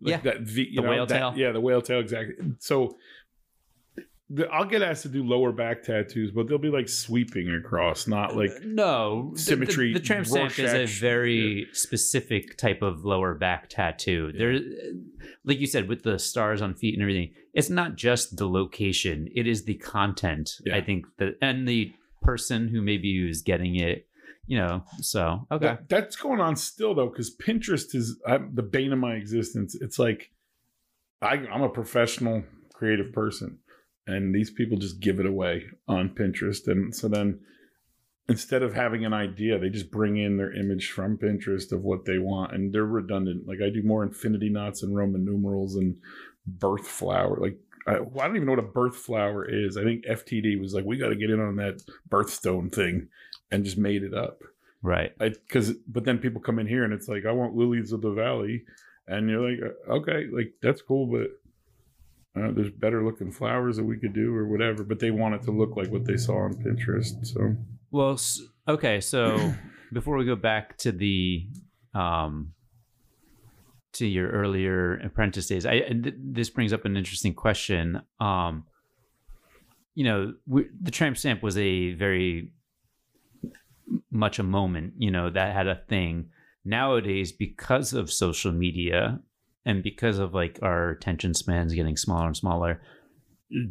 Like 0.00 0.10
Yeah. 0.10 0.20
that 0.32 0.40
V, 0.42 0.62
you 0.70 0.76
The 0.76 0.82
know, 0.82 0.90
whale 0.90 1.06
that- 1.06 1.18
tail. 1.18 1.32
Yeah, 1.36 1.52
the 1.52 1.60
whale 1.60 1.80
tail 1.82 2.00
exactly. 2.00 2.34
So 2.58 2.96
the, 4.30 4.48
I'll 4.50 4.64
get 4.64 4.82
asked 4.82 5.02
to 5.02 5.08
do 5.08 5.22
lower 5.22 5.52
back 5.52 5.82
tattoos, 5.82 6.30
but 6.30 6.48
they'll 6.48 6.58
be 6.58 6.70
like 6.70 6.88
sweeping 6.88 7.50
across, 7.54 8.06
not 8.08 8.32
uh, 8.32 8.36
like 8.36 8.52
no 8.64 9.32
symmetry, 9.36 9.92
The, 9.92 9.98
the 10.00 10.04
tramp 10.04 10.26
stamp 10.26 10.58
is 10.58 10.72
a 10.72 10.86
very 10.86 11.68
specific 11.72 12.56
type 12.56 12.80
of 12.82 13.04
lower 13.04 13.34
back 13.34 13.68
tattoo. 13.68 14.32
There, 14.36 14.58
like 15.44 15.60
you 15.60 15.66
said, 15.66 15.88
with 15.88 16.02
the 16.04 16.18
stars 16.18 16.62
on 16.62 16.74
feet 16.74 16.94
and 16.94 17.02
everything, 17.02 17.32
it's 17.52 17.68
not 17.70 17.96
just 17.96 18.36
the 18.38 18.48
location; 18.48 19.28
it 19.34 19.46
is 19.46 19.64
the 19.64 19.74
content. 19.74 20.50
Yeah. 20.64 20.76
I 20.76 20.80
think 20.80 21.04
that, 21.18 21.36
and 21.42 21.68
the 21.68 21.92
person 22.22 22.68
who 22.68 22.80
maybe 22.80 23.28
is 23.28 23.42
getting 23.42 23.76
it. 23.76 24.06
You 24.46 24.58
know, 24.58 24.84
so 25.00 25.46
okay, 25.50 25.66
That- 25.66 25.88
that's 25.88 26.16
going 26.16 26.40
on 26.40 26.56
still 26.56 26.94
though, 26.94 27.08
because 27.08 27.34
Pinterest 27.34 27.94
is 27.94 28.20
I'm, 28.26 28.54
the 28.54 28.62
bane 28.62 28.92
of 28.92 28.98
my 28.98 29.14
existence. 29.14 29.74
It's 29.74 29.98
like 29.98 30.30
I, 31.22 31.34
I'm 31.34 31.62
a 31.62 31.68
professional 31.70 32.44
creative 32.74 33.12
person, 33.12 33.58
and 34.06 34.34
these 34.34 34.50
people 34.50 34.76
just 34.76 35.00
give 35.00 35.18
it 35.18 35.26
away 35.26 35.64
on 35.88 36.10
Pinterest, 36.10 36.66
and 36.68 36.94
so 36.94 37.08
then 37.08 37.40
instead 38.28 38.62
of 38.62 38.74
having 38.74 39.04
an 39.04 39.12
idea, 39.12 39.58
they 39.58 39.68
just 39.68 39.90
bring 39.90 40.16
in 40.16 40.36
their 40.36 40.52
image 40.52 40.90
from 40.90 41.18
Pinterest 41.18 41.72
of 41.72 41.82
what 41.82 42.04
they 42.04 42.18
want, 42.18 42.52
and 42.54 42.72
they're 42.72 42.84
redundant. 42.84 43.46
Like 43.46 43.58
I 43.64 43.70
do 43.70 43.82
more 43.82 44.02
infinity 44.02 44.50
knots 44.50 44.82
and 44.82 44.94
Roman 44.94 45.24
numerals 45.24 45.76
and 45.76 45.96
birth 46.46 46.86
flower. 46.86 47.38
Like 47.40 47.58
I, 47.86 48.00
well, 48.00 48.20
I 48.22 48.26
don't 48.26 48.36
even 48.36 48.46
know 48.46 48.52
what 48.52 48.58
a 48.64 48.68
birth 48.68 48.96
flower 48.96 49.46
is. 49.48 49.76
I 49.76 49.82
think 49.84 50.04
FTD 50.06 50.60
was 50.60 50.72
like, 50.74 50.84
we 50.84 50.96
got 50.96 51.08
to 51.08 51.16
get 51.16 51.30
in 51.30 51.40
on 51.40 51.56
that 51.56 51.82
birthstone 52.08 52.74
thing, 52.74 53.08
and 53.54 53.64
just 53.64 53.78
made 53.78 54.02
it 54.02 54.12
up 54.14 54.42
right. 54.82 55.16
because 55.18 55.72
but 55.86 56.04
then 56.04 56.18
people 56.18 56.40
come 56.40 56.58
in 56.58 56.66
here 56.66 56.84
and 56.84 56.92
it's 56.92 57.08
like 57.08 57.24
I 57.24 57.32
want 57.32 57.54
lilies 57.54 57.92
of 57.92 58.02
the 58.02 58.10
valley, 58.10 58.64
and 59.06 59.30
you're 59.30 59.48
like 59.48 59.60
uh, 59.62 59.92
okay, 59.92 60.26
like 60.32 60.52
that's 60.60 60.82
cool, 60.82 61.06
but 61.06 62.40
uh, 62.40 62.50
there's 62.52 62.70
better 62.70 63.04
looking 63.04 63.30
flowers 63.30 63.76
that 63.76 63.84
we 63.84 63.96
could 63.96 64.12
do 64.12 64.34
or 64.34 64.48
whatever. 64.48 64.82
But 64.82 64.98
they 64.98 65.12
want 65.12 65.36
it 65.36 65.42
to 65.44 65.52
look 65.52 65.76
like 65.76 65.90
what 65.90 66.04
they 66.04 66.16
saw 66.16 66.44
on 66.44 66.54
Pinterest. 66.54 67.24
So 67.24 67.54
Well, 67.90 68.18
okay. 68.68 69.00
So 69.00 69.54
before 69.92 70.16
we 70.16 70.24
go 70.24 70.36
back 70.36 70.76
to 70.78 70.92
the 70.92 71.46
um 71.94 72.52
to 73.92 74.06
your 74.06 74.28
earlier 74.30 74.96
apprentice 74.96 75.46
days, 75.46 75.64
I 75.64 75.80
th- 75.80 76.16
this 76.18 76.50
brings 76.50 76.72
up 76.72 76.84
an 76.84 76.96
interesting 76.96 77.34
question. 77.34 78.02
Um, 78.18 78.64
you 79.94 80.02
know, 80.02 80.34
we, 80.46 80.66
the 80.82 80.90
tramp 80.90 81.16
stamp 81.16 81.42
was 81.42 81.56
a 81.56 81.92
very 81.92 82.50
much 84.10 84.38
a 84.38 84.42
moment. 84.42 84.94
You 84.98 85.10
know 85.10 85.30
that 85.30 85.54
had 85.54 85.66
a 85.66 85.82
thing. 85.88 86.30
Nowadays, 86.64 87.30
because 87.32 87.92
of 87.92 88.10
social 88.10 88.50
media 88.52 89.20
and 89.66 89.82
because 89.82 90.18
of 90.18 90.32
like 90.34 90.58
our 90.62 90.90
attention 90.90 91.34
spans 91.34 91.74
getting 91.74 91.96
smaller 91.96 92.26
and 92.26 92.36
smaller, 92.36 92.80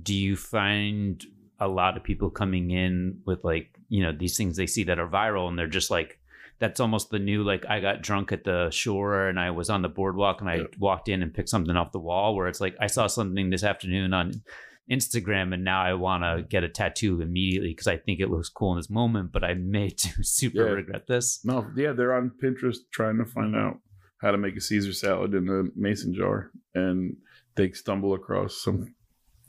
do 0.03 0.13
you 0.13 0.35
find 0.35 1.23
a 1.59 1.67
lot 1.67 1.97
of 1.97 2.03
people 2.03 2.29
coming 2.29 2.71
in 2.71 3.19
with 3.25 3.43
like 3.43 3.77
you 3.89 4.03
know 4.03 4.11
these 4.11 4.37
things 4.37 4.57
they 4.57 4.67
see 4.67 4.83
that 4.83 4.99
are 4.99 5.07
viral 5.07 5.47
and 5.47 5.57
they're 5.57 5.67
just 5.67 5.89
like 5.91 6.19
that's 6.59 6.79
almost 6.79 7.09
the 7.09 7.19
new 7.19 7.43
like 7.43 7.65
i 7.69 7.79
got 7.79 8.01
drunk 8.01 8.31
at 8.31 8.43
the 8.43 8.69
shore 8.71 9.27
and 9.27 9.39
i 9.39 9.49
was 9.51 9.69
on 9.69 9.81
the 9.81 9.87
boardwalk 9.89 10.41
and 10.41 10.49
i 10.49 10.55
Yeah. 10.57 10.63
walked 10.79 11.09
in 11.09 11.21
and 11.21 11.33
picked 11.33 11.49
something 11.49 11.75
off 11.75 11.91
the 11.91 11.99
wall 11.99 12.35
where 12.35 12.47
it's 12.47 12.59
like 12.59 12.75
i 12.81 12.87
saw 12.87 13.07
something 13.07 13.49
this 13.49 13.63
afternoon 13.63 14.13
on 14.13 14.41
instagram 14.91 15.53
and 15.53 15.63
now 15.63 15.81
i 15.81 15.93
want 15.93 16.23
to 16.23 16.27
mm-hmm. 16.27 16.47
get 16.47 16.63
a 16.63 16.69
tattoo 16.69 17.21
immediately 17.21 17.69
because 17.69 17.87
i 17.87 17.97
think 17.97 18.19
it 18.19 18.29
looks 18.29 18.49
cool 18.49 18.71
in 18.73 18.77
this 18.77 18.89
moment 18.89 19.31
but 19.31 19.43
i 19.43 19.53
may 19.53 19.89
super 20.21 20.65
Yeah. 20.65 20.73
regret 20.73 21.07
this. 21.07 21.39
No, 21.45 21.65
yeah, 21.75 21.93
they're 21.93 22.13
on 22.13 22.31
Pinterest 22.41 22.77
trying 22.91 23.17
to 23.17 23.25
find 23.25 23.55
out 23.55 23.79
how 24.19 24.31
to 24.31 24.37
make 24.37 24.55
a 24.55 24.61
Caesar 24.61 24.93
salad 24.93 25.33
in 25.33 25.49
a 25.49 25.63
mason 25.79 26.13
jar, 26.13 26.51
and 26.73 27.15
they 27.55 27.71
stumble 27.71 28.13
across 28.13 28.61
some 28.61 28.93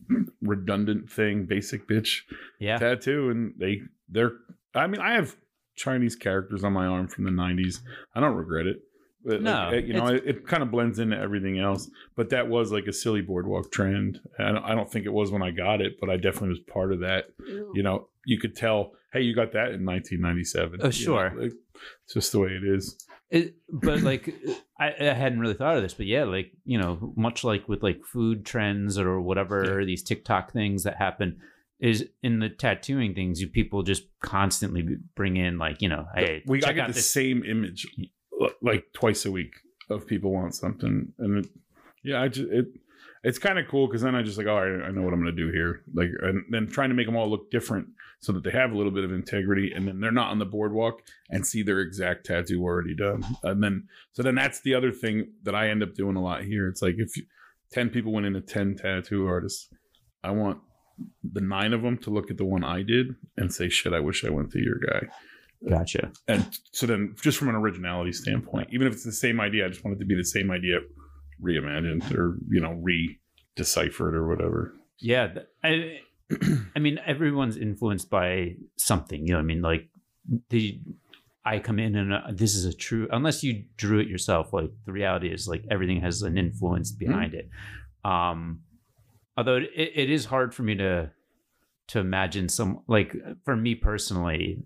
redundant 0.43 1.11
thing, 1.11 1.47
basic 1.47 1.89
bitch 1.89 2.20
yeah. 2.61 2.78
tattoo 2.78 3.30
and 3.30 3.55
they 3.59 3.80
they're 4.09 4.32
i 4.74 4.87
mean 4.87 5.01
i 5.01 5.14
have 5.14 5.35
chinese 5.76 6.14
characters 6.14 6.62
on 6.62 6.72
my 6.72 6.85
arm 6.87 7.09
from 7.09 7.24
the 7.24 7.30
90s 7.30 7.80
i 8.14 8.20
don't 8.20 8.37
regret 8.37 8.66
it 8.66 8.76
No, 9.25 9.70
like, 9.72 9.87
you 9.87 9.95
know 9.95 10.07
it, 10.09 10.22
it 10.27 10.47
kind 10.47 10.62
of 10.62 10.70
blends 10.70 10.99
into 10.99 11.16
everything 11.16 11.59
else 11.59 11.91
but 12.16 12.31
that 12.31 12.49
was 12.49 12.70
like 12.72 12.87
a 12.87 12.93
silly 12.93 13.22
boardwalk 13.22 13.72
trend. 13.72 14.20
I 14.39 14.53
don't, 14.53 14.64
I 14.64 14.75
don't 14.75 14.91
think 14.91 15.07
it 15.07 15.12
was 15.12 15.31
when 15.31 15.43
i 15.43 15.51
got 15.51 15.81
it 15.81 15.95
but 16.01 16.11
i 16.11 16.16
definitely 16.16 16.51
was 16.51 16.61
part 16.61 16.93
of 16.93 17.01
that. 17.01 17.27
You 17.49 17.83
know 17.83 18.09
you 18.27 18.39
could 18.39 18.55
tell 18.57 18.93
hey 19.12 19.22
you 19.22 19.35
got 19.35 19.53
that 19.53 19.72
in 19.72 19.85
1997 19.87 20.81
Oh, 20.83 20.87
uh, 20.87 20.89
You 20.89 20.89
know, 20.89 20.91
sure. 20.91 21.33
like, 21.37 21.53
it's 22.05 22.14
just 22.14 22.33
the 22.33 22.39
way 22.41 22.49
it 22.51 22.64
is. 22.64 22.97
It, 23.31 23.55
but 23.72 24.03
like 24.03 24.35
I, 24.79 24.95
I 25.01 25.14
hadn't 25.14 25.41
really 25.41 25.55
thought 25.55 25.77
of 25.77 25.83
this, 25.83 25.95
but 25.95 26.07
yeah, 26.07 26.25
like 26.25 26.53
you 26.64 26.79
know, 26.79 27.12
much 27.16 27.43
like 27.45 27.68
with 27.68 27.83
like 27.83 28.05
food 28.05 28.45
trends 28.45 28.99
or 28.99 29.20
whatever 29.20 29.85
these 29.85 30.03
TikTok 30.03 30.53
things 30.53 30.83
that 30.85 30.97
happen, 30.97 31.41
is 31.81 32.09
in 32.22 32.39
the 32.39 32.49
tattooing 32.49 33.14
things, 33.14 33.41
you 33.41 33.49
people 33.49 33.83
just 33.83 34.05
constantly 34.20 34.87
bring 35.16 35.37
in 35.37 35.59
like 35.59 35.81
you 35.83 35.89
know, 35.89 36.07
hey, 36.14 36.43
we 36.47 36.62
I 36.62 36.70
out 36.70 36.89
the 36.89 36.93
this. 36.95 37.11
same 37.11 37.43
image 37.45 37.87
like 38.62 38.86
twice 38.92 39.24
a 39.24 39.30
week 39.30 39.55
of 39.90 40.07
people 40.07 40.32
want 40.32 40.55
something, 40.55 41.12
and 41.18 41.45
it, 41.45 41.51
yeah, 42.03 42.22
I 42.22 42.28
just 42.28 42.51
it 42.51 42.66
it's 43.22 43.38
kind 43.38 43.59
of 43.59 43.66
cool 43.68 43.86
because 43.86 44.03
then 44.03 44.14
I 44.14 44.22
just 44.22 44.36
like, 44.36 44.47
all 44.47 44.61
right, 44.61 44.86
I 44.86 44.90
know 44.90 45.01
what 45.01 45.14
I'm 45.14 45.22
going 45.22 45.34
to 45.34 45.42
do 45.42 45.51
here, 45.51 45.82
like, 45.95 46.11
and 46.20 46.45
then 46.51 46.66
trying 46.66 46.90
to 46.90 46.95
make 46.95 47.07
them 47.07 47.16
all 47.16 47.28
look 47.28 47.51
different 47.51 47.88
so 48.20 48.32
that 48.32 48.45
they 48.45 48.51
have 48.51 48.72
a 48.72 48.76
little 48.76 48.92
bit 48.92 49.05
of 49.05 49.12
integrity, 49.12 49.72
and 49.74 49.88
then 49.88 50.01
they're 50.01 50.12
not 50.12 50.30
on 50.30 50.38
the 50.38 50.45
boardwalk 50.45 51.01
and 51.30 51.47
see 51.47 51.62
their 51.62 51.80
exact 51.80 52.26
tattoo 52.26 52.62
already 52.62 52.95
done, 52.95 53.24
and 53.42 53.62
then 53.62 53.88
so 54.12 54.22
then 54.22 54.34
that's 54.34 54.61
the 54.61 54.74
other 54.74 54.92
thing 54.92 55.32
that 55.42 55.55
I 55.55 55.68
end 55.68 55.82
up 55.82 55.95
doing 55.95 56.16
a 56.16 56.22
lot 56.22 56.45
here. 56.45 56.68
It's 56.68 56.82
like 56.82 56.97
if 56.99 57.12
ten 57.72 57.90
people 57.90 58.12
went 58.12 58.26
into 58.26 58.40
ten 58.40 58.76
tattoo 58.76 59.26
artists, 59.26 59.68
I 60.22 60.30
want 60.30 60.59
the 61.24 61.40
nine 61.40 61.72
of 61.72 61.82
them 61.82 61.99
to 61.99 62.11
look 62.11 62.30
at 62.30 62.36
the 62.36 62.45
one 62.45 62.62
I 62.62 62.82
did 62.82 63.16
and 63.36 63.53
say, 63.53 63.68
shit, 63.68 63.92
I 63.92 64.01
wish 64.01 64.24
I 64.24 64.30
went 64.30 64.53
to 64.53 64.61
your 64.61 64.78
guy 64.78 65.09
Gotcha. 65.69 66.12
and 66.29 66.47
so 66.73 66.87
then 66.87 67.15
just 67.23 67.39
from 67.39 67.49
an 67.49 67.55
originality 67.55 68.12
standpoint 68.12 68.69
even 68.73 68.87
if 68.87 68.93
it's 68.93 69.05
the 69.05 69.12
same 69.12 69.41
idea 69.41 69.65
i 69.65 69.69
just 69.69 69.85
want 69.85 69.97
it 69.97 70.01
to 70.01 70.07
be 70.07 70.15
the 70.15 70.25
same 70.25 70.51
idea 70.51 70.79
reimagined 71.43 72.15
or 72.15 72.39
you 72.49 72.61
know 72.61 72.73
re-deciphered 72.83 74.15
or 74.15 74.29
whatever 74.29 74.75
Yeah, 75.01 75.35
I, 75.62 76.01
I 76.77 76.79
mean, 76.79 76.99
everyone's 77.05 77.57
influenced 77.57 78.09
by 78.11 78.57
something. 78.77 79.27
You 79.27 79.35
know, 79.35 79.39
I 79.41 79.43
mean, 79.43 79.61
like 79.62 79.89
the 80.51 80.81
I 81.45 81.59
come 81.59 81.79
in 81.79 81.97
and 81.97 82.12
uh, 82.12 82.21
this 82.33 82.55
is 82.55 82.65
a 82.65 82.73
true. 82.73 83.09
Unless 83.11 83.43
you 83.43 83.65
drew 83.77 83.99
it 83.99 84.09
yourself, 84.09 84.53
like 84.53 84.71
the 84.87 84.93
reality 84.93 85.29
is, 85.33 85.47
like 85.47 85.65
everything 85.71 86.01
has 86.01 86.23
an 86.23 86.39
influence 86.39 86.93
behind 86.93 87.35
it. 87.35 87.51
Um, 88.05 88.61
although 89.37 89.57
it, 89.57 89.71
it 89.75 90.11
is 90.11 90.25
hard 90.25 90.55
for 90.55 90.62
me 90.62 90.77
to 90.77 91.11
to 91.89 91.99
imagine 91.99 92.49
some 92.49 92.81
like 92.87 93.15
for 93.45 93.57
me 93.57 93.75
personally 93.75 94.62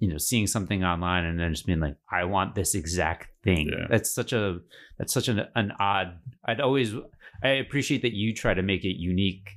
you 0.00 0.08
know 0.08 0.18
seeing 0.18 0.46
something 0.46 0.82
online 0.82 1.24
and 1.24 1.38
then 1.38 1.52
just 1.52 1.66
being 1.66 1.80
like 1.80 1.96
i 2.10 2.24
want 2.24 2.54
this 2.54 2.74
exact 2.74 3.28
thing. 3.44 3.68
Yeah. 3.68 3.86
that's 3.88 4.12
such 4.12 4.32
a 4.32 4.58
that's 4.98 5.14
such 5.14 5.28
an, 5.28 5.46
an 5.54 5.72
odd 5.78 6.18
i'd 6.46 6.60
always 6.60 6.94
i 7.42 7.48
appreciate 7.50 8.02
that 8.02 8.12
you 8.12 8.34
try 8.34 8.52
to 8.52 8.62
make 8.62 8.84
it 8.84 8.96
unique 8.98 9.50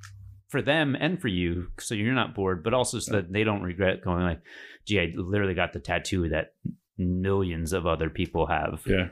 for 0.48 0.62
them 0.62 0.96
and 1.00 1.20
for 1.20 1.30
you 1.30 1.68
so 1.80 1.96
you're 1.96 2.14
not 2.14 2.36
bored 2.36 2.64
but 2.64 2.74
also 2.74 3.00
so 3.00 3.14
that 3.14 3.34
they 3.34 3.44
don't 3.44 3.64
regret 3.64 4.04
going 4.04 4.24
like 4.24 4.41
gee 4.86 5.00
i 5.00 5.12
literally 5.16 5.56
got 5.56 5.74
the 5.74 5.80
tattoo 5.80 6.30
that 6.30 6.54
millions 6.98 7.74
of 7.74 7.88
other 7.88 8.10
people 8.10 8.46
have. 8.48 8.82
Yeah. 8.86 9.10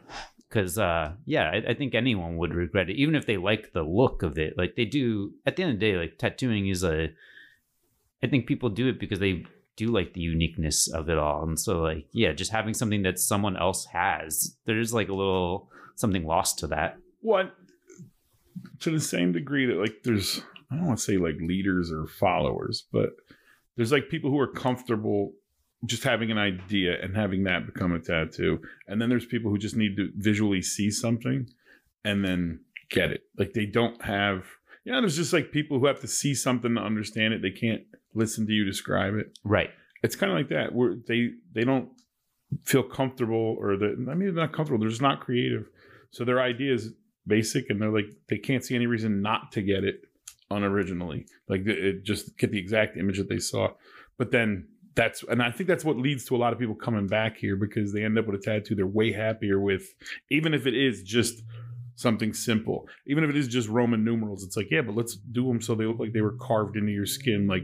Because 0.50 0.78
uh 0.78 1.14
yeah 1.26 1.50
I, 1.50 1.72
I 1.72 1.74
think 1.74 1.96
anyone 1.96 2.38
would 2.38 2.54
regret 2.54 2.90
it 2.90 2.98
even 2.98 3.16
if 3.16 3.26
they 3.26 3.38
like 3.38 3.72
the 3.74 3.84
look 3.84 4.22
of 4.22 4.38
it 4.38 4.58
like 4.58 4.76
they 4.76 4.86
do 4.86 5.32
at 5.46 5.56
the 5.56 5.64
end 5.64 5.74
of 5.74 5.80
the 5.80 5.92
day 5.92 5.98
like 5.98 6.18
tattooing 6.18 6.68
is 6.68 6.84
a 6.84 7.08
I 8.22 8.28
think 8.28 8.48
people 8.48 8.70
do 8.70 8.90
it 8.90 9.00
because 9.00 9.20
they 9.20 9.46
do 9.76 9.88
like 9.88 10.14
the 10.14 10.22
uniqueness 10.22 10.88
of 10.88 11.10
it 11.10 11.18
all. 11.18 11.44
And 11.44 11.60
so 11.60 11.80
like, 11.80 12.06
yeah, 12.12 12.34
just 12.34 12.52
having 12.52 12.74
something 12.74 13.04
that 13.04 13.20
someone 13.20 13.58
else 13.58 13.86
has, 13.86 14.56
there's 14.66 14.94
like 14.94 15.10
a 15.10 15.14
little 15.14 15.70
something 15.96 16.26
lost 16.26 16.60
to 16.60 16.68
that. 16.68 16.98
What 17.22 17.54
to 18.80 18.92
the 18.92 19.00
same 19.00 19.32
degree 19.32 19.66
that 19.68 19.78
like 19.78 20.04
there's 20.04 20.42
I 20.72 20.76
don't 20.76 20.88
want 20.88 21.00
to 21.00 21.06
say 21.06 21.18
like 21.18 21.36
leaders 21.42 21.92
or 21.92 22.08
followers, 22.08 22.86
but 22.92 23.12
there's 23.76 23.92
like 23.92 24.10
people 24.10 24.30
who 24.30 24.40
are 24.40 24.48
comfortable 24.48 25.34
just 25.86 26.04
having 26.04 26.32
an 26.32 26.38
idea 26.38 27.02
and 27.02 27.16
having 27.16 27.44
that 27.46 27.66
become 27.66 27.94
a 27.94 28.00
tattoo. 28.00 28.62
And 28.88 29.02
then 29.02 29.10
there's 29.10 29.26
people 29.26 29.50
who 29.50 29.58
just 29.58 29.76
need 29.76 29.96
to 29.98 30.10
visually 30.16 30.62
see 30.62 30.92
something 30.92 31.48
and 32.06 32.24
then 32.24 32.60
get 32.90 33.12
it. 33.12 33.24
Like 33.38 33.54
they 33.54 33.66
don't 33.66 34.02
have 34.04 34.46
yeah, 34.84 35.00
there's 35.00 35.16
just 35.16 35.34
like 35.34 35.52
people 35.52 35.80
who 35.80 35.86
have 35.86 36.02
to 36.02 36.08
see 36.08 36.34
something 36.34 36.76
to 36.76 36.82
understand 36.82 37.34
it. 37.34 37.42
They 37.42 37.52
can't 37.52 37.84
listen 38.14 38.46
to 38.48 38.54
you 38.54 38.66
describe 38.66 39.16
it. 39.16 39.38
Right. 39.44 39.70
It's 40.04 40.16
kind 40.16 40.32
of 40.32 40.38
like 40.38 40.50
that 40.50 40.74
where 40.74 40.96
they 41.08 41.30
they 41.54 41.64
don't 41.64 41.90
feel 42.64 42.84
comfortable 42.84 43.56
or 43.60 43.78
the 43.78 43.96
I 44.10 44.14
mean 44.14 44.34
they're 44.34 44.46
not 44.46 44.54
comfortable. 44.54 44.80
They're 44.80 44.90
just 44.90 45.02
not 45.02 45.22
creative. 45.22 45.70
So 46.12 46.26
their 46.26 46.42
idea 46.42 46.74
is 46.74 46.94
basic 47.28 47.70
and 47.70 47.82
they're 47.82 47.92
like 47.92 48.10
they 48.30 48.38
can't 48.38 48.64
see 48.64 48.76
any 48.76 48.88
reason 48.88 49.22
not 49.22 49.52
to 49.54 49.62
get 49.62 49.84
it 49.84 50.02
unoriginally. 50.52 51.26
Like 51.48 51.66
it 51.66 52.04
just 52.04 52.38
get 52.38 52.52
the 52.52 52.60
exact 52.60 52.98
image 52.98 53.18
that 53.18 53.30
they 53.30 53.40
saw. 53.40 53.70
But 54.18 54.32
then 54.32 54.68
that's 54.96 55.24
and 55.24 55.42
I 55.42 55.52
think 55.52 55.68
that's 55.68 55.86
what 55.86 55.98
leads 55.98 56.26
to 56.26 56.36
a 56.36 56.38
lot 56.38 56.54
of 56.54 56.60
people 56.60 56.76
coming 56.76 57.08
back 57.08 57.38
here 57.38 57.56
because 57.56 57.94
they 57.94 58.04
end 58.04 58.18
up 58.18 58.28
with 58.28 58.36
a 58.36 58.44
tattoo 58.44 58.76
they're 58.76 58.86
way 58.86 59.12
happier 59.12 59.60
with, 59.60 59.84
even 60.30 60.54
if 60.54 60.68
it 60.68 60.76
is 60.76 61.04
just 61.04 61.42
something 62.02 62.34
simple. 62.34 62.88
Even 63.08 63.24
if 63.24 63.30
it 63.30 63.38
is 63.38 63.48
just 63.48 63.70
Roman 63.70 64.04
numerals, 64.04 64.44
it's 64.44 64.58
like, 64.58 64.70
yeah, 64.72 64.82
but 64.82 64.96
let's 64.96 65.16
do 65.16 65.48
them 65.48 65.62
so 65.62 65.76
they 65.76 65.86
look 65.86 66.00
like 66.00 66.14
they 66.14 66.22
were 66.22 66.36
carved 66.40 66.76
into 66.78 66.92
your 66.92 67.06
skin, 67.06 67.48
like 67.48 67.64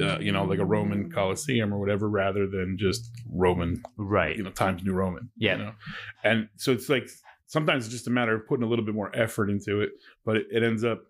uh, 0.00 0.18
you 0.18 0.32
know, 0.32 0.44
like 0.44 0.58
a 0.58 0.64
Roman 0.64 1.10
Colosseum 1.10 1.74
or 1.74 1.78
whatever, 1.78 2.08
rather 2.08 2.46
than 2.46 2.76
just 2.78 3.10
Roman, 3.30 3.82
Right. 3.98 4.34
you 4.36 4.42
know, 4.42 4.50
Times 4.50 4.82
New 4.82 4.94
Roman. 4.94 5.28
Yeah. 5.36 5.56
You 5.56 5.62
know? 5.64 5.72
And 6.24 6.48
so 6.56 6.72
it's 6.72 6.88
like 6.88 7.08
sometimes 7.46 7.84
it's 7.84 7.92
just 7.92 8.06
a 8.06 8.10
matter 8.10 8.34
of 8.34 8.46
putting 8.46 8.64
a 8.64 8.68
little 8.68 8.84
bit 8.84 8.94
more 8.94 9.14
effort 9.14 9.50
into 9.50 9.80
it, 9.82 9.90
but 10.24 10.38
it, 10.38 10.46
it 10.50 10.62
ends 10.62 10.84
up, 10.84 11.02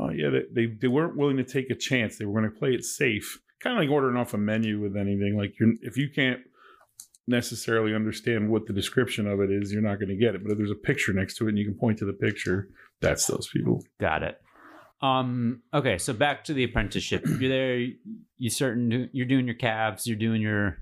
oh 0.00 0.10
yeah, 0.10 0.30
they, 0.30 0.42
they 0.52 0.66
they 0.74 0.88
weren't 0.88 1.16
willing 1.16 1.36
to 1.36 1.44
take 1.44 1.70
a 1.70 1.74
chance. 1.76 2.18
They 2.18 2.24
were 2.24 2.38
going 2.38 2.52
to 2.52 2.58
play 2.58 2.72
it 2.74 2.84
safe, 2.84 3.38
kind 3.60 3.76
of 3.76 3.82
like 3.82 3.90
ordering 3.90 4.16
off 4.16 4.34
a 4.34 4.38
menu 4.38 4.80
with 4.80 4.96
anything. 4.96 5.36
Like 5.38 5.54
you're 5.60 5.74
if 5.82 5.96
you 5.96 6.08
can't 6.10 6.40
necessarily 7.26 7.94
understand 7.94 8.48
what 8.48 8.66
the 8.66 8.72
description 8.72 9.26
of 9.26 9.40
it 9.40 9.50
is, 9.50 9.72
you're 9.72 9.82
not 9.82 9.98
going 9.98 10.08
to 10.08 10.16
get 10.16 10.34
it. 10.34 10.42
But 10.42 10.52
if 10.52 10.58
there's 10.58 10.70
a 10.70 10.76
picture 10.76 11.12
next 11.12 11.36
to 11.36 11.46
it 11.46 11.50
and 11.50 11.58
you 11.58 11.64
can 11.64 11.74
point 11.74 11.98
to 11.98 12.04
the 12.04 12.12
picture, 12.12 12.68
that's 13.00 13.26
those 13.26 13.48
people. 13.48 13.82
Got 14.00 14.22
it. 14.22 14.40
Um. 15.02 15.62
Okay. 15.74 15.98
So 15.98 16.12
back 16.12 16.44
to 16.44 16.54
the 16.54 16.64
apprenticeship. 16.64 17.24
You're 17.40 17.50
there. 17.50 17.86
You 18.38 18.50
certain. 18.50 19.10
You're 19.12 19.26
doing 19.26 19.46
your 19.46 19.56
calves. 19.56 20.06
You're 20.06 20.16
doing 20.16 20.40
your 20.40 20.78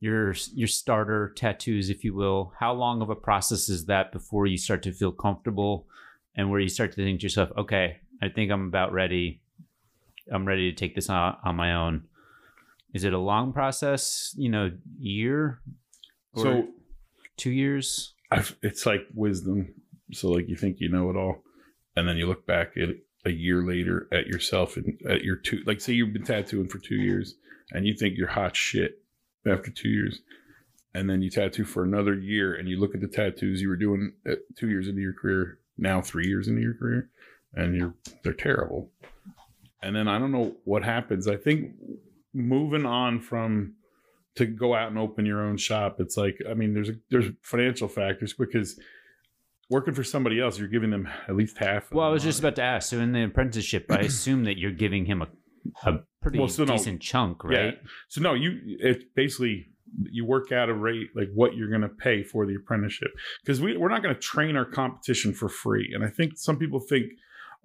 your 0.00 0.34
your 0.54 0.68
starter 0.68 1.32
tattoos, 1.36 1.88
if 1.88 2.04
you 2.04 2.14
will. 2.14 2.52
How 2.58 2.74
long 2.74 3.00
of 3.00 3.08
a 3.08 3.16
process 3.16 3.68
is 3.70 3.86
that 3.86 4.12
before 4.12 4.46
you 4.46 4.58
start 4.58 4.82
to 4.82 4.92
feel 4.92 5.12
comfortable, 5.12 5.86
and 6.36 6.50
where 6.50 6.60
you 6.60 6.68
start 6.68 6.92
to 6.92 6.96
think 6.96 7.20
to 7.20 7.24
yourself, 7.24 7.50
okay, 7.56 7.98
I 8.22 8.28
think 8.28 8.52
I'm 8.52 8.68
about 8.68 8.92
ready. 8.92 9.40
I'm 10.30 10.46
ready 10.46 10.70
to 10.70 10.76
take 10.76 10.94
this 10.94 11.08
on, 11.08 11.36
on 11.44 11.56
my 11.56 11.74
own. 11.74 12.04
Is 12.94 13.04
it 13.04 13.12
a 13.12 13.18
long 13.18 13.52
process? 13.52 14.34
You 14.36 14.48
know, 14.48 14.70
year, 14.98 15.60
or 16.34 16.42
So 16.42 16.68
two 17.36 17.50
years? 17.50 18.14
I've, 18.30 18.56
it's 18.62 18.86
like 18.86 19.02
wisdom. 19.14 19.74
So 20.12 20.30
like 20.30 20.48
you 20.48 20.56
think 20.56 20.76
you 20.80 20.88
know 20.88 21.10
it 21.10 21.16
all, 21.16 21.42
and 21.96 22.08
then 22.08 22.16
you 22.16 22.26
look 22.26 22.46
back 22.46 22.76
at 22.76 22.90
a 23.24 23.30
year 23.30 23.62
later 23.62 24.08
at 24.12 24.26
yourself 24.26 24.76
and 24.76 24.98
at 25.08 25.22
your 25.22 25.36
two. 25.36 25.62
Like 25.66 25.80
say 25.80 25.92
you've 25.92 26.12
been 26.12 26.24
tattooing 26.24 26.68
for 26.68 26.78
two 26.78 26.96
years, 26.96 27.34
and 27.72 27.86
you 27.86 27.94
think 27.94 28.16
you're 28.16 28.28
hot 28.28 28.56
shit 28.56 29.02
after 29.46 29.70
two 29.70 29.88
years, 29.88 30.20
and 30.94 31.10
then 31.10 31.22
you 31.22 31.30
tattoo 31.30 31.64
for 31.64 31.84
another 31.84 32.14
year, 32.14 32.54
and 32.54 32.68
you 32.68 32.78
look 32.78 32.94
at 32.94 33.00
the 33.00 33.08
tattoos 33.08 33.60
you 33.60 33.68
were 33.68 33.76
doing 33.76 34.12
at 34.26 34.38
two 34.56 34.68
years 34.68 34.88
into 34.88 35.00
your 35.00 35.12
career, 35.12 35.58
now 35.76 36.00
three 36.00 36.26
years 36.26 36.48
into 36.48 36.62
your 36.62 36.74
career, 36.74 37.10
and 37.54 37.76
you're 37.76 37.94
they're 38.22 38.32
terrible. 38.32 38.90
And 39.82 39.94
then 39.94 40.08
I 40.08 40.18
don't 40.18 40.32
know 40.32 40.56
what 40.64 40.84
happens. 40.84 41.28
I 41.28 41.36
think 41.36 41.72
moving 42.36 42.84
on 42.86 43.20
from 43.20 43.74
to 44.36 44.44
go 44.46 44.74
out 44.74 44.88
and 44.88 44.98
open 44.98 45.24
your 45.24 45.40
own 45.42 45.56
shop 45.56 45.96
it's 45.98 46.16
like 46.16 46.36
i 46.50 46.54
mean 46.54 46.74
there's 46.74 46.90
a, 46.90 46.94
there's 47.10 47.26
financial 47.42 47.88
factors 47.88 48.34
because 48.34 48.78
working 49.70 49.94
for 49.94 50.04
somebody 50.04 50.40
else 50.40 50.58
you're 50.58 50.68
giving 50.68 50.90
them 50.90 51.08
at 51.28 51.34
least 51.34 51.56
half 51.58 51.90
Well, 51.90 52.06
I 52.06 52.10
was 52.10 52.22
just 52.22 52.38
about 52.38 52.54
to 52.56 52.62
ask. 52.62 52.90
So 52.90 52.98
in 53.00 53.12
the 53.12 53.24
apprenticeship, 53.24 53.86
I 53.90 53.98
assume 54.10 54.44
that 54.44 54.58
you're 54.58 54.70
giving 54.70 55.06
him 55.06 55.22
a 55.22 55.28
a 55.84 55.98
pretty 56.22 56.38
Well, 56.38 56.46
so 56.48 56.64
no- 56.64 56.76
decent 56.76 57.00
chunk, 57.02 57.42
right? 57.42 57.74
yeah. 57.74 57.88
so 58.08 58.20
no 58.20 58.34
you 58.34 58.60
it's 58.64 59.04
basically 59.16 59.66
you 60.02 60.24
work 60.24 60.52
out 60.52 60.68
a 60.68 60.74
rate 60.74 61.08
like 61.16 61.28
what 61.34 61.54
you're 61.56 61.68
going 61.70 61.80
to 61.80 61.88
pay 61.88 62.22
for 62.22 62.46
the 62.46 62.54
apprenticeship 62.54 63.10
because 63.42 63.60
we, 63.60 63.76
we're 63.76 63.88
not 63.88 64.02
going 64.02 64.14
to 64.14 64.20
train 64.20 64.54
our 64.56 64.64
competition 64.64 65.32
for 65.32 65.48
free 65.48 65.90
and 65.94 66.04
i 66.04 66.08
think 66.08 66.32
some 66.36 66.56
people 66.58 66.78
think 66.78 67.06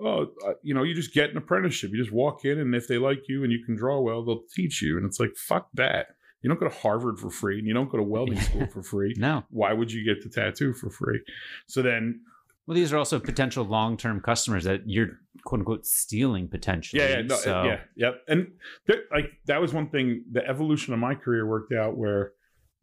oh 0.04 0.28
uh, 0.46 0.54
you 0.64 0.74
know 0.74 0.84
you 0.84 0.94
just 0.94 1.14
get 1.14 1.30
an 1.30 1.38
apprenticeship 1.38 1.92
you 1.92 1.98
just 1.98 2.12
walk 2.12 2.44
in 2.46 2.60
and 2.60 2.74
if 2.76 2.88
they 2.88 2.98
like 2.98 3.28
you 3.28 3.44
and 3.44 3.52
you 3.52 3.64
can 3.66 3.76
draw 3.76 4.00
well 4.00 4.24
they'll 4.24 4.44
teach 4.54 4.82
you 4.82 4.98
and 4.98 5.06
it's 5.06 5.20
like 5.20 5.32
fuck 5.36 5.68
that 5.74 6.08
you 6.42 6.50
don't 6.50 6.60
go 6.60 6.68
to 6.68 6.76
harvard 6.76 7.20
for 7.20 7.30
free 7.30 7.60
and 7.60 7.68
you 7.68 7.74
don't 7.74 7.90
go 7.90 7.98
to 7.98 8.04
welding 8.04 8.40
school 8.40 8.66
for 8.68 8.82
free 8.84 9.14
No. 9.18 9.44
why 9.50 9.74
would 9.74 9.92
you 9.92 10.04
get 10.04 10.24
the 10.24 10.30
tattoo 10.30 10.74
for 10.74 10.90
free 10.90 11.20
so 11.68 11.82
then 11.82 12.22
Well, 12.68 12.76
these 12.76 12.92
are 12.94 12.98
also 12.98 13.20
potential 13.20 13.66
long-term 13.66 14.22
customers 14.22 14.64
that 14.64 14.82
you're 14.86 15.20
quote 15.44 15.60
unquote 15.62 15.86
stealing 15.86 16.48
potentially. 16.48 17.02
Yeah, 17.02 17.10
yeah, 17.10 17.22
no, 17.24 17.36
so, 17.36 17.64
yeah, 17.64 17.80
yep. 17.96 18.16
And 18.28 18.52
there, 18.86 19.04
like 19.12 19.32
that 19.46 19.60
was 19.60 19.74
one 19.74 19.90
thing. 19.90 20.24
The 20.32 20.48
evolution 20.48 20.94
of 20.94 21.00
my 21.00 21.16
career 21.16 21.48
worked 21.48 21.74
out 21.74 21.98
where 21.98 22.34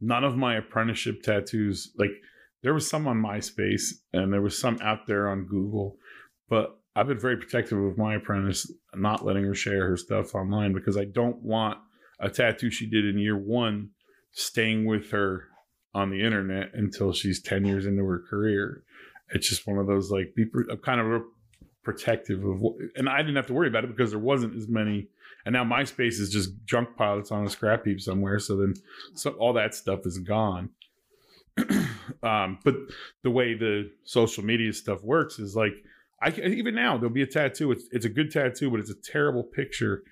none 0.00 0.24
of 0.24 0.36
my 0.36 0.56
apprenticeship 0.56 1.22
tattoos, 1.22 1.92
like 1.96 2.10
there 2.62 2.74
was 2.74 2.88
some 2.88 3.06
on 3.06 3.22
MySpace 3.22 3.92
and 4.12 4.32
there 4.32 4.42
was 4.42 4.58
some 4.58 4.78
out 4.82 5.06
there 5.06 5.28
on 5.28 5.46
Google, 5.46 5.96
but 6.48 6.80
I've 6.98 7.06
been 7.06 7.20
very 7.20 7.36
protective 7.36 7.78
of 7.78 7.96
my 7.96 8.16
apprentice, 8.16 8.72
not 8.92 9.24
letting 9.24 9.44
her 9.44 9.54
share 9.54 9.88
her 9.88 9.96
stuff 9.96 10.34
online 10.34 10.72
because 10.72 10.96
I 10.96 11.04
don't 11.04 11.40
want 11.42 11.78
a 12.18 12.28
tattoo 12.28 12.72
she 12.72 12.86
did 12.86 13.06
in 13.06 13.18
year 13.18 13.38
one 13.38 13.90
staying 14.32 14.84
with 14.84 15.12
her 15.12 15.44
on 15.94 16.10
the 16.10 16.20
internet 16.20 16.74
until 16.74 17.12
she's 17.12 17.40
10 17.40 17.64
years 17.64 17.86
into 17.86 18.04
her 18.04 18.18
career. 18.28 18.82
It's 19.30 19.48
just 19.48 19.64
one 19.64 19.78
of 19.78 19.86
those 19.86 20.10
like 20.10 20.34
be 20.34 20.46
kind 20.82 21.00
of 21.00 21.22
protective 21.84 22.44
of 22.44 22.60
what, 22.60 22.74
and 22.96 23.08
I 23.08 23.18
didn't 23.18 23.36
have 23.36 23.46
to 23.46 23.54
worry 23.54 23.68
about 23.68 23.84
it 23.84 23.96
because 23.96 24.10
there 24.10 24.18
wasn't 24.18 24.56
as 24.56 24.66
many 24.66 25.06
and 25.46 25.52
now 25.52 25.62
MySpace 25.62 26.18
is 26.18 26.30
just 26.30 26.50
junk 26.64 26.96
pile 26.96 27.16
that's 27.16 27.30
on 27.30 27.46
a 27.46 27.48
scrap 27.48 27.86
heap 27.86 28.00
somewhere 28.00 28.38
so 28.38 28.56
then 28.56 28.74
so 29.14 29.30
all 29.32 29.52
that 29.54 29.74
stuff 29.74 30.00
is 30.04 30.18
gone 30.18 30.68
um 32.22 32.58
but 32.64 32.74
the 33.22 33.30
way 33.30 33.54
the 33.54 33.90
social 34.04 34.44
media 34.44 34.72
stuff 34.72 35.02
works 35.02 35.38
is 35.38 35.56
like 35.56 35.72
I 36.20 36.30
even 36.30 36.74
now 36.74 36.96
there'll 36.96 37.12
be 37.12 37.22
a 37.22 37.26
tattoo 37.26 37.72
it's 37.72 37.84
it's 37.92 38.04
a 38.04 38.10
good 38.10 38.30
tattoo 38.30 38.70
but 38.70 38.80
it's 38.80 38.90
a 38.90 39.12
terrible 39.12 39.42
picture 39.42 40.02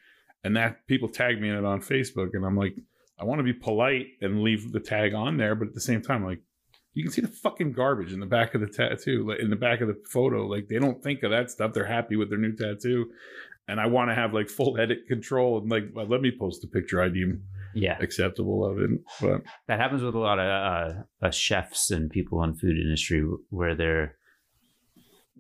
and 0.45 0.57
that 0.57 0.87
people 0.87 1.09
tag 1.09 1.41
me 1.41 1.49
in 1.49 1.57
it 1.57 1.65
on 1.65 1.81
Facebook 1.81 2.31
and 2.35 2.45
I'm 2.45 2.57
like 2.57 2.77
I 3.19 3.25
want 3.25 3.39
to 3.39 3.45
be 3.45 3.53
polite 3.53 4.07
and 4.21 4.43
leave 4.43 4.73
the 4.73 4.81
tag 4.81 5.15
on 5.15 5.37
there 5.37 5.55
but 5.55 5.69
at 5.69 5.75
the 5.75 5.81
same 5.81 6.03
time 6.03 6.25
like 6.25 6.41
you 6.97 7.03
can 7.03 7.13
see 7.13 7.21
the 7.21 7.29
fucking 7.29 7.73
garbage 7.73 8.15
in 8.15 8.21
the 8.21 8.27
back 8.27 8.55
of 8.55 8.63
the 8.63 8.67
tattoo, 8.67 9.29
like 9.29 9.39
in 9.39 9.51
the 9.51 9.57
back 9.57 9.83
of 9.83 9.89
the 9.89 10.03
photo. 10.11 10.47
Like 10.47 10.69
they 10.69 10.79
don't 10.79 11.03
think 11.03 11.23
of 11.25 11.31
that 11.31 11.51
stuff. 11.51 11.75
They're 11.75 11.85
happy 11.85 12.17
with 12.17 12.31
their 12.31 12.39
new 12.39 12.57
tattoo, 12.57 13.11
and 13.69 13.79
I 13.79 13.87
want 13.87 14.11
to 14.11 14.15
have 14.15 14.33
like 14.33 14.49
full 14.49 14.81
edit 14.81 15.07
control 15.07 15.59
and 15.59 15.71
like 15.71 15.91
well, 15.95 16.07
let 16.07 16.23
me 16.23 16.33
post 16.37 16.65
a 16.65 16.69
picture 16.69 17.03
I 17.03 17.11
deem 17.11 17.43
yeah. 17.75 17.99
acceptable 18.01 18.65
of 18.65 18.79
it. 18.79 18.91
But 19.21 19.43
That 19.69 19.79
happens 19.79 20.03
with 20.03 20.15
a 20.15 20.19
lot 20.19 20.39
of 20.39 20.47
uh, 20.47 21.27
uh, 21.27 21.31
chefs 21.31 21.91
and 21.91 22.11
people 22.11 22.43
in 22.43 22.55
food 22.55 22.79
industry 22.79 23.23
where 23.51 23.75
they're 23.75 24.17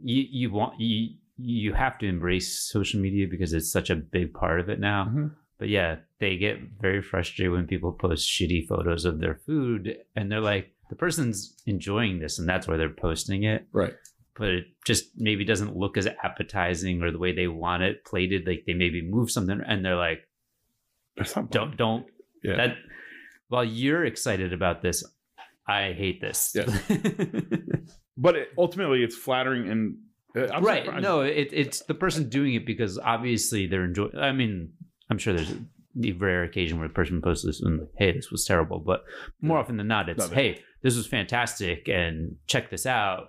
you 0.02 0.24
you 0.30 0.50
want 0.52 0.80
you 0.80 1.16
you 1.38 1.72
have 1.74 1.98
to 1.98 2.06
embrace 2.06 2.58
social 2.70 3.00
media 3.00 3.26
because 3.30 3.52
it's 3.52 3.70
such 3.70 3.90
a 3.90 3.96
big 3.96 4.32
part 4.32 4.60
of 4.60 4.68
it 4.68 4.80
now. 4.80 5.04
Mhm. 5.06 5.34
But 5.58 5.68
yeah, 5.68 5.96
they 6.20 6.36
get 6.36 6.58
very 6.80 7.02
frustrated 7.02 7.52
when 7.52 7.66
people 7.66 7.92
post 7.92 8.28
shitty 8.28 8.66
photos 8.66 9.04
of 9.04 9.20
their 9.20 9.34
food 9.46 9.96
and 10.14 10.30
they're 10.30 10.40
like, 10.40 10.72
the 10.90 10.96
person's 10.96 11.54
enjoying 11.66 12.18
this 12.20 12.38
and 12.38 12.48
that's 12.48 12.66
why 12.68 12.76
they're 12.76 12.88
posting 12.90 13.44
it. 13.44 13.66
right, 13.72 13.94
But 14.38 14.48
it 14.48 14.64
just 14.86 15.04
maybe 15.16 15.44
doesn't 15.44 15.76
look 15.76 15.96
as 15.96 16.06
appetizing 16.22 17.02
or 17.02 17.10
the 17.10 17.18
way 17.18 17.32
they 17.34 17.48
want 17.48 17.82
it 17.82 18.04
plated. 18.04 18.46
Like 18.46 18.64
they 18.66 18.74
maybe 18.74 19.02
move 19.02 19.30
something 19.30 19.60
and 19.66 19.84
they're 19.84 19.96
like, 19.96 20.28
that's 21.16 21.34
not 21.36 21.50
don't 21.50 21.76
don't 21.76 22.06
Yeah. 22.44 22.56
that 22.56 22.76
while 23.48 23.64
you're 23.64 24.04
excited 24.04 24.52
about 24.52 24.82
this, 24.82 25.02
I 25.66 25.92
hate 25.92 26.20
this. 26.20 26.54
Yeah. 26.54 26.66
but 28.16 28.36
it, 28.36 28.48
ultimately, 28.58 29.02
it's 29.02 29.16
flattering 29.16 29.68
and 29.68 29.96
uh, 30.36 30.60
right. 30.60 30.84
surprised- 30.84 31.02
No, 31.02 31.20
it, 31.20 31.48
it's 31.52 31.80
the 31.84 31.94
person 31.94 32.28
doing 32.28 32.54
it 32.54 32.66
because 32.66 32.98
obviously 32.98 33.66
they're 33.66 33.84
enjoying. 33.84 34.16
I 34.18 34.32
mean, 34.32 34.72
I'm 35.10 35.18
sure 35.18 35.34
there's 35.34 35.54
the 35.94 36.12
rare 36.12 36.42
occasion 36.44 36.78
where 36.78 36.88
the 36.88 36.94
person 36.94 37.22
posts 37.22 37.44
this 37.46 37.62
and 37.62 37.80
like, 37.80 37.88
hey, 37.96 38.12
this 38.12 38.30
was 38.30 38.44
terrible, 38.44 38.78
but 38.80 39.02
more 39.40 39.58
often 39.58 39.76
than 39.78 39.88
not, 39.88 40.08
it's 40.10 40.28
hey, 40.28 40.60
this 40.82 40.94
was 40.96 41.06
fantastic 41.06 41.88
and 41.88 42.36
check 42.46 42.70
this 42.70 42.84
out. 42.86 43.28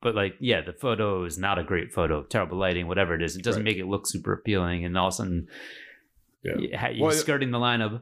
But 0.00 0.14
like, 0.14 0.34
yeah, 0.40 0.60
the 0.62 0.72
photo 0.72 1.24
is 1.24 1.38
not 1.38 1.58
a 1.58 1.64
great 1.64 1.92
photo, 1.92 2.22
terrible 2.24 2.58
lighting, 2.58 2.86
whatever 2.88 3.14
it 3.14 3.22
is. 3.22 3.36
It 3.36 3.42
doesn't 3.44 3.62
Right. 3.64 3.74
make 3.74 3.78
it 3.78 3.86
look 3.86 4.06
super 4.06 4.32
appealing, 4.32 4.84
and 4.84 4.96
all 4.96 5.08
of 5.08 5.14
a 5.14 5.16
sudden, 5.16 5.46
Yeah. 6.44 6.88
You're 6.90 7.06
Well, 7.06 7.16
skirting 7.16 7.50
the 7.50 7.58
line 7.58 7.80
of 7.80 8.00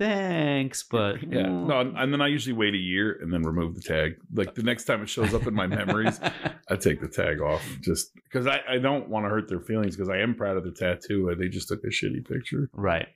thanks, 0.00 0.82
but 0.82 1.22
Yeah. 1.22 1.42
No, 1.48 1.80
and 1.96 2.12
then 2.12 2.20
I 2.20 2.26
usually 2.26 2.54
wait 2.54 2.74
a 2.74 2.78
year 2.78 3.18
and 3.22 3.32
then 3.32 3.42
remove 3.42 3.74
the 3.76 3.82
tag. 3.82 4.16
Like 4.34 4.54
the 4.54 4.62
next 4.64 4.84
time 4.86 5.02
it 5.02 5.08
shows 5.08 5.32
up 5.34 5.46
in 5.46 5.54
my 5.54 5.66
memories, 5.68 6.18
I 6.68 6.76
take 6.76 7.00
the 7.00 7.08
tag 7.08 7.40
off 7.40 7.62
just 7.82 8.12
because 8.24 8.46
I, 8.46 8.60
I 8.68 8.78
don't 8.78 9.08
want 9.08 9.26
to 9.26 9.28
hurt 9.30 9.48
their 9.48 9.60
feelings 9.60 9.94
because 9.96 10.08
I 10.08 10.18
am 10.18 10.34
proud 10.34 10.56
of 10.56 10.64
the 10.64 10.72
tattoo. 10.72 11.28
and 11.28 11.40
They 11.40 11.48
just 11.48 11.68
took 11.68 11.84
a 11.84 11.88
shitty 11.88 12.26
picture. 12.26 12.68
right. 12.72 13.06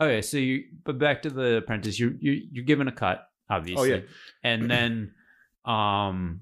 Okay, 0.00 0.22
so 0.22 0.36
you 0.38 0.64
but 0.84 0.98
back 0.98 1.22
to 1.22 1.30
the 1.30 1.56
apprentice. 1.58 1.98
You 2.00 2.16
you 2.18 2.42
you're 2.50 2.64
given 2.64 2.88
a 2.88 2.92
cut, 2.92 3.28
obviously. 3.48 3.92
Oh, 3.92 3.96
yeah. 3.96 4.02
and 4.42 4.70
then 4.70 5.12
um 5.64 6.40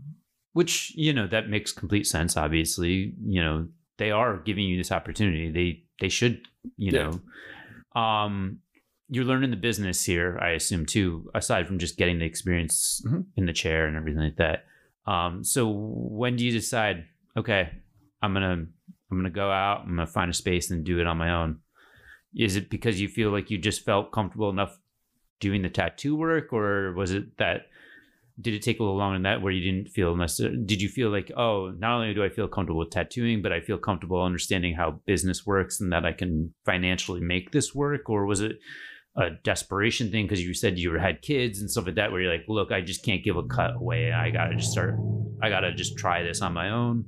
which 0.53 0.93
you 0.95 1.13
know 1.13 1.27
that 1.27 1.49
makes 1.51 1.73
complete 1.73 2.07
sense 2.07 2.37
obviously 2.37 3.13
you 3.21 3.43
know 3.43 3.67
they 3.99 4.11
are 4.13 4.39
giving 4.39 4.65
you 4.65 4.77
this 4.79 4.93
opportunity 4.93 5.51
they 5.51 5.83
they 6.01 6.09
should 6.09 6.41
you 6.77 6.93
Yeah. 6.93 7.11
know 7.95 8.01
um 8.01 8.61
you're 9.11 9.25
learning 9.25 9.51
the 9.51 9.57
business 9.57 10.05
here 10.05 10.39
i 10.43 10.51
assume 10.51 10.85
too 10.85 11.31
aside 11.35 11.67
from 11.67 11.79
just 11.79 11.97
getting 11.97 12.19
the 12.19 12.25
experience 12.27 13.03
Mhm. 13.07 13.25
in 13.37 13.47
the 13.47 13.53
chair 13.53 13.87
and 13.87 13.97
everything 13.97 14.23
like 14.23 14.37
that. 14.37 14.65
Um 15.07 15.43
so 15.45 15.71
when 15.71 16.37
do 16.37 16.45
you 16.45 16.53
decide 16.53 17.05
okay 17.37 17.71
i'm 18.23 18.33
gonna 18.35 18.67
i'm 19.11 19.17
gonna 19.19 19.31
go 19.31 19.51
out 19.51 19.81
i'm 19.83 19.91
gonna 19.97 20.07
find 20.07 20.31
a 20.31 20.35
space 20.35 20.71
and 20.71 20.85
do 20.85 21.01
it 21.01 21.07
on 21.07 21.17
my 21.17 21.31
own? 21.31 21.61
Is 22.37 22.57
it 22.57 22.69
because 22.69 23.01
you 23.01 23.09
feel 23.09 23.31
like 23.31 23.51
you 23.51 23.57
just 23.59 23.85
felt 23.85 24.13
comfortable 24.13 24.51
enough 24.51 24.79
doing 25.41 25.63
the 25.63 25.71
tattoo 25.71 26.15
work 26.17 26.53
or 26.53 26.93
was 26.93 27.13
it 27.13 27.37
that 27.39 27.63
did 28.41 28.55
it 28.55 28.63
take 28.63 28.79
a 28.79 28.83
little 28.83 28.99
longer 28.99 29.17
than 29.17 29.23
that 29.25 29.41
where 29.43 29.53
you 29.53 29.61
didn't 29.73 29.89
feel 29.89 30.15
necessary 30.15 30.57
did 30.65 30.81
you 30.83 30.89
feel 30.89 31.11
like 31.11 31.31
oh 31.37 31.73
not 31.79 31.95
only 31.97 32.13
do 32.15 32.23
i 32.23 32.29
feel 32.29 32.47
comfortable 32.49 32.81
with 32.81 32.91
tattooing 32.91 33.41
but 33.43 33.53
i 33.53 33.61
feel 33.61 33.79
comfortable 33.79 34.23
understanding 34.23 34.75
how 34.75 35.01
business 35.07 35.47
works 35.47 35.81
and 35.81 35.93
that 35.93 36.05
i 36.05 36.13
can 36.13 36.53
financially 36.65 37.21
make 37.21 37.51
this 37.53 37.75
work? 37.75 38.11
Or 38.11 38.27
was 38.27 38.41
it 38.41 38.59
a 39.19 39.31
desperation 39.43 40.11
thing 40.11 40.25
because 40.25 40.43
you 40.43 40.55
said 40.55 40.79
you 40.79 40.95
had 40.95 41.21
kids 41.23 41.61
and 41.61 41.71
stuff 41.71 41.87
like 41.87 41.97
that 41.97 42.13
where 42.13 42.21
you're 42.23 42.33
like 42.33 42.45
look 42.49 42.71
i 42.73 42.81
just 42.81 43.05
can't 43.05 43.25
give 43.25 43.37
a 43.37 43.43
cut 43.43 43.75
away 43.75 44.13
i 44.13 44.31
gotta 44.31 44.55
just 44.55 44.71
start 44.71 44.95
i 45.43 45.49
gotta 45.49 45.75
just 45.75 45.99
try 45.99 46.23
this 46.23 46.41
on 46.41 46.53
my 46.53 46.71
own 46.71 47.05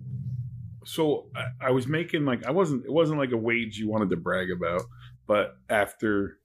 So 0.84 1.26
I, 1.36 1.68
I 1.68 1.70
was 1.70 1.86
making 1.86 2.24
like 2.24 2.44
I 2.46 2.50
wasn't 2.50 2.84
it 2.84 2.92
wasn't 2.92 3.18
like 3.20 3.32
a 3.32 3.36
wage 3.36 3.78
you 3.78 3.88
wanted 3.88 4.10
to 4.10 4.16
brag 4.16 4.50
about, 4.50 4.82
but 5.26 5.56
after 5.68 6.38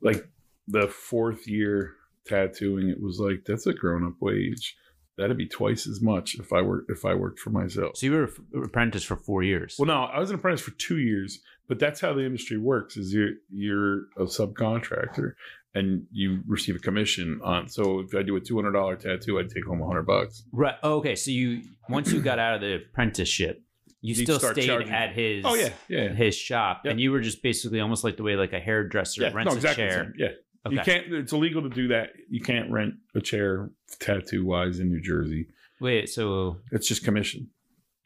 like 0.00 0.28
the 0.68 0.88
fourth 0.88 1.46
year 1.46 1.94
tattooing, 2.26 2.88
it 2.88 3.00
was 3.00 3.18
like 3.18 3.44
that's 3.46 3.66
a 3.66 3.72
grown 3.72 4.04
up 4.04 4.14
wage. 4.20 4.76
That'd 5.16 5.36
be 5.36 5.46
twice 5.46 5.86
as 5.86 6.00
much 6.00 6.34
if 6.38 6.52
I 6.52 6.60
were 6.62 6.84
if 6.88 7.04
I 7.04 7.14
worked 7.14 7.38
for 7.38 7.50
myself. 7.50 7.96
so 7.96 8.06
you 8.06 8.12
were 8.12 8.30
an 8.54 8.64
apprentice 8.64 9.04
for 9.04 9.16
four 9.16 9.42
years 9.42 9.76
Well, 9.78 9.86
no, 9.86 10.04
I 10.04 10.18
was 10.18 10.30
an 10.30 10.36
apprentice 10.36 10.62
for 10.64 10.72
two 10.72 10.98
years, 10.98 11.40
but 11.68 11.78
that's 11.78 12.00
how 12.00 12.12
the 12.12 12.24
industry 12.24 12.58
works. 12.58 12.96
Is 12.96 13.12
you're 13.12 13.30
you're 13.50 13.96
a 14.16 14.24
subcontractor 14.24 15.32
and 15.74 16.06
you 16.12 16.40
receive 16.46 16.76
a 16.76 16.78
commission 16.78 17.40
on. 17.42 17.68
So 17.68 18.00
if 18.00 18.14
I 18.14 18.22
do 18.22 18.36
a 18.36 18.40
two 18.40 18.56
hundred 18.56 18.72
dollar 18.72 18.96
tattoo, 18.96 19.38
I'd 19.38 19.50
take 19.50 19.64
home 19.64 19.80
hundred 19.80 20.06
bucks. 20.06 20.44
right 20.52 20.74
oh, 20.82 20.96
okay 20.96 21.14
so 21.14 21.30
you 21.30 21.62
once 21.88 22.12
you 22.12 22.20
got 22.20 22.38
out 22.38 22.54
of 22.56 22.60
the 22.60 22.74
apprenticeship 22.76 23.62
you 24.04 24.14
You'd 24.14 24.24
still 24.24 24.40
stayed 24.40 24.66
charging- 24.66 24.90
at 24.92 25.14
his 25.14 25.44
Oh 25.46 25.54
yeah, 25.54 25.70
yeah, 25.88 26.08
his 26.08 26.34
shop, 26.34 26.82
Yep. 26.84 26.90
and 26.90 27.00
you 27.00 27.12
were 27.12 27.20
just 27.20 27.40
basically 27.42 27.78
almost 27.80 28.02
like 28.02 28.16
the 28.16 28.24
way 28.24 28.34
like 28.34 28.52
a 28.52 28.58
hairdresser 28.58 29.22
yeah. 29.22 29.32
rents 29.32 29.52
no, 29.52 29.56
exactly. 29.56 29.84
a 29.84 29.88
chair. 29.88 30.14
Yeah, 30.18 30.28
you 30.68 30.80
can't. 30.80 31.12
It's 31.12 31.32
illegal 31.32 31.62
to 31.62 31.68
do 31.68 31.86
that. 31.88 32.10
You 32.28 32.40
can't 32.40 32.68
rent 32.70 32.94
a 33.14 33.20
chair 33.20 33.70
tattoo 34.00 34.44
wise 34.44 34.80
in 34.80 34.88
New 34.88 35.00
Jersey. 35.00 35.46
Wait, 35.80 36.08
so 36.08 36.58
It's 36.72 36.88
just 36.88 37.04
commission. 37.04 37.50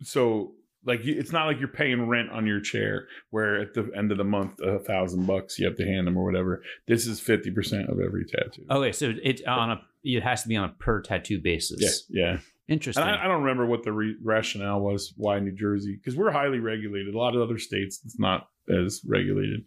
So 0.03 0.53
like 0.87 1.01
it's 1.05 1.33
not 1.33 1.47
like 1.47 1.59
you're 1.59 1.69
paying 1.69 2.07
rent 2.07 2.31
on 2.31 2.47
your 2.47 2.61
chair 2.61 3.09
where 3.31 3.61
at 3.61 3.75
the 3.75 3.91
end 3.97 4.13
of 4.13 4.19
the 4.19 4.25
month 4.25 4.61
a 4.61 4.79
thousand 4.79 5.27
bucks 5.27 5.59
you 5.59 5.67
have 5.67 5.77
to 5.77 5.85
hand 5.85 6.07
them 6.07 6.17
or 6.17 6.25
whatever. 6.25 6.63
This 6.87 7.07
is 7.07 7.21
fifty 7.21 7.51
percent 7.51 7.89
of 7.91 8.01
every 8.01 8.25
tattoo. 8.25 8.65
okay, 8.71 8.93
so 8.93 9.13
it 9.23 9.47
on 9.47 9.73
a 9.73 9.81
it 10.05 10.23
has 10.23 10.43
to 10.43 10.49
be 10.49 10.57
on 10.57 10.71
a 10.71 10.73
per 10.73 11.03
tattoo 11.03 11.41
basis. 11.41 12.07
Yeah, 12.09 12.31
yeah. 12.33 12.39
Interesting. 12.69 13.05
And 13.05 13.17
I, 13.17 13.25
I 13.25 13.29
don't 13.29 13.43
remember 13.43 13.67
what 13.67 13.85
the 13.85 13.93
re- 13.93 14.17
rationale 14.23 14.81
was 14.81 15.13
why 15.17 15.39
New 15.39 15.53
Jersey, 15.53 15.97
because 15.97 16.17
we're 16.17 16.33
highly 16.33 16.59
regulated. 16.59 17.15
A 17.15 17.19
lot 17.19 17.37
of 17.37 17.43
other 17.43 17.59
states, 17.59 18.01
it's 18.05 18.19
not 18.19 18.49
as 18.69 19.03
regulated. 19.07 19.65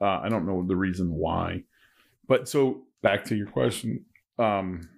Uh, 0.00 0.20
I 0.22 0.28
don't 0.28 0.46
know 0.46 0.62
the 0.66 0.76
reason 0.76 1.10
why. 1.10 1.62
But 2.28 2.48
so 2.48 2.82
back 3.02 3.24
to 3.26 3.34
your 3.34 3.46
question, 3.46 4.04
um, 4.38 4.88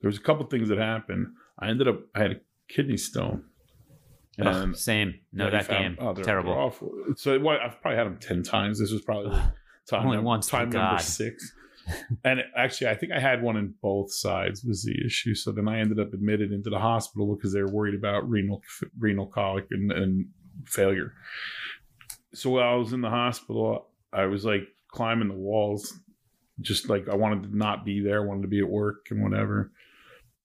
there 0.00 0.08
was 0.08 0.16
a 0.16 0.22
couple 0.22 0.46
things 0.46 0.68
that 0.70 0.78
happened. 0.78 1.26
I 1.58 1.68
ended 1.68 1.88
up, 1.88 2.00
I 2.14 2.20
had 2.20 2.32
a 2.32 2.40
kidney 2.68 2.96
stone. 2.96 3.44
Ugh, 4.40 4.74
same. 4.76 5.14
No, 5.32 5.50
that 5.50 5.66
found- 5.66 5.96
game. 5.96 6.06
oh, 6.06 6.12
they're- 6.12 6.24
Terrible. 6.24 6.52
they're 6.52 6.60
awful. 6.62 6.92
So 7.16 7.38
what, 7.38 7.60
I've 7.60 7.80
probably 7.80 7.98
had 7.98 8.06
them 8.06 8.18
10 8.18 8.42
times. 8.42 8.78
This 8.80 8.90
was 8.90 9.02
probably 9.02 9.30
like 9.30 9.42
time, 9.88 10.04
Only 10.06 10.16
num- 10.16 10.24
once, 10.24 10.48
time 10.48 10.70
number 10.70 10.78
God. 10.78 11.00
six. 11.00 11.52
and 12.24 12.40
actually, 12.56 12.88
I 12.88 12.94
think 12.94 13.12
I 13.12 13.20
had 13.20 13.42
one 13.42 13.56
in 13.56 13.74
both 13.82 14.12
sides 14.12 14.64
was 14.64 14.82
the 14.84 14.94
issue. 15.04 15.34
So 15.34 15.52
then 15.52 15.68
I 15.68 15.80
ended 15.80 16.00
up 16.00 16.12
admitted 16.14 16.50
into 16.52 16.70
the 16.70 16.78
hospital 16.78 17.36
because 17.36 17.52
they 17.52 17.60
were 17.62 17.70
worried 17.70 17.94
about 17.94 18.28
renal 18.28 18.62
renal 18.98 19.26
colic 19.26 19.66
and, 19.70 19.92
and 19.92 20.26
failure. 20.64 21.12
So 22.32 22.50
while 22.50 22.72
I 22.72 22.76
was 22.76 22.92
in 22.92 23.02
the 23.02 23.10
hospital, 23.10 23.88
I 24.12 24.24
was 24.26 24.44
like 24.44 24.62
climbing 24.88 25.28
the 25.28 25.34
walls, 25.34 25.92
just 26.60 26.88
like 26.88 27.08
I 27.08 27.14
wanted 27.16 27.44
to 27.44 27.56
not 27.56 27.84
be 27.84 28.00
there, 28.00 28.22
I 28.22 28.26
wanted 28.26 28.42
to 28.42 28.48
be 28.48 28.60
at 28.60 28.68
work 28.68 29.06
and 29.10 29.22
whatever. 29.22 29.70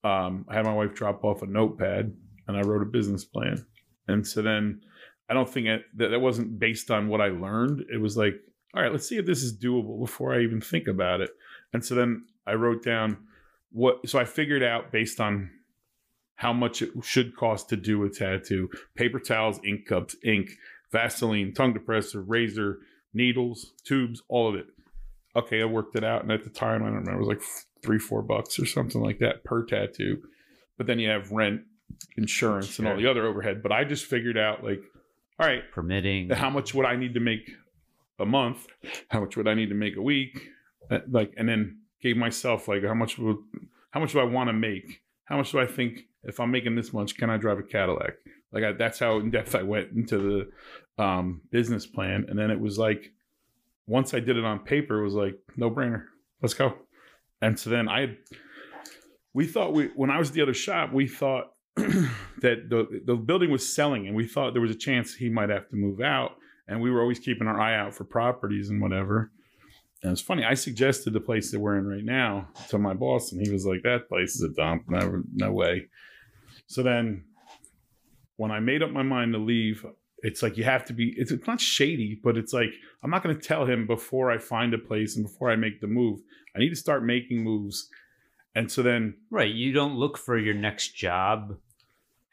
Um, 0.04 0.46
I 0.50 0.56
had 0.56 0.66
my 0.66 0.74
wife 0.74 0.94
drop 0.94 1.24
off 1.24 1.42
a 1.42 1.46
notepad 1.46 2.14
and 2.48 2.58
I 2.58 2.62
wrote 2.62 2.82
a 2.82 2.86
business 2.86 3.24
plan. 3.26 3.66
And 4.10 4.28
so 4.28 4.41
then 4.41 4.82
I 5.30 5.34
don't 5.34 5.49
think 5.49 5.68
that 5.95 6.10
that 6.10 6.20
wasn't 6.20 6.60
based 6.60 6.89
on 6.91 7.07
what 7.07 7.22
I 7.22 7.28
learned. 7.28 7.86
It 7.93 8.01
was 8.01 8.18
like, 8.18 8.34
all 8.74 8.82
right, 8.82 8.91
let's 8.91 9.07
see 9.07 9.18
if 9.18 9.26
this 9.26 9.43
is 9.43 9.57
doable 9.57 9.99
before 9.99 10.34
I 10.34 10.41
even 10.41 10.62
think 10.62 10.88
about 10.88 11.22
it. 11.22 11.32
And 11.74 11.84
so 11.84 11.95
then 11.95 12.26
I 12.45 12.53
wrote 12.53 12.84
down 12.84 13.18
what, 13.72 14.07
so 14.10 14.20
I 14.20 14.26
figured 14.26 14.64
out 14.64 14.91
based 14.91 15.20
on 15.20 15.51
how 16.36 16.53
much 16.53 16.82
it 16.82 16.91
should 17.03 17.36
cost 17.36 17.70
to 17.70 17.76
do 17.76 18.03
a 18.03 18.10
tattoo 18.10 18.70
paper 18.95 19.20
towels, 19.20 19.60
ink 19.64 19.86
cups, 19.86 20.16
ink, 20.24 20.51
Vaseline, 20.91 21.53
tongue 21.53 21.74
depressor, 21.74 22.24
razor, 22.26 22.80
needles, 23.14 23.74
tubes, 23.84 24.24
all 24.28 24.49
of 24.49 24.55
it. 24.55 24.66
Okay, 25.36 25.62
I 25.62 25.66
worked 25.66 25.95
it 25.95 26.03
out. 26.03 26.24
And 26.24 26.32
at 26.32 26.43
the 26.43 26.49
time, 26.49 26.82
I 26.82 26.86
don't 26.86 26.95
remember, 26.95 27.14
it 27.14 27.20
was 27.20 27.28
like 27.28 27.43
three, 27.84 27.99
four 27.99 28.22
bucks 28.22 28.60
or 28.60 28.66
something 28.66 29.01
like 29.01 29.20
that 29.20 29.43
per 29.43 29.64
tattoo. 29.66 30.24
But 30.78 30.88
then 30.88 30.97
you 30.97 31.10
have 31.10 31.32
rent, 31.32 31.62
insurance, 32.18 32.80
and 32.80 32.88
all 32.88 32.98
the 32.98 33.08
other 33.08 33.26
overhead. 33.26 33.62
But 33.64 33.72
I 33.72 33.84
just 33.84 34.06
figured 34.06 34.38
out, 34.38 34.64
like, 34.64 34.82
all 35.40 35.48
right, 35.48 35.64
Permitting. 35.72 36.30
how 36.30 36.50
much 36.50 36.74
would 36.74 36.86
I 36.86 36.96
need 36.96 37.14
to 37.14 37.20
make 37.20 37.52
a 38.20 38.26
month? 38.26 38.68
How 39.10 39.22
much 39.22 39.38
would 39.38 39.48
I 39.48 39.54
need 39.54 39.70
to 39.70 39.76
make 39.76 39.96
a 39.96 40.02
week? 40.02 40.50
Uh, 40.92 41.00
Like, 41.10 41.34
and 41.38 41.48
then 41.48 41.80
gave 42.02 42.18
myself 42.18 42.68
like, 42.68 42.84
how 42.84 42.94
much 42.94 43.18
would, 43.18 43.38
how 43.92 44.00
much 44.00 44.12
do 44.14 44.20
I 44.20 44.24
want 44.26 44.50
to 44.50 44.54
make? 44.54 45.02
How 45.26 45.38
much 45.38 45.52
do 45.52 45.60
I 45.60 45.66
think 45.66 46.06
if 46.24 46.40
I'm 46.40 46.52
making 46.52 46.76
this 46.76 46.92
much, 46.94 47.16
can 47.16 47.30
I 47.30 47.38
drive 47.38 47.60
a 47.60 47.64
Cadillac? 47.64 48.16
Like, 48.52 48.64
I, 48.64 48.72
that's 48.74 49.00
how 49.00 49.20
in 49.20 49.30
depth 49.32 49.56
I 49.56 49.64
went 49.64 49.92
into 49.92 50.18
the 50.98 51.04
um, 51.04 51.42
business 51.52 51.86
plan. 51.86 52.26
And 52.28 52.38
then 52.38 52.52
it 52.52 52.60
was 52.60 52.78
like, 52.78 53.12
once 53.88 54.14
I 54.14 54.20
did 54.20 54.38
it 54.38 54.44
on 54.44 54.60
paper, 54.60 55.00
it 55.00 55.04
was 55.04 55.14
like 55.14 55.36
no 55.56 55.70
brainer. 55.72 56.06
Let's 56.42 56.54
go. 56.54 56.74
And 57.42 57.58
so 57.60 57.70
then 57.70 57.88
I, 57.88 58.18
we 59.34 59.46
thought 59.46 59.74
we 59.74 59.86
when 59.96 60.10
I 60.10 60.18
was 60.20 60.30
at 60.30 60.36
the 60.36 60.42
other 60.42 60.54
shop, 60.54 60.92
we 60.92 61.08
thought 61.08 61.54
that 62.42 62.70
the 62.70 63.02
the 63.06 63.16
building 63.16 63.52
was 63.52 63.68
selling, 63.68 64.08
and 64.08 64.16
we 64.16 64.28
thought 64.28 64.54
there 64.54 64.62
was 64.62 64.72
a 64.72 64.76
chance 64.76 65.14
he 65.14 65.30
might 65.30 65.50
have 65.50 65.70
to 65.70 65.76
move 65.76 66.02
out. 66.02 66.32
And 66.68 66.82
we 66.82 66.92
were 66.92 67.02
always 67.02 67.18
keeping 67.18 67.48
our 67.48 67.60
eye 67.60 67.76
out 67.76 67.96
for 67.96 68.04
properties 68.04 68.70
and 68.70 68.80
whatever. 68.80 69.32
And 70.04 70.12
it's 70.12 70.22
funny. 70.22 70.46
I 70.46 70.54
suggested 70.54 71.14
the 71.14 71.20
place 71.20 71.52
that 71.52 71.60
we're 71.60 71.78
in 71.78 71.88
right 71.88 72.06
now 72.06 72.48
to 72.70 72.78
my 72.78 72.94
boss, 72.94 73.32
and 73.32 73.46
he 73.46 73.52
was 73.52 73.66
like, 73.66 73.82
"That 73.84 74.08
place 74.08 74.36
is 74.36 74.44
a 74.44 74.54
dump. 74.54 74.84
No, 74.88 75.24
no 75.34 75.52
way." 75.52 75.88
So 76.68 76.84
then, 76.84 77.26
when 78.38 78.52
I 78.52 78.60
made 78.60 78.84
up 78.84 78.92
my 78.92 79.04
mind 79.04 79.34
to 79.34 79.40
leave, 79.40 79.86
it's 80.20 80.44
like 80.44 80.58
you 80.58 80.64
have 80.64 80.86
to 80.86 80.94
be. 80.94 81.14
It's, 81.18 81.32
it's 81.32 81.48
not 81.48 81.60
shady, 81.60 82.20
but 82.24 82.38
it's 82.38 82.54
like 82.54 82.72
I'm 83.04 83.10
not 83.10 83.24
going 83.24 83.36
to 83.36 83.42
tell 83.42 83.66
him 83.66 83.88
before 83.88 84.32
I 84.32 84.38
find 84.38 84.74
a 84.74 84.78
place 84.78 85.18
and 85.18 85.26
before 85.26 85.50
I 85.50 85.56
make 85.56 85.82
the 85.82 85.88
move. 85.88 86.20
I 86.56 86.60
need 86.60 86.70
to 86.70 86.76
start 86.76 87.04
making 87.04 87.44
moves. 87.44 87.90
And 88.56 88.72
so 88.72 88.82
then, 88.82 89.16
Right. 89.30 89.54
You 89.54 89.74
don't 89.74 89.96
look 89.96 90.18
for 90.18 90.38
your 90.38 90.54
next 90.54 90.96
job 90.96 91.58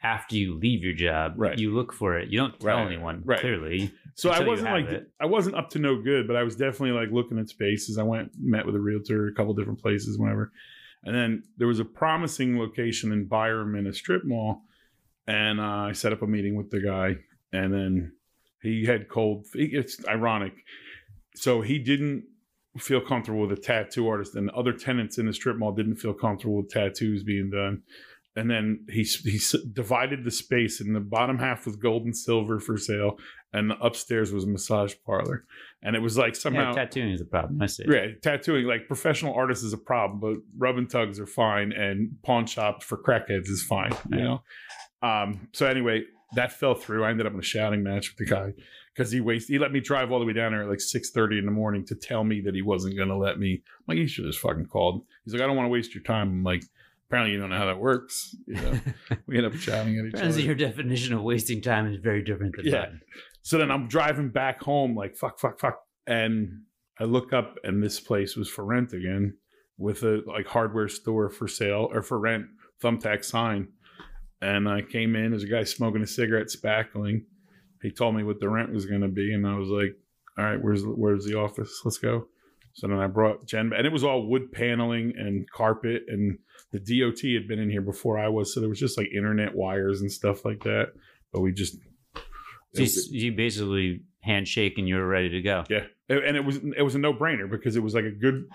after 0.03 0.35
you 0.35 0.55
leave 0.59 0.83
your 0.83 0.93
job. 0.93 1.33
Right. 1.37 1.57
You 1.57 1.73
look 1.73 1.91
for 1.91 2.17
it. 2.17 2.29
You 2.29 2.37
don't 2.39 2.59
tell 2.59 2.77
Right. 2.77 2.85
anyone. 2.85 3.21
Right. 3.25 3.39
Clearly. 3.39 3.91
so 4.15 4.29
I 4.29 4.43
wasn't 4.45 4.71
like 4.71 4.85
it. 4.87 5.09
I 5.19 5.25
wasn't 5.25 5.55
up 5.55 5.69
to 5.71 5.79
no 5.79 6.01
good, 6.01 6.27
but 6.27 6.35
I 6.35 6.43
was 6.43 6.55
definitely 6.55 6.91
like 6.91 7.11
looking 7.11 7.39
at 7.39 7.49
spaces. 7.49 7.97
I 7.97 8.03
went 8.03 8.31
met 8.39 8.65
with 8.65 8.75
a 8.75 8.79
realtor, 8.79 9.27
a 9.27 9.33
couple 9.33 9.53
different 9.53 9.79
places, 9.81 10.17
whatever. 10.17 10.51
And 11.03 11.15
then 11.15 11.43
there 11.57 11.67
was 11.67 11.79
a 11.79 11.85
promising 11.85 12.57
location 12.59 13.11
in 13.11 13.25
Byram 13.25 13.75
in 13.75 13.87
a 13.87 13.93
strip 13.93 14.23
mall, 14.25 14.63
and 15.27 15.59
uh, 15.59 15.63
I 15.63 15.91
set 15.93 16.11
up 16.13 16.21
a 16.21 16.27
meeting 16.27 16.55
with 16.55 16.69
the 16.71 16.81
guy, 16.81 17.17
and 17.53 17.73
then 17.73 18.13
he 18.61 18.85
had 18.85 19.07
cold. 19.07 19.45
It's 19.53 20.05
ironic. 20.07 20.53
So 21.35 21.61
he 21.61 21.77
didn't 21.79 22.25
feel 22.79 22.99
comfortable 23.01 23.41
with 23.41 23.57
a 23.57 23.61
tattoo 23.61 24.07
artist, 24.07 24.35
and 24.35 24.49
other 24.51 24.73
tenants 24.73 25.17
in 25.17 25.25
the 25.27 25.33
strip 25.33 25.57
mall 25.57 25.71
didn't 25.71 25.95
feel 25.97 26.13
comfortable 26.13 26.57
with 26.57 26.69
tattoos 26.69 27.23
being 27.23 27.49
done. 27.51 27.83
And 28.37 28.49
then 28.49 28.85
he 28.89 29.03
he 29.03 29.39
divided 29.73 30.23
the 30.23 30.31
space, 30.31 30.79
and 30.79 30.95
the 30.95 30.99
bottom 30.99 31.37
half 31.39 31.65
was 31.65 31.75
gold 31.75 32.03
and 32.05 32.15
silver 32.15 32.59
for 32.59 32.77
sale, 32.77 33.17
and 33.51 33.69
the 33.71 33.77
upstairs 33.79 34.31
was 34.31 34.43
a 34.45 34.47
massage 34.47 34.93
parlor, 35.05 35.45
and 35.81 35.95
it 35.95 35.99
was 36.01 36.17
like 36.17 36.35
somehow. 36.35 36.69
yeah, 36.69 36.83
tattooing 36.85 37.11
is 37.11 37.21
a 37.21 37.25
problem. 37.25 37.61
I 37.61 37.65
see. 37.65 37.83
Yeah, 37.89 38.07
tattooing 38.21 38.65
like 38.65 38.87
professional 38.87 39.33
artists 39.33 39.63
is 39.65 39.73
a 39.73 39.77
problem, 39.77 40.19
but 40.19 40.37
rub 40.57 40.77
and 40.77 40.89
tugs 40.89 41.19
are 41.19 41.27
fine, 41.27 41.71
and 41.73 42.11
pawn 42.23 42.45
shops 42.45 42.85
for 42.85 42.97
crackheads 42.97 43.49
is 43.49 43.63
fine. 43.63 43.91
You 44.11 44.17
Yeah. 44.19 44.23
know. 44.23 44.43
Um. 45.01 45.49
So 45.53 45.65
anyway, 45.67 46.03
that 46.35 46.51
fell 46.53 46.75
through. 46.75 47.03
I 47.03 47.09
ended 47.09 47.25
up 47.27 47.33
in 47.33 47.39
a 47.39 47.43
shouting 47.43 47.83
match 47.83 48.09
with 48.11 48.17
the 48.27 48.33
guy 48.33 48.53
because 48.95 49.11
he 49.11 49.19
wasted. 49.21 49.53
He 49.53 49.59
let 49.59 49.71
me 49.71 49.79
drive 49.79 50.11
all 50.11 50.19
the 50.19 50.25
way 50.25 50.33
down 50.33 50.51
there 50.51 50.63
at 50.63 50.69
like 50.69 50.81
six 50.81 51.11
thirty 51.11 51.37
in 51.37 51.45
the 51.45 51.51
morning 51.51 51.85
to 51.87 51.95
tell 51.95 52.23
me 52.23 52.41
that 52.41 52.55
he 52.55 52.61
wasn't 52.61 52.95
going 52.95 53.09
to 53.09 53.17
let 53.17 53.39
me. 53.39 53.61
I'm 53.79 53.83
like, 53.87 53.97
you 53.97 54.07
should 54.07 54.25
have 54.25 54.33
just 54.33 54.41
fucking 54.43 54.65
called. 54.67 55.05
He's 55.25 55.33
like, 55.33 55.41
I 55.43 55.47
don't 55.47 55.55
want 55.55 55.65
to 55.67 55.71
waste 55.71 55.93
your 55.95 56.03
time. 56.03 56.29
I'm 56.29 56.43
like, 56.43 56.63
apparently 57.07 57.33
you 57.33 57.39
don't 57.39 57.49
know 57.49 57.57
how 57.57 57.65
that 57.65 57.79
works. 57.79 58.35
You 58.47 58.55
know. 58.55 58.79
we 59.27 59.37
end 59.37 59.45
up 59.47 59.53
shouting 59.55 59.97
at 59.99 60.05
each 60.05 60.13
Turns 60.19 60.35
other. 60.35 60.43
your 60.45 60.55
definition 60.55 61.13
of 61.13 61.21
wasting 61.23 61.61
time 61.61 61.87
is 61.91 61.97
very 61.97 62.23
different 62.23 62.55
than 62.57 62.65
Yeah. 62.65 62.81
mine. 62.81 63.01
So 63.41 63.57
then 63.57 63.71
I'm 63.71 63.87
driving 63.87 64.29
back 64.29 64.61
home, 64.61 64.95
like 64.95 65.15
fuck, 65.15 65.39
fuck, 65.39 65.59
fuck, 65.59 65.79
and 66.05 66.63
I 66.99 67.05
look 67.05 67.31
up, 67.31 67.55
and 67.63 67.81
this 67.81 67.99
place 67.99 68.35
was 68.35 68.49
for 68.49 68.65
rent 68.65 68.91
again, 68.93 69.37
with 69.77 70.03
a 70.03 70.21
like 70.25 70.47
hardware 70.47 70.89
store 70.89 71.29
for 71.29 71.47
sale 71.47 71.87
or 71.93 72.01
for 72.01 72.19
rent, 72.19 72.47
thumbtack 72.83 73.23
sign. 73.23 73.69
And 74.41 74.67
I 74.67 74.81
came 74.81 75.15
in, 75.15 75.31
there's 75.31 75.43
a 75.43 75.47
guy 75.47 75.63
smoking 75.63 76.01
a 76.03 76.07
cigarette, 76.07 76.47
spackling. 76.47 77.23
He 77.81 77.91
told 77.91 78.15
me 78.15 78.23
what 78.23 78.39
the 78.39 78.49
rent 78.49 78.71
was 78.73 78.85
going 78.85 79.01
to 79.01 79.07
be, 79.07 79.33
and 79.33 79.47
I 79.47 79.55
was 79.57 79.69
like, 79.69 79.95
"All 80.37 80.43
right, 80.45 80.61
where's 80.61 80.83
where's 80.83 81.25
the 81.25 81.37
office? 81.37 81.81
Let's 81.85 81.97
go." 81.99 82.27
So 82.73 82.87
then 82.87 82.99
I 82.99 83.07
brought 83.07 83.47
Jen, 83.47 83.71
and 83.75 83.87
it 83.87 83.91
was 83.93 84.03
all 84.03 84.27
wood 84.27 84.51
paneling 84.51 85.13
and 85.17 85.49
carpet, 85.51 86.03
and 86.07 86.37
the 86.85 87.01
DOT 87.01 87.19
had 87.33 87.47
been 87.47 87.59
in 87.59 87.69
here 87.69 87.81
before 87.81 88.17
I 88.19 88.27
was, 88.27 88.53
so 88.53 88.59
there 88.59 88.69
was 88.69 88.79
just 88.79 88.97
like 88.97 89.07
internet 89.15 89.55
wires 89.55 90.01
and 90.01 90.11
stuff 90.11 90.45
like 90.45 90.63
that. 90.63 90.93
But 91.33 91.41
we 91.41 91.51
just 91.51 91.77
So 92.75 92.81
you, 92.83 92.89
you 93.11 93.31
basically 93.33 94.01
handshake 94.21 94.77
and 94.77 94.87
you're 94.87 95.07
ready 95.07 95.29
to 95.29 95.41
go. 95.41 95.63
Yeah, 95.69 95.85
and 96.09 96.35
it 96.37 96.45
was 96.45 96.57
it 96.75 96.81
was 96.81 96.95
a 96.95 96.99
no 96.99 97.13
brainer 97.13 97.49
because 97.49 97.75
it 97.75 97.83
was 97.83 97.93
like 97.95 98.05
a 98.05 98.11
good 98.11 98.45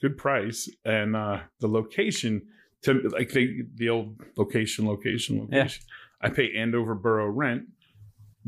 good 0.00 0.16
price 0.16 0.68
and 0.84 1.14
uh 1.16 1.40
the 1.60 1.68
location 1.68 2.42
to 2.82 2.94
like 3.12 3.30
they 3.30 3.62
the 3.74 3.88
old 3.88 4.20
location 4.36 4.86
location 4.86 5.36
Yeah. 5.36 5.58
location. 5.58 5.84
I 6.22 6.28
pay 6.30 6.52
Andover 6.56 6.94
Borough 6.94 7.28
rent 7.30 7.62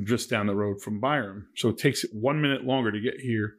just 0.04 0.28
down 0.30 0.46
the 0.46 0.54
road 0.54 0.80
from 0.82 1.00
Byram, 1.00 1.48
so 1.56 1.68
it 1.68 1.78
takes 1.78 2.04
one 2.12 2.40
minute 2.40 2.64
longer 2.64 2.90
to 2.90 3.00
get 3.00 3.20
here, 3.20 3.56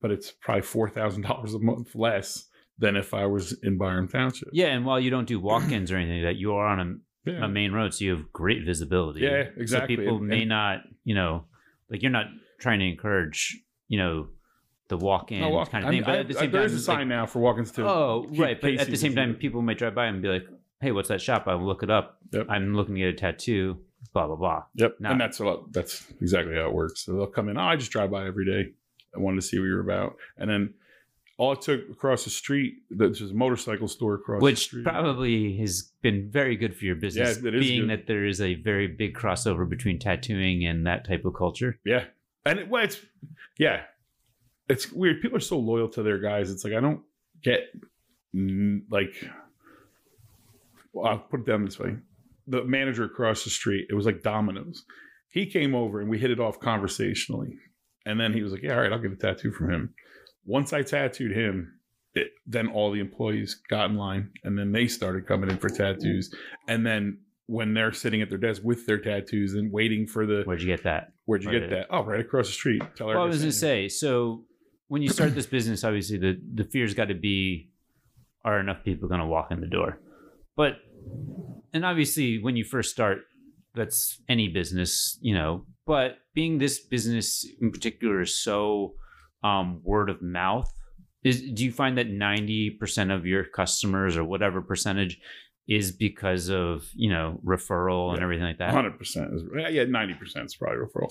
but 0.00 0.10
it's 0.10 0.30
probably 0.30 0.62
four 0.62 0.88
thousand 0.88 1.22
dollars 1.22 1.54
a 1.54 1.58
month 1.58 1.94
less 1.94 2.46
than 2.80 2.96
if 2.96 3.14
I 3.14 3.26
was 3.26 3.52
in 3.62 3.78
Byram 3.78 4.08
Township. 4.08 4.48
Yeah, 4.52 4.66
and 4.68 4.84
while 4.84 4.98
you 4.98 5.10
don't 5.10 5.28
do 5.28 5.38
walk-ins 5.38 5.92
or 5.92 5.96
anything 5.96 6.22
like 6.24 6.34
that, 6.34 6.38
you 6.40 6.52
are 6.54 6.66
on 6.66 6.80
a 6.80 7.30
Yeah, 7.30 7.44
a 7.44 7.48
main 7.48 7.72
road, 7.72 7.92
so 7.94 8.04
you 8.04 8.10
have 8.16 8.32
great 8.32 8.64
visibility. 8.64 9.20
Yeah, 9.20 9.44
exactly. 9.56 9.94
So 9.96 10.00
people 10.02 10.16
And- 10.18 10.26
may 10.26 10.40
and- 10.40 10.48
not, 10.48 10.82
you 11.04 11.14
know, 11.14 11.44
like 11.90 12.02
you're 12.02 12.10
not 12.10 12.26
trying 12.58 12.78
to 12.80 12.86
encourage, 12.86 13.60
you 13.88 13.98
know, 13.98 14.28
the 14.88 14.96
walk-in 14.96 15.40
No, 15.40 15.50
walk- 15.50 15.70
kind 15.70 15.84
of 15.84 15.90
thing. 15.90 16.02
I- 16.04 16.16
at 16.20 16.28
the 16.28 16.36
I- 16.36 16.40
same 16.40 16.50
time, 16.50 16.62
is 16.64 16.72
a 16.72 16.76
it's 16.76 16.88
like, 16.88 16.96
sign 16.98 17.08
now 17.08 17.26
for 17.26 17.38
walk-ins 17.40 17.70
too. 17.72 17.86
oh, 17.86 18.26
right. 18.36 18.58
But 18.60 18.74
at 18.74 18.88
the 18.88 18.96
same 18.96 19.14
time, 19.14 19.34
people 19.34 19.60
might 19.62 19.78
drive 19.78 19.94
by 19.94 20.06
and 20.06 20.20
be 20.22 20.28
like, 20.28 20.46
"Hey, 20.80 20.90
what's 20.92 21.08
that 21.10 21.20
shop?" 21.20 21.46
I 21.46 21.54
will 21.54 21.66
look 21.66 21.82
it 21.82 21.90
up. 21.90 22.18
Yep. 22.32 22.46
I'm 22.48 22.74
looking 22.74 22.94
to 22.96 23.00
get 23.02 23.08
a 23.10 23.12
tattoo. 23.12 23.78
Blah 24.14 24.26
blah 24.28 24.36
blah. 24.36 24.62
Yep, 24.76 24.96
No. 25.00 25.10
and 25.10 25.20
that's 25.20 25.38
a 25.40 25.44
lot. 25.44 25.72
That's 25.72 26.10
exactly 26.22 26.54
how 26.54 26.66
it 26.68 26.72
works. 26.72 27.04
So 27.04 27.12
they'll 27.14 27.26
come 27.26 27.50
in. 27.50 27.58
Oh, 27.58 27.60
I 27.62 27.76
just 27.76 27.92
drive 27.92 28.10
by 28.10 28.26
every 28.26 28.46
day. 28.46 28.72
I 29.14 29.18
wanted 29.20 29.36
to 29.42 29.46
see 29.46 29.58
what 29.58 29.66
you're 29.66 29.80
about, 29.80 30.16
and 30.38 30.48
then 30.48 30.74
all 31.40 31.52
it 31.52 31.62
took 31.62 31.88
across 31.90 32.24
the 32.24 32.30
street. 32.30 32.74
There's 32.90 33.22
a 33.22 33.32
motorcycle 33.32 33.88
store 33.88 34.14
across 34.16 34.40
the 34.40 34.44
Which 34.44 34.58
street. 34.64 34.84
probably 34.84 35.56
has 35.56 35.90
been 36.02 36.28
very 36.30 36.54
good 36.54 36.76
for 36.76 36.84
your 36.84 36.96
business, 36.96 37.40
Yeah, 37.42 37.50
being 37.52 37.86
good. 37.88 37.90
that 37.90 38.06
there 38.06 38.26
is 38.26 38.42
a 38.42 38.56
very 38.56 38.86
big 38.86 39.14
crossover 39.14 39.66
between 39.66 39.98
tattooing 39.98 40.66
and 40.66 40.86
that 40.86 41.06
type 41.08 41.24
of 41.24 41.32
culture. 41.34 41.78
yeah, 41.82 42.04
and 42.44 42.58
it, 42.58 42.68
well, 42.68 42.84
it's 42.84 43.00
yeah, 43.58 43.84
it's 44.68 44.92
weird. 44.92 45.22
People 45.22 45.38
are 45.38 45.40
so 45.40 45.58
loyal 45.58 45.88
to 45.88 46.02
their 46.02 46.18
guys. 46.18 46.50
It's 46.50 46.62
like 46.62 46.74
I 46.74 46.80
don't 46.80 47.00
get 47.42 47.60
like. 48.90 49.14
Well, 50.92 51.06
I'll 51.06 51.18
put 51.18 51.40
it 51.40 51.46
down 51.46 51.64
this 51.64 51.78
way: 51.78 51.96
the 52.46 52.64
manager 52.64 53.04
across 53.04 53.44
the 53.44 53.50
street. 53.50 53.86
It 53.88 53.94
was 53.94 54.04
like 54.06 54.22
Domino's. 54.22 54.84
He 55.30 55.46
came 55.46 55.74
over 55.74 56.00
and 56.00 56.10
we 56.10 56.18
hit 56.18 56.30
it 56.32 56.40
off 56.40 56.58
conversationally, 56.60 57.56
and 58.04 58.20
then 58.20 58.32
he 58.34 58.42
was 58.42 58.52
like, 58.52 58.62
"Yeah, 58.62 58.74
all 58.74 58.82
right, 58.82 58.92
I'll 58.92 58.98
get 58.98 59.12
a 59.12 59.16
tattoo 59.16 59.52
from 59.52 59.70
him." 59.70 59.94
Once 60.44 60.72
I 60.72 60.82
tattooed 60.82 61.36
him, 61.36 61.78
it, 62.14 62.28
then 62.46 62.68
all 62.68 62.90
the 62.90 63.00
employees 63.00 63.60
got 63.68 63.90
in 63.90 63.96
line, 63.96 64.30
and 64.44 64.58
then 64.58 64.72
they 64.72 64.86
started 64.86 65.26
coming 65.26 65.50
in 65.50 65.58
for 65.58 65.68
tattoos, 65.68 66.34
and 66.68 66.84
then. 66.86 67.18
When 67.52 67.74
they're 67.74 67.90
sitting 67.90 68.22
at 68.22 68.28
their 68.28 68.38
desk 68.38 68.62
with 68.62 68.86
their 68.86 68.98
tattoos 68.98 69.54
and 69.54 69.72
waiting 69.72 70.06
for 70.06 70.24
the 70.24 70.44
Where'd 70.44 70.62
you 70.62 70.68
get 70.68 70.84
that? 70.84 71.14
Where'd 71.24 71.42
you 71.42 71.50
get 71.50 71.68
that? 71.70 71.88
Oh, 71.90 72.04
right 72.04 72.20
across 72.20 72.46
the 72.46 72.52
street. 72.52 72.80
Tell 72.94 73.08
Well, 73.08 73.20
I 73.20 73.24
was 73.24 73.38
going 73.38 73.50
to 73.50 73.56
say, 73.56 73.88
so 73.88 74.44
when 74.86 75.02
you 75.02 75.08
start 75.08 75.34
this 75.34 75.46
business, 75.56 75.82
obviously 75.82 76.16
the 76.16 76.40
the 76.54 76.62
fear's 76.62 76.94
got 76.94 77.06
to 77.08 77.14
be, 77.16 77.72
are 78.44 78.60
enough 78.60 78.84
people 78.84 79.08
going 79.08 79.18
to 79.18 79.26
walk 79.26 79.50
in 79.50 79.60
the 79.60 79.66
door? 79.66 79.98
But 80.56 80.74
and 81.74 81.84
obviously 81.84 82.40
when 82.40 82.54
you 82.54 82.62
first 82.62 82.92
start, 82.92 83.22
that's 83.74 84.20
any 84.28 84.46
business, 84.46 85.18
you 85.20 85.34
know. 85.34 85.66
But 85.86 86.18
being 86.34 86.58
this 86.58 86.78
business 86.78 87.44
in 87.60 87.72
particular 87.72 88.20
is 88.20 88.40
so 88.40 88.94
um, 89.42 89.80
word 89.82 90.10
of 90.10 90.20
mouth. 90.22 90.72
Is 91.22 91.42
do 91.52 91.64
you 91.64 91.72
find 91.72 91.98
that 91.98 92.08
ninety 92.08 92.70
percent 92.70 93.10
of 93.10 93.26
your 93.26 93.44
customers 93.44 94.16
or 94.16 94.24
whatever 94.24 94.62
percentage 94.62 95.18
is 95.68 95.92
because 95.92 96.48
of 96.48 96.88
you 96.94 97.10
know 97.10 97.40
referral 97.44 98.08
and 98.10 98.18
Yeah. 98.18 98.24
everything 98.24 98.44
like 98.46 98.58
that? 98.58 98.72
Hundred 98.72 98.98
percent 98.98 99.30
yeah, 99.70 99.84
ninety 99.84 100.14
percent 100.14 100.46
is 100.46 100.56
probably 100.56 100.78
referral. 100.78 101.10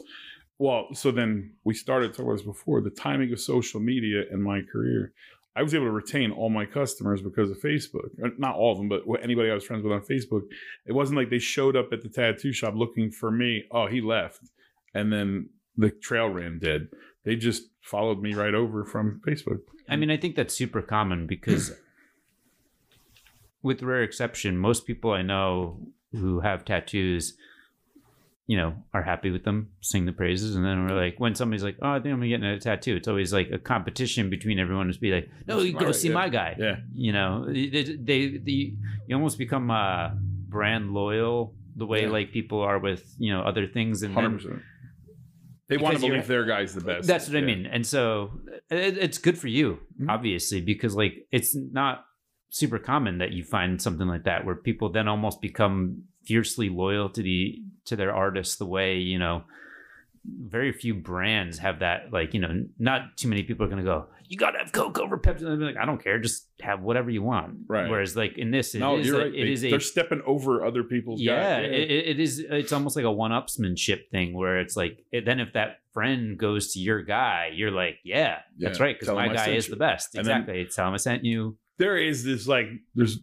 Well, 0.58 0.88
so 0.94 1.12
then 1.12 1.54
we 1.64 1.74
started 1.74 2.14
to 2.16 2.24
was 2.26 2.42
before 2.42 2.82
the 2.82 2.90
timing 2.90 3.32
of 3.32 3.40
social 3.40 3.80
media 3.80 4.24
in 4.32 4.42
my 4.42 4.62
career. 4.72 5.14
I 5.56 5.64
was 5.64 5.74
able 5.74 5.86
to 5.86 5.92
retain 5.92 6.32
all 6.32 6.50
my 6.50 6.66
customers 6.66 7.22
because 7.22 7.50
of 7.52 7.58
Facebook. 7.62 8.10
Not 8.38 8.56
all 8.56 8.72
of 8.72 8.78
them, 8.78 8.90
but 8.90 9.02
anybody 9.24 9.50
I 9.52 9.54
was 9.54 9.66
friends 9.66 9.84
with 9.84 9.94
on 9.94 10.02
Facebook. 10.02 10.42
It 10.86 10.94
wasn't 10.94 11.18
like 11.18 11.30
they 11.30 11.40
showed 11.40 11.76
up 11.76 11.92
at 11.92 12.02
the 12.02 12.10
tattoo 12.10 12.52
shop 12.54 12.74
looking 12.76 13.12
for 13.12 13.30
me. 13.32 13.64
Oh, 13.72 13.88
he 13.88 14.02
left, 14.02 14.42
and 14.94 15.12
then 15.14 15.50
the 15.78 15.92
trail 15.92 16.28
ran 16.30 16.60
dead. 16.60 16.88
They 17.26 17.36
just 17.36 17.64
followed 17.90 18.22
me 18.22 18.34
right 18.34 18.54
over 18.54 18.86
from 18.86 19.22
Facebook. 19.28 19.60
I 19.88 19.96
mean, 19.96 20.12
I 20.12 20.18
think 20.18 20.36
that's 20.36 20.54
super 20.54 20.82
common 20.82 21.26
because, 21.28 21.72
with 23.62 23.82
rare 23.84 24.04
exception, 24.04 24.58
most 24.58 24.86
people 24.86 25.12
I 25.12 25.22
know 25.22 25.80
who 26.14 26.40
have 26.40 26.66
tattoos, 26.66 27.36
you 28.48 28.58
know, 28.58 28.74
are 28.94 29.04
happy 29.04 29.32
with 29.32 29.44
them, 29.44 29.70
sing 29.82 30.06
the 30.06 30.12
praises, 30.12 30.56
and 30.56 30.66
then 30.66 30.86
we're 30.88 30.96
like, 31.00 31.20
when 31.20 31.36
somebody's 31.36 31.64
like, 31.64 31.78
"Oh, 31.82 31.90
I 31.92 32.00
think 32.00 32.14
I'm 32.14 32.22
getting 32.22 32.46
a 32.46 32.60
tattoo," 32.60 32.96
it's 32.96 33.08
always 33.08 33.32
like 33.34 33.50
a 33.52 33.60
competition 33.60 34.30
between 34.30 34.60
everyone 34.60 34.92
to 34.92 35.00
be 35.00 35.12
like, 35.12 35.30
"No, 35.48 35.60
you 35.60 35.74
go 35.74 35.92
see 35.92 36.08
yeah. 36.10 36.14
my 36.14 36.30
guy." 36.30 36.56
Yeah. 36.58 36.78
You 36.94 37.12
know, 37.14 37.46
they, 37.48 37.70
they, 37.70 38.38
they 38.38 38.74
you 39.08 39.16
almost 39.16 39.38
become 39.38 39.70
uh, 39.72 40.10
brand 40.48 40.94
loyal 40.94 41.54
the 41.76 41.86
way 41.86 42.04
Yeah. 42.04 42.10
like 42.10 42.32
people 42.32 42.62
are 42.62 42.80
with 42.80 43.04
you 43.20 43.32
know 43.34 43.42
other 43.42 43.68
things, 43.68 44.02
and 44.04 44.14
Hundred 44.14 44.30
then 44.30 44.38
percent. 44.38 44.62
They 45.70 45.78
want 45.78 45.96
to 45.96 46.02
believe 46.02 46.28
their 46.28 46.46
guy's 46.46 46.74
the 46.74 46.82
best. 46.82 47.08
that's 47.08 47.28
what 47.30 47.38
I 47.38 47.42
mean. 47.42 47.66
And 47.66 47.86
so 47.86 48.32
it, 48.70 48.98
it's 48.98 49.18
good 49.20 49.38
for 49.38 49.48
you, 49.48 49.80
Mhm. 50.02 50.10
obviously, 50.10 50.62
because 50.62 50.96
like 50.96 51.28
it's 51.32 51.56
not 51.56 52.06
super 52.50 52.80
common 52.80 53.20
that 53.20 53.32
you 53.32 53.44
find 53.44 53.80
something 53.82 54.08
like 54.08 54.24
that 54.24 54.46
where 54.46 54.56
people 54.56 54.90
then 54.92 55.08
almost 55.08 55.40
become 55.42 56.04
fiercely 56.26 56.70
loyal 56.70 57.10
to 57.10 57.22
the 57.22 57.62
to 57.86 57.96
their 57.96 58.14
artists 58.14 58.58
the 58.58 58.66
way, 58.66 58.98
you 58.98 59.20
know, 59.20 59.44
very 60.42 60.72
few 60.72 60.94
brands 60.94 61.58
have 61.60 61.80
that 61.80 62.12
like, 62.12 62.34
you 62.34 62.40
know, 62.40 62.66
not 62.78 63.18
too 63.18 63.28
many 63.28 63.44
people 63.44 63.66
are 63.66 63.70
going 63.70 63.84
to 63.84 63.86
go, 63.86 64.08
you 64.28 64.38
got 64.38 64.52
to 64.52 64.60
have 64.60 64.72
Coke 64.72 65.00
over 65.00 65.18
Pepsi. 65.18 65.42
And 65.46 65.60
be 65.60 65.66
like, 65.66 65.78
I 65.78 65.86
don't 65.86 66.04
care, 66.04 66.20
just 66.20 66.48
have 66.62 66.82
whatever 66.82 67.10
you 67.10 67.24
want. 67.24 67.60
Right. 67.68 67.90
Whereas 67.90 68.16
like 68.16 68.38
in 68.38 68.52
this 68.52 68.76
it 68.76 68.80
no, 68.80 68.98
is 68.98 69.08
you're 69.08 69.22
a, 69.22 69.24
right. 69.26 69.34
it 69.34 69.46
They, 69.46 69.52
is 69.52 69.66
a 69.66 69.70
they're 69.72 69.80
stepping 69.80 70.22
over 70.26 70.64
other 70.66 70.84
people's 70.84 71.22
yeah, 71.22 71.62
guys. 71.62 71.72
It, 71.72 71.92
it 71.92 72.20
is. 72.20 72.40
It's 72.40 72.72
almost 72.72 72.96
like 72.96 73.06
a 73.06 73.12
one-upsmanship 73.12 74.10
thing 74.12 74.36
where 74.36 74.60
it's 74.60 74.76
like, 74.76 75.04
then 75.12 75.40
if 75.40 75.54
that 75.54 75.78
friend 75.94 76.38
goes 76.38 76.74
to 76.74 76.80
your 76.80 77.02
guy, 77.02 77.50
you're 77.54 77.72
like, 77.72 77.96
yeah, 78.04 78.40
that's 78.58 78.80
right, 78.80 79.00
because 79.00 79.14
my 79.14 79.28
guy 79.30 79.50
is 79.50 79.68
you. 79.68 79.74
the 79.74 79.80
best. 79.80 80.16
And 80.16 80.26
then- 80.26 80.42
Exactly. 80.42 80.68
tell 80.74 80.88
him 80.88 80.94
I 80.94 80.98
sent 80.98 81.26
you. 81.26 81.58
there 81.78 81.98
is 81.98 82.24
this 82.24 82.48
like 82.48 82.68
there's 82.94 83.20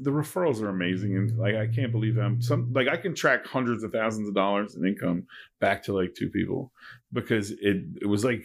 the 0.00 0.10
referrals 0.10 0.62
are 0.62 0.68
amazing 0.68 1.16
and 1.16 1.36
like 1.38 1.54
I 1.54 1.66
can't 1.66 1.92
believe 1.92 2.18
i'm 2.18 2.40
Some 2.40 2.72
like 2.72 2.88
I 2.88 2.96
can 2.96 3.14
track 3.14 3.46
hundreds 3.46 3.82
of 3.82 3.92
thousands 3.92 4.28
of 4.28 4.34
dollars 4.34 4.76
in 4.76 4.86
income 4.86 5.26
back 5.60 5.82
to 5.84 5.92
like 5.92 6.14
two 6.14 6.28
people 6.28 6.72
because 7.12 7.50
it 7.50 7.82
it 8.00 8.06
was 8.06 8.24
like 8.24 8.44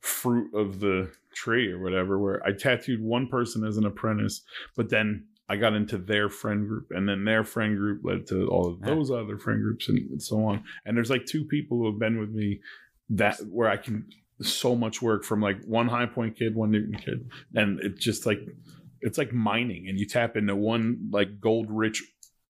fruit 0.00 0.54
of 0.54 0.80
the 0.80 1.10
tree 1.34 1.70
or 1.70 1.78
whatever 1.78 2.18
where 2.18 2.44
I 2.46 2.52
tattooed 2.52 3.02
one 3.02 3.28
person 3.28 3.64
as 3.64 3.76
an 3.76 3.86
apprentice, 3.86 4.42
but 4.76 4.90
then 4.90 5.26
I 5.48 5.56
got 5.56 5.74
into 5.74 5.96
their 5.96 6.28
friend 6.28 6.66
group 6.68 6.88
and 6.90 7.08
then 7.08 7.24
their 7.24 7.44
friend 7.44 7.76
group 7.76 8.02
led 8.04 8.26
to 8.28 8.46
all 8.48 8.66
of 8.68 8.80
those 8.80 9.10
other 9.10 9.38
friend 9.38 9.62
groups 9.62 9.88
and, 9.88 9.98
and 10.10 10.22
so 10.22 10.44
on. 10.44 10.62
And 10.84 10.96
there's 10.96 11.10
like 11.10 11.24
two 11.24 11.44
people 11.44 11.78
who 11.78 11.86
have 11.86 11.98
been 11.98 12.18
with 12.18 12.30
me 12.30 12.60
that 13.10 13.38
where 13.50 13.70
I 13.70 13.76
can 13.76 14.06
so 14.42 14.76
much 14.76 15.00
work 15.00 15.24
from 15.24 15.40
like 15.40 15.64
one 15.64 15.88
high 15.88 16.06
point 16.06 16.36
kid, 16.36 16.54
one 16.54 16.70
Newton 16.70 16.96
kid. 16.96 17.30
And 17.54 17.80
it 17.80 17.98
just 17.98 18.26
like 18.26 18.40
it's 19.00 19.18
like 19.18 19.32
mining, 19.32 19.88
and 19.88 19.98
you 19.98 20.06
tap 20.06 20.36
into 20.36 20.54
one 20.56 21.08
like 21.10 21.40
gold 21.40 21.66
rich 21.70 22.02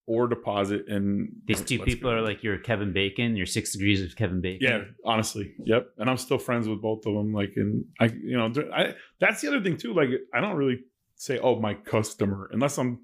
ore 0.06 0.26
deposit, 0.26 0.88
and 0.88 1.30
These 1.44 1.62
2 1.62 1.80
people 1.80 2.10
go. 2.10 2.16
are 2.16 2.22
like 2.22 2.42
your 2.42 2.56
Kevin 2.58 2.92
Bacon, 2.92 3.36
your 3.36 3.46
six 3.46 3.72
degrees 3.72 4.02
of 4.02 4.16
Kevin 4.16 4.40
Bacon. 4.40 4.66
Yeah, 4.66 4.84
honestly, 5.04 5.52
yep. 5.64 5.88
And 5.98 6.08
I'm 6.08 6.16
still 6.16 6.38
friends 6.38 6.66
with 6.68 6.80
both 6.80 7.04
of 7.06 7.14
them. 7.14 7.32
Like, 7.34 7.52
and 7.56 7.84
I, 8.00 8.06
you 8.06 8.36
know, 8.36 8.50
I 8.74 8.94
that's 9.20 9.42
the 9.42 9.48
other 9.48 9.62
thing 9.62 9.76
too. 9.76 9.92
Like, 9.94 10.08
I 10.32 10.40
don't 10.40 10.56
really 10.56 10.80
say, 11.16 11.38
"Oh, 11.38 11.60
my 11.60 11.74
customer," 11.74 12.48
unless 12.52 12.78
I'm 12.78 13.00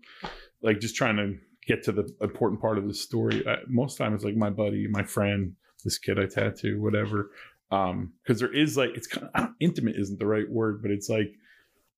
like 0.63 0.81
just 0.81 0.97
trying 0.97 1.17
to 1.17 1.37
get 1.67 1.83
to 1.85 1.93
the 1.93 2.09
important 2.21 2.61
part 2.61 2.79
of 2.79 2.87
the 2.87 2.95
story. 2.95 3.47
I, 3.47 3.57
most 3.69 3.99
time 3.99 4.15
it's 4.15 4.25
like 4.25 4.37
my 4.37 4.51
buddy, 4.51 4.87
my 4.89 5.03
friend, 5.03 5.55
this 5.85 5.99
kid 5.99 6.19
I 6.19 6.27
tattoo, 6.27 6.81
whatever. 6.81 7.31
Um, 7.71 8.13
because 8.23 8.41
there 8.41 8.53
is 8.53 8.77
like 8.77 8.91
it's 8.95 9.07
kind 9.07 9.29
of 9.35 9.49
intimate 9.61 9.97
isn't 9.97 10.19
the 10.19 10.27
right 10.27 10.49
word, 10.49 10.81
but 10.81 10.91
it's 10.91 11.09
like 11.09 11.35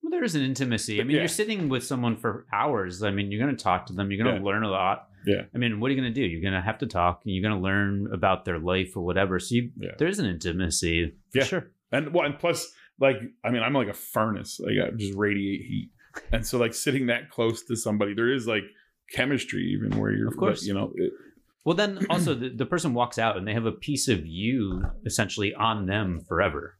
Well, 0.01 0.11
there 0.11 0.23
is 0.23 0.35
an 0.35 0.41
intimacy. 0.43 1.01
I 1.01 1.03
mean, 1.03 1.15
Yeah. 1.15 1.21
you're 1.23 1.27
sitting 1.27 1.69
with 1.69 1.83
someone 1.83 2.15
for 2.15 2.45
hours. 2.53 3.03
I 3.03 3.11
mean, 3.11 3.31
you're 3.31 3.43
going 3.43 3.55
to 3.55 3.61
talk 3.63 3.87
to 3.87 3.93
them. 3.93 4.11
You're 4.11 4.23
going 4.23 4.35
to 4.35 4.41
Yeah. 4.41 4.45
learn 4.47 4.63
a 4.63 4.69
lot. 4.69 5.09
Yeah. 5.25 5.43
I 5.53 5.57
mean, 5.57 5.79
what 5.79 5.87
are 5.91 5.93
you 5.95 5.99
going 6.01 6.13
to 6.13 6.21
do? 6.21 6.25
You're 6.25 6.41
going 6.41 6.53
to 6.53 6.61
have 6.61 6.77
to 6.79 6.85
talk. 6.87 7.21
And 7.25 7.33
you're 7.35 7.41
going 7.47 7.59
to 7.59 7.63
learn 7.63 8.07
about 8.13 8.45
their 8.45 8.59
life 8.59 8.95
or 8.95 9.03
whatever. 9.03 9.39
So 9.39 9.55
you, 9.55 9.71
Yeah. 9.77 9.91
there 9.97 10.07
is 10.07 10.19
an 10.19 10.25
intimacy. 10.25 11.13
For 11.31 11.37
Yeah. 11.39 11.43
Sure. 11.43 11.71
And 11.91 12.13
well, 12.13 12.25
and 12.25 12.37
plus, 12.39 12.71
like, 12.99 13.17
I 13.43 13.51
mean, 13.51 13.61
I'm 13.63 13.73
like 13.73 13.87
a 13.89 13.93
furnace. 13.93 14.59
Like, 14.59 14.73
I 14.85 14.91
just 14.95 15.15
radiate 15.17 15.61
heat. 15.65 15.91
And 16.31 16.45
so, 16.45 16.57
like, 16.57 16.73
sitting 16.73 17.07
that 17.07 17.29
close 17.29 17.63
to 17.65 17.75
somebody, 17.75 18.13
there 18.13 18.31
is 18.31 18.47
like 18.47 18.63
chemistry, 19.11 19.63
even 19.77 19.99
where 19.99 20.11
you're, 20.11 20.27
Of 20.29 20.37
course. 20.37 20.65
you 20.65 20.73
know, 20.73 20.91
it, 20.95 21.11
Well, 21.63 21.75
then 21.75 22.05
also 22.09 22.33
the, 22.33 22.49
the 22.49 22.65
person 22.65 22.93
walks 22.93 23.17
out 23.19 23.35
and 23.37 23.45
they 23.47 23.53
have 23.53 23.65
a 23.65 23.71
piece 23.73 24.07
of 24.07 24.25
you 24.25 24.83
essentially 25.05 25.53
on 25.53 25.85
them 25.85 26.21
forever. 26.21 26.77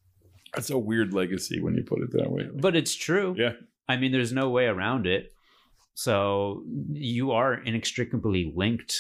That's 0.54 0.70
a 0.70 0.78
weird 0.78 1.14
legacy 1.14 1.62
when 1.62 1.76
you 1.76 1.84
put 1.84 2.02
it 2.02 2.12
that 2.12 2.32
way. 2.32 2.48
But 2.54 2.76
it's 2.76 2.96
true. 2.96 3.36
Yeah. 3.38 3.54
I 3.88 3.98
mean, 3.98 4.12
there's 4.12 4.34
no 4.34 4.50
way 4.50 4.66
around 4.66 5.08
it. 5.08 5.32
So 5.94 6.64
you 6.92 7.32
are 7.32 7.54
inextricably 7.54 8.54
linked 8.56 8.96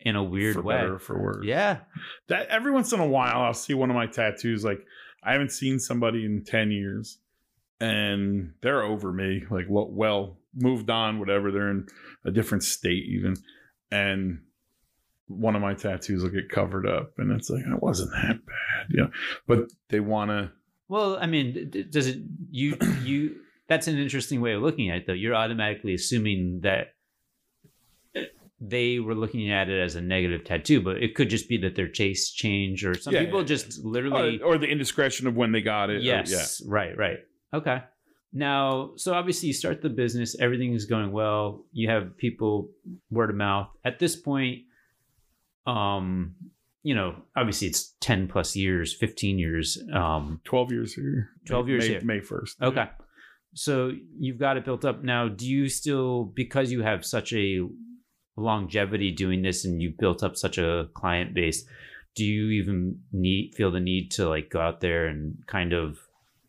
in 0.00 0.16
a 0.16 0.22
weird 0.22 0.54
for 0.54 0.62
way. 0.62 0.76
better 0.76 0.94
or 0.94 0.98
for 0.98 1.20
worse. 1.20 1.44
Yeah. 1.44 1.78
That 2.28 2.48
every 2.48 2.72
once 2.72 2.92
in 2.92 3.00
a 3.00 3.06
while, 3.06 3.42
I'll 3.42 3.54
see 3.54 3.74
one 3.74 3.90
of 3.90 3.96
my 3.96 4.06
tattoos. 4.06 4.64
Like, 4.64 4.80
I 5.22 5.32
haven't 5.32 5.52
seen 5.52 5.78
somebody 5.78 6.24
in 6.24 6.44
10 6.44 6.70
years 6.70 7.18
and 7.80 8.52
they're 8.62 8.82
over 8.82 9.12
me, 9.12 9.42
like, 9.50 9.66
well, 9.68 9.88
well 9.90 10.38
moved 10.54 10.90
on, 10.90 11.18
whatever. 11.18 11.50
They're 11.50 11.70
in 11.70 11.86
a 12.24 12.30
different 12.30 12.64
state, 12.64 13.04
even. 13.08 13.36
And 13.90 14.42
one 15.28 15.54
of 15.54 15.62
my 15.62 15.74
tattoos 15.74 16.22
will 16.22 16.30
get 16.30 16.48
covered 16.50 16.86
up, 16.86 17.12
and 17.18 17.30
it's 17.32 17.48
like, 17.50 17.62
it 17.64 17.82
wasn't 17.82 18.10
that 18.12 18.44
bad, 18.46 18.86
you 18.90 19.02
know. 19.02 19.10
But 19.46 19.70
they 19.88 20.00
want 20.00 20.30
to, 20.30 20.50
Well, 20.88 21.16
I 21.20 21.26
mean, 21.26 21.70
does 21.90 22.06
it 22.08 22.18
you 22.50 22.76
you 23.04 23.36
that's 23.68 23.86
an 23.88 23.98
interesting 23.98 24.40
way 24.40 24.52
of 24.54 24.62
looking 24.62 24.90
at 24.90 24.98
it 24.98 25.06
though. 25.06 25.12
You're 25.12 25.34
automatically 25.34 25.92
assuming 25.94 26.60
that 26.62 26.94
eh, 28.14 28.24
they 28.60 28.98
were 28.98 29.14
looking 29.14 29.50
at 29.50 29.68
it 29.68 29.78
as 29.80 29.94
a 29.96 30.00
negative 30.00 30.44
tattoo, 30.44 30.80
but 30.80 31.02
it 31.02 31.14
could 31.14 31.28
just 31.30 31.48
be 31.48 31.58
that 31.58 31.76
their 31.76 31.88
taste 31.88 32.36
change 32.36 32.84
or 32.84 32.94
some 32.94 33.12
Yeah, 33.14 33.24
people 33.24 33.40
yeah, 33.40 33.46
just 33.46 33.84
literally 33.84 34.40
or 34.40 34.56
the 34.58 34.66
indiscretion 34.68 35.26
of 35.26 35.36
when 35.36 35.52
they 35.52 35.60
got 35.60 35.90
it. 35.90 35.96
or- 35.96 36.00
Yes. 36.00 36.62
Right, 36.66 36.96
right. 36.96 37.18
Okay. 37.52 37.82
Now, 38.32 38.90
so 38.96 39.14
obviously 39.14 39.46
you 39.48 39.52
start 39.54 39.80
the 39.80 39.88
business, 39.88 40.38
everything 40.38 40.74
is 40.74 40.84
going 40.84 41.12
well. 41.12 41.64
You 41.72 41.88
have 41.88 42.16
people 42.18 42.70
word 43.10 43.30
of 43.30 43.36
mouth. 43.36 43.68
At 43.84 43.98
this 43.98 44.16
point, 44.16 44.64
um, 45.68 46.34
you 46.82 46.94
know, 46.94 47.16
obviously 47.36 47.68
it's 47.68 47.94
10 48.00 48.28
plus 48.28 48.56
years, 48.56 48.94
15 48.94 49.38
years. 49.38 49.78
Um, 49.92 50.40
12 50.44 50.72
years 50.72 50.94
here. 50.94 51.30
12 51.46 51.68
years 51.68 51.84
May, 51.84 51.88
here. 51.88 52.00
May 52.04 52.20
1st. 52.20 52.62
okay. 52.62 52.88
So 53.54 53.92
you've 54.18 54.38
got 54.38 54.56
it 54.56 54.64
built 54.64 54.84
up. 54.84 55.02
Now, 55.02 55.28
do 55.28 55.46
you 55.46 55.68
still, 55.68 56.24
because 56.24 56.70
you 56.70 56.82
have 56.82 57.04
such 57.04 57.32
a 57.32 57.60
longevity 58.36 59.10
doing 59.10 59.42
this 59.42 59.64
and 59.64 59.82
you've 59.82 59.98
built 59.98 60.22
up 60.22 60.36
such 60.36 60.58
a 60.58 60.88
client 60.94 61.34
base, 61.34 61.64
do 62.14 62.24
you 62.24 62.50
even 62.50 63.00
need 63.12 63.54
feel 63.54 63.70
the 63.70 63.80
need 63.80 64.10
to 64.12 64.28
like 64.28 64.50
go 64.50 64.60
out 64.60 64.80
there 64.80 65.06
and 65.06 65.36
kind 65.46 65.72
of 65.72 65.98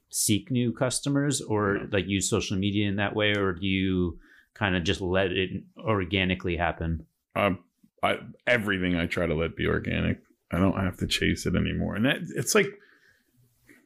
seek 0.09 0.49
new 0.49 0.71
customers 0.71 1.41
or 1.41 1.81
like 1.91 2.07
use 2.07 2.29
social 2.29 2.57
media 2.57 2.87
in 2.87 2.95
that 2.95 3.15
way 3.15 3.33
or 3.33 3.53
do 3.53 3.67
you 3.67 4.17
kind 4.55 4.75
of 4.75 4.83
just 4.83 4.99
let 4.99 5.31
it 5.31 5.63
organically 5.77 6.57
happen 6.57 7.05
um, 7.35 7.59
I, 8.03 8.17
everything 8.47 8.95
I 8.95 9.05
try 9.05 9.25
to 9.25 9.35
let 9.35 9.55
be 9.55 9.67
organic. 9.67 10.19
I 10.51 10.57
don't 10.57 10.79
have 10.79 10.97
to 10.97 11.07
chase 11.07 11.45
it 11.45 11.55
anymore. 11.55 11.95
And 11.95 12.05
that 12.05 12.17
it's 12.35 12.55
like, 12.55 12.67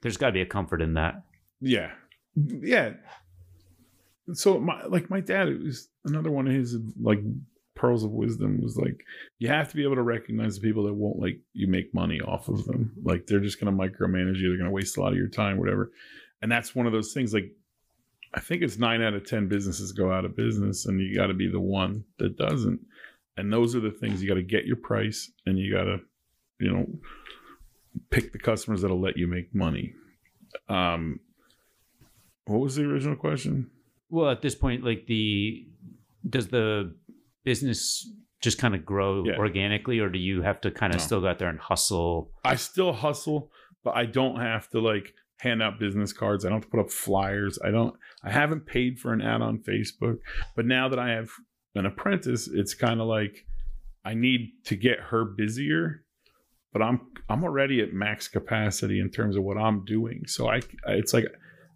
there's 0.02 0.18
got 0.18 0.28
to 0.28 0.34
be 0.34 0.42
a 0.42 0.46
comfort 0.46 0.82
in 0.82 0.94
that 0.96 1.24
yeah, 1.64 1.92
yeah. 2.36 2.92
So 4.34 4.60
my 4.60 4.84
like 4.86 5.10
my 5.10 5.22
dad 5.22 5.48
it 5.48 5.64
was 5.64 5.88
another 6.04 6.30
one 6.30 6.46
of 6.46 6.54
his 6.54 6.78
like 7.02 7.20
pearls 7.74 8.04
of 8.04 8.12
wisdom 8.12 8.62
was 8.62 8.78
like 8.78 9.00
you 9.40 9.48
have 9.48 9.70
to 9.70 9.76
be 9.76 9.84
able 9.84 9.96
to 9.96 10.04
recognize 10.04 10.56
the 10.56 10.62
people 10.62 10.84
that 10.84 10.94
won't 10.94 11.20
like 11.20 11.40
you 11.54 11.68
make 11.68 11.94
money 11.94 12.20
off 12.20 12.50
of 12.50 12.66
them. 12.66 12.92
Like 13.02 13.28
they're 13.28 13.40
just 13.40 13.62
going 13.62 13.76
to 13.76 13.84
micromanage 13.84 14.38
you. 14.38 14.50
They're 14.50 14.58
going 14.58 14.70
to 14.70 14.72
waste 14.72 14.98
a 14.98 15.02
lot 15.02 15.14
of 15.14 15.18
your 15.18 15.30
time, 15.30 15.58
whatever. 15.58 15.92
And 16.42 16.52
that's 16.52 16.76
one 16.76 16.86
of 16.86 16.92
those 16.92 17.14
things. 17.14 17.34
Like 17.34 17.52
I 18.34 18.42
think 18.42 18.62
it's 18.62 18.78
nine 18.78 19.02
out 19.02 19.14
of 19.14 19.26
ten 19.26 19.48
businesses 19.48 19.94
go 19.94 20.12
out 20.12 20.26
of 20.26 20.36
business, 20.36 20.86
and 20.86 21.00
you 21.00 21.16
got 21.16 21.28
to 21.28 21.34
be 21.34 21.50
the 21.50 21.62
one 21.62 22.04
that 22.18 22.38
doesn't. 22.38 22.82
And 23.38 23.52
those 23.52 23.76
are 23.76 23.80
the 23.80 23.92
things 23.92 24.22
you 24.22 24.28
got 24.30 24.36
to 24.36 24.44
get 24.44 24.66
your 24.66 24.76
price, 24.76 25.32
and 25.46 25.58
you 25.58 25.74
got 25.74 25.86
to, 25.86 25.98
you 26.60 26.72
know, 26.72 26.86
pick 28.10 28.32
the 28.32 28.40
customers 28.40 28.82
that'll 28.82 29.00
let 29.02 29.18
you 29.18 29.28
make 29.28 29.54
money. 29.56 29.94
Um, 30.70 31.20
what 32.46 32.60
was 32.60 32.76
the 32.76 32.84
original 32.84 33.16
question? 33.16 33.70
well 34.10 34.30
at 34.30 34.44
this 34.44 34.54
point 34.54 34.84
like 34.84 35.08
the 35.08 35.66
does 36.30 36.48
the 36.50 36.94
business 37.44 38.08
just 38.42 38.60
kind 38.60 38.76
of 38.76 38.86
grow 38.86 39.24
Yeah. 39.26 39.38
organically 39.38 39.98
or 40.00 40.08
do 40.10 40.20
you 40.20 40.44
have 40.44 40.62
to 40.62 40.70
kind 40.70 40.94
of 40.94 41.00
No. 41.00 41.06
still 41.06 41.22
go 41.22 41.28
out 41.30 41.40
there 41.40 41.50
and 41.50 41.58
hustle 41.60 42.30
I 42.46 42.56
still 42.56 42.94
hustle, 42.94 43.52
but 43.84 43.96
I 43.96 44.06
don't 44.06 44.40
have 44.40 44.70
to 44.70 44.80
like 44.80 45.16
hand 45.38 45.64
out 45.64 45.80
business 45.80 46.14
cards. 46.14 46.46
I 46.46 46.50
don't 46.50 46.58
have 46.60 46.66
to 46.66 46.70
put 46.70 46.80
up 46.82 46.92
flyers. 46.92 47.58
I 47.66 47.72
don't. 47.72 47.96
I 48.24 48.30
haven't 48.32 48.68
paid 48.68 49.00
for 49.00 49.14
an 49.14 49.22
ad 49.22 49.42
on 49.42 49.58
Facebook, 49.60 50.20
but 50.56 50.66
now 50.68 50.88
that 50.90 51.00
I 51.00 51.10
have 51.10 51.30
an 51.76 51.86
apprentice, 51.86 52.48
it's 52.48 52.74
kind 52.74 53.02
of 53.02 53.08
like 53.08 53.46
I 54.06 54.14
need 54.14 54.52
to 54.66 54.76
get 54.76 55.00
her 55.00 55.26
busier. 55.26 56.04
But 56.72 56.82
I'm 56.82 57.02
I'm 57.30 57.44
already 57.44 57.82
at 57.82 57.94
max 57.94 58.28
capacity 58.28 59.00
in 59.00 59.10
terms 59.10 59.36
of 59.36 59.44
what 59.44 59.58
I'm 59.58 59.86
doing. 59.86 60.24
So 60.26 60.50
I 60.50 60.62
it's 60.88 61.14
like 61.14 61.26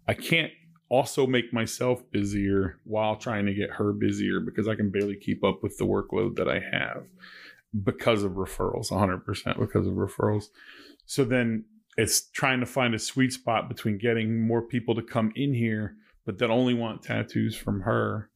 I 0.08 0.14
can't 0.14 0.52
also 0.88 1.26
make 1.26 1.52
myself 1.52 2.02
busier 2.10 2.80
while 2.84 3.16
trying 3.16 3.46
to 3.46 3.54
get 3.54 3.70
her 3.70 3.92
busier 3.92 4.40
because 4.40 4.66
I 4.66 4.74
can 4.74 4.90
barely 4.90 5.16
keep 5.16 5.44
up 5.44 5.62
with 5.62 5.76
the 5.78 5.84
workload 5.84 6.36
that 6.36 6.48
I 6.48 6.60
have 6.72 7.04
because 7.84 8.22
of 8.22 8.32
referrals, 8.32 8.90
100% 8.90 9.58
because 9.58 9.86
of 9.86 9.94
referrals. 9.94 10.46
So 11.04 11.24
then 11.24 11.64
it's 11.96 12.30
trying 12.30 12.60
to 12.60 12.66
find 12.66 12.94
a 12.94 12.98
sweet 12.98 13.32
spot 13.32 13.68
between 13.68 13.98
getting 13.98 14.46
more 14.46 14.62
people 14.62 14.94
to 14.94 15.02
come 15.02 15.32
in 15.36 15.52
here, 15.52 15.96
but 16.24 16.38
that 16.38 16.50
only 16.50 16.74
want 16.74 17.02
tattoos 17.02 17.56
from 17.56 17.80
her. 17.80 18.30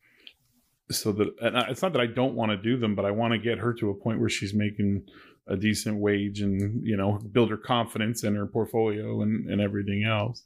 So 1.01 1.13
that 1.13 1.29
and 1.41 1.57
it's 1.69 1.83
not 1.83 1.93
that 1.93 2.01
I 2.01 2.07
don't 2.07 2.35
want 2.35 2.51
to 2.51 2.57
do 2.57 2.77
them, 2.77 2.95
but 2.95 3.05
I 3.05 3.11
want 3.11 3.33
to 3.33 3.39
get 3.39 3.59
her 3.59 3.73
to 3.75 3.91
a 3.91 3.95
point 3.95 4.21
where 4.21 4.29
she's 4.29 4.55
making 4.55 5.07
a 5.49 5.57
decent 5.57 5.99
wage 5.99 6.41
and 6.41 6.87
you 6.87 6.97
know 6.97 7.19
build 7.33 7.51
her 7.51 7.57
confidence 7.57 8.25
in 8.25 8.35
her 8.35 8.47
portfolio 8.47 9.23
and, 9.23 9.49
and 9.51 9.61
everything 9.61 10.05
else. 10.05 10.45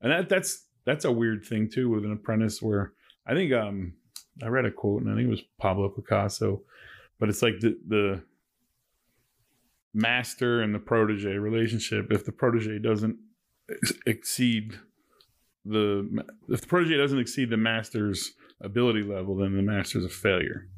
And 0.00 0.10
that 0.12 0.28
that's 0.28 0.66
that's 0.84 1.04
a 1.04 1.12
weird 1.12 1.44
thing 1.44 1.68
too 1.70 1.90
with 1.90 2.04
an 2.04 2.12
apprentice 2.12 2.60
where 2.60 2.92
I 3.26 3.34
think 3.34 3.52
um 3.52 3.94
I 4.42 4.48
read 4.48 4.64
a 4.64 4.70
quote 4.70 5.02
and 5.02 5.10
I 5.10 5.14
think 5.14 5.26
it 5.26 5.30
was 5.30 5.44
Pablo 5.58 5.88
Picasso, 5.88 6.62
but 7.20 7.28
it's 7.28 7.42
like 7.42 7.60
the 7.60 7.78
the 7.86 8.22
master 9.94 10.62
and 10.62 10.74
the 10.74 10.78
protege 10.78 11.36
relationship. 11.36 12.10
If 12.10 12.24
the 12.24 12.32
protege 12.32 12.78
doesn't 12.78 13.16
ex- 13.70 13.92
exceed 14.06 14.78
the 15.64 16.24
if 16.48 16.62
the 16.62 16.66
protege 16.66 16.96
doesn't 16.96 17.18
exceed 17.18 17.50
the 17.50 17.56
master's 17.56 18.32
ability 18.62 19.02
level, 19.02 19.36
then 19.36 19.56
the 19.56 19.62
master's 19.62 20.04
a 20.04 20.08
failure. 20.08 20.68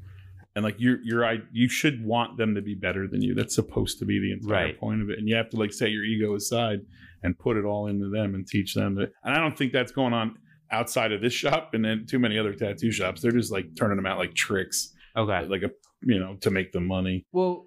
And 0.57 0.64
like 0.64 0.76
you're 0.78 0.99
you're 1.03 1.24
I 1.24 1.39
you 1.53 1.68
should 1.68 2.05
want 2.05 2.37
them 2.37 2.55
to 2.55 2.62
be 2.62 2.74
better 2.74 3.09
than 3.09 3.22
you. 3.22 3.35
That's 3.35 3.55
supposed 3.55 3.99
to 3.99 4.05
be 4.05 4.20
the 4.20 4.32
entire 4.32 4.66
Right. 4.66 4.78
point 4.78 5.03
of 5.03 5.11
it. 5.11 5.18
And 5.18 5.28
you 5.28 5.35
have 5.35 5.51
to 5.51 5.57
like 5.57 5.72
set 5.72 5.91
your 5.91 6.05
ego 6.05 6.35
aside 6.37 6.80
and 7.24 7.37
put 7.39 7.57
it 7.57 7.64
all 7.64 7.89
into 7.89 8.09
them 8.09 8.35
and 8.37 8.47
teach 8.47 8.74
them 8.74 8.95
that. 8.97 9.11
And 9.24 9.35
I 9.35 9.39
don't 9.41 9.57
think 9.59 9.72
that's 9.72 9.91
going 9.91 10.12
on 10.12 10.39
outside 10.70 11.11
of 11.12 11.20
this 11.20 11.32
shop 11.32 11.74
and 11.74 11.85
then 11.85 12.07
too 12.09 12.18
many 12.20 12.39
other 12.39 12.53
tattoo 12.53 12.93
shops. 12.93 13.20
They're 13.20 13.32
just 13.32 13.51
like 13.51 13.66
turning 13.76 13.97
them 13.97 14.07
out 14.07 14.18
like 14.18 14.35
tricks, 14.35 14.93
okay 15.16 15.45
like 15.47 15.62
a 15.62 15.70
you 16.03 16.20
know 16.20 16.37
to 16.43 16.51
make 16.51 16.70
the 16.72 16.80
money. 16.80 17.26
Well, 17.32 17.66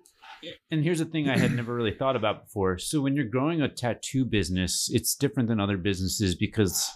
and 0.72 0.84
here's 0.84 1.00
the 1.00 1.06
thing 1.06 1.28
I 1.30 1.38
had 1.38 1.52
never 1.54 1.74
really 1.76 1.94
thought 1.94 2.16
about 2.16 2.46
before. 2.46 2.78
So 2.78 3.02
when 3.02 3.16
you're 3.16 3.26
growing 3.26 3.62
a 3.62 3.68
tattoo 3.68 4.24
business, 4.24 4.90
it's 4.94 5.16
different 5.16 5.50
than 5.50 5.60
other 5.60 5.78
businesses 5.78 6.36
because 6.36 6.90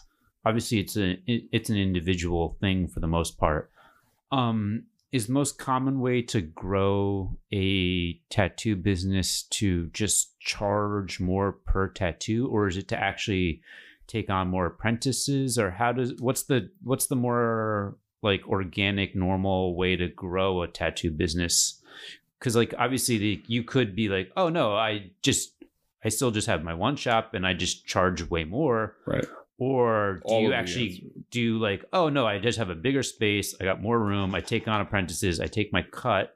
obviously 0.45 0.79
it's 0.79 0.97
a 0.97 1.17
it's 1.27 1.69
an 1.69 1.77
individual 1.77 2.57
thing 2.59 2.87
for 2.87 2.99
the 2.99 3.07
most 3.07 3.37
part. 3.37 3.71
Um, 4.31 4.83
is 5.11 5.27
the 5.27 5.33
most 5.33 5.57
common 5.57 5.99
way 5.99 6.21
to 6.21 6.39
grow 6.39 7.37
a 7.51 8.13
tattoo 8.29 8.77
business 8.77 9.43
to 9.43 9.87
just 9.87 10.39
charge 10.39 11.19
more 11.19 11.51
per 11.51 11.89
tattoo, 11.89 12.47
or 12.47 12.67
is 12.67 12.77
it 12.77 12.87
to 12.87 12.97
actually 12.97 13.61
take 14.11 14.29
on 14.29 14.49
more 14.49 14.65
apprentices 14.65 15.57
or 15.57 15.71
how 15.71 15.93
does 15.93 16.13
what's 16.19 16.43
the 16.43 16.69
what's 16.83 17.07
the 17.07 17.15
more 17.15 17.95
like 18.21 18.45
organic 18.47 19.15
normal 19.15 19.75
way 19.75 19.95
to 19.95 20.09
grow 20.09 20.61
a 20.63 20.67
tattoo 20.67 21.09
business 21.09 21.81
because 22.37 22.53
like 22.53 22.73
obviously 22.77 23.17
the, 23.17 23.41
you 23.47 23.63
could 23.63 23.95
be 23.95 24.09
like 24.09 24.29
oh 24.35 24.49
no 24.49 24.75
i 24.75 25.09
just 25.21 25.53
i 26.03 26.09
still 26.09 26.29
just 26.29 26.47
have 26.47 26.61
my 26.61 26.73
one 26.73 26.97
shop 26.97 27.33
and 27.33 27.47
i 27.47 27.53
just 27.53 27.85
charge 27.85 28.29
way 28.29 28.43
more 28.43 28.97
Right. 29.05 29.25
Or 29.61 30.21
do 30.25 30.33
All 30.33 30.41
you 30.41 30.53
actually 30.53 31.03
do 31.29 31.59
like 31.59 31.85
oh 31.93 32.09
no 32.09 32.25
i 32.25 32.39
just 32.39 32.57
have 32.57 32.71
a 32.71 32.75
bigger 32.75 33.03
space 33.03 33.53
i 33.61 33.63
got 33.63 33.79
more 33.79 33.99
room 33.99 34.33
i 34.33 34.41
take 34.41 34.67
on 34.67 34.81
apprentices 34.81 35.39
i 35.39 35.45
take 35.45 35.71
my 35.71 35.83
cut 35.83 36.35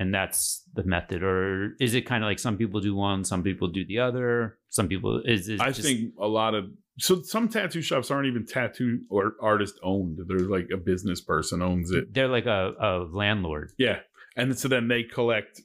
and 0.00 0.12
that's 0.12 0.64
the 0.74 0.82
method 0.82 1.22
or 1.22 1.76
is 1.78 1.94
it 1.94 2.02
kind 2.02 2.24
of 2.24 2.28
like 2.28 2.40
some 2.40 2.56
people 2.56 2.80
do 2.80 2.92
one 2.92 3.24
some 3.24 3.44
people 3.44 3.68
do 3.68 3.86
the 3.86 4.00
other 4.00 4.58
some 4.70 4.88
people 4.88 5.22
is 5.24 5.48
it 5.48 5.60
I 5.60 5.68
just, 5.70 5.82
think 5.82 6.14
a 6.20 6.26
lot 6.26 6.56
of 6.56 6.64
so 6.98 7.22
some 7.22 7.48
tattoo 7.48 7.80
shops 7.80 8.10
aren't 8.10 8.26
even 8.26 8.46
tattoo 8.46 9.00
or 9.10 9.34
artist 9.40 9.74
owned. 9.82 10.18
They're 10.28 10.38
like 10.40 10.68
a 10.72 10.76
business 10.76 11.20
person 11.20 11.60
owns 11.60 11.90
it. 11.90 12.14
they're 12.14 12.28
like 12.28 12.46
a, 12.46 12.72
a 12.80 12.90
landlord 13.10 13.72
Yeah, 13.78 13.98
and 14.36 14.56
so 14.56 14.68
then 14.68 14.86
they 14.86 15.02
collect. 15.02 15.60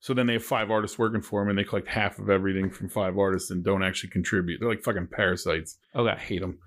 So 0.00 0.14
then 0.14 0.26
they 0.26 0.34
have 0.34 0.44
five 0.44 0.70
artists 0.70 0.98
working 0.98 1.22
for 1.22 1.40
them, 1.40 1.48
and 1.50 1.58
they 1.58 1.64
collect 1.64 1.88
half 1.88 2.18
of 2.18 2.30
everything 2.30 2.70
from 2.70 2.88
five 2.88 3.18
artists 3.18 3.50
and 3.50 3.64
don't 3.64 3.82
actually 3.82 4.10
contribute. 4.10 4.60
They're 4.60 4.68
like 4.68 4.82
fucking 4.82 5.08
parasites. 5.10 5.78
I 5.94 5.98
okay 5.98 6.18
hate 6.20 6.40
them. 6.40 6.58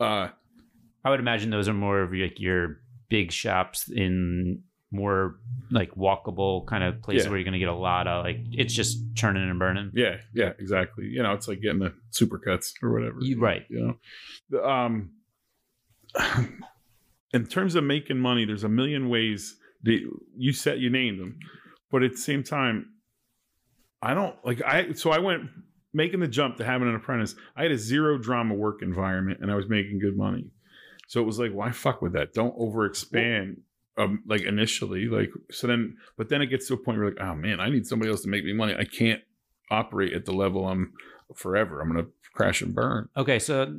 Uh, 0.00 0.28
i 1.04 1.10
would 1.10 1.20
imagine 1.20 1.50
those 1.50 1.68
are 1.68 1.74
more 1.74 2.00
of 2.00 2.12
like 2.12 2.40
your 2.40 2.78
big 3.10 3.30
shops 3.30 3.90
in 3.94 4.62
more 4.90 5.36
like 5.70 5.90
walkable 5.96 6.66
kind 6.66 6.82
of 6.82 7.02
places 7.02 7.24
Yeah. 7.26 7.30
where 7.30 7.38
you're 7.38 7.44
gonna 7.44 7.58
get 7.58 7.68
a 7.68 7.74
lot 7.74 8.06
of 8.08 8.24
like 8.24 8.38
it's 8.52 8.72
just 8.72 8.98
churning 9.14 9.48
and 9.48 9.58
burning 9.58 9.90
yeah, 9.94 10.16
yeah, 10.34 10.52
exactly. 10.58 11.04
You 11.06 11.22
know, 11.22 11.32
it's 11.32 11.46
like 11.48 11.60
getting 11.60 11.80
the 11.80 11.92
supercuts 12.12 12.70
or 12.82 12.92
whatever. 12.92 13.18
You- 13.20 13.38
right. 13.40 13.64
You 13.68 13.80
know, 13.86 13.98
The, 14.50 14.66
um, 14.68 15.10
in 17.32 17.46
terms 17.46 17.74
of 17.74 17.84
making 17.84 18.18
money, 18.18 18.44
there's 18.44 18.64
a 18.64 18.68
million 18.68 19.08
ways. 19.08 19.56
That 19.82 20.00
you 20.36 20.52
said 20.52 20.80
you 20.80 20.88
named 20.88 21.20
them, 21.20 21.38
but 21.94 22.02
at 22.02 22.10
the 22.10 22.18
same 22.18 22.42
time, 22.42 22.88
I 24.02 24.14
don't 24.14 24.34
like 24.44 24.60
I. 24.62 24.94
So 24.94 25.12
I 25.12 25.20
went 25.20 25.42
making 25.92 26.18
the 26.18 26.26
jump 26.26 26.56
to 26.56 26.64
having 26.64 26.88
an 26.88 26.96
apprentice. 26.96 27.36
I 27.56 27.62
had 27.62 27.70
a 27.70 27.78
zero 27.78 28.18
drama 28.18 28.54
work 28.54 28.82
environment, 28.82 29.38
and 29.40 29.48
I 29.48 29.54
was 29.54 29.68
making 29.68 30.00
good 30.00 30.16
money. 30.16 30.50
So 31.06 31.20
it 31.20 31.24
was 31.24 31.38
like, 31.38 31.52
why 31.52 31.70
fuck 31.70 32.02
with 32.02 32.14
that? 32.14 32.32
Don't 32.32 32.58
overexpand. 32.58 33.58
Um, 33.96 34.24
like 34.26 34.42
initially, 34.42 35.04
like 35.04 35.30
so 35.52 35.68
then, 35.68 35.96
but 36.16 36.28
then 36.28 36.42
it 36.42 36.46
gets 36.46 36.66
to 36.66 36.74
a 36.74 36.76
point 36.76 36.98
where 36.98 37.10
like, 37.10 37.20
oh 37.20 37.36
man, 37.36 37.60
I 37.60 37.68
need 37.68 37.86
somebody 37.86 38.10
else 38.10 38.22
to 38.22 38.28
make 38.28 38.44
me 38.44 38.52
money. 38.52 38.74
I 38.76 38.86
can't 38.86 39.22
operate 39.70 40.14
at 40.14 40.24
the 40.24 40.32
level 40.32 40.66
I'm 40.66 40.94
forever. 41.36 41.80
I'm 41.80 41.92
gonna 41.92 42.08
crash 42.32 42.60
and 42.60 42.74
burn. 42.74 43.08
Okay, 43.16 43.38
so 43.38 43.72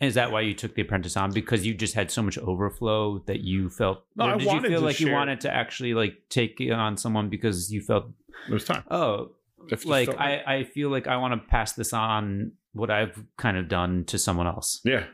is 0.00 0.14
that 0.14 0.32
why 0.32 0.40
you 0.40 0.54
took 0.54 0.74
the 0.74 0.82
apprentice 0.82 1.16
on? 1.16 1.32
Because 1.32 1.66
you 1.66 1.74
just 1.74 1.94
had 1.94 2.10
so 2.10 2.22
much 2.22 2.38
overflow 2.38 3.18
that 3.26 3.40
you 3.40 3.68
felt. 3.70 4.04
No, 4.16 4.24
I 4.26 4.32
did 4.34 4.42
you 4.42 4.48
wanted 4.48 4.68
feel 4.68 4.80
to 4.80 4.84
like 4.86 5.00
you 5.00 5.06
share. 5.08 5.14
wanted 5.14 5.40
to 5.42 5.54
actually 5.54 5.94
like 5.94 6.14
take 6.30 6.58
on 6.72 6.96
someone 6.96 7.28
because 7.28 7.70
you 7.72 7.80
felt, 7.82 8.06
There's 8.48 8.64
time. 8.64 8.84
oh, 8.90 9.32
If 9.70 9.84
like 9.84 10.06
felt 10.08 10.20
I, 10.20 10.42
I 10.46 10.64
feel 10.64 10.88
like 10.90 11.06
I 11.06 11.16
want 11.18 11.34
to 11.40 11.48
pass 11.48 11.74
this 11.74 11.92
on 11.92 12.52
what 12.72 12.90
I've 12.90 13.22
kind 13.36 13.56
of 13.56 13.68
done 13.68 14.04
to 14.06 14.18
someone 14.18 14.46
else. 14.46 14.80
Yeah, 14.84 15.04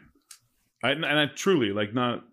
I, 0.83 0.91
and 0.93 1.05
I 1.07 1.27
truly 1.27 1.71
like 1.71 1.93
not. 1.95 2.25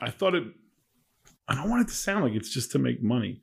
I 0.00 0.10
thought 0.10 0.34
it. 0.34 0.44
I 1.48 1.54
don't 1.54 1.68
want 1.68 1.82
it 1.82 1.88
to 1.88 1.94
sound 1.96 2.24
like 2.24 2.34
it's 2.34 2.50
just 2.50 2.72
to 2.72 2.78
make 2.78 3.02
money. 3.02 3.40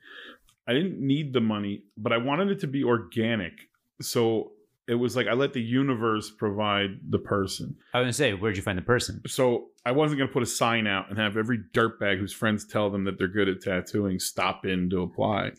I 0.67 0.73
didn't 0.73 0.99
need 0.99 1.33
the 1.33 1.41
money, 1.41 1.83
but 1.97 2.11
I 2.11 2.17
wanted 2.17 2.49
it 2.49 2.59
to 2.61 2.67
be 2.67 2.83
organic. 2.83 3.53
So 4.01 4.51
it 4.87 4.95
was 4.95 5.15
like 5.15 5.27
I 5.27 5.33
let 5.33 5.53
the 5.53 5.61
universe 5.61 6.31
provide 6.31 6.99
the 7.09 7.19
person. 7.19 7.75
I 7.93 7.99
was 7.99 8.05
gonna 8.05 8.13
say, 8.13 8.33
where'd 8.33 8.55
you 8.55 8.63
find 8.63 8.77
the 8.77 8.83
person? 8.83 9.21
So 9.27 9.69
I 9.87 9.91
wasn't 9.91 10.17
going 10.17 10.27
to 10.27 10.33
put 10.33 10.43
a 10.43 10.47
sign 10.47 10.85
out 10.85 11.09
and 11.09 11.17
have 11.17 11.37
every 11.37 11.59
dirtbag 11.73 12.19
whose 12.19 12.33
friends 12.33 12.65
tell 12.65 12.89
them 12.89 13.05
that 13.05 13.17
they're 13.17 13.29
good 13.29 13.47
at 13.47 13.61
tattooing 13.61 14.19
stop 14.19 14.65
in 14.65 14.89
to 14.89 15.01
apply. 15.01 15.51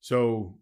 So 0.00 0.54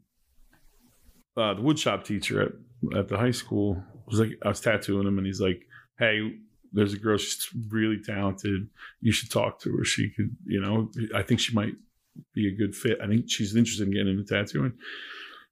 uh, 1.36 1.52
the 1.52 1.60
woodshop 1.60 2.04
teacher 2.04 2.40
at, 2.40 2.98
at 2.98 3.08
the 3.08 3.18
high 3.18 3.32
school 3.32 3.82
was 4.06 4.20
like, 4.20 4.30
I 4.42 4.48
was 4.48 4.60
tattooing 4.60 5.06
him, 5.06 5.18
and 5.18 5.26
he's 5.26 5.42
like, 5.42 5.66
"Hey, 5.98 6.38
there's 6.72 6.94
a 6.94 6.98
girl. 6.98 7.18
She's 7.18 7.48
really 7.68 8.00
talented. 8.02 8.68
You 9.02 9.12
should 9.12 9.30
talk 9.30 9.60
to 9.60 9.76
her. 9.76 9.84
She 9.84 10.10
could, 10.10 10.34
you 10.46 10.60
know, 10.60 10.90
I 11.14 11.22
think 11.22 11.40
she 11.40 11.54
might 11.54 11.74
be 12.34 12.48
a 12.48 12.56
good 12.56 12.74
fit. 12.74 12.98
I 13.02 13.06
think 13.08 13.26
she's 13.28 13.54
interested 13.54 13.88
in 13.88 13.92
getting 13.92 14.18
into 14.18 14.24
tattooing." 14.24 14.72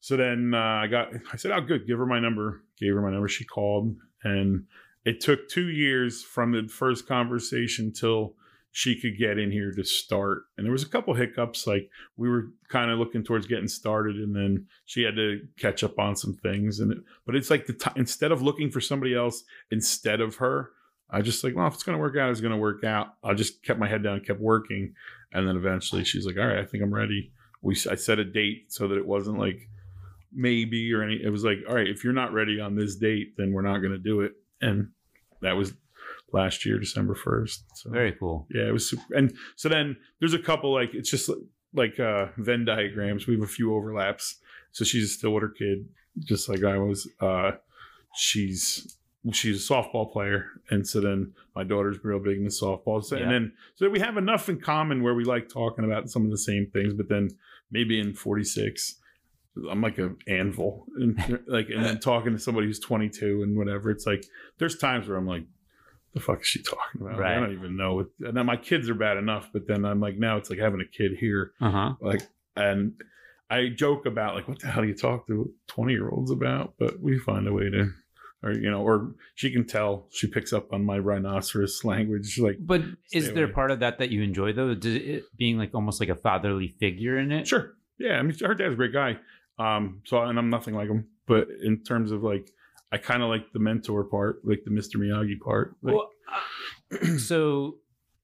So 0.04 0.18
then 0.18 0.52
uh, 0.52 0.58
I 0.58 0.86
got, 0.86 1.08
I 1.32 1.36
said, 1.36 1.50
"Oh, 1.50 1.62
good. 1.62 1.86
Give 1.86 1.96
her 1.98 2.04
my 2.04 2.20
number." 2.20 2.62
Gave 2.78 2.92
her 2.92 3.00
my 3.00 3.10
number. 3.10 3.26
She 3.26 3.46
called, 3.46 3.96
and 4.22 4.64
it 5.06 5.22
took 5.22 5.48
two 5.48 5.70
years 5.70 6.22
from 6.22 6.52
the 6.52 6.68
first 6.68 7.08
conversation 7.08 7.90
till 7.90 8.34
she 8.70 9.00
could 9.00 9.16
get 9.18 9.38
in 9.38 9.50
here 9.50 9.72
to 9.72 9.82
start. 9.82 10.42
And 10.58 10.66
there 10.66 10.72
was 10.72 10.82
a 10.82 10.90
couple 10.90 11.14
hiccups, 11.14 11.66
like 11.66 11.88
we 12.18 12.28
were 12.28 12.48
kind 12.68 12.90
of 12.90 12.98
looking 12.98 13.24
towards 13.24 13.46
getting 13.46 13.66
started, 13.66 14.16
and 14.16 14.36
then 14.36 14.66
she 14.84 15.04
had 15.04 15.16
to 15.16 15.40
catch 15.58 15.82
up 15.82 15.98
on 15.98 16.16
some 16.16 16.34
things. 16.34 16.80
And 16.80 16.92
it, 16.92 16.98
but 17.24 17.34
it's 17.34 17.48
like 17.48 17.64
the 17.64 17.92
instead 17.96 18.30
of 18.30 18.42
looking 18.42 18.70
for 18.70 18.82
somebody 18.82 19.14
else 19.14 19.42
instead 19.70 20.20
of 20.20 20.36
her, 20.36 20.68
I 21.08 21.22
just 21.22 21.42
like, 21.42 21.56
well, 21.56 21.66
if 21.68 21.72
it's 21.72 21.82
gonna 21.82 21.96
work 21.96 22.18
out, 22.18 22.30
it's 22.30 22.42
gonna 22.42 22.58
work 22.58 22.84
out. 22.84 23.14
I 23.24 23.32
just 23.32 23.62
kept 23.62 23.80
my 23.80 23.88
head 23.88 24.02
down, 24.02 24.20
kept 24.20 24.40
working, 24.40 24.92
and 25.32 25.48
then 25.48 25.56
eventually 25.56 26.04
she's 26.04 26.26
like, 26.26 26.36
all 26.36 26.46
right, 26.46 26.58
I 26.58 26.66
think 26.66 26.82
I'm 26.82 26.92
ready. 26.92 27.32
We 27.62 27.74
I 27.90 27.94
set 27.94 28.18
a 28.18 28.24
date 28.26 28.70
so 28.70 28.86
that 28.88 28.98
it 28.98 29.06
wasn't 29.06 29.38
like 29.38 29.66
maybe 30.34 30.92
or 30.92 31.02
any. 31.02 31.20
It 31.22 31.30
was 31.30 31.44
like, 31.44 31.58
all 31.68 31.74
right, 31.74 31.88
if 31.88 32.04
you're 32.04 32.12
not 32.12 32.32
ready 32.32 32.60
on 32.60 32.74
this 32.74 32.96
date, 32.96 33.34
then 33.36 33.52
we're 33.52 33.62
not 33.62 33.78
gonna 33.78 33.98
do 33.98 34.20
it. 34.22 34.32
And 34.60 34.88
that 35.42 35.52
was 35.56 35.74
last 36.32 36.64
year, 36.66 36.78
December 36.78 37.14
first. 37.14 37.64
So 37.76 37.90
Very 37.90 38.12
cool. 38.12 38.46
yeah, 38.50 38.66
it 38.68 38.72
was 38.72 38.88
super. 38.90 39.14
And 39.14 39.34
so 39.56 39.68
then 39.68 39.96
there's 40.18 40.34
a 40.34 40.38
couple 40.38 40.72
like 40.72 40.94
it's 40.94 41.10
just 41.10 41.30
like 41.72 41.98
uh 42.00 42.26
Venn 42.38 42.64
diagrams. 42.64 43.26
We 43.26 43.34
have 43.34 43.42
a 43.42 43.46
few 43.46 43.74
overlaps. 43.74 44.36
So 44.72 44.84
she's 44.84 45.04
a 45.04 45.08
Stillwater 45.08 45.48
kid, 45.48 45.88
just 46.20 46.48
like 46.48 46.64
I 46.64 46.78
was. 46.78 47.08
Uh 47.20 47.52
she's 48.16 48.96
she's 49.32 49.68
a 49.70 49.72
softball 49.72 50.12
player, 50.12 50.46
and 50.70 50.86
so 50.86 51.00
then 51.00 51.32
my 51.54 51.64
daughter's 51.64 52.02
real 52.04 52.18
big 52.18 52.36
into 52.38 52.50
softball. 52.50 53.02
So, 53.02 53.16
Yeah. 53.16 53.22
And 53.24 53.32
then 53.32 53.52
so 53.74 53.88
we 53.88 54.00
have 54.00 54.16
enough 54.16 54.48
in 54.48 54.60
common 54.60 55.02
where 55.02 55.14
we 55.14 55.24
like 55.24 55.48
talking 55.48 55.84
about 55.84 56.10
some 56.10 56.24
of 56.24 56.30
the 56.30 56.38
same 56.38 56.66
things. 56.72 56.94
But 56.94 57.08
then 57.08 57.30
maybe 57.70 57.98
in 58.00 58.12
46. 58.14 59.00
I'm 59.70 59.80
like 59.80 59.98
an 59.98 60.16
anvil, 60.26 60.86
and 60.96 61.42
like, 61.46 61.68
and 61.68 61.84
then 61.84 62.00
talking 62.00 62.32
to 62.32 62.38
somebody 62.38 62.66
who's 62.66 62.80
22 62.80 63.42
and 63.42 63.56
whatever. 63.56 63.90
It's 63.90 64.06
like 64.06 64.24
there's 64.58 64.76
times 64.76 65.06
where 65.08 65.16
I'm 65.16 65.26
like, 65.26 65.44
the 66.12 66.20
fuck 66.20 66.40
is 66.40 66.46
she 66.46 66.62
talking 66.62 67.00
about? 67.00 67.18
Right. 67.18 67.36
I 67.36 67.40
don't 67.40 67.52
even 67.52 67.76
know. 67.76 67.94
What, 67.94 68.06
and 68.20 68.36
then 68.36 68.46
my 68.46 68.56
kids 68.56 68.88
are 68.88 68.94
bad 68.94 69.16
enough, 69.16 69.50
but 69.52 69.66
then 69.66 69.84
I'm 69.84 70.00
like, 70.00 70.16
now 70.16 70.36
it's 70.36 70.50
like 70.50 70.58
having 70.58 70.80
a 70.80 70.84
kid 70.96 71.12
here. 71.18 71.52
Uh 71.60 71.70
huh. 71.70 71.92
Like, 72.00 72.22
and 72.56 72.94
I 73.50 73.68
joke 73.68 74.06
about 74.06 74.34
like, 74.34 74.48
what 74.48 74.58
the 74.60 74.68
hell 74.68 74.82
do 74.82 74.88
you 74.88 74.94
talk 74.96 75.26
to 75.28 75.50
20 75.68 75.92
year 75.92 76.08
olds 76.08 76.30
about? 76.30 76.74
But 76.78 77.00
we 77.00 77.18
find 77.18 77.46
a 77.46 77.52
way 77.52 77.70
to, 77.70 77.90
or 78.42 78.52
you 78.52 78.70
know, 78.70 78.82
or 78.82 79.14
she 79.34 79.50
can 79.52 79.66
tell 79.66 80.08
she 80.12 80.26
picks 80.26 80.52
up 80.52 80.72
on 80.72 80.84
my 80.84 80.98
rhinoceros 80.98 81.84
language. 81.84 82.38
Like, 82.38 82.56
But 82.60 82.82
is 83.12 83.32
there 83.32 83.44
away. 83.44 83.52
part 83.52 83.70
of 83.70 83.80
that 83.80 83.98
that 83.98 84.10
you 84.10 84.22
enjoy 84.22 84.52
though? 84.52 84.74
Does 84.74 84.94
it 84.96 85.24
being 85.36 85.58
like 85.58 85.70
almost 85.74 86.00
like 86.00 86.08
a 86.08 86.16
fatherly 86.16 86.68
figure 86.80 87.18
in 87.18 87.30
it? 87.32 87.46
sure, 87.46 87.74
yeah. 87.98 88.14
I 88.18 88.22
mean, 88.22 88.36
her 88.40 88.54
dad's 88.54 88.74
a 88.74 88.76
great 88.76 88.92
guy. 88.92 89.18
Um, 89.58 90.02
so 90.04 90.22
and 90.22 90.38
I'm 90.38 90.50
nothing 90.50 90.74
like 90.74 90.88
him, 90.88 91.06
but 91.26 91.46
in 91.62 91.82
terms 91.84 92.10
of 92.12 92.22
like, 92.22 92.50
I 92.92 92.98
kind 92.98 93.22
of 93.22 93.28
like 93.28 93.52
the 93.52 93.58
mentor 93.60 94.04
part, 94.04 94.40
like 94.44 94.62
the 94.64 94.70
Mr. 94.70 94.96
Miyagi 94.96 95.38
part. 95.40 95.76
Like, 95.82 95.94
Well, 95.94 96.10
uh, 96.92 97.16
so, 97.18 97.76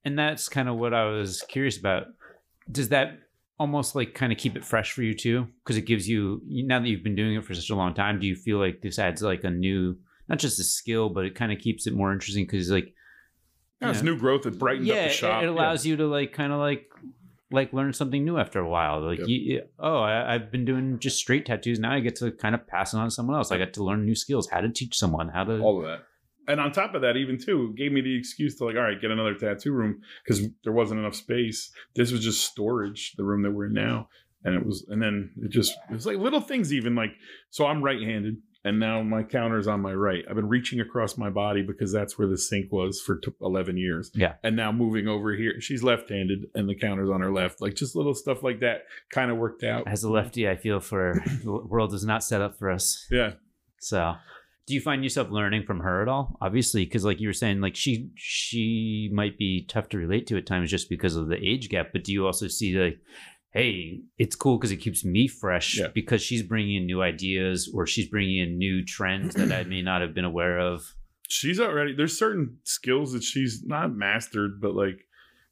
and 0.04 0.18
that's 0.18 0.48
kind 0.48 0.68
of 0.68 0.76
what 0.76 0.92
I 0.94 1.04
was 1.06 1.42
curious 1.48 1.78
about. 1.78 2.04
Does 2.70 2.88
that 2.90 3.18
almost 3.58 3.94
like 3.94 4.14
kind 4.14 4.32
of 4.32 4.38
keep 4.38 4.56
it 4.56 4.64
fresh 4.64 4.92
for 4.92 5.02
you 5.02 5.14
too? 5.14 5.46
Because 5.64 5.76
it 5.76 5.82
gives 5.86 6.08
you 6.08 6.40
now 6.46 6.80
that 6.80 6.88
you've 6.88 7.02
been 7.04 7.14
doing 7.16 7.34
it 7.36 7.44
for 7.44 7.54
such 7.54 7.70
a 7.70 7.74
long 7.74 7.94
time. 7.94 8.18
Do 8.20 8.26
you 8.26 8.34
feel 8.36 8.58
like 8.58 8.80
this 8.80 8.98
adds 8.98 9.22
like 9.22 9.44
a 9.44 9.50
new, 9.50 9.96
not 10.28 10.38
just 10.38 10.58
a 10.60 10.64
skill, 10.64 11.08
but 11.10 11.24
it 11.24 11.34
kind 11.34 11.52
of 11.52 11.58
keeps 11.58 11.86
it 11.86 11.94
more 11.94 12.12
interesting 12.12 12.44
because 12.44 12.70
like 12.70 12.94
yeah, 13.80 13.90
it's 13.90 13.98
Yeah. 14.00 14.04
new 14.04 14.18
growth. 14.18 14.46
It 14.46 14.58
brightened 14.58 14.86
yeah, 14.86 14.94
up 14.94 15.08
the 15.08 15.14
shop. 15.14 15.42
it 15.42 15.46
Yeah. 15.46 15.52
allows 15.52 15.84
you 15.86 15.96
to 15.96 16.06
like 16.06 16.32
kind 16.32 16.52
of 16.52 16.58
like 16.60 16.86
like 17.52 17.72
learn 17.72 17.92
something 17.92 18.24
new 18.24 18.38
after 18.38 18.60
a 18.60 18.68
while. 18.68 19.00
Like 19.00 19.18
Yep. 19.18 19.28
you, 19.28 19.62
oh, 19.78 19.98
I, 19.98 20.34
I've 20.34 20.50
been 20.52 20.64
doing 20.64 20.98
just 20.98 21.18
straight 21.18 21.46
tattoos. 21.46 21.78
Now 21.78 21.92
I 21.92 22.00
get 22.00 22.16
to 22.16 22.30
kind 22.30 22.54
of 22.54 22.66
pass 22.66 22.94
it 22.94 22.98
on 22.98 23.06
to 23.06 23.10
someone 23.10 23.36
else. 23.36 23.50
I 23.50 23.58
get 23.58 23.74
to 23.74 23.84
learn 23.84 24.04
new 24.04 24.14
skills, 24.14 24.48
how 24.48 24.60
to 24.60 24.68
teach 24.68 24.96
someone, 24.96 25.28
how 25.28 25.44
to. 25.44 25.58
all 25.60 25.78
of 25.78 25.84
that. 25.86 26.04
And 26.48 26.60
on 26.60 26.72
top 26.72 26.94
of 26.94 27.02
that, 27.02 27.16
even 27.16 27.38
too, 27.38 27.74
gave 27.76 27.92
me 27.92 28.00
the 28.00 28.16
excuse 28.16 28.56
to 28.56 28.64
like, 28.64 28.74
all 28.74 28.82
right, 28.82 29.00
get 29.00 29.10
another 29.10 29.34
tattoo 29.34 29.72
room 29.72 30.00
because 30.24 30.42
there 30.64 30.72
wasn't 30.72 30.98
enough 31.00 31.14
space. 31.14 31.70
This 31.94 32.10
was 32.10 32.22
just 32.24 32.44
storage, 32.44 33.12
the 33.16 33.24
room 33.24 33.42
that 33.42 33.52
we're 33.52 33.66
in 33.66 33.74
now, 33.74 34.08
and 34.42 34.54
it 34.56 34.64
was, 34.66 34.84
and 34.88 35.00
then 35.00 35.30
it 35.44 35.50
just 35.50 35.72
it 35.90 35.94
was 35.94 36.06
like 36.06 36.16
little 36.16 36.40
things, 36.40 36.72
even 36.72 36.94
like, 36.96 37.12
so 37.50 37.66
I'm 37.66 37.84
right-handed, 37.84 38.38
and 38.64 38.78
now 38.78 39.02
my 39.02 39.22
counter's 39.22 39.66
on 39.66 39.80
my 39.80 39.94
right. 39.94 40.24
I've 40.28 40.36
been 40.36 40.48
reaching 40.48 40.80
across 40.80 41.16
my 41.16 41.30
body 41.30 41.62
because 41.62 41.92
that's 41.92 42.18
where 42.18 42.28
the 42.28 42.36
sink 42.36 42.70
was 42.70 43.00
for 43.00 43.16
t- 43.16 43.32
11 43.40 43.76
years. 43.76 44.10
Yeah. 44.14 44.34
and 44.42 44.56
now 44.56 44.70
moving 44.72 45.08
over 45.08 45.34
here, 45.34 45.60
she's 45.60 45.82
left-handed, 45.82 46.46
and 46.54 46.68
the 46.68 46.74
counter's 46.74 47.10
on 47.10 47.20
her 47.20 47.32
left. 47.32 47.60
Like 47.60 47.74
just 47.74 47.96
little 47.96 48.14
stuff 48.14 48.42
like 48.42 48.60
that 48.60 48.84
kind 49.12 49.30
of 49.30 49.38
worked 49.38 49.64
out. 49.64 49.88
As 49.88 50.04
a 50.04 50.10
lefty, 50.10 50.48
I 50.48 50.56
feel 50.56 50.80
for 50.80 51.22
the 51.44 51.52
world 51.52 51.94
is 51.94 52.04
not 52.04 52.22
set 52.22 52.40
up 52.42 52.58
for 52.58 52.70
us. 52.70 53.06
Yeah. 53.10 53.32
So, 53.78 54.14
do 54.66 54.74
you 54.74 54.80
find 54.80 55.02
yourself 55.02 55.30
learning 55.30 55.64
from 55.64 55.80
her 55.80 56.02
at 56.02 56.08
all? 56.08 56.36
Obviously, 56.40 56.84
because 56.84 57.04
like 57.04 57.18
you 57.18 57.28
were 57.28 57.32
saying, 57.32 57.60
like 57.60 57.74
she 57.74 58.10
she 58.14 59.10
might 59.12 59.38
be 59.38 59.64
tough 59.66 59.88
to 59.88 59.98
relate 59.98 60.26
to 60.28 60.36
at 60.36 60.46
times 60.46 60.70
just 60.70 60.88
because 60.88 61.16
of 61.16 61.28
the 61.28 61.36
age 61.36 61.70
gap. 61.70 61.88
But 61.92 62.04
do 62.04 62.12
you 62.12 62.26
also 62.26 62.46
see 62.46 62.78
like, 62.78 62.98
hey, 63.52 64.00
it's 64.18 64.36
cool 64.36 64.56
because 64.58 64.70
it 64.70 64.76
keeps 64.76 65.04
me 65.04 65.26
fresh 65.26 65.78
Yeah. 65.78 65.88
because 65.92 66.22
she's 66.22 66.42
bringing 66.42 66.76
in 66.76 66.86
new 66.86 67.02
ideas 67.02 67.70
or 67.74 67.86
she's 67.86 68.08
bringing 68.08 68.38
in 68.38 68.58
new 68.58 68.84
trends 68.84 69.34
that 69.34 69.50
I 69.52 69.64
may 69.68 69.82
not 69.82 70.02
have 70.02 70.14
been 70.14 70.24
aware 70.24 70.58
of. 70.58 70.94
she's 71.28 71.58
already 71.60 71.92
there's 71.94 72.16
certain 72.18 72.58
skills 72.64 73.12
that 73.12 73.22
she's 73.22 73.62
not 73.64 73.92
mastered, 73.94 74.60
but 74.60 74.74
like 74.74 75.06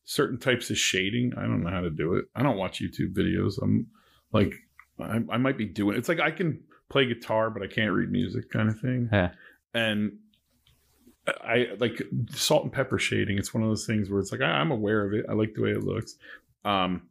certain 0.05 0.39
types 0.39 0.71
of 0.71 0.79
shading. 0.79 1.33
I 1.37 1.43
don't 1.43 1.63
know 1.63 1.71
how 1.71 1.81
to 1.83 1.91
do 1.91 2.15
it. 2.15 2.27
I 2.35 2.43
don't 2.43 2.57
watch 2.57 2.81
YouTube 2.81 3.15
videos. 3.15 3.61
I'm 3.63 3.87
like 4.33 4.55
I, 5.01 5.21
I 5.31 5.37
might 5.37 5.59
be 5.59 5.67
doing 5.67 5.97
it's 5.99 6.09
like 6.09 6.21
I 6.21 6.31
can 6.31 6.63
play 6.89 7.05
guitar, 7.07 7.51
but 7.51 7.63
I 7.63 7.67
can't 7.67 7.93
read 7.93 8.11
music 8.11 8.51
kind 8.51 8.69
of 8.69 8.79
thing. 8.81 9.09
Yeah. 9.13 9.31
And 9.75 10.13
I 11.27 11.67
like 11.79 12.01
salt 12.31 12.65
and 12.65 12.73
pepper 12.73 12.99
shading. 12.99 13.37
It's 13.39 13.53
one 13.53 13.63
of 13.63 13.69
those 13.69 13.87
things 13.87 14.09
where 14.09 14.21
it's 14.21 14.33
like 14.33 14.41
I, 14.41 14.47
I'm 14.47 14.71
aware 14.71 15.05
of 15.05 15.13
it. 15.13 15.27
I 15.29 15.35
like 15.35 15.53
the 15.55 15.63
way 15.63 15.71
it 15.73 15.85
looks. 15.85 16.17
Um 16.65 17.03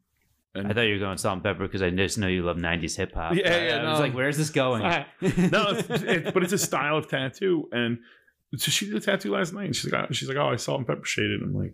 and 0.58 0.68
I 0.68 0.74
thought 0.74 0.82
you 0.82 0.94
were 0.94 1.00
going 1.00 1.18
salt 1.18 1.34
and 1.36 1.44
pepper 1.44 1.64
because 1.64 1.82
I 1.82 1.90
just 1.90 2.18
know 2.18 2.28
you 2.28 2.44
love 2.44 2.58
'90s 2.58 2.96
hip 2.98 3.14
hop. 3.14 3.36
Yeah, 3.36 3.54
I- 3.56 3.66
yeah, 3.68 3.88
I 3.88 3.92
was 3.92 4.00
like, 4.00 4.14
where's 4.14 4.38
this 4.38 4.50
going? 4.50 4.82
no, 4.82 5.06
it's, 5.22 5.90
it's, 5.90 6.32
but 6.32 6.44
it's 6.44 6.54
a 6.54 6.58
style 6.58 6.98
of 6.98 7.08
tattoo, 7.08 7.68
and 7.72 8.00
so 8.56 8.72
she 8.72 8.86
did 8.88 8.96
a 8.96 9.00
tattoo 9.00 9.32
last 9.34 9.54
night. 9.54 9.66
And 9.66 9.76
she's 9.76 9.92
like, 9.92 10.14
she's 10.14 10.28
like, 10.28 10.38
oh, 10.38 10.50
I 10.50 10.56
salt 10.56 10.80
and 10.80 10.88
pepper 10.88 11.06
shaded. 11.06 11.42
I'm 11.42 11.54
like, 11.54 11.74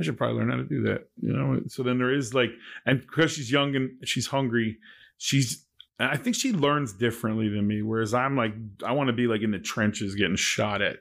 I 0.00 0.02
should 0.04 0.16
probably 0.16 0.38
learn 0.38 0.50
how 0.50 0.56
to 0.56 0.64
do 0.64 0.82
that, 0.84 1.08
you 1.20 1.32
know. 1.32 1.60
So 1.68 1.82
then 1.82 1.98
there 1.98 2.14
is 2.14 2.34
like, 2.34 2.50
and 2.86 3.00
because 3.00 3.32
she's 3.32 3.50
young 3.50 3.74
and 3.76 3.90
she's 4.08 4.26
hungry, 4.26 4.78
she's. 5.18 5.64
I 6.00 6.16
think 6.16 6.36
she 6.36 6.52
learns 6.52 6.92
differently 6.92 7.48
than 7.48 7.66
me. 7.66 7.82
Whereas 7.82 8.14
I'm 8.14 8.36
like, 8.36 8.52
I 8.86 8.92
want 8.92 9.08
to 9.08 9.12
be 9.12 9.26
like 9.26 9.42
in 9.42 9.50
the 9.50 9.58
trenches, 9.58 10.14
getting 10.14 10.36
shot 10.36 10.80
at, 10.80 10.98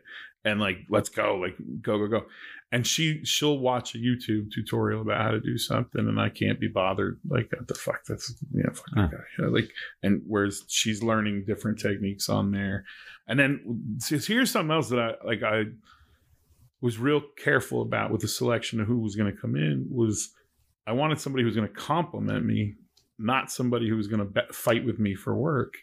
and 0.48 0.60
like, 0.60 0.78
let's 0.90 1.10
go, 1.10 1.38
like, 1.38 1.56
go, 1.82 1.98
go, 1.98 2.08
go. 2.08 2.26
And 2.72 2.86
she 2.86 3.24
she'll 3.24 3.60
watch 3.60 3.96
a 3.96 3.98
YouTube 3.98 4.52
tutorial 4.52 5.02
about 5.02 5.22
how 5.22 5.32
to 5.32 5.40
do 5.40 5.58
something, 5.58 6.06
and 6.06 6.20
I 6.20 6.30
can't 6.30 6.60
be 6.60 6.68
bothered. 6.68 7.20
Like, 7.30 7.50
what 7.52 7.68
the 7.68 7.76
fuck? 7.76 8.04
That's 8.06 8.34
fuck 8.74 8.86
that 8.96 9.12
guy. 9.12 9.18
You 9.38 9.46
know, 9.46 9.52
like, 9.52 9.70
and 10.04 10.22
whereas 10.28 10.64
she's 10.68 11.02
learning 11.02 11.46
different 11.48 11.80
techniques 11.80 12.28
on 12.28 12.52
there 12.52 12.84
and 13.28 13.40
then 13.40 13.98
so 14.00 14.18
here's 14.18 14.52
something 14.52 14.72
else 14.72 14.90
that 14.90 15.00
i 15.00 15.14
like 15.26 15.44
i 15.44 15.64
was 16.82 16.98
real 16.98 17.22
careful 17.38 17.82
about 17.82 18.12
with 18.12 18.22
the 18.22 18.28
selection 18.28 18.80
of 18.80 18.88
who 18.88 19.00
was 19.00 19.16
going 19.16 19.32
to 19.32 19.40
come 19.40 19.56
in 19.56 19.88
was 19.92 20.32
i 20.88 20.92
wanted 20.92 21.20
somebody 21.20 21.44
who 21.44 21.48
was 21.48 21.56
going 21.56 21.68
to 21.68 21.74
compliment 21.74 22.46
me 22.46 22.76
not 23.20 23.52
somebody 23.52 23.90
who 23.90 23.96
was 23.96 24.08
going 24.08 24.20
to 24.20 24.26
be- 24.26 24.54
fight 24.54 24.86
with 24.86 25.00
me 25.00 25.14
for 25.14 25.36
work 25.36 25.74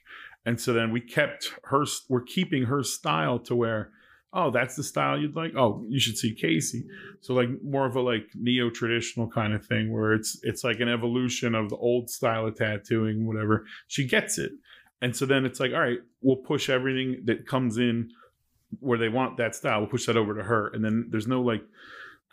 and 0.46 0.60
so 0.60 0.72
then 0.72 0.90
we 0.90 1.00
kept 1.00 1.52
her 1.64 1.84
we're 2.08 2.22
keeping 2.22 2.64
her 2.64 2.82
style 2.82 3.38
to 3.38 3.54
where 3.54 3.90
oh 4.34 4.50
that's 4.50 4.76
the 4.76 4.82
style 4.82 5.18
you'd 5.18 5.36
like 5.36 5.52
oh 5.56 5.82
you 5.88 5.98
should 5.98 6.18
see 6.18 6.34
casey 6.34 6.84
so 7.20 7.32
like 7.32 7.48
more 7.62 7.86
of 7.86 7.96
a 7.96 8.00
like 8.00 8.26
neo 8.34 8.68
traditional 8.68 9.28
kind 9.30 9.54
of 9.54 9.64
thing 9.64 9.92
where 9.92 10.12
it's 10.12 10.38
it's 10.42 10.64
like 10.64 10.80
an 10.80 10.88
evolution 10.88 11.54
of 11.54 11.70
the 11.70 11.76
old 11.76 12.10
style 12.10 12.46
of 12.46 12.56
tattooing 12.56 13.26
whatever 13.26 13.64
she 13.86 14.06
gets 14.06 14.36
it 14.38 14.52
and 15.04 15.14
so 15.14 15.26
then 15.26 15.44
it's 15.44 15.60
like, 15.60 15.74
all 15.74 15.80
right, 15.80 15.98
we'll 16.22 16.36
push 16.36 16.70
everything 16.70 17.24
that 17.26 17.46
comes 17.46 17.76
in 17.76 18.08
where 18.80 18.96
they 18.96 19.10
want 19.10 19.36
that 19.36 19.54
style. 19.54 19.80
We'll 19.80 19.90
push 19.90 20.06
that 20.06 20.16
over 20.16 20.34
to 20.34 20.42
her. 20.42 20.68
And 20.68 20.82
then 20.82 21.08
there's 21.10 21.26
no 21.26 21.42
like, 21.42 21.62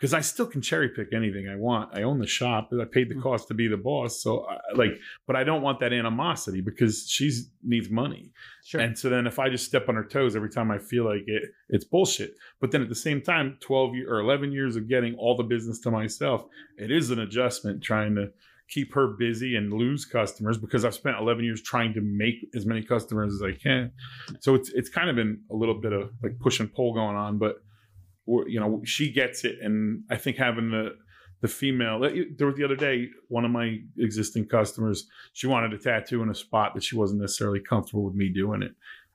because 0.02 0.14
I 0.14 0.20
still 0.20 0.46
can 0.46 0.60
cherry 0.60 0.88
pick 0.88 1.12
anything 1.14 1.48
I 1.48 1.54
want. 1.54 1.94
I 1.94 2.02
own 2.02 2.18
the 2.18 2.26
shop. 2.26 2.70
I 2.72 2.84
paid 2.86 3.08
the 3.08 3.14
mm. 3.14 3.22
cost 3.22 3.46
to 3.46 3.54
be 3.54 3.68
the 3.68 3.76
boss. 3.76 4.20
So 4.20 4.44
I, 4.44 4.58
like, 4.74 4.98
but 5.28 5.36
I 5.36 5.44
don't 5.44 5.62
want 5.62 5.78
that 5.78 5.92
animosity 5.92 6.60
because 6.60 7.08
she 7.08 7.30
needs 7.62 7.88
money. 7.88 8.32
Sure. 8.64 8.80
And 8.80 8.98
so 8.98 9.08
then 9.08 9.28
if 9.28 9.38
I 9.38 9.48
just 9.48 9.64
step 9.64 9.88
on 9.88 9.94
her 9.94 10.02
toes 10.02 10.34
every 10.34 10.50
time 10.50 10.72
I 10.72 10.78
feel 10.78 11.04
like 11.04 11.22
it, 11.28 11.44
it's 11.68 11.84
bullshit. 11.84 12.34
But 12.60 12.72
then 12.72 12.82
at 12.82 12.88
the 12.88 12.96
same 12.96 13.22
time, 13.22 13.58
12 13.60 13.94
year, 13.94 14.12
or 14.12 14.18
11 14.18 14.50
years 14.50 14.74
of 14.74 14.88
getting 14.88 15.14
all 15.14 15.36
the 15.36 15.44
business 15.44 15.78
to 15.82 15.92
myself, 15.92 16.46
it 16.78 16.90
is 16.90 17.10
an 17.10 17.20
adjustment 17.20 17.80
trying 17.80 18.16
to 18.16 18.32
keep 18.68 18.92
her 18.94 19.06
busy 19.06 19.54
and 19.54 19.72
lose 19.72 20.04
customers 20.04 20.58
because 20.58 20.84
I've 20.84 20.94
spent 20.94 21.16
11 21.20 21.44
years 21.44 21.62
trying 21.62 21.94
to 21.94 22.00
make 22.00 22.44
as 22.56 22.66
many 22.66 22.82
customers 22.82 23.34
as 23.34 23.42
I 23.42 23.52
can. 23.52 23.92
So 24.40 24.56
it's 24.56 24.70
it's 24.70 24.88
kind 24.88 25.08
of 25.08 25.14
been 25.14 25.42
a 25.48 25.54
little 25.54 25.80
bit 25.80 25.92
of 25.92 26.10
like 26.24 26.40
push 26.40 26.58
and 26.58 26.74
pull 26.74 26.92
going 26.92 27.14
on, 27.14 27.38
but 27.38 27.62
you 28.26 28.60
know 28.60 28.80
she 28.84 29.10
gets 29.10 29.44
it, 29.44 29.58
and 29.60 30.04
I 30.10 30.16
think 30.16 30.36
having 30.36 30.70
the 30.70 30.96
the 31.40 31.48
female 31.48 32.04
eh, 32.04 32.24
there 32.36 32.46
was 32.46 32.56
the 32.56 32.64
other 32.64 32.76
day 32.76 33.08
one 33.28 33.44
of 33.44 33.50
my 33.50 33.78
existing 33.98 34.46
customers 34.46 35.08
she 35.32 35.46
wanted 35.46 35.72
a 35.72 35.78
tattoo 35.78 36.22
in 36.22 36.30
a 36.30 36.34
spot 36.34 36.74
that 36.74 36.84
she 36.84 36.96
wasn't 36.96 37.20
necessarily 37.20 37.60
comfortable 37.60 38.04
with 38.04 38.14
me 38.14 38.28
doing 38.28 38.62
it, 38.62 38.72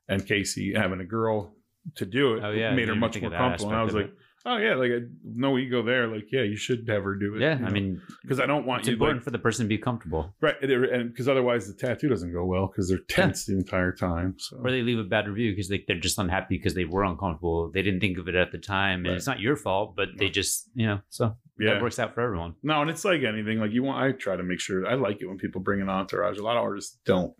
and 0.07 0.25
Casey 0.25 0.73
having 0.73 0.99
a 0.99 1.05
girl 1.05 1.53
to 1.95 2.05
do 2.05 2.35
it 2.35 2.43
Oh, 2.43 2.51
yeah, 2.51 2.73
made 2.73 2.89
her 2.89 2.95
much 2.95 3.21
more 3.21 3.31
comfortable. 3.31 3.71
And 3.71 3.79
I 3.79 3.83
was 3.83 3.93
like. 3.93 4.05
of 4.05 4.11
Oh 4.49 4.55
yeah, 4.55 4.75
like 4.75 4.91
I, 4.91 4.99
no 5.25 5.57
ego 5.57 5.83
there. 5.83 6.07
Like 6.07 6.31
yeah, 6.31 6.43
you 6.43 6.55
should 6.55 6.87
have 6.87 7.03
her 7.03 7.15
do 7.15 7.35
it. 7.35 7.41
yeah, 7.41 7.55
I 7.55 7.65
know? 7.65 7.69
mean, 7.71 8.01
because 8.21 8.39
I 8.39 8.45
don't 8.45 8.65
want 8.65 8.79
it's 8.79 8.87
you 8.87 8.93
important 8.93 9.19
like, 9.19 9.23
for 9.25 9.31
the 9.31 9.39
person 9.39 9.65
to 9.65 9.67
be 9.67 9.77
comfortable, 9.77 10.33
right, 10.39 10.55
and 10.61 11.09
because 11.11 11.27
otherwise 11.27 11.67
the 11.67 11.73
tattoo 11.73 12.07
doesn't 12.07 12.31
go 12.31 12.45
well 12.45 12.67
because 12.67 12.87
they're 12.87 12.99
tense 13.09 13.45
the 13.45 13.53
entire 13.57 13.91
time. 13.91 14.35
So 14.39 14.57
or 14.63 14.71
they 14.71 14.83
leave 14.83 14.99
a 14.99 15.03
bad 15.03 15.27
review 15.27 15.51
because 15.51 15.67
they, 15.67 15.83
they're 15.85 15.99
just 15.99 16.17
unhappy 16.17 16.57
because 16.57 16.75
they 16.75 16.85
were 16.85 17.03
uncomfortable. 17.03 17.69
They 17.73 17.81
didn't 17.81 17.99
think 17.99 18.17
of 18.17 18.29
it 18.29 18.35
at 18.35 18.53
the 18.53 18.57
time, 18.57 18.99
and 18.99 19.07
Right. 19.09 19.15
it's 19.17 19.27
not 19.27 19.41
your 19.41 19.57
fault, 19.57 19.95
but 19.97 20.09
they 20.17 20.29
just, 20.29 20.69
you 20.75 20.87
know, 20.87 20.99
so 21.09 21.35
yeah, 21.59 21.73
that 21.73 21.81
works 21.81 21.99
out 21.99 22.15
for 22.15 22.21
everyone. 22.21 22.55
no, 22.63 22.79
and 22.81 22.89
it's 22.89 23.03
like 23.03 23.23
anything. 23.23 23.59
Like 23.59 23.71
you 23.73 23.83
want, 23.83 24.01
I 24.01 24.13
try 24.13 24.37
to 24.37 24.43
make 24.43 24.61
sure. 24.61 24.87
I 24.87 24.93
like 24.93 25.21
it 25.21 25.27
when 25.27 25.37
people 25.37 25.59
bring 25.59 25.81
an 25.81 25.89
entourage. 25.89 26.37
A 26.37 26.43
lot 26.43 26.55
of 26.55 26.63
artists 26.63 26.97
don't, 27.03 27.33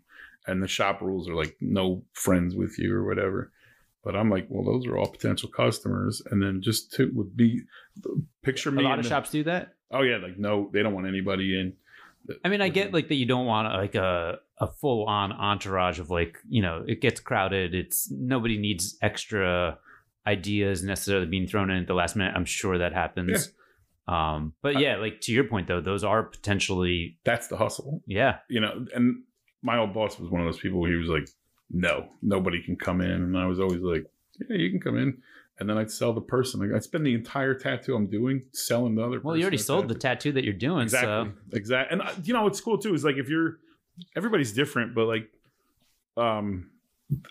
and 0.45 0.61
the 0.61 0.67
shop 0.67 1.01
rules 1.01 1.29
are 1.29 1.35
like 1.35 1.55
no 1.61 2.03
friends 2.13 2.53
with 2.53 2.77
you 2.77 2.93
or 2.93 3.05
whatever. 3.07 3.53
But 4.07 4.15
I'm 4.15 4.29
like, 4.29 4.47
well, 4.47 4.63
those 4.63 4.87
are 4.87 4.97
all 4.97 5.07
potential 5.11 5.49
customers, 5.49 6.21
and 6.31 6.41
then 6.41 6.61
just 6.63 6.93
to 6.93 7.11
would 7.13 7.35
be 7.35 7.63
picture 8.41 8.71
me. 8.71 8.81
A 8.81 8.87
lot 8.87 8.99
of 8.99 9.03
the- 9.03 9.09
shops 9.09 9.29
do 9.31 9.43
that. 9.43 9.73
Oh 9.91 10.01
yeah, 10.01 10.15
like 10.15 10.37
no, 10.37 10.69
they 10.71 10.81
don't 10.81 10.93
want 10.93 11.07
anybody 11.07 11.59
in. 11.59 11.73
I 12.45 12.47
mean, 12.47 12.61
I 12.61 12.69
get 12.69 12.93
like 12.93 13.09
that 13.09 13.15
you 13.15 13.25
don't 13.25 13.45
want 13.45 13.67
like 13.73 13.95
a 13.95 14.39
a 14.59 14.67
full 14.67 15.03
on 15.07 15.33
entourage 15.33 15.99
of 15.99 16.09
like 16.09 16.37
you 16.47 16.61
know 16.61 16.85
it 16.87 17.01
gets 17.01 17.19
crowded. 17.19 17.75
It's 17.75 18.09
nobody 18.09 18.57
needs 18.57 18.97
extra 19.01 19.77
ideas 20.25 20.83
necessarily 20.83 21.25
being 21.25 21.45
thrown 21.45 21.69
in 21.69 21.81
at 21.81 21.87
the 21.87 21.93
last 21.93 22.15
minute. 22.15 22.31
I'm 22.33 22.45
sure 22.45 22.77
that 22.77 22.93
happens. 22.93 23.51
Um, 24.07 24.53
but 24.61 24.79
yeah, 24.79 24.95
like 24.95 25.19
to 25.23 25.33
your 25.33 25.43
point 25.43 25.67
though, 25.67 25.81
those 25.81 26.05
are 26.05 26.23
potentially 26.23 27.17
That's 27.25 27.49
the 27.49 27.57
hustle. 27.57 28.03
yeah. 28.07 28.37
you 28.49 28.61
know, 28.61 28.85
and 28.95 29.23
my 29.61 29.77
old 29.77 29.93
boss 29.93 30.17
was 30.17 30.29
one 30.29 30.39
of 30.39 30.47
those 30.47 30.61
people 30.61 30.79
where 30.79 30.91
he 30.91 30.95
was 30.95 31.09
like, 31.09 31.27
no, 31.71 32.09
nobody 32.21 32.61
can 32.61 32.75
come 32.75 33.01
in. 33.01 33.11
And 33.11 33.37
I 33.37 33.45
was 33.45 33.59
always 33.59 33.81
like, 33.81 34.05
yeah, 34.49 34.57
you 34.57 34.69
can 34.69 34.79
come 34.79 34.97
in. 34.97 35.17
And 35.59 35.67
then 35.67 35.77
I'd 35.77 35.89
sell 35.89 36.13
the 36.13 36.21
person. 36.21 36.59
Like, 36.59 36.75
I'd 36.75 36.83
spend 36.83 37.05
the 37.05 37.15
entire 37.15 37.55
tattoo 37.55 37.95
I'm 37.95 38.07
doing 38.07 38.43
selling 38.53 38.95
the 38.95 39.03
other 39.03 39.19
Well, 39.19 39.35
you 39.35 39.41
already 39.41 39.57
sold 39.57 39.87
the 39.87 39.95
tattoo 39.95 40.31
that 40.33 40.43
you're 40.43 40.53
doing, 40.53 40.83
Exactly. 40.83 41.31
so 41.31 41.57
Exactly. 41.57 41.93
And, 41.99 42.07
uh, 42.07 42.13
you 42.23 42.33
know, 42.33 42.43
what's 42.43 42.61
cool 42.61 42.77
too 42.77 42.93
is 42.93 43.03
like 43.03 43.17
if 43.17 43.27
you're, 43.27 43.57
everybody's 44.15 44.53
different, 44.53 44.93
but 44.93 45.05
like, 45.05 45.29
um, 46.15 46.69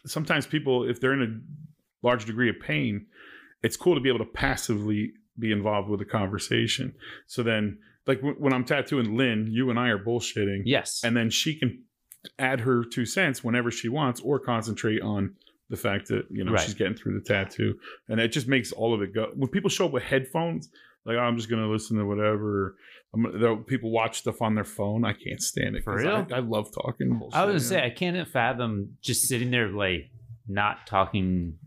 sometimes 0.06 0.46
people, 0.46 0.88
if 0.88 1.00
they're 1.00 1.12
in 1.12 1.22
a 1.22 2.06
large 2.06 2.24
degree 2.24 2.50
of 2.50 2.58
pain, 2.60 3.06
it's 3.62 3.76
cool 3.76 3.94
to 3.94 4.00
be 4.00 4.08
able 4.08 4.20
to 4.20 4.30
passively 4.32 5.12
be 5.38 5.52
involved 5.52 5.88
with 5.88 6.00
the 6.00 6.06
conversation. 6.06 6.94
So 7.26 7.42
then, 7.42 7.78
like 8.06 8.18
w- 8.18 8.36
when 8.38 8.52
I'm 8.52 8.64
tattooing 8.64 9.16
Lynn, 9.16 9.48
you 9.50 9.70
and 9.70 9.78
I 9.78 9.88
are 9.88 9.98
bullshitting 9.98 10.62
yes, 10.64 11.02
and 11.04 11.16
then 11.16 11.30
she 11.30 11.58
can 11.58 11.82
add 12.38 12.60
her 12.60 12.84
two 12.84 13.04
cents 13.06 13.42
whenever 13.44 13.70
she 13.70 13.88
wants 13.88 14.20
or 14.20 14.38
concentrate 14.38 15.00
on 15.02 15.34
the 15.68 15.76
fact 15.76 16.08
that 16.08 16.26
you 16.30 16.44
know 16.44 16.52
Right. 16.52 16.60
she's 16.60 16.74
getting 16.74 16.94
through 16.94 17.18
the 17.18 17.24
tattoo 17.24 17.78
and 18.08 18.20
it 18.20 18.28
just 18.28 18.46
makes 18.48 18.70
all 18.72 18.94
of 18.94 19.02
it 19.02 19.12
go 19.14 19.30
when 19.34 19.48
people 19.50 19.68
show 19.70 19.86
up 19.86 19.92
with 19.92 20.04
headphones 20.04 20.68
like 21.04 21.16
oh, 21.16 21.20
i'm 21.20 21.36
just 21.36 21.50
gonna 21.50 21.68
listen 21.68 21.96
to 21.98 22.04
whatever 22.06 22.76
I'm, 23.14 23.22
gonna- 23.24 23.56
people 23.58 23.90
watch 23.90 24.18
stuff 24.18 24.42
on 24.42 24.54
their 24.54 24.64
phone 24.64 25.04
i 25.04 25.12
can't 25.12 25.42
stand 25.42 25.74
it 25.74 25.82
For 25.84 25.96
real? 25.96 26.26
I, 26.32 26.36
I 26.36 26.38
love 26.38 26.70
talking 26.72 27.20
I 27.32 27.44
was 27.44 27.52
gonna 27.52 27.60
say 27.60 27.84
I 27.84 27.90
can't 27.90 28.28
fathom 28.28 28.96
just 29.02 29.22
sitting 29.26 29.50
there 29.50 29.68
like 29.68 30.10
not 30.46 30.86
talking 30.86 31.58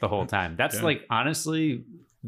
the 0.00 0.08
whole 0.08 0.24
time. 0.24 0.56
That's 0.56 0.76
Yeah. 0.76 0.82
like 0.84 1.02
honestly 1.10 1.84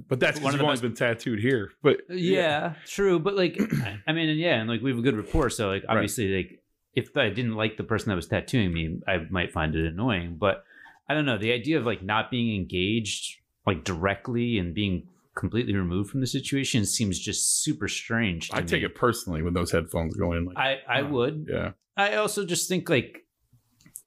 but 0.09 0.21
that's 0.21 0.39
one 0.41 0.53
of 0.53 0.59
the 0.59 0.65
only 0.65 0.75
best- 0.75 0.83
been 0.83 0.95
tattooed 0.95 1.41
here 1.41 1.71
but 1.83 2.01
yeah, 2.11 2.75
true 2.87 3.19
but 3.19 3.35
like 3.35 3.59
i 4.07 4.13
mean 4.13 4.37
yeah 4.37 4.57
and 4.61 4.69
like 4.69 4.83
we 4.83 4.91
have 4.91 4.99
a 4.99 5.03
good 5.03 5.17
rapport 5.17 5.49
so 5.51 5.69
like 5.69 5.85
obviously 5.89 6.37
like 6.37 6.63
if 6.95 7.17
i 7.17 7.29
didn't 7.29 7.55
like 7.55 7.77
the 7.77 7.85
person 7.85 8.09
that 8.09 8.17
was 8.17 8.27
tattooing 8.27 8.73
me 8.73 9.01
i 9.07 9.19
might 9.31 9.53
find 9.53 9.75
it 9.75 9.87
annoying 9.87 10.37
but 10.39 10.65
i 11.09 11.15
don't 11.15 11.27
know 11.27 11.39
the 11.39 11.53
idea 11.53 11.79
of 11.79 11.85
like 11.87 12.03
not 12.03 12.31
being 12.31 12.55
engaged 12.55 13.37
like 13.67 13.85
directly 13.85 14.59
and 14.59 14.75
being 14.75 15.07
completely 15.37 15.75
removed 15.75 16.11
from 16.11 16.21
the 16.21 16.27
situation 16.27 16.85
seems 16.85 17.19
just 17.19 17.63
super 17.63 17.87
strange 17.89 18.49
to 18.49 18.57
i 18.57 18.63
take 18.63 18.83
it 18.83 18.95
personally 18.95 19.43
when 19.43 19.55
those 19.55 19.71
headphones 19.71 20.15
go 20.17 20.33
in 20.33 20.45
like 20.47 20.57
i 20.57 20.79
i 20.89 21.01
Oh, 21.03 21.07
would. 21.09 21.47
Yeah. 21.49 21.73
I 21.97 22.15
also 22.17 22.45
just 22.45 22.69
think 22.69 22.89
like 22.89 23.25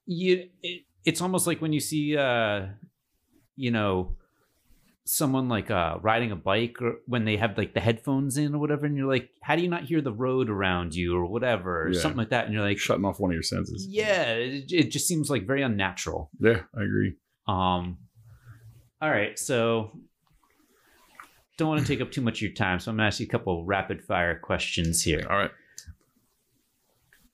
you 0.05 0.49
it, 0.63 0.83
it's 1.05 1.21
almost 1.21 1.47
like 1.47 1.61
when 1.61 1.71
you 1.73 1.79
see 1.79 2.17
uh 2.17 2.67
you 3.55 3.71
know 3.71 4.15
someone 5.03 5.49
like 5.49 5.71
uh 5.71 5.97
riding 6.01 6.31
a 6.31 6.35
bike 6.35 6.79
or 6.81 6.97
when 7.07 7.25
they 7.25 7.35
have 7.35 7.57
like 7.57 7.73
the 7.73 7.79
headphones 7.79 8.37
in 8.37 8.53
or 8.53 8.59
whatever 8.59 8.85
and 8.85 8.95
you're 8.95 9.07
like 9.11 9.29
how 9.41 9.55
do 9.55 9.61
you 9.63 9.67
not 9.67 9.83
hear 9.83 9.99
the 9.99 10.13
road 10.13 10.47
around 10.49 10.93
you 10.93 11.15
or 11.17 11.25
whatever 11.25 11.87
or 11.87 11.91
Yeah. 11.91 11.99
something 11.99 12.19
like 12.19 12.29
that 12.29 12.45
and 12.45 12.53
you're 12.53 12.61
like 12.63 12.77
shutting 12.77 13.03
off 13.03 13.19
one 13.19 13.31
of 13.31 13.33
your 13.33 13.41
senses. 13.43 13.87
yeah 13.89 14.33
it, 14.33 14.71
it 14.71 14.91
just 14.91 15.07
seems 15.07 15.27
like 15.29 15.47
very 15.47 15.63
unnatural 15.63 16.29
Yeah, 16.39 16.61
I 16.77 16.83
agree. 16.83 17.15
um 17.47 17.97
all 19.01 19.09
right 19.09 19.37
so 19.39 19.91
don't 21.57 21.67
want 21.69 21.81
to 21.81 21.87
take 21.87 21.99
up 22.01 22.11
too 22.11 22.21
much 22.21 22.37
of 22.37 22.41
your 22.43 22.53
time 22.53 22.79
so 22.79 22.91
i'm 22.91 22.97
gonna 22.97 23.07
ask 23.07 23.19
you 23.19 23.25
a 23.25 23.29
couple 23.29 23.65
rapid 23.65 24.03
fire 24.03 24.37
questions 24.37 25.01
here 25.03 25.25
All 25.27 25.35
right. 25.37 25.51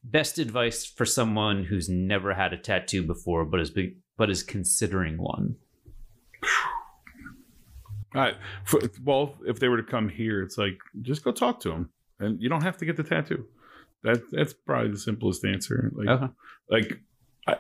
best 0.06 0.40
advice 0.40 0.86
for 0.86 1.06
someone 1.06 1.66
who's 1.66 1.90
never 1.90 2.34
had 2.34 2.54
a 2.54 2.58
tattoo 2.58 3.04
before 3.06 3.44
but 3.44 3.60
is 3.60 3.72
but 4.18 4.30
is 4.30 4.42
considering 4.42 5.18
one 5.18 5.58
Right. 8.14 8.36
For, 8.64 8.80
well, 9.04 9.36
if 9.46 9.60
they 9.60 9.68
were 9.68 9.78
to 9.78 9.84
come 9.84 10.10
here, 10.10 10.42
it's 10.42 10.58
like 10.58 10.78
just 11.02 11.24
go 11.24 11.32
talk 11.32 11.60
to 11.62 11.70
them, 11.70 11.90
and 12.20 12.42
you 12.42 12.50
don't 12.50 12.64
have 12.64 12.78
to 12.78 12.86
get 12.86 12.96
the 12.98 13.04
tattoo. 13.04 13.46
That 14.04 14.22
that's 14.32 14.54
probably 14.54 14.92
the 14.92 14.98
simplest 14.98 15.44
answer. 15.46 15.92
Like, 15.96 16.08
okay 16.08 16.28
like 16.70 17.00
I, 17.48 17.56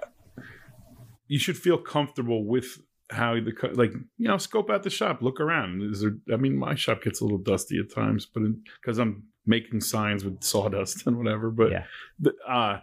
you 1.28 1.40
should 1.40 1.58
feel 1.58 1.78
comfortable 1.78 2.44
with 2.46 2.80
how 3.10 3.36
the 3.36 3.54
like 3.74 3.94
you 4.18 4.28
know 4.28 4.38
scope 4.38 4.70
out 4.70 4.84
the 4.84 4.90
shop, 4.90 5.22
look 5.22 5.40
around. 5.40 5.82
Is 5.82 6.02
there? 6.02 6.16
I 6.32 6.38
mean, 6.38 6.58
my 6.58 6.76
shop 6.76 7.04
gets 7.04 7.22
a 7.22 7.24
little 7.24 7.38
dusty 7.38 7.80
at 7.80 7.94
times, 7.94 8.26
but 8.26 8.44
because 8.82 8.98
I'm 9.00 9.24
making 9.46 9.82
signs 9.82 10.26
with 10.26 10.44
sawdust 10.44 11.04
and 11.08 11.18
whatever. 11.18 11.50
But 11.50 11.72
Yeah. 11.72 11.84
the, 12.20 12.34
uh, 12.48 12.80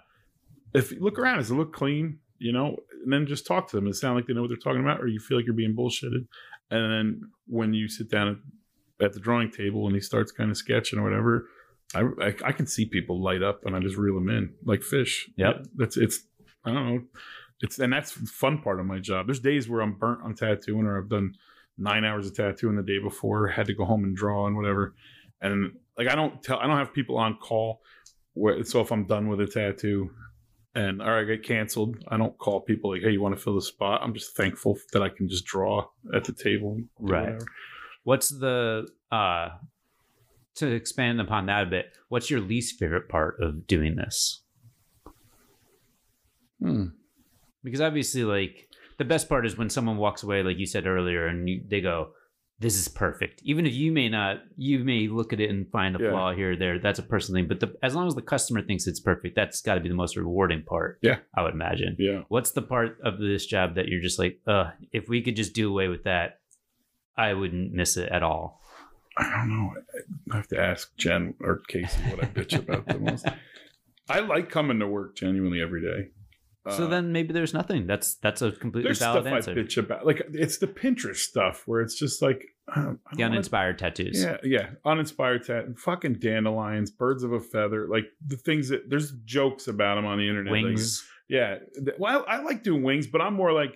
if 0.73 0.93
you 0.93 1.01
look 1.01 1.19
around, 1.19 1.39
does 1.39 1.51
it 1.51 1.55
look 1.55 1.73
clean? 1.73 2.21
You 2.39 2.53
know, 2.53 2.77
and 3.05 3.13
then 3.13 3.27
just 3.27 3.47
talk 3.47 3.69
to 3.71 3.77
them. 3.77 3.87
It 3.87 3.95
sound 3.95 4.17
like 4.17 4.27
they 4.27 4.33
know 4.35 4.41
what 4.43 4.49
they're 4.49 4.57
talking 4.57 4.81
about, 4.81 5.01
or 5.01 5.07
you 5.07 5.21
feel 5.21 5.37
like 5.39 5.47
you're 5.47 5.55
being 5.55 5.77
bullshitted. 5.77 6.27
And 6.71 6.93
then 6.93 7.21
when 7.47 7.75
you 7.75 7.89
sit 7.89 8.11
down 8.11 8.29
at, 9.01 9.07
at 9.07 9.13
the 9.13 9.21
drawing 9.21 9.51
table 9.51 9.87
and 9.87 9.95
he 9.95 10.01
starts 10.01 10.33
kind 10.33 10.51
of 10.51 10.57
sketching 10.57 10.99
or 10.99 11.03
whatever, 11.03 11.49
I, 11.95 12.03
I 12.21 12.35
I 12.45 12.53
can 12.53 12.67
see 12.67 12.87
people 12.87 13.23
light 13.23 13.43
up 13.43 13.65
and 13.65 13.77
I 13.77 13.81
just 13.81 13.97
reel 13.97 14.15
them 14.15 14.29
in 14.29 14.55
like 14.65 14.83
fish. 14.83 15.29
Yep. 15.37 15.55
Yeah, 15.57 15.63
that's 15.77 15.97
it's 15.97 16.21
I 16.65 16.73
don't 16.73 16.87
know. 16.87 17.03
It's 17.61 17.79
and 17.79 17.93
that's 17.93 18.15
the 18.15 18.27
fun 18.27 18.63
part 18.63 18.81
of 18.81 18.87
my 18.87 18.99
job. 18.99 19.27
There's 19.27 19.41
days 19.41 19.69
where 19.69 19.81
I'm 19.81 19.95
burnt 19.95 20.23
on 20.23 20.35
tattooing 20.35 20.87
or 20.87 20.99
I've 20.99 21.09
done 21.09 21.35
nine 21.79 22.05
hours 22.05 22.27
of 22.27 22.35
tattooing 22.35 22.77
the 22.77 22.83
day 22.83 22.99
before, 22.99 23.49
had 23.49 23.67
to 23.67 23.75
go 23.75 23.85
home 23.85 24.05
and 24.05 24.17
draw 24.17 24.47
and 24.47 24.57
whatever. 24.57 24.95
And 25.41 25.73
like 25.97 26.09
I 26.09 26.15
don't 26.15 26.43
tell 26.43 26.59
I 26.59 26.67
don't 26.67 26.79
have 26.79 26.93
people 26.93 27.19
on 27.19 27.37
call 27.37 27.81
where 28.35 28.65
so 28.65 28.81
if 28.81 28.91
I'm 28.91 29.07
done 29.07 29.29
with 29.29 29.41
a 29.41 29.47
tattoo 29.47 30.11
and 30.75 31.01
or 31.01 31.21
I 31.21 31.25
get 31.25 31.45
canceled, 31.45 31.97
I 32.09 32.17
don't 32.17 32.37
call 32.39 32.61
people 32.61 32.91
like, 32.91 33.03
hey, 33.03 33.13
you 33.13 33.21
want 33.21 33.37
to 33.37 33.41
fill 33.43 33.55
the 33.55 33.63
spot? 33.63 34.01
I'm 34.03 34.15
just 34.15 34.37
thankful 34.37 34.79
that 34.93 35.03
I 35.03 35.09
can 35.09 35.29
just 35.29 35.45
draw 35.45 35.87
at 36.15 36.25
the 36.25 36.33
table. 36.33 36.81
Right. 36.99 37.23
whatever. 37.23 37.47
What's 38.03 38.29
the 38.31 38.89
uh 39.11 39.51
to 40.57 40.73
expand 40.73 41.21
upon 41.21 41.47
that 41.47 41.65
a 41.65 41.67
bit? 41.67 41.97
What's 42.09 42.31
your 42.31 42.41
least 42.41 42.79
favorite 42.79 43.09
part 43.09 43.41
of 43.41 43.67
doing 43.67 43.97
this? 43.97 44.43
Hmm. 46.61 46.87
Because 47.63 47.81
obviously, 47.81 48.25
like 48.25 48.69
the 48.99 49.05
best 49.05 49.29
part 49.29 49.47
is 49.47 49.57
when 49.57 49.71
someone 49.71 49.97
walks 49.97 50.23
away, 50.23 50.43
like 50.43 50.59
you 50.59 50.67
said 50.67 50.87
earlier, 50.87 51.27
and 51.27 51.49
you, 51.49 51.63
they 51.67 51.81
go, 51.81 52.11
"This 52.61 52.77
is 52.77 52.89
perfect." 52.89 53.41
Even 53.45 53.67
if 53.67 53.75
you 53.75 53.93
may 53.93 54.09
not, 54.09 54.43
you 54.57 54.79
may 54.85 55.09
look 55.09 55.33
at 55.33 55.41
it 55.41 55.51
and 55.51 55.71
find 55.71 55.97
a 55.97 56.03
Yeah. 56.03 56.11
flaw 56.11 56.33
here 56.35 56.53
or 56.53 56.57
there. 56.57 56.79
That's 56.79 56.99
a 56.99 57.03
personal 57.03 57.41
thing. 57.41 57.49
But 57.49 57.61
the, 57.61 57.75
as 57.83 57.95
long 57.95 58.07
as 58.07 58.15
the 58.15 58.23
customer 58.23 58.63
thinks 58.63 58.87
it's 58.87 59.01
perfect, 59.01 59.35
that's 59.37 59.61
got 59.61 59.75
to 59.75 59.81
be 59.81 59.89
the 59.89 59.95
most 59.95 60.17
rewarding 60.17 60.63
part. 60.63 60.99
Yeah. 61.03 61.19
I 61.37 61.43
would 61.43 61.55
imagine. 61.55 61.97
Yeah. 61.99 62.23
What's 62.29 62.53
the 62.53 62.63
part 62.63 62.99
of 63.03 63.19
this 63.19 63.47
job 63.47 63.75
that 63.75 63.89
you're 63.89 64.03
just 64.03 64.19
like, 64.19 64.41
uh, 64.47 64.71
if 64.93 65.09
we 65.09 65.23
could 65.23 65.37
just 65.37 65.53
do 65.55 65.69
away 65.71 65.89
with 65.89 66.05
that, 66.05 66.41
I 67.17 67.35
wouldn't 67.35 67.73
miss 67.73 67.97
it 67.97 68.09
at 68.11 68.23
all. 68.23 68.61
I 69.17 69.31
don't 69.31 69.49
know. 69.49 69.75
I 70.33 70.37
have 70.37 70.49
to 70.49 70.61
ask 70.61 70.97
Jen 70.97 71.35
or 71.41 71.63
Casey 71.69 72.01
what 72.11 72.25
I 72.25 72.27
bitch 72.27 72.59
about 72.59 72.87
the 72.87 72.99
most. 72.99 73.27
I 74.09 74.19
like 74.21 74.51
coming 74.51 74.81
to 74.81 74.87
work 74.89 75.17
genuinely 75.17 75.63
every 75.63 75.81
day. 75.83 76.09
So 76.71 76.85
Uh, 76.85 76.87
then 76.89 77.13
maybe 77.13 77.33
there's 77.33 77.53
nothing. 77.55 77.87
That's 77.87 78.15
that's 78.17 78.41
a 78.43 78.53
completely 78.53 78.89
there's 78.89 78.99
valid 78.99 79.25
stuff 79.25 79.35
answer. 79.35 79.51
I 79.51 79.55
bitch 79.55 79.77
about. 79.77 80.07
Like 80.07 80.23
it's 80.33 80.59
the 80.59 80.67
Pinterest 80.67 81.17
stuff 81.17 81.63
where 81.67 81.81
it's 81.83 81.99
just 81.99 82.23
like 82.23 82.45
I 82.69 82.81
the 82.83 82.99
wanna- 83.13 83.25
uninspired 83.27 83.79
tattoos. 83.79 84.23
Yeah, 84.23 84.39
yeah, 84.43 84.71
uninspired 84.85 85.45
tat, 85.47 85.79
fucking 85.79 86.15
dandelions, 86.15 86.91
birds 86.91 87.23
of 87.23 87.33
a 87.33 87.41
feather, 87.41 87.87
like 87.89 88.07
the 88.27 88.37
things 88.37 88.69
that 88.71 88.89
there's 88.89 89.13
jokes 89.25 89.69
about 89.69 89.97
them 89.97 90.07
on 90.07 90.19
the 90.19 90.29
internet. 90.29 90.53
like- 90.53 90.65
Wings. 90.65 91.07
yeah, 91.29 91.59
well, 91.99 92.25
I 92.27 92.43
like 92.43 92.63
doing 92.63 92.83
wings, 92.83 93.07
but 93.07 93.21
I'm 93.21 93.35
more 93.35 93.53
like, 93.53 93.75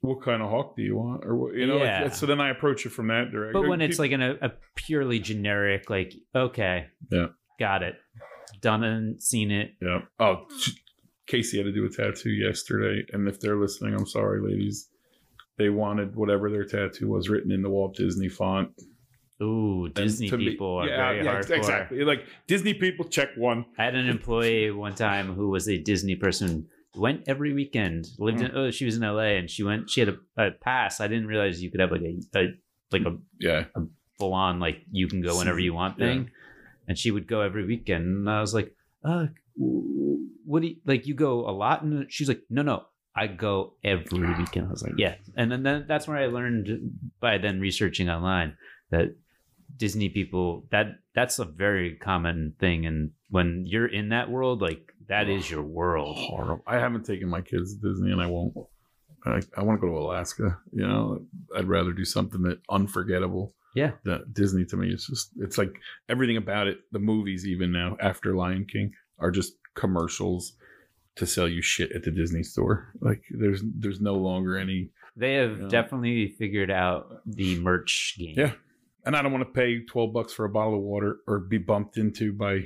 what 0.00 0.20
kind 0.22 0.42
of 0.42 0.50
hawk 0.50 0.76
do 0.76 0.82
you 0.82 0.96
want, 0.96 1.24
or 1.24 1.34
what, 1.36 1.54
you 1.54 1.66
know? 1.66 1.76
like, 1.78 2.14
so 2.14 2.26
then 2.26 2.40
I 2.40 2.50
approach 2.50 2.84
it 2.84 2.90
from 2.90 3.06
that 3.08 3.30
direction. 3.30 3.60
But 3.62 3.68
when 3.68 3.80
it's 3.80 3.98
like 3.98 4.10
in 4.10 4.20
a, 4.20 4.34
a 4.42 4.52
purely 4.74 5.18
generic, 5.20 5.88
like, 5.88 6.12
okay, 6.34 6.88
Yeah. 7.10 7.28
got 7.58 7.82
it, 7.84 7.94
done 8.60 8.82
and 8.84 9.22
seen 9.22 9.50
it. 9.50 9.74
Yeah. 9.80 10.00
Oh, 10.20 10.46
Casey 11.26 11.56
had 11.58 11.64
to 11.66 11.72
do 11.72 11.84
a 11.86 11.88
tattoo 11.88 12.30
yesterday, 12.30 13.04
and 13.12 13.26
if 13.28 13.40
they're 13.40 13.56
listening, 13.56 13.94
I'm 13.94 14.06
sorry, 14.06 14.40
ladies. 14.40 14.88
They 15.56 15.68
wanted 15.70 16.16
whatever 16.16 16.50
their 16.50 16.64
tattoo 16.64 17.08
was 17.08 17.28
written 17.28 17.52
in 17.52 17.62
the 17.62 17.70
Walt 17.70 17.94
Disney 17.96 18.28
font. 18.28 18.70
Ooh, 19.42 19.88
Disney 19.88 20.30
me- 20.30 20.36
people 20.50 20.76
are 20.78 20.88
yeah, 20.88 20.96
very 21.12 21.24
yeah, 21.24 21.34
hardcore. 21.40 21.56
Exactly. 21.56 22.04
Like 22.04 22.24
Disney 22.46 22.74
people, 22.74 23.04
check 23.04 23.28
one. 23.36 23.64
I 23.78 23.84
had 23.84 23.94
an 23.94 24.08
employee 24.08 24.70
one 24.70 24.94
time 24.94 25.34
who 25.34 25.48
was 25.50 25.68
a 25.68 25.78
Disney 25.78 26.16
person. 26.16 26.66
Went 26.96 27.22
every 27.26 27.52
weekend. 27.52 28.06
Lived 28.18 28.38
Hmm. 28.40 28.46
in. 28.46 28.56
Oh, 28.56 28.70
she 28.70 28.84
was 28.84 28.96
in 28.96 29.02
L.A. 29.02 29.36
and 29.36 29.50
she 29.50 29.64
went. 29.64 29.90
She 29.90 30.00
had 30.00 30.10
a, 30.10 30.16
a 30.46 30.50
pass. 30.52 31.00
I 31.00 31.08
didn't 31.08 31.26
realize 31.26 31.60
you 31.62 31.70
could 31.70 31.80
have 31.80 31.90
like 31.90 32.02
a, 32.02 32.38
a 32.38 32.46
like 32.92 33.02
a 33.02 33.16
Yeah. 33.40 33.64
a 33.74 33.80
full 34.18 34.32
on 34.32 34.60
like 34.60 34.82
you 34.92 35.08
can 35.08 35.20
go 35.20 35.36
whenever 35.38 35.58
you 35.58 35.74
want 35.74 35.98
thing. 35.98 36.30
And 36.86 36.96
she 36.96 37.10
would 37.10 37.26
go 37.26 37.40
every 37.40 37.64
weekend. 37.66 38.04
And 38.04 38.30
I 38.30 38.40
was 38.40 38.54
like, 38.54 38.72
uh, 39.04 39.26
what 39.56 40.62
do 40.62 40.68
you 40.68 40.76
like? 40.84 41.06
You 41.06 41.14
go 41.14 41.48
a 41.48 41.52
lot? 41.52 41.82
And 41.82 42.10
she's 42.10 42.28
like, 42.28 42.42
no, 42.50 42.62
no, 42.62 42.84
I 43.16 43.26
go 43.26 43.74
every 43.82 44.34
weekend. 44.38 44.66
I 44.68 44.70
was 44.70 44.82
like, 44.82 44.94
yeah. 44.98 45.16
And 45.36 45.50
then, 45.50 45.62
then 45.62 45.84
that's 45.88 46.06
where 46.06 46.18
I 46.18 46.26
learned 46.26 46.68
by 47.20 47.38
then 47.38 47.60
researching 47.60 48.08
online 48.08 48.56
that 48.90 49.16
Disney 49.76 50.08
people 50.08 50.66
that 50.70 50.98
that's 51.14 51.38
a 51.38 51.44
very 51.44 51.96
common 51.96 52.54
thing. 52.58 52.86
And 52.86 53.10
when 53.30 53.64
you're 53.66 53.86
in 53.86 54.10
that 54.10 54.30
world, 54.30 54.60
like 54.60 54.92
that 55.08 55.28
is 55.28 55.50
your 55.50 55.62
world. 55.78 56.16
Horrible. 56.16 56.64
I 56.66 56.78
haven't 56.78 57.04
taken 57.04 57.28
my 57.28 57.40
kids 57.40 57.74
to 57.74 57.88
Disney, 57.88 58.12
and 58.12 58.20
I 58.20 58.26
won't. 58.26 58.54
I, 59.26 59.40
I 59.56 59.62
want 59.62 59.80
to 59.80 59.86
go 59.86 59.92
to 59.92 59.98
Alaska. 60.00 60.58
You 60.72 60.86
know, 60.86 61.22
I'd 61.56 61.68
rather 61.68 61.92
do 61.92 62.04
something 62.04 62.42
that 62.42 62.60
unforgettable. 62.68 63.54
Yeah. 63.74 63.92
That 64.04 64.32
Disney 64.34 64.64
to 64.66 64.76
me 64.76 64.92
is 64.92 65.06
just 65.06 65.30
it's 65.38 65.58
like 65.58 65.72
everything 66.08 66.36
about 66.36 66.68
it. 66.68 66.78
The 66.92 67.00
movies 67.00 67.46
even 67.46 67.72
now 67.72 67.96
after 68.00 68.36
Lion 68.36 68.66
King 68.70 68.92
are 69.18 69.30
just 69.30 69.54
commercials 69.74 70.56
to 71.16 71.26
sell 71.26 71.48
you 71.48 71.62
shit 71.62 71.92
at 71.92 72.02
the 72.02 72.10
Disney 72.10 72.42
store. 72.42 72.92
Like 73.00 73.22
there's 73.30 73.62
there's 73.78 74.00
no 74.00 74.14
longer 74.14 74.56
any 74.58 74.90
They 75.16 75.34
have 75.34 75.60
Yeah. 75.60 75.68
definitely 75.68 76.28
figured 76.38 76.70
out 76.70 77.20
the 77.26 77.58
merch 77.60 78.16
game. 78.18 78.34
Yeah. 78.36 78.52
and 79.06 79.14
I 79.14 79.22
don't 79.22 79.32
want 79.32 79.44
to 79.46 79.52
pay 79.52 79.84
12 79.84 80.12
bucks 80.12 80.32
for 80.32 80.44
a 80.44 80.48
bottle 80.48 80.74
of 80.74 80.80
water 80.82 81.18
or 81.28 81.38
be 81.38 81.58
bumped 81.58 81.96
into 81.98 82.32
by 82.32 82.64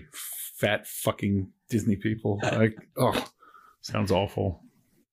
fat 0.56 0.86
fucking 0.86 1.50
Disney 1.68 1.96
people. 1.96 2.40
Like 2.52 2.76
oh 2.96 3.28
sounds 3.82 4.10
awful. 4.10 4.62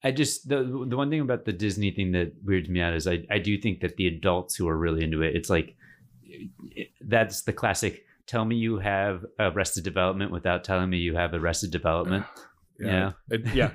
I 0.02 0.12
just 0.12 0.48
the 0.48 0.62
the 0.88 0.96
one 0.96 1.10
thing 1.10 1.20
about 1.20 1.44
the 1.44 1.52
Disney 1.52 1.90
thing 1.90 2.12
that 2.12 2.32
weirds 2.44 2.68
me 2.68 2.80
out 2.80 2.94
is 2.94 3.06
I 3.06 3.24
I 3.30 3.38
do 3.38 3.58
think 3.60 3.80
that 3.80 3.96
the 3.96 4.06
adults 4.06 4.54
who 4.54 4.66
are 4.68 4.76
really 4.78 5.02
into 5.04 5.20
it, 5.22 5.34
it's 5.36 5.50
like 5.50 5.76
that's 7.00 7.42
the 7.42 7.52
classic. 7.52 8.04
Tell 8.26 8.44
me 8.44 8.56
you 8.56 8.78
have 8.78 9.24
Arrested 9.38 9.84
Development 9.84 10.30
without 10.32 10.64
telling 10.64 10.90
me 10.90 10.98
you 10.98 11.16
have 11.16 11.32
Arrested 11.34 11.70
Development. 11.70 12.24
Yeah. 12.78 13.12
It- 13.30 13.54
yeah. 13.54 13.70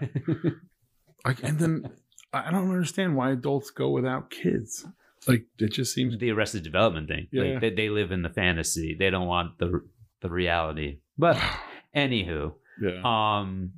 I, 1.26 1.36
and 1.42 1.58
then 1.58 1.90
I 2.32 2.52
don't 2.52 2.70
understand 2.70 3.16
why 3.16 3.32
adults 3.32 3.72
go 3.72 3.90
without 3.90 4.30
kids. 4.30 4.86
Like 5.28 5.46
it 5.58 5.72
just 5.72 5.96
seems 5.96 6.18
the 6.20 6.30
Arrested 6.30 6.62
Development 6.62 7.08
thing. 7.08 7.28
Yeah. 7.32 7.44
Like 7.44 7.62
they, 7.62 7.70
they 7.72 7.90
live 7.90 8.12
in 8.12 8.22
the 8.22 8.30
fantasy. 8.30 8.96
They 8.98 9.10
don't 9.10 9.26
want 9.26 9.58
the 9.58 9.82
the 10.22 10.30
reality. 10.30 11.00
But 11.18 11.36
anywho, 11.96 12.54
yeah. 12.80 13.02
um, 13.04 13.74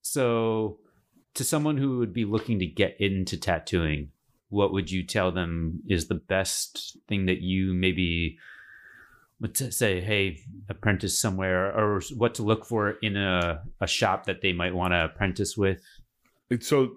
so 0.00 0.78
to 1.34 1.44
someone 1.44 1.76
who 1.76 1.98
would 1.98 2.12
be 2.12 2.24
looking 2.24 2.58
to 2.58 2.66
get 2.66 2.96
into 2.98 3.36
tattooing, 3.36 4.08
what 4.48 4.72
would 4.72 4.90
you 4.90 5.04
tell 5.06 5.32
them 5.32 5.82
is 5.88 6.08
the 6.08 6.14
best 6.14 6.96
thing 7.08 7.26
that 7.26 7.40
you 7.40 7.72
maybe 7.72 8.38
t- 9.48 9.70
say, 9.70 10.00
hey, 10.00 10.38
apprentice 10.68 11.18
somewhere, 11.18 11.76
or 11.76 12.00
what 12.16 12.34
to 12.34 12.42
look 12.42 12.64
for 12.64 12.90
in 13.02 13.16
a, 13.16 13.62
a 13.80 13.86
shop 13.86 14.26
that 14.26 14.40
they 14.42 14.52
might 14.52 14.74
want 14.74 14.92
to 14.92 15.04
apprentice 15.04 15.56
with? 15.56 15.82
So 16.60 16.96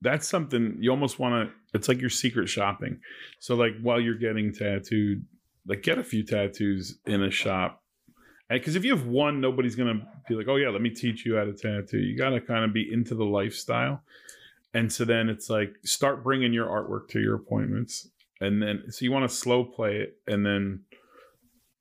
that's 0.00 0.28
something 0.28 0.76
you 0.80 0.90
almost 0.90 1.18
want 1.18 1.48
to 1.48 1.54
it's 1.74 1.88
like 1.88 2.00
your 2.00 2.10
secret 2.10 2.48
shopping. 2.48 3.00
So 3.38 3.54
like 3.54 3.72
while 3.80 4.00
you're 4.00 4.18
getting 4.18 4.52
tattooed 4.52 5.24
like 5.66 5.82
get 5.82 5.98
a 5.98 6.04
few 6.04 6.24
tattoos 6.24 6.98
in 7.06 7.22
a 7.22 7.30
shop. 7.30 7.80
Because 8.50 8.76
if 8.76 8.84
you 8.84 8.94
have 8.94 9.06
one 9.06 9.40
nobody's 9.40 9.76
gonna 9.76 10.06
be 10.28 10.34
like 10.34 10.48
oh 10.48 10.56
yeah 10.56 10.68
let 10.68 10.82
me 10.82 10.90
teach 10.90 11.24
you 11.24 11.36
how 11.36 11.44
to 11.44 11.52
tattoo. 11.52 11.98
You 11.98 12.16
gotta 12.16 12.40
kind 12.40 12.64
of 12.64 12.72
be 12.72 12.88
into 12.92 13.14
the 13.14 13.24
lifestyle. 13.24 14.02
And 14.74 14.92
so 14.92 15.04
then 15.04 15.28
it's 15.28 15.48
like 15.48 15.74
start 15.84 16.24
bringing 16.24 16.52
your 16.52 16.66
artwork 16.66 17.08
to 17.10 17.20
your 17.20 17.36
appointments. 17.36 18.08
And 18.40 18.60
then 18.60 18.84
so 18.90 19.04
you 19.04 19.12
want 19.12 19.28
to 19.28 19.34
slow 19.34 19.64
play 19.64 19.98
it, 19.98 20.16
and 20.26 20.44
then 20.44 20.80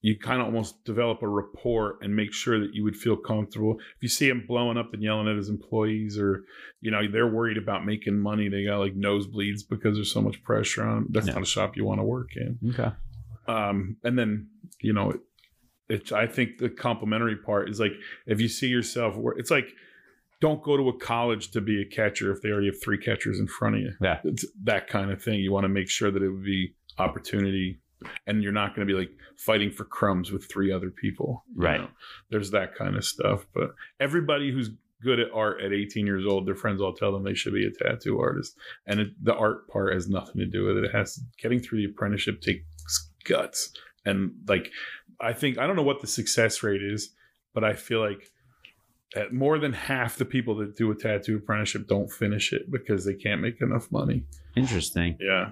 you 0.03 0.17
kind 0.17 0.41
of 0.41 0.47
almost 0.47 0.83
develop 0.83 1.21
a 1.21 1.27
rapport 1.27 1.97
and 2.01 2.15
make 2.15 2.33
sure 2.33 2.59
that 2.59 2.73
you 2.73 2.83
would 2.83 2.95
feel 2.95 3.15
comfortable. 3.15 3.77
If 3.79 4.01
you 4.01 4.09
see 4.09 4.27
him 4.29 4.45
blowing 4.47 4.77
up 4.77 4.93
and 4.93 5.03
yelling 5.03 5.27
at 5.27 5.35
his 5.35 5.49
employees, 5.49 6.17
or 6.17 6.43
you 6.81 6.89
know 6.91 7.01
they're 7.11 7.27
worried 7.27 7.57
about 7.57 7.85
making 7.85 8.17
money, 8.19 8.49
they 8.49 8.65
got 8.65 8.79
like 8.79 8.95
nosebleeds 8.95 9.61
because 9.69 9.95
there's 9.95 10.11
so 10.11 10.21
much 10.21 10.41
pressure 10.43 10.83
on. 10.83 10.97
'em, 10.97 11.07
That's 11.11 11.27
Yeah. 11.27 11.33
not 11.33 11.43
a 11.43 11.45
shop 11.45 11.77
you 11.77 11.85
want 11.85 11.99
to 11.99 12.03
work 12.03 12.29
in. 12.35 12.57
Okay. 12.69 12.91
Um, 13.47 13.97
and 14.03 14.17
then 14.17 14.47
you 14.81 14.93
know, 14.93 15.11
it, 15.11 15.19
it's 15.89 16.11
I 16.11 16.25
think 16.25 16.57
the 16.57 16.69
complimentary 16.69 17.35
part 17.37 17.69
is 17.69 17.79
like 17.79 17.93
if 18.25 18.41
you 18.41 18.47
see 18.47 18.67
yourself, 18.67 19.15
it's 19.37 19.51
like 19.51 19.67
don't 20.39 20.63
go 20.63 20.75
to 20.77 20.89
a 20.89 20.97
college 20.97 21.51
to 21.51 21.61
be 21.61 21.79
a 21.79 21.85
catcher 21.85 22.31
if 22.31 22.41
they 22.41 22.49
already 22.49 22.65
have 22.67 22.81
three 22.81 22.97
catchers 22.97 23.39
in 23.39 23.45
front 23.45 23.75
of 23.75 23.81
you. 23.81 23.91
Yeah. 24.01 24.19
It's 24.23 24.43
that 24.63 24.87
kind 24.87 25.11
of 25.11 25.21
thing. 25.21 25.39
You 25.39 25.51
want 25.51 25.65
to 25.65 25.69
make 25.69 25.87
sure 25.87 26.09
that 26.09 26.23
it 26.23 26.29
would 26.31 26.43
be 26.43 26.73
opportunity 26.97 27.79
and 28.27 28.43
you're 28.43 28.51
not 28.51 28.75
going 28.75 28.87
to 28.87 28.93
be 28.93 28.97
like 28.97 29.11
fighting 29.37 29.71
for 29.71 29.85
crumbs 29.85 30.31
with 30.31 30.49
three 30.49 30.71
other 30.71 30.89
people. 30.89 31.43
Right. 31.55 31.81
know? 31.81 31.89
There's 32.29 32.51
that 32.51 32.75
kind 32.75 32.95
of 32.95 33.05
stuff. 33.05 33.45
But 33.53 33.71
everybody 33.99 34.51
who's 34.51 34.69
good 35.03 35.19
at 35.19 35.31
art 35.33 35.61
at 35.61 35.73
18 35.73 36.05
years 36.05 36.25
old, 36.25 36.47
their 36.47 36.55
friends 36.55 36.81
all 36.81 36.93
tell 36.93 37.11
them 37.11 37.23
they 37.23 37.33
should 37.33 37.53
be 37.53 37.65
a 37.65 37.71
tattoo 37.71 38.19
artist. 38.19 38.55
And 38.85 38.99
it, 38.99 39.07
the 39.23 39.35
art 39.35 39.67
part 39.67 39.93
has 39.93 40.07
nothing 40.07 40.37
to 40.37 40.45
do 40.45 40.65
with 40.65 40.77
it. 40.77 40.85
It 40.85 40.91
has 40.93 41.19
getting 41.41 41.59
through 41.59 41.79
the 41.79 41.91
apprenticeship 41.91 42.41
takes 42.41 43.09
guts. 43.25 43.71
And 44.05 44.33
like, 44.47 44.69
I 45.19 45.33
think, 45.33 45.57
I 45.57 45.67
don't 45.67 45.75
know 45.75 45.83
what 45.83 46.01
the 46.01 46.07
success 46.07 46.63
rate 46.63 46.83
is, 46.83 47.13
but 47.53 47.63
I 47.63 47.73
feel 47.73 47.99
like 47.99 48.31
at 49.15 49.33
more 49.33 49.59
than 49.59 49.73
half 49.73 50.17
the 50.17 50.25
people 50.25 50.55
that 50.55 50.75
do 50.75 50.89
a 50.91 50.95
tattoo 50.95 51.37
apprenticeship 51.37 51.87
don't 51.87 52.11
finish 52.11 52.53
it 52.53 52.71
because 52.71 53.05
they 53.05 53.13
can't 53.13 53.41
make 53.41 53.61
enough 53.61 53.91
money. 53.91 54.23
Interesting. 54.55 55.17
Yeah. 55.19 55.51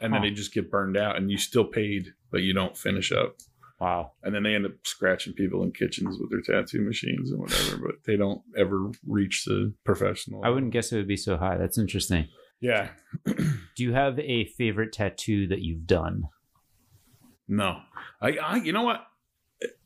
And 0.00 0.12
then 0.12 0.22
Huh. 0.22 0.28
they 0.28 0.34
just 0.34 0.52
get 0.54 0.70
burned 0.70 0.96
out 0.96 1.16
and 1.16 1.30
you 1.30 1.36
still 1.38 1.64
paid, 1.64 2.14
but 2.30 2.42
you 2.42 2.52
don't 2.54 2.76
finish 2.76 3.12
up. 3.12 3.36
Wow. 3.80 4.12
And 4.22 4.34
then 4.34 4.42
they 4.42 4.54
end 4.54 4.66
up 4.66 4.72
scratching 4.84 5.32
people 5.32 5.62
in 5.62 5.72
kitchens 5.72 6.18
with 6.20 6.30
their 6.30 6.42
tattoo 6.42 6.82
machines 6.82 7.30
and 7.30 7.40
whatever, 7.40 7.78
but 7.78 7.94
they 8.04 8.16
don't 8.16 8.42
ever 8.56 8.90
reach 9.06 9.44
the 9.46 9.72
professional. 9.84 10.42
I 10.44 10.50
wouldn't 10.50 10.72
guess 10.72 10.92
it 10.92 10.96
would 10.96 11.08
be 11.08 11.16
so 11.16 11.36
high. 11.38 11.56
That's 11.56 11.78
interesting. 11.78 12.28
Yeah. 12.60 12.90
Do 13.26 13.84
you 13.84 13.94
have 13.94 14.18
a 14.18 14.44
favorite 14.44 14.92
tattoo 14.92 15.46
that 15.48 15.62
you've 15.62 15.86
done? 15.86 16.24
No. 17.48 17.80
I, 18.20 18.36
I 18.36 18.56
you 18.56 18.72
know 18.72 18.82
what? 18.82 19.06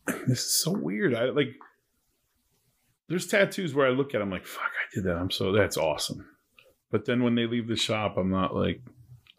This 0.27 0.41
is 0.41 0.63
so 0.63 0.71
weird. 0.73 1.15
I 1.15 1.27
like 1.31 1.55
there's 3.09 3.27
tattoos 3.27 3.75
where 3.75 3.87
I 3.87 3.91
look 3.91 4.15
at 4.15 4.19
them 4.19 4.31
like, 4.31 4.47
fuck, 4.47 4.65
I 4.65 4.95
did 4.95 5.05
that. 5.05 5.17
I'm 5.17 5.31
so 5.31 5.53
that's 5.53 5.77
awesome. 5.77 6.27
But 6.91 7.05
then 7.07 7.23
when 7.23 7.35
they 7.35 7.47
leave 7.47 7.69
the 7.69 7.77
shop, 7.77 8.17
I'm 8.17 8.31
not 8.31 8.55
like, 8.55 8.81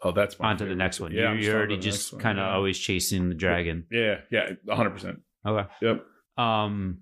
oh, 0.02 0.12
that's 0.12 0.38
my 0.38 0.50
On 0.50 0.56
to 0.58 0.64
the 0.64 0.74
next 0.74 1.00
one. 1.00 1.12
Yeah, 1.12 1.32
you're, 1.32 1.34
you're 1.34 1.40
just 1.40 1.48
on 1.48 1.50
to 1.50 1.56
already 1.56 1.78
just 1.78 2.18
kind 2.18 2.38
of 2.38 2.46
yeah. 2.46 2.54
always 2.54 2.78
chasing 2.78 3.28
the 3.28 3.34
dragon. 3.34 3.84
Yeah, 3.90 4.16
yeah, 4.30 4.50
100. 4.64 4.90
percent 4.90 5.20
Okay. 5.46 5.68
Yep. 5.80 6.04
Um, 6.38 6.98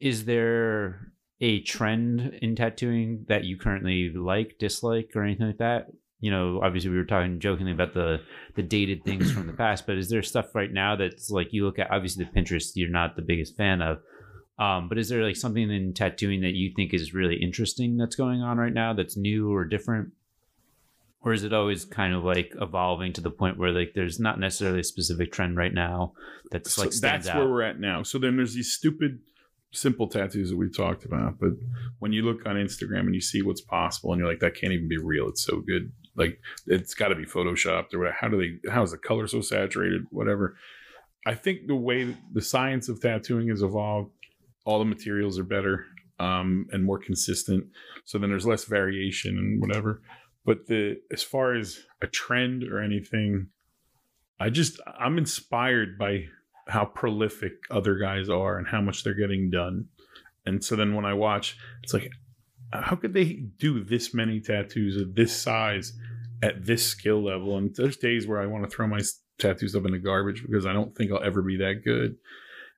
is 0.00 0.24
there 0.24 1.12
a 1.40 1.60
trend 1.62 2.38
in 2.40 2.56
tattooing 2.56 3.26
that 3.28 3.44
you 3.44 3.58
currently 3.58 4.10
like, 4.14 4.56
dislike, 4.58 5.10
or 5.14 5.22
anything 5.22 5.46
like 5.46 5.58
that? 5.58 5.88
You 6.20 6.30
know, 6.30 6.60
obviously 6.62 6.90
we 6.90 6.96
were 6.96 7.04
talking 7.04 7.40
jokingly 7.40 7.72
about 7.72 7.94
the 7.94 8.20
the 8.54 8.62
dated 8.62 9.04
things 9.04 9.30
from 9.32 9.46
the 9.46 9.52
past, 9.52 9.86
but 9.86 9.98
is 9.98 10.08
there 10.08 10.22
stuff 10.22 10.54
right 10.54 10.72
now 10.72 10.96
that's 10.96 11.30
like 11.30 11.52
you 11.52 11.64
look 11.64 11.78
at? 11.78 11.90
Obviously, 11.90 12.24
the 12.24 12.30
Pinterest 12.30 12.70
you're 12.74 12.88
not 12.88 13.16
the 13.16 13.22
biggest 13.22 13.56
fan 13.56 13.82
of, 13.82 13.98
um, 14.58 14.88
but 14.88 14.98
is 14.98 15.08
there 15.08 15.24
like 15.24 15.36
something 15.36 15.70
in 15.70 15.92
tattooing 15.94 16.42
that 16.42 16.54
you 16.54 16.72
think 16.76 16.94
is 16.94 17.12
really 17.12 17.36
interesting 17.36 17.96
that's 17.96 18.16
going 18.16 18.40
on 18.40 18.56
right 18.56 18.72
now 18.72 18.92
that's 18.92 19.16
new 19.16 19.52
or 19.52 19.64
different? 19.64 20.10
Or 21.24 21.32
is 21.32 21.44
it 21.44 21.52
always 21.52 21.84
kind 21.84 22.14
of 22.14 22.24
like 22.24 22.52
evolving 22.60 23.12
to 23.12 23.20
the 23.20 23.30
point 23.30 23.56
where 23.56 23.70
like 23.70 23.92
there's 23.94 24.18
not 24.18 24.40
necessarily 24.40 24.80
a 24.80 24.84
specific 24.84 25.30
trend 25.32 25.56
right 25.56 25.72
now 25.72 26.14
that's 26.50 26.74
So 26.74 26.82
like 26.82 26.90
that's 26.90 27.28
out? 27.28 27.38
where 27.38 27.48
we're 27.48 27.62
at 27.62 27.78
now. 27.78 28.02
So 28.02 28.18
then 28.18 28.36
there's 28.36 28.54
these 28.54 28.72
stupid, 28.72 29.20
simple 29.72 30.08
tattoos 30.08 30.50
that 30.50 30.56
we've 30.56 30.76
talked 30.76 31.04
about. 31.04 31.38
But 31.38 31.52
when 32.00 32.12
you 32.12 32.22
look 32.22 32.44
on 32.44 32.56
Instagram 32.56 33.00
and 33.00 33.14
you 33.14 33.20
see 33.20 33.40
what's 33.42 33.60
possible, 33.60 34.12
and 34.12 34.18
you're 34.18 34.28
like, 34.28 34.40
that 34.40 34.56
can't 34.56 34.72
even 34.72 34.88
be 34.88 34.98
real. 34.98 35.28
It's 35.28 35.44
so 35.44 35.60
good. 35.60 35.92
Like 36.16 36.40
it's 36.66 36.94
got 36.94 37.08
to 37.08 37.14
be 37.14 37.24
photoshopped 37.24 37.94
or 37.94 38.00
whatever. 38.00 38.16
How 38.20 38.28
do 38.28 38.38
they? 38.38 38.70
How 38.70 38.82
is 38.82 38.90
the 38.90 38.98
color 38.98 39.26
so 39.28 39.40
saturated? 39.40 40.02
Whatever. 40.10 40.56
I 41.24 41.34
think 41.34 41.68
the 41.68 41.76
way 41.76 42.16
the 42.32 42.42
science 42.42 42.88
of 42.88 43.00
tattooing 43.00 43.48
has 43.48 43.62
evolved, 43.62 44.10
all 44.64 44.80
the 44.80 44.84
materials 44.84 45.38
are 45.38 45.44
better 45.44 45.86
um, 46.18 46.66
and 46.72 46.84
more 46.84 46.98
consistent. 46.98 47.64
So 48.04 48.18
then 48.18 48.28
there's 48.28 48.46
less 48.46 48.64
variation 48.64 49.38
and 49.38 49.60
whatever. 49.60 50.02
But 50.44 50.66
the 50.66 51.00
as 51.12 51.22
far 51.22 51.54
as 51.54 51.84
a 52.02 52.06
trend 52.06 52.64
or 52.64 52.80
anything, 52.80 53.48
I 54.40 54.50
just 54.50 54.80
I'm 54.98 55.18
inspired 55.18 55.98
by 55.98 56.24
how 56.68 56.84
prolific 56.84 57.52
other 57.70 57.96
guys 57.96 58.28
are 58.28 58.58
and 58.58 58.66
how 58.66 58.80
much 58.80 59.04
they're 59.04 59.14
getting 59.14 59.50
done. 59.50 59.86
And 60.46 60.64
so 60.64 60.76
then 60.76 60.94
when 60.94 61.04
I 61.04 61.14
watch, 61.14 61.56
it's 61.82 61.94
like, 61.94 62.10
how 62.72 62.96
could 62.96 63.12
they 63.12 63.44
do 63.58 63.84
this 63.84 64.14
many 64.14 64.40
tattoos 64.40 64.96
of 64.96 65.14
this 65.14 65.36
size 65.36 65.92
at 66.42 66.64
this 66.64 66.84
skill 66.84 67.22
level? 67.22 67.56
And 67.56 67.74
there's 67.76 67.96
days 67.96 68.26
where 68.26 68.40
I 68.40 68.46
want 68.46 68.64
to 68.64 68.70
throw 68.70 68.86
my 68.86 69.00
tattoos 69.38 69.76
up 69.76 69.84
in 69.86 69.92
the 69.92 69.98
garbage 69.98 70.42
because 70.42 70.66
I 70.66 70.72
don't 70.72 70.94
think 70.96 71.12
I'll 71.12 71.22
ever 71.22 71.42
be 71.42 71.56
that 71.58 71.82
good. 71.84 72.16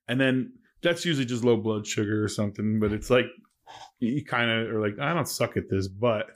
And 0.09 0.21
then 0.21 0.53
that's 0.83 1.05
usually 1.05 1.27
just 1.27 1.45
low 1.45 1.57
blood 1.57 1.87
sugar 1.87 2.23
or 2.23 2.29
something. 2.29 2.81
But 2.81 2.93
it's 2.93 3.11
like 3.11 3.27
you 4.01 4.25
kind 4.25 4.51
of 4.51 4.75
are 4.75 4.81
like, 4.81 4.99
I 4.99 5.15
don't 5.15 5.29
suck 5.29 5.57
at 5.57 5.71
this, 5.71 5.89
but 5.89 6.27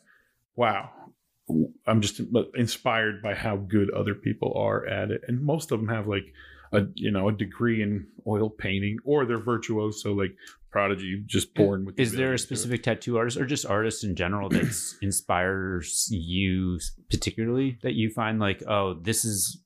wow. 0.56 0.90
I'm 1.86 2.00
just 2.00 2.20
inspired 2.54 3.22
by 3.22 3.34
how 3.34 3.56
good 3.56 3.90
other 3.90 4.14
people 4.14 4.52
are 4.56 4.86
at 4.86 5.10
it, 5.10 5.22
and 5.28 5.40
most 5.42 5.72
of 5.72 5.80
them 5.80 5.88
have 5.88 6.06
like 6.06 6.32
a 6.72 6.82
you 6.94 7.10
know 7.10 7.28
a 7.28 7.32
degree 7.32 7.82
in 7.82 8.06
oil 8.26 8.50
painting, 8.50 8.98
or 9.04 9.24
they're 9.24 9.38
virtuoso 9.38 10.12
like 10.12 10.34
Prodigy, 10.70 11.22
just 11.26 11.54
born 11.54 11.86
with. 11.86 11.96
the 11.96 12.02
Is 12.02 12.12
there 12.12 12.26
a 12.26 12.34
ability 12.34 12.42
to 12.42 12.48
do 12.48 12.52
it. 12.52 12.56
specific 12.56 12.82
tattoo 12.82 13.16
artist 13.16 13.38
or 13.38 13.46
just 13.46 13.64
artists 13.64 14.04
in 14.04 14.14
general 14.14 14.50
that 14.50 14.96
inspires 15.02 16.08
you 16.10 16.78
particularly 17.10 17.78
that 17.82 17.94
you 17.94 18.10
find 18.10 18.38
like, 18.38 18.62
oh, 18.68 18.94
this 18.94 19.24
is 19.24 19.62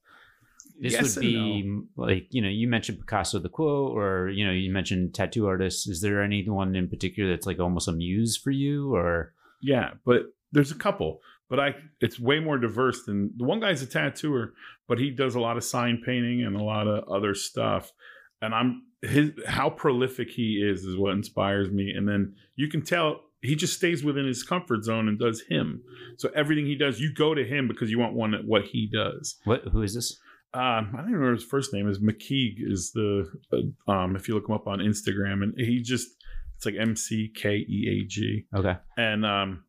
this 0.80 0.92
Yes 0.94 1.16
would 1.16 1.22
be 1.22 1.80
like, 1.96 2.26
you 2.30 2.42
know, 2.42 2.48
you 2.48 2.66
mentioned 2.66 2.98
Picasso 3.00 3.38
the 3.38 3.48
quote 3.48 3.96
or 3.96 4.28
you 4.28 4.46
know, 4.46 4.52
you 4.52 4.70
mentioned 4.72 5.14
tattoo 5.14 5.46
artists. 5.46 5.86
Is 5.86 6.00
there 6.00 6.22
anyone 6.22 6.74
in 6.76 6.88
particular 6.88 7.30
that's 7.30 7.46
like 7.46 7.58
almost 7.58 7.88
a 7.88 7.92
muse 7.92 8.36
for 8.36 8.50
you 8.50 8.94
or 8.94 9.32
Yeah, 9.60 9.90
but 10.04 10.26
there's 10.52 10.70
a 10.70 10.76
couple, 10.76 11.20
but 11.52 11.60
I 11.60 11.74
it's 12.00 12.18
way 12.18 12.40
more 12.40 12.56
diverse 12.56 13.04
than 13.04 13.30
the 13.36 13.44
one 13.44 13.60
guy's 13.60 13.82
a 13.82 13.86
tattooer, 13.86 14.54
but 14.88 14.98
he 14.98 15.10
does 15.10 15.34
a 15.34 15.40
lot 15.40 15.58
of 15.58 15.64
sign 15.64 16.00
painting 16.04 16.42
and 16.46 16.56
a 16.56 16.64
lot 16.64 16.86
of 16.88 17.06
other 17.10 17.34
stuff. 17.34 17.92
And 18.40 18.54
I'm 18.54 18.84
his 19.02 19.32
how 19.46 19.68
prolific 19.68 20.30
he 20.30 20.66
is 20.66 20.84
is 20.84 20.96
what 20.96 21.12
inspires 21.12 21.70
me. 21.70 21.90
And 21.94 22.08
then 22.08 22.34
you 22.56 22.68
can 22.68 22.80
tell 22.82 23.20
he 23.42 23.54
just 23.54 23.74
stays 23.74 24.02
within 24.02 24.26
his 24.26 24.42
comfort 24.42 24.82
zone 24.84 25.08
and 25.08 25.18
does 25.18 25.42
him. 25.42 25.82
So 26.16 26.30
everything 26.34 26.64
he 26.64 26.74
does, 26.74 27.00
you 27.00 27.12
go 27.12 27.34
to 27.34 27.44
him 27.44 27.68
because 27.68 27.90
you 27.90 27.98
want 27.98 28.14
one 28.14 28.32
at 28.32 28.46
what 28.46 28.62
he 28.64 28.88
does. 28.90 29.36
what 29.44 29.62
who 29.70 29.82
is 29.82 29.94
this? 29.94 30.18
Um, 30.54 30.62
I 30.62 30.96
don't 30.98 31.08
even 31.08 31.12
remember 31.14 31.34
his 31.34 31.44
first 31.44 31.74
name. 31.74 31.86
Is 31.86 31.98
McKeag 31.98 32.54
is 32.60 32.92
the 32.94 33.30
uh, 33.52 33.92
um 33.92 34.16
if 34.16 34.26
you 34.26 34.34
look 34.34 34.48
him 34.48 34.54
up 34.54 34.66
on 34.66 34.78
Instagram 34.78 35.42
and 35.42 35.52
he 35.58 35.82
just 35.82 36.08
it's 36.56 36.64
like 36.64 36.76
M 36.80 36.96
C 36.96 37.30
K 37.34 37.56
E 37.56 37.78
A 38.02 38.08
G 38.08 38.46
Okay. 38.56 38.76
and 38.96 39.26
um 39.26 39.64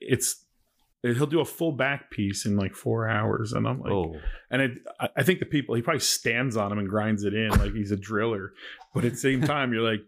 it's 0.00 0.41
he'll 1.02 1.26
do 1.26 1.40
a 1.40 1.44
full 1.44 1.72
back 1.72 2.10
piece 2.10 2.46
in 2.46 2.56
like 2.56 2.74
four 2.74 3.08
hours 3.08 3.52
and 3.52 3.66
i'm 3.66 3.80
like 3.80 3.92
oh. 3.92 4.14
and 4.50 4.62
it, 4.62 4.78
I- 5.16 5.22
think 5.22 5.40
the 5.40 5.46
people 5.46 5.74
he 5.74 5.82
probably 5.82 6.00
stands 6.00 6.56
on 6.56 6.70
him 6.70 6.78
and 6.78 6.88
grinds 6.88 7.24
it 7.24 7.34
in 7.34 7.50
like 7.50 7.74
he's 7.74 7.90
a 7.90 7.96
driller. 7.96 8.52
But 8.94 9.04
at 9.04 9.12
the 9.12 9.18
same 9.18 9.42
time 9.42 9.72
you're 9.72 9.82
like 9.82 10.02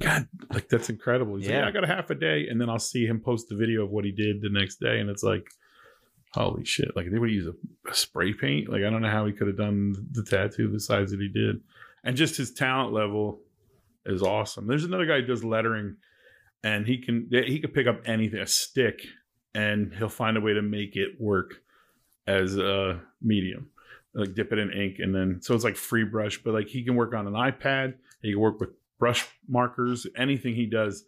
god 0.00 0.26
like 0.52 0.68
that's 0.68 0.90
incredible. 0.90 1.36
He's 1.36 1.46
like 1.46 1.52
Yeah. 1.54 1.60
yeah. 1.60 1.68
I 1.68 1.70
got 1.70 1.84
a 1.84 1.86
half 1.86 2.10
a 2.10 2.14
day 2.14 2.48
and 2.48 2.60
then 2.60 2.68
i'll 2.68 2.78
see 2.78 3.06
him 3.06 3.20
post 3.20 3.48
the 3.48 3.56
video 3.56 3.84
of 3.84 3.90
what 3.90 4.04
he 4.04 4.12
did 4.12 4.40
the 4.40 4.50
next 4.50 4.80
day 4.80 4.98
and 4.98 5.08
it's 5.08 5.22
like 5.22 5.46
holy 6.32 6.64
shit. 6.64 6.94
Like 6.96 7.10
they 7.10 7.18
would 7.18 7.30
use 7.30 7.46
a, 7.46 7.90
a 7.90 7.94
spray 7.94 8.32
paint? 8.32 8.68
Like 8.68 8.82
i 8.82 8.90
don't 8.90 9.02
know 9.02 9.10
how 9.10 9.26
he 9.26 9.32
could 9.32 9.46
have 9.46 9.56
done 9.58 9.94
the 10.12 10.24
tattoo 10.24 10.70
the 10.70 10.80
size 10.80 11.10
that 11.10 11.20
he 11.20 11.28
did. 11.28 11.60
And 12.02 12.16
just 12.16 12.36
his 12.36 12.52
talent 12.52 12.92
level 12.92 13.40
is 14.06 14.22
awesome. 14.22 14.66
There's 14.66 14.84
another 14.84 15.06
guy 15.06 15.20
who 15.20 15.26
does 15.26 15.44
lettering 15.44 15.96
and 16.64 16.86
he 16.86 16.98
can 16.98 17.28
he 17.30 17.60
could 17.60 17.72
pick 17.74 17.86
up 17.86 18.00
anything 18.06 18.40
a 18.40 18.46
stick 18.46 19.00
and 19.54 19.92
he'll 19.94 20.08
find 20.08 20.36
a 20.36 20.40
way 20.40 20.54
to 20.54 20.62
make 20.62 20.96
it 20.96 21.20
work 21.20 21.54
as 22.26 22.56
a 22.56 23.00
medium. 23.20 23.70
Like 24.14 24.34
dip 24.34 24.52
it 24.52 24.58
in 24.58 24.72
ink 24.72 24.96
and 24.98 25.14
then 25.14 25.38
so 25.40 25.54
it's 25.54 25.62
like 25.62 25.76
free 25.76 26.02
brush 26.02 26.42
but 26.42 26.52
like 26.52 26.66
he 26.66 26.82
can 26.82 26.96
work 26.96 27.14
on 27.14 27.28
an 27.28 27.34
ipad 27.34 27.94
he 28.22 28.32
can 28.32 28.40
work 28.40 28.58
with 28.58 28.70
brush 28.98 29.24
markers 29.46 30.04
anything 30.16 30.56
he 30.56 30.66
does 30.66 31.04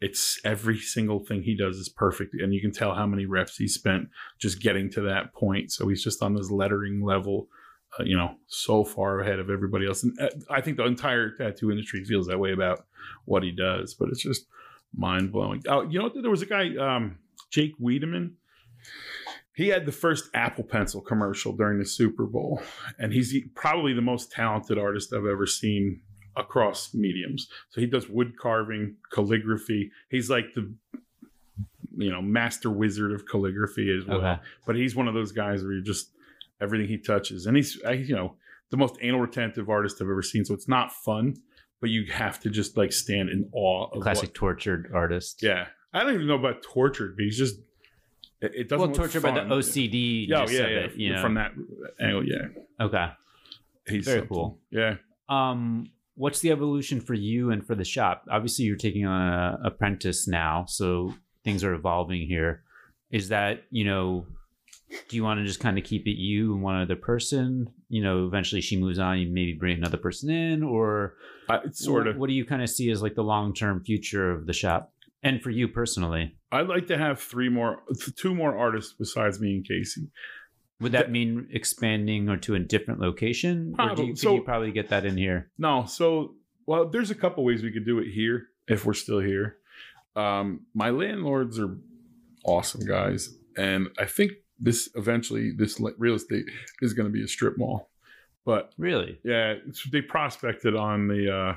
it's 0.00 0.40
every 0.44 0.76
single 0.76 1.20
thing 1.20 1.44
he 1.44 1.54
does 1.54 1.76
is 1.76 1.88
perfect 1.88 2.34
and 2.34 2.52
you 2.52 2.60
can 2.60 2.72
tell 2.72 2.92
how 2.92 3.06
many 3.06 3.24
reps 3.24 3.56
he 3.56 3.68
spent 3.68 4.08
just 4.40 4.60
getting 4.60 4.90
to 4.90 5.02
that 5.02 5.32
point. 5.32 5.70
So 5.70 5.86
he's 5.86 6.02
just 6.02 6.24
on 6.24 6.34
this 6.34 6.50
lettering 6.50 7.04
level 7.04 7.46
uh, 7.98 8.02
you 8.02 8.16
know 8.16 8.34
so 8.48 8.84
far 8.84 9.20
ahead 9.20 9.38
of 9.38 9.48
everybody 9.48 9.86
else. 9.86 10.02
And 10.02 10.18
uh, 10.20 10.28
i 10.48 10.60
think 10.60 10.76
the 10.76 10.86
entire 10.86 11.30
tattoo 11.30 11.70
industry 11.70 12.04
feels 12.04 12.26
that 12.26 12.40
way 12.40 12.52
about 12.52 12.84
what 13.26 13.44
he 13.44 13.52
does 13.52 13.94
but 13.94 14.08
it's 14.08 14.22
just 14.22 14.46
mind 14.94 15.32
blowing. 15.32 15.62
Oh, 15.68 15.82
you 15.82 15.98
know, 15.98 16.08
there 16.08 16.30
was 16.30 16.42
a 16.42 16.46
guy, 16.46 16.74
um, 16.76 17.18
Jake 17.50 17.72
Weidmann. 17.80 18.32
he 19.54 19.68
had 19.68 19.84
the 19.86 19.92
first 19.92 20.30
Apple 20.34 20.64
Pencil 20.64 21.00
commercial 21.00 21.52
during 21.54 21.78
the 21.78 21.84
Super 21.84 22.24
Bowl, 22.26 22.62
and 22.98 23.12
he's 23.12 23.34
probably 23.54 23.92
the 23.92 24.00
most 24.02 24.32
talented 24.32 24.78
artist 24.78 25.12
I've 25.12 25.26
ever 25.26 25.46
seen 25.46 26.00
across 26.36 26.94
mediums. 26.94 27.48
So 27.70 27.80
he 27.80 27.86
does 27.86 28.08
wood 28.08 28.38
carving, 28.40 28.96
calligraphy. 29.12 29.90
He's 30.08 30.30
like 30.30 30.46
the 30.54 30.72
you 31.96 32.10
know 32.10 32.22
master 32.22 32.70
wizard 32.70 33.12
of 33.12 33.26
calligraphy 33.26 33.94
as 33.96 34.06
well. 34.06 34.18
Okay. 34.18 34.40
But 34.66 34.76
he's 34.76 34.94
one 34.96 35.08
of 35.08 35.14
those 35.14 35.32
guys 35.32 35.62
where 35.62 35.72
you 35.72 35.82
just 35.82 36.12
everything 36.60 36.88
he 36.88 36.98
touches, 36.98 37.46
and 37.46 37.56
he's 37.56 37.76
you 38.06 38.14
know 38.14 38.36
the 38.70 38.76
most 38.76 38.96
anal 39.02 39.20
retentive 39.20 39.68
artist 39.68 39.96
I've 40.00 40.08
ever 40.08 40.22
seen. 40.22 40.44
So 40.44 40.54
it's 40.54 40.68
not 40.68 40.92
fun, 40.92 41.34
but 41.80 41.90
you 41.90 42.06
have 42.12 42.38
to 42.40 42.50
just 42.50 42.76
like 42.76 42.92
stand 42.92 43.28
in 43.28 43.48
awe 43.52 43.88
of 43.92 44.02
Classic 44.02 44.28
what- 44.28 44.34
tortured 44.34 44.90
artist. 44.94 45.42
yeah, 45.42 45.66
I 45.92 46.02
don't 46.04 46.14
even 46.14 46.26
know 46.26 46.36
about 46.36 46.62
tortured, 46.62 47.16
but 47.16 47.24
he's 47.24 47.36
just 47.38 47.56
it, 48.40 48.52
it 48.54 48.68
doesn't 48.68 48.88
Well, 48.88 48.94
tortured 48.96 49.22
by 49.22 49.32
the. 49.32 49.40
OCD. 49.40 50.26
Yeah, 50.28 50.46
yeah, 50.48 50.58
yeah. 50.60 50.66
it, 50.66 50.96
you 50.96 51.12
know. 51.12 51.20
From 51.22 51.34
that 51.34 51.52
angle, 52.00 52.26
yeah. 52.26 52.48
Okay. 52.80 53.08
He's 53.88 54.04
Very 54.04 54.20
something. 54.20 54.34
cool. 54.34 54.58
Yeah. 54.70 54.96
Um, 55.28 55.90
what's 56.14 56.40
the 56.40 56.50
evolution 56.50 57.00
for 57.00 57.14
you 57.14 57.50
and 57.50 57.66
for 57.66 57.74
the 57.74 57.84
shop? 57.84 58.24
Obviously, 58.30 58.64
you're 58.64 58.76
taking 58.76 59.06
on 59.06 59.20
an 59.32 59.66
apprentice 59.66 60.26
now, 60.28 60.64
so 60.68 61.14
things 61.44 61.64
are 61.64 61.74
evolving 61.74 62.26
here. 62.26 62.62
Is 63.10 63.28
that 63.28 63.64
you 63.70 63.84
know? 63.84 64.26
Do 65.08 65.14
you 65.14 65.22
want 65.22 65.38
to 65.38 65.46
just 65.46 65.60
kind 65.60 65.78
of 65.78 65.84
keep 65.84 66.06
it 66.08 66.16
you 66.18 66.52
and 66.52 66.62
one 66.62 66.80
other 66.80 66.96
person? 66.96 67.70
You 67.88 68.02
know, 68.02 68.26
eventually 68.26 68.60
she 68.60 68.76
moves 68.80 68.98
on. 68.98 69.18
You 69.18 69.28
maybe 69.28 69.52
bring 69.52 69.76
another 69.76 69.98
person 69.98 70.30
in, 70.30 70.62
or 70.62 71.14
it's 71.64 71.84
sort 71.84 72.06
of. 72.08 72.16
What 72.16 72.28
do 72.28 72.32
you 72.34 72.44
kind 72.44 72.62
of 72.62 72.70
see 72.70 72.90
as 72.90 73.02
like 73.02 73.14
the 73.14 73.22
long 73.22 73.54
term 73.54 73.84
future 73.84 74.30
of 74.32 74.46
the 74.46 74.52
shop, 74.52 74.92
and 75.22 75.42
for 75.42 75.50
you 75.50 75.68
personally? 75.68 76.36
I'd 76.52 76.66
like 76.68 76.86
to 76.88 76.98
have 76.98 77.20
three 77.20 77.48
more, 77.48 77.82
two 78.16 78.34
more 78.34 78.56
artists 78.56 78.94
besides 78.98 79.40
me 79.40 79.56
and 79.56 79.66
Casey. 79.66 80.10
Would 80.80 80.92
that 80.92 81.10
mean 81.10 81.46
expanding 81.52 82.28
or 82.30 82.38
to 82.38 82.54
a 82.54 82.58
different 82.58 83.00
location, 83.00 83.74
or 83.78 83.84
do 83.84 83.86
Probably. 83.88 84.06
you, 84.06 84.16
So- 84.16 84.34
you 84.36 84.42
probably 84.42 84.72
get 84.72 84.88
that 84.88 85.04
in 85.04 85.16
here? 85.16 85.50
No, 85.58 85.84
so 85.86 86.34
well, 86.66 86.88
there's 86.88 87.10
a 87.10 87.14
couple 87.14 87.44
ways 87.44 87.62
we 87.62 87.70
could 87.72 87.84
do 87.84 87.98
it 87.98 88.08
here 88.10 88.46
if 88.68 88.86
we're 88.86 88.94
still 88.94 89.20
here. 89.20 89.56
Um, 90.16 90.66
my 90.74 90.90
landlords 90.90 91.58
are 91.58 91.76
awesome 92.44 92.84
guys, 92.86 93.28
and 93.58 93.88
I 93.98 94.06
think 94.06 94.32
this 94.58 94.88
eventually 94.94 95.52
this 95.56 95.80
real 95.98 96.14
estate 96.14 96.44
is 96.80 96.92
going 96.94 97.06
to 97.08 97.12
be 97.12 97.22
a 97.24 97.28
strip 97.28 97.58
mall. 97.58 97.90
But 98.46 98.72
Really? 98.78 99.18
yeah, 99.22 99.54
it's, 99.68 99.84
they 99.90 100.00
prospected 100.00 100.74
on 100.74 101.08
the 101.08 101.32
uh, 101.34 101.54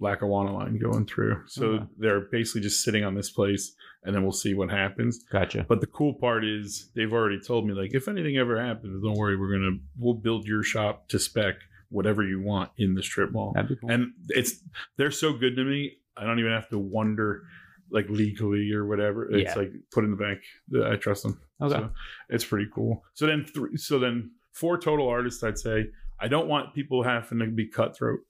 Lackawanna 0.00 0.52
line 0.52 0.78
going 0.78 1.06
through, 1.06 1.42
so 1.46 1.66
Okay. 1.66 1.84
they're 1.98 2.20
basically 2.22 2.60
just 2.62 2.82
sitting 2.82 3.04
on 3.04 3.14
this 3.14 3.30
place, 3.30 3.74
and 4.02 4.14
then 4.14 4.22
we'll 4.22 4.32
see 4.32 4.52
what 4.54 4.70
happens. 4.70 5.22
Gotcha. 5.30 5.64
But 5.68 5.80
the 5.80 5.86
cool 5.86 6.14
part 6.14 6.44
is 6.44 6.90
they've 6.94 7.12
already 7.12 7.38
told 7.40 7.66
me 7.66 7.74
like 7.74 7.94
if 7.94 8.08
anything 8.08 8.36
ever 8.36 8.60
happens, 8.60 9.02
don't 9.02 9.16
worry, 9.16 9.36
we're 9.36 9.52
gonna 9.52 9.78
we'll 9.98 10.14
build 10.14 10.46
your 10.46 10.62
shop 10.62 11.08
to 11.08 11.18
spec 11.18 11.54
whatever 11.90 12.24
you 12.24 12.40
want 12.42 12.70
in 12.76 12.94
the 12.94 13.02
strip 13.02 13.30
mall. 13.32 13.54
Cool. 13.54 13.90
And 13.90 14.12
it's 14.30 14.60
they're 14.96 15.12
so 15.12 15.32
good 15.32 15.54
to 15.56 15.64
me, 15.64 15.98
I 16.16 16.24
don't 16.24 16.40
even 16.40 16.50
have 16.52 16.68
to 16.70 16.78
wonder 16.78 17.42
like 17.90 18.08
legally 18.08 18.72
or 18.72 18.86
whatever. 18.86 19.30
It's 19.30 19.54
Yeah. 19.54 19.62
like 19.62 19.72
put 19.92 20.02
in 20.04 20.10
the 20.10 20.16
bank. 20.16 20.40
I 20.84 20.96
trust 20.96 21.22
them. 21.22 21.38
okay. 21.60 21.74
So 21.74 21.90
it's 22.30 22.44
pretty 22.44 22.68
cool. 22.74 23.04
So 23.14 23.26
then 23.26 23.44
three 23.44 23.76
so 23.76 24.00
then 24.00 24.32
four 24.52 24.76
total 24.76 25.06
artists 25.06 25.44
I'd 25.44 25.58
say. 25.58 25.90
I 26.18 26.26
don't 26.28 26.48
want 26.48 26.74
people 26.74 27.02
having 27.04 27.38
to 27.40 27.46
be 27.46 27.66
cutthroat 27.68 28.20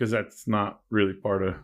because 0.00 0.10
that's 0.10 0.48
not 0.48 0.80
really 0.90 1.12
part 1.12 1.42
of 1.42 1.54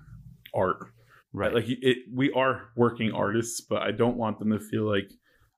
art 0.54 0.92
right. 1.32 1.54
like 1.54 1.64
it 1.68 1.96
we 2.14 2.30
are 2.32 2.68
working 2.76 3.10
artists 3.12 3.60
but 3.62 3.80
i 3.82 3.90
don't 3.90 4.16
want 4.18 4.38
them 4.38 4.50
to 4.50 4.60
feel 4.60 4.84
like 4.84 5.10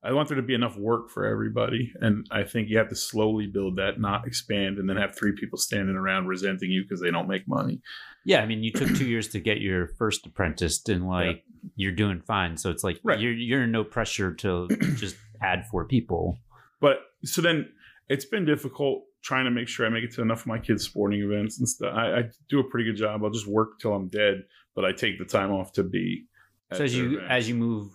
i 0.05 0.13
want 0.13 0.29
there 0.29 0.37
to 0.37 0.43
be 0.43 0.55
enough 0.55 0.77
work 0.77 1.11
for 1.11 1.27
everybody 1.27 1.93
and 2.01 2.25
i 2.31 2.45
think 2.45 2.69
you 2.69 2.79
have 2.79 2.89
to 2.89 2.95
slowly 2.95 3.47
build 3.49 3.77
that 3.77 4.01
not 4.01 4.27
expand 4.27 4.79
and 4.79 4.89
then 4.89 4.97
have 4.97 5.15
three 5.17 5.33
people 5.33 5.59
standing 5.59 5.97
around 5.97 6.27
resenting 6.29 6.71
you 6.71 6.83
because 6.83 7.01
they 7.01 7.11
don't 7.11 7.29
make 7.29 7.47
money 7.49 7.81
Yeah, 8.25 8.43
I 8.43 8.47
mean, 8.47 8.63
you 8.63 8.73
took 8.73 8.95
two 8.95 9.07
years 9.09 9.29
to 9.29 9.41
get 9.41 9.61
your 9.63 9.89
first 9.99 10.27
apprentice, 10.27 10.87
and 10.89 11.09
like 11.09 11.45
you're 11.77 11.93
doing 11.97 12.21
fine. 12.21 12.59
So 12.59 12.69
it's 12.71 12.85
like 12.85 13.01
Right. 13.03 13.19
you're 13.19 13.33
you're 13.33 13.63
in 13.63 13.73
no 13.73 13.85
pressure 13.85 14.35
to 14.35 14.69
just 14.97 15.17
add 15.41 15.65
four 15.71 15.87
people. 15.87 16.37
but 16.81 16.99
so 17.25 17.41
then 17.41 17.71
it's 18.09 18.27
been 18.27 18.45
difficult 18.45 19.05
trying 19.23 19.45
to 19.45 19.51
make 19.51 19.69
sure 19.69 19.87
i 19.87 19.89
make 19.89 20.05
it 20.05 20.13
to 20.13 20.23
enough 20.23 20.41
of 20.41 20.47
my 20.47 20.59
kids 20.59 20.85
sporting 20.85 21.21
events 21.21 21.59
and 21.59 21.69
stuff 21.69 21.93
i, 21.95 22.19
I 22.19 22.25
do 22.49 22.61
a 22.61 22.65
pretty 22.65 22.85
good 22.91 22.97
job 22.97 23.23
i'll 23.25 23.31
just 23.31 23.47
work 23.47 23.79
till 23.81 23.93
i'm 23.93 24.09
dead 24.09 24.45
but 24.75 24.85
i 24.85 24.93
take 24.93 25.19
the 25.19 25.25
time 25.25 25.51
off 25.51 25.73
to 25.75 25.83
be 25.83 26.25
So 26.73 26.85
as 26.85 26.97
you 26.97 27.21
as 27.21 27.49
you 27.49 27.55
move 27.55 27.91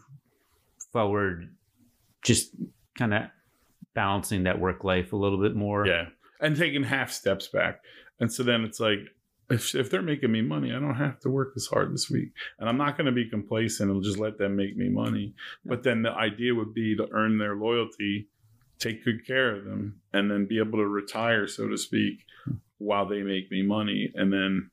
forward, 0.93 1.53
just 2.23 2.55
kind 2.97 3.13
of 3.13 3.23
balancing 3.93 4.43
that 4.43 4.59
work 4.59 4.83
life 4.83 5.11
a 5.11 5.17
little 5.17 5.41
bit 5.41 5.55
more. 5.55 5.85
Yeah. 5.85 6.05
And 6.39 6.55
taking 6.55 6.83
half 6.83 7.11
steps 7.11 7.47
back. 7.47 7.81
And 8.19 8.31
so 8.31 8.43
then 8.43 8.63
it's 8.63 8.79
like, 8.79 8.99
if, 9.49 9.75
if 9.75 9.89
they're 9.89 10.01
making 10.01 10.31
me 10.31 10.41
money, 10.41 10.71
I 10.71 10.79
don't 10.79 10.95
have 10.95 11.19
to 11.21 11.29
work 11.29 11.53
this 11.53 11.67
hard 11.67 11.93
this 11.93 12.09
week. 12.09 12.31
And 12.59 12.69
I'm 12.69 12.77
not 12.77 12.97
going 12.97 13.05
to 13.05 13.11
be 13.11 13.29
complacent 13.29 13.91
and 13.91 14.03
just 14.03 14.19
let 14.19 14.37
them 14.37 14.55
make 14.55 14.77
me 14.77 14.89
money. 14.89 15.33
But 15.65 15.83
then 15.83 16.01
the 16.01 16.11
idea 16.11 16.55
would 16.55 16.73
be 16.73 16.95
to 16.95 17.07
earn 17.11 17.37
their 17.37 17.55
loyalty, 17.55 18.29
take 18.83 19.03
good 19.05 19.25
care 19.25 19.55
of 19.55 19.65
them, 19.65 20.01
and 20.13 20.29
then 20.29 20.45
be 20.47 20.59
able 20.59 20.77
to 20.79 20.87
retire, 20.87 21.47
so 21.47 21.67
to 21.67 21.77
speak, 21.77 22.19
while 22.77 23.07
they 23.07 23.21
make 23.23 23.49
me 23.51 23.61
money. 23.63 24.11
And 24.15 24.31
then 24.31 24.69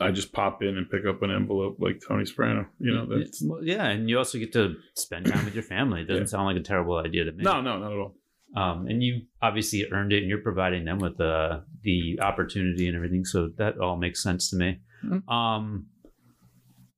I 0.00 0.10
just 0.12 0.32
pop 0.32 0.62
in 0.62 0.76
and 0.78 0.88
pick 0.90 1.04
up 1.04 1.22
an 1.22 1.30
envelope 1.30 1.76
like 1.78 2.00
Tony 2.06 2.24
Soprano. 2.24 2.66
You 2.78 2.94
know, 2.94 3.06
that's 3.06 3.44
yeah, 3.62 3.86
and 3.86 4.08
you 4.08 4.16
also 4.18 4.38
get 4.38 4.52
to 4.54 4.76
spend 4.96 5.26
time 5.26 5.44
with 5.44 5.54
your 5.54 5.62
family. 5.64 6.02
It 6.02 6.04
doesn't 6.08 6.22
Yeah. 6.24 6.26
sound 6.28 6.46
like 6.46 6.56
a 6.56 6.60
terrible 6.72 6.96
idea 6.96 7.24
to 7.24 7.32
me. 7.32 7.42
no, 7.44 7.60
no, 7.60 7.78
not 7.78 7.92
at 7.92 7.98
all. 7.98 8.16
um, 8.56 8.86
and 8.88 9.02
you 9.02 9.22
obviously 9.42 9.84
earned 9.92 10.12
it, 10.12 10.18
and 10.22 10.28
you're 10.28 10.38
providing 10.42 10.84
them 10.84 10.98
with 10.98 11.16
the 11.18 11.64
the 11.82 12.18
opportunity 12.20 12.86
and 12.88 12.96
everything. 12.96 13.24
So 13.24 13.50
that 13.58 13.78
all 13.78 13.96
makes 13.96 14.22
sense 14.22 14.50
to 14.50 14.56
me. 14.56 14.80
Mhm. 15.04 15.28
Um, 15.32 15.86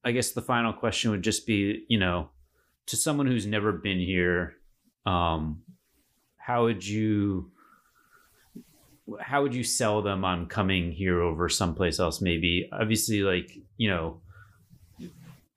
I 0.05 0.11
guess 0.13 0.33
the 0.33 0.43
final 0.43 0.73
question 0.73 1.11
would 1.13 1.23
just 1.23 1.47
be, 1.47 1.85
you 1.89 1.99
know, 1.99 2.31
to 2.87 2.97
someone 2.97 3.27
who's 3.29 3.47
never 3.47 3.71
been 3.73 4.01
here, 4.01 4.55
um, 5.07 5.63
how 6.45 6.65
would 6.65 6.87
you 6.87 7.51
how 9.21 9.43
would 9.43 9.55
you 9.55 9.65
sell 9.65 10.03
them 10.03 10.25
on 10.25 10.47
coming 10.47 10.93
here 10.93 11.21
over 11.21 11.49
someplace 11.49 11.99
else? 12.01 12.21
Maybe 12.21 12.69
obviously, 12.73 13.23
like 13.23 13.57
you 13.77 13.91
know. 13.91 14.21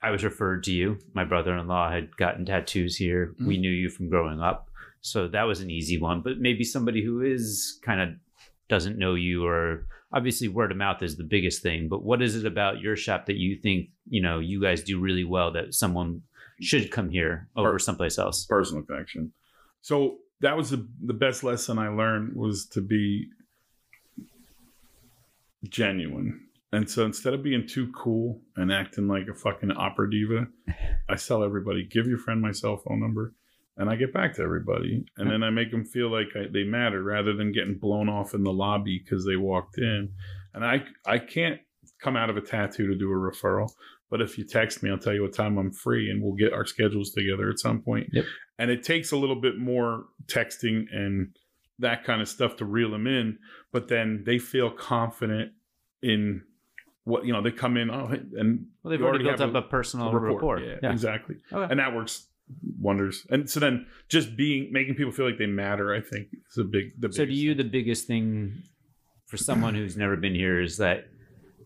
I 0.01 0.11
was 0.11 0.23
referred 0.23 0.63
to 0.65 0.71
you. 0.71 0.99
My 1.15 1.23
brother-in-law 1.23 1.89
had 1.89 2.15
gotten 2.15 2.45
tattoos 2.45 2.95
here. 2.95 3.33
We 3.39 3.55
mm-hmm. 3.55 3.61
knew 3.61 3.71
you 3.71 3.89
from 3.89 4.07
growing 4.07 4.39
up. 4.39 4.69
So 5.01 5.27
that 5.29 5.43
was 5.43 5.61
an 5.61 5.71
easy 5.71 5.99
one. 5.99 6.21
But 6.21 6.37
maybe 6.37 6.63
somebody 6.63 7.03
who 7.03 7.21
is 7.21 7.79
kind 7.83 7.99
of 7.99 8.09
doesn't 8.69 8.99
know 8.99 9.15
you 9.15 9.47
or 9.47 9.87
obviously 10.13 10.47
word 10.47 10.71
of 10.71 10.77
mouth 10.77 11.01
is 11.01 11.17
the 11.17 11.23
biggest 11.23 11.63
thing. 11.63 11.87
But 11.89 12.03
what 12.03 12.21
is 12.21 12.35
it 12.35 12.45
about 12.45 12.81
your 12.81 12.95
shop 12.95 13.25
that 13.25 13.37
you 13.37 13.55
think, 13.55 13.89
you 14.07 14.21
know, 14.21 14.37
you 14.37 14.61
guys 14.61 14.83
do 14.83 14.99
really 14.99 15.23
well 15.23 15.51
that 15.53 15.73
someone 15.73 16.21
should 16.61 16.91
come 16.91 17.09
here 17.09 17.49
over 17.55 17.79
someplace 17.79 18.19
else? 18.19 18.45
personal 18.45 18.83
connection. 18.83 19.31
So 19.81 20.17
that 20.41 20.57
was 20.57 20.69
the 20.69 20.87
the 21.03 21.13
best 21.13 21.43
lesson 21.43 21.79
I 21.79 21.89
learned 21.89 22.35
was 22.35 22.65
to 22.73 22.81
be 22.81 23.27
genuine. 25.69 26.41
And 26.71 26.89
so 26.89 27.05
instead 27.05 27.33
of 27.33 27.43
being 27.43 27.67
too 27.67 27.91
cool 27.95 28.41
and 28.57 28.71
acting 28.71 29.07
like 29.07 29.27
a 29.29 29.33
fucking 29.33 29.71
opera 29.71 30.09
diva, 30.09 30.47
I 31.09 31.15
tell 31.15 31.43
everybody, 31.43 31.87
give 31.89 32.07
your 32.07 32.17
friend 32.17 32.41
my 32.41 32.51
cell 32.51 32.77
phone 32.77 32.99
number, 32.99 33.33
and 33.77 33.89
I 33.89 33.95
get 33.95 34.13
back 34.13 34.35
to 34.35 34.41
everybody, 34.41 35.05
and 35.17 35.29
then 35.29 35.43
I 35.43 35.49
make 35.49 35.71
them 35.71 35.85
feel 35.85 36.11
like 36.11 36.27
I, 36.35 36.47
they 36.51 36.63
matter 36.63 37.01
rather 37.01 37.33
than 37.33 37.51
getting 37.51 37.77
blown 37.77 38.09
off 38.09 38.33
in 38.33 38.43
the 38.43 38.53
lobby 38.53 39.01
because 39.03 39.25
they 39.25 39.35
walked 39.35 39.77
in. 39.77 40.13
And 40.53 40.65
I 40.65 40.83
I 41.05 41.19
can't 41.19 41.59
come 42.01 42.15
out 42.15 42.29
of 42.29 42.37
a 42.37 42.41
tattoo 42.41 42.87
to 42.87 42.95
do 42.95 43.11
a 43.11 43.15
referral, 43.15 43.71
but 44.09 44.21
if 44.21 44.37
you 44.37 44.43
text 44.45 44.83
me, 44.83 44.89
I'll 44.91 44.97
tell 44.97 45.13
you 45.13 45.21
what 45.23 45.33
time 45.33 45.57
I'm 45.57 45.71
free, 45.71 46.09
and 46.09 46.21
we'll 46.23 46.33
get 46.35 46.53
our 46.53 46.65
schedules 46.65 47.11
together 47.11 47.49
at 47.49 47.59
some 47.59 47.81
point. 47.81 48.07
Yep. 48.13 48.25
And 48.59 48.71
it 48.71 48.83
takes 48.83 49.11
a 49.11 49.17
little 49.17 49.35
bit 49.39 49.57
more 49.57 50.05
texting 50.27 50.85
and 50.91 51.35
that 51.79 52.03
kind 52.03 52.21
of 52.21 52.29
stuff 52.29 52.55
to 52.57 52.65
reel 52.65 52.91
them 52.91 53.05
in, 53.07 53.37
but 53.73 53.87
then 53.89 54.23
they 54.25 54.37
feel 54.37 54.69
confident 54.71 55.51
in 56.01 56.41
what 57.03 57.25
you 57.25 57.33
know. 57.33 57.41
They 57.41 57.51
come 57.51 57.75
in, 57.77 57.89
oh, 57.89 58.07
and 58.37 58.67
Well, 58.81 58.91
they've 58.91 59.01
already, 59.01 59.25
built 59.25 59.41
up 59.41 59.53
a, 59.55 59.61
personal 59.61 60.07
a 60.07 60.17
rapport. 60.17 60.59
Yeah, 60.59 60.75
Yeah. 60.81 60.91
exactly. 60.91 61.35
Okay. 61.51 61.67
And 61.69 61.79
that 61.79 61.93
works 61.93 62.27
wonders. 62.79 63.25
And 63.29 63.49
so 63.49 63.59
then 63.59 63.87
just 64.07 64.37
being 64.37 64.71
making 64.71 64.95
people 64.95 65.11
feel 65.11 65.25
like 65.25 65.37
they 65.37 65.47
matter, 65.47 65.93
I 65.93 65.99
think, 66.01 66.27
is 66.49 66.57
a 66.57 66.63
big. 66.63 66.99
The 66.99 67.11
So 67.11 67.25
to 67.25 67.33
you, 67.33 67.51
thing. 67.51 67.57
the 67.57 67.69
biggest 67.69 68.07
thing 68.07 68.63
for 69.25 69.37
someone 69.37 69.75
who's 69.75 69.97
never 69.97 70.15
been 70.15 70.35
here 70.35 70.61
is 70.61 70.77
that 70.77 71.07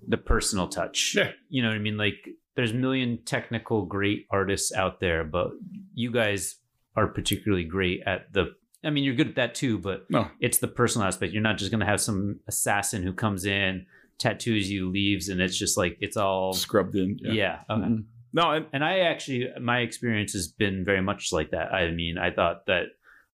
the 0.07 0.17
personal 0.17 0.67
touch. 0.67 1.13
Yeah. 1.15 1.31
You 1.49 1.61
know 1.61 1.69
what 1.69 1.75
I 1.75 1.79
mean? 1.79 1.97
Like 1.97 2.27
there's 2.55 2.71
a 2.71 2.75
million 2.75 3.19
technical 3.25 3.85
great 3.85 4.25
artists 4.31 4.73
out 4.73 4.99
there, 4.99 5.23
but 5.23 5.51
you 5.93 6.11
guys 6.11 6.55
are 6.95 7.07
particularly 7.07 7.63
great 7.63 8.01
at 8.05 8.31
the 8.33 8.53
I 8.83 8.91
mean, 8.91 9.03
you're 9.03 9.15
good 9.15 9.27
at 9.29 9.35
that 9.35 9.55
too, 9.55 9.77
but 9.77 10.09
No. 10.09 10.29
it's 10.39 10.59
the 10.59 10.67
personal 10.69 11.05
aspect. 11.05 11.33
You're 11.33 11.41
not 11.41 11.57
just 11.57 11.69
going 11.69 11.81
to 11.81 11.85
have 11.85 11.99
some 11.99 12.39
assassin 12.47 13.03
who 13.03 13.11
comes 13.11 13.43
in, 13.45 13.85
tattoos 14.19 14.71
you, 14.71 14.89
leaves, 14.89 15.27
and 15.27 15.41
it's 15.41 15.57
just 15.57 15.77
like 15.77 15.97
it's 15.99 16.15
all 16.15 16.53
scrubbed 16.53 16.95
in. 16.95 17.17
yeah. 17.21 17.59
okay. 17.69 17.81
Mhm. 17.81 18.05
No, 18.31 18.51
and 18.51 18.67
And 18.71 18.83
I 18.85 18.99
actually, 18.99 19.49
my 19.59 19.79
experience 19.79 20.31
has 20.33 20.47
been 20.47 20.85
very 20.85 21.01
much 21.01 21.33
like 21.33 21.51
that. 21.51 21.73
I 21.73 21.91
mean, 21.91 22.17
I 22.17 22.31
thought 22.31 22.67
that 22.67 22.85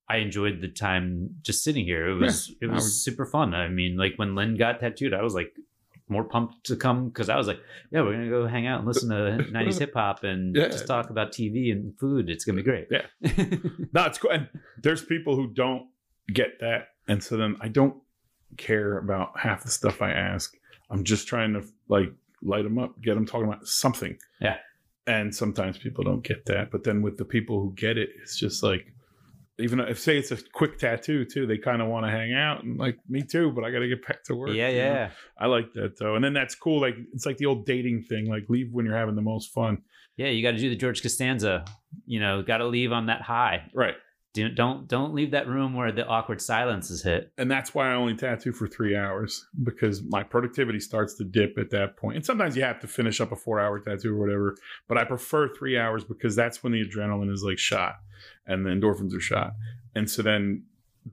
I 0.10 0.18
enjoyed 0.18 0.62
the 0.62 0.68
time 0.70 1.32
just 1.44 1.64
sitting 1.64 1.86
here. 1.86 2.08
It 2.10 2.16
was 2.16 2.52
it 2.62 2.70
I 2.70 2.74
was 2.74 3.04
super 3.04 3.26
fun. 3.26 3.54
I 3.54 3.68
mean, 3.70 3.98
like 3.98 4.14
when 4.18 4.34
Lynn 4.36 4.56
got 4.58 4.80
tattooed, 4.80 5.14
I 5.14 5.22
was 5.22 5.34
like 5.36 5.52
more 6.08 6.24
pumped 6.24 6.66
to 6.68 6.76
come 6.76 7.08
because 7.10 7.30
I 7.30 7.36
was 7.36 7.48
like, 7.48 7.60
yeah, 7.92 8.02
we're 8.02 8.14
gonna 8.14 8.30
go 8.30 8.46
hang 8.48 8.68
out 8.68 8.80
and 8.80 8.88
listen 8.88 9.10
to 9.10 9.44
'90s 9.52 9.80
hip 9.80 9.94
hop 9.94 10.24
and 10.24 10.56
Yeah. 10.56 10.68
just 10.68 10.86
talk 10.88 11.10
about 11.10 11.32
TV 11.32 11.72
and 11.72 11.98
food. 12.00 12.30
It's 12.30 12.46
gonna 12.46 12.58
be 12.58 12.64
great. 12.64 12.88
Yeah. 12.92 13.06
No, 13.94 14.04
it's 14.06 14.18
cool. 14.18 14.32
And 14.32 14.50
there's 14.84 15.04
people 15.04 15.36
who 15.36 15.48
don't 15.54 15.88
get 16.34 16.60
that. 16.60 16.90
And 17.08 17.24
so 17.24 17.38
then 17.38 17.56
I 17.62 17.70
don't 17.70 17.96
care 18.58 18.98
about 18.98 19.40
half 19.40 19.64
the 19.64 19.70
stuff 19.72 20.02
I 20.02 20.12
ask. 20.12 20.54
I'm 20.90 21.04
just 21.04 21.28
trying 21.28 21.54
to 21.54 21.64
like 21.88 22.12
light 22.42 22.64
them 22.64 22.78
up, 22.78 23.02
get 23.02 23.16
them 23.16 23.26
talking 23.26 23.48
about 23.48 23.66
something. 23.68 24.18
Yeah. 24.42 24.58
And 25.08 25.34
sometimes 25.34 25.78
people 25.78 26.04
don't 26.04 26.24
get 26.24 26.46
that. 26.48 26.72
But 26.72 26.84
then 26.84 27.02
with 27.02 27.18
the 27.18 27.26
people 27.26 27.62
who 27.62 27.74
get 27.76 27.98
it, 27.98 28.10
it's 28.22 28.38
just 28.40 28.64
like, 28.64 28.86
even 29.58 29.80
if 29.80 30.00
say 30.00 30.18
it's 30.18 30.32
a 30.32 30.38
quick 30.54 30.78
tattoo 30.78 31.26
too, 31.26 31.48
they 31.48 31.58
kind 31.58 31.82
of 31.82 31.88
want 31.88 32.06
to 32.06 32.12
hang 32.12 32.34
out 32.34 32.64
and 32.64 32.78
like 32.78 32.98
me 33.08 33.22
too, 33.24 33.52
but 33.52 33.64
I 33.64 33.72
got 33.72 33.80
to 33.80 33.88
get 33.88 34.06
back 34.06 34.24
to 34.26 34.36
work. 34.36 34.50
yeah, 34.52 34.70
you 34.70 34.78
know? 34.80 34.86
yeah. 34.94 35.10
I 35.40 35.48
like 35.48 35.74
that 35.74 35.98
though. 35.98 36.16
And 36.16 36.24
then 36.24 36.34
that's 36.34 36.56
cool. 36.56 36.82
Like 36.82 36.96
it's 37.14 37.26
like 37.26 37.38
the 37.38 37.46
old 37.46 37.66
dating 37.66 38.04
thing, 38.10 38.28
like 38.30 38.44
leave 38.50 38.70
when 38.74 38.86
you're 38.86 38.98
having 38.98 39.16
the 39.16 39.22
most 39.22 39.54
fun. 39.54 39.80
Yeah, 40.18 40.28
you 40.28 40.42
got 40.44 40.52
to 40.52 40.58
do 40.58 40.70
the 40.70 40.76
George 40.76 41.02
Costanza. 41.02 41.66
You 42.06 42.20
know, 42.20 42.42
got 42.42 42.58
to 42.58 42.68
leave 42.68 42.92
on 42.92 43.06
that 43.08 43.22
high. 43.22 43.70
Right. 43.74 43.96
Do- 44.34 44.50
Don't 44.50 44.90
don't 44.90 45.14
leave 45.14 45.32
that 45.32 45.48
room 45.48 45.74
where 45.74 45.94
the 45.94 46.06
awkward 46.06 46.42
silence 46.42 46.92
is 46.92 47.02
hit. 47.04 47.32
and 47.38 47.50
that's 47.50 47.74
why 47.74 47.90
I 47.90 47.96
only 47.96 48.16
tattoo 48.18 48.52
for 48.52 48.68
three 48.68 48.94
hours 48.94 49.46
because 49.64 50.04
my 50.04 50.24
productivity 50.24 50.82
starts 50.82 51.14
to 51.16 51.24
dip 51.24 51.58
at 51.58 51.70
that 51.70 51.96
point. 51.96 52.18
And 52.18 52.26
sometimes 52.26 52.58
you 52.58 52.64
have 52.64 52.82
to 52.82 52.88
finish 52.88 53.22
up 53.22 53.32
a 53.32 53.38
four 53.38 53.62
hour 53.62 53.80
tattoo 53.80 54.14
or 54.14 54.20
whatever, 54.20 54.58
but 54.90 54.98
I 54.98 55.06
prefer 55.06 55.48
three 55.54 55.78
hours 55.78 56.04
because 56.04 56.36
that's 56.36 56.62
when 56.64 56.74
the 56.74 56.84
adrenaline 56.84 57.32
is 57.32 57.44
like 57.48 57.58
shot 57.58 57.96
and 58.48 58.66
the 58.66 58.70
endorphins 58.70 59.16
are 59.16 59.20
shot. 59.20 59.54
And 59.96 60.10
so 60.10 60.22
then 60.22 60.64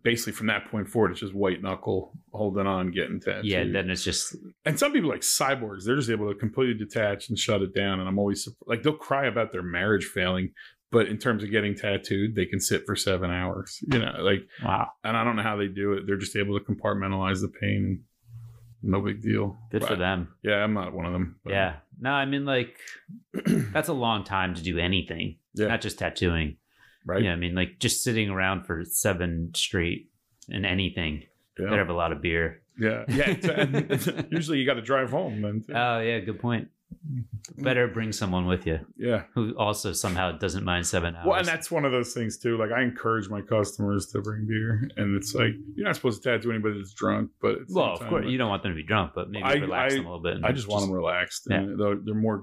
basically 0.02 0.32
from 0.32 0.46
that 0.46 0.70
point 0.70 0.88
forward, 0.88 1.10
it's 1.12 1.20
just 1.20 1.34
white 1.34 1.62
knuckle 1.62 2.12
holding 2.32 2.66
on, 2.66 2.90
getting 2.90 3.20
tattooed. 3.20 3.44
Yeah, 3.44 3.58
and 3.58 3.74
then 3.74 3.90
it's 3.90 4.04
just 4.04 4.36
and 4.64 4.78
some 4.78 4.92
people 4.92 5.10
like 5.10 5.20
cyborgs, 5.20 5.84
they're 5.84 5.96
just 5.96 6.10
able 6.10 6.28
to 6.32 6.38
completely 6.38 6.74
detach 6.74 7.28
and 7.28 7.38
shut 7.38 7.62
it 7.62 7.74
down. 7.74 8.00
And 8.00 8.08
I'm 8.08 8.18
always 8.18 8.48
like, 8.66 8.82
they'll 8.82 8.94
cry 8.94 9.26
about 9.26 9.52
their 9.52 9.62
marriage 9.62 10.06
failing. 10.06 10.52
But 10.90 11.08
in 11.08 11.16
terms 11.16 11.42
of 11.42 11.50
getting 11.50 11.74
tattooed, 11.74 12.34
they 12.34 12.44
can 12.44 12.60
sit 12.60 12.84
for 12.84 12.94
seven 12.94 13.30
hours, 13.30 13.78
you 13.90 13.98
know, 13.98 14.12
like 14.20 14.46
wow. 14.62 14.90
and 15.02 15.16
I 15.16 15.24
don't 15.24 15.36
know 15.36 15.42
how 15.42 15.56
they 15.56 15.68
do 15.68 15.94
it. 15.94 16.06
They're 16.06 16.18
just 16.18 16.36
able 16.36 16.58
to 16.58 16.64
compartmentalize 16.64 17.40
the 17.40 17.48
pain. 17.48 18.04
No 18.82 19.00
big 19.00 19.22
deal. 19.22 19.56
Good 19.70 19.84
for 19.86 19.96
them. 19.96 20.34
Yeah, 20.42 20.56
I'm 20.56 20.74
not 20.74 20.92
one 20.92 21.06
of 21.06 21.12
them. 21.12 21.36
but- 21.44 21.52
Yeah. 21.52 21.76
No, 21.98 22.10
I 22.10 22.26
mean 22.26 22.44
like 22.44 22.76
that's 23.72 23.88
a 23.88 23.94
long 23.94 24.24
time 24.24 24.54
to 24.54 24.62
do 24.62 24.78
anything. 24.78 25.36
Yeah. 25.54 25.68
Not 25.68 25.80
just 25.80 25.98
tattooing. 25.98 26.56
Right. 27.06 27.22
Yeah, 27.22 27.32
I 27.32 27.36
mean 27.36 27.54
like 27.54 27.78
just 27.78 28.02
sitting 28.02 28.30
around 28.30 28.64
for 28.66 28.84
seven 28.84 29.52
straight 29.54 30.10
and 30.50 30.64
anything. 30.66 31.24
Yeah, 31.58 31.66
Better 31.66 31.78
have 31.78 31.88
a 31.90 31.94
lot 31.94 32.12
of 32.12 32.22
beer. 32.22 32.62
yeah, 32.78 33.04
yeah. 33.08 33.34
and 33.52 34.26
usually 34.30 34.58
you 34.58 34.66
got 34.66 34.74
to 34.74 34.82
drive 34.82 35.10
home 35.10 35.42
then. 35.42 35.64
Oh 35.74 36.00
yeah, 36.00 36.18
good 36.20 36.40
point. 36.40 36.68
Better 37.58 37.88
bring 37.88 38.12
someone 38.12 38.46
with 38.46 38.66
you 38.66 38.78
yeah. 38.98 39.22
who 39.34 39.54
also 39.56 39.92
somehow 39.92 40.32
doesn't 40.32 40.64
mind 40.64 40.86
seven 40.86 41.16
hours. 41.16 41.26
Well, 41.26 41.38
and 41.38 41.46
that's 41.48 41.70
one 41.70 41.84
of 41.86 41.92
those 41.92 42.12
things 42.12 42.38
too. 42.38 42.56
Like 42.58 42.70
I 42.70 42.82
encourage 42.82 43.28
my 43.30 43.40
customers 43.40 44.06
to 44.08 44.20
bring 44.20 44.46
beer, 44.46 44.90
and 44.96 45.16
it's 45.16 45.34
like 45.34 45.52
you're 45.74 45.86
not 45.86 45.96
supposed 45.96 46.22
to 46.22 46.30
tattoo 46.30 46.50
anybody 46.50 46.76
that's 46.78 46.92
drunk, 46.92 47.30
but 47.40 47.58
well, 47.70 47.94
of 47.94 48.00
time, 48.00 48.08
course, 48.10 48.24
like, 48.24 48.30
you 48.32 48.38
don't 48.38 48.48
want 48.50 48.62
them 48.62 48.72
to 48.72 48.76
be 48.76 48.82
drunk, 48.82 49.12
but 49.14 49.30
maybe 49.30 49.42
I- 49.44 49.54
relax 49.54 49.94
I- 49.94 49.96
them 49.96 50.06
a 50.06 50.14
little 50.14 50.22
bit. 50.22 50.44
I 50.44 50.52
just 50.52 50.68
want 50.68 50.82
them 50.84 50.92
relaxed, 50.92 51.46
Yeah. 51.50 51.56
and 51.58 51.80
they're, 51.80 51.96
they're 51.96 52.14
more 52.14 52.42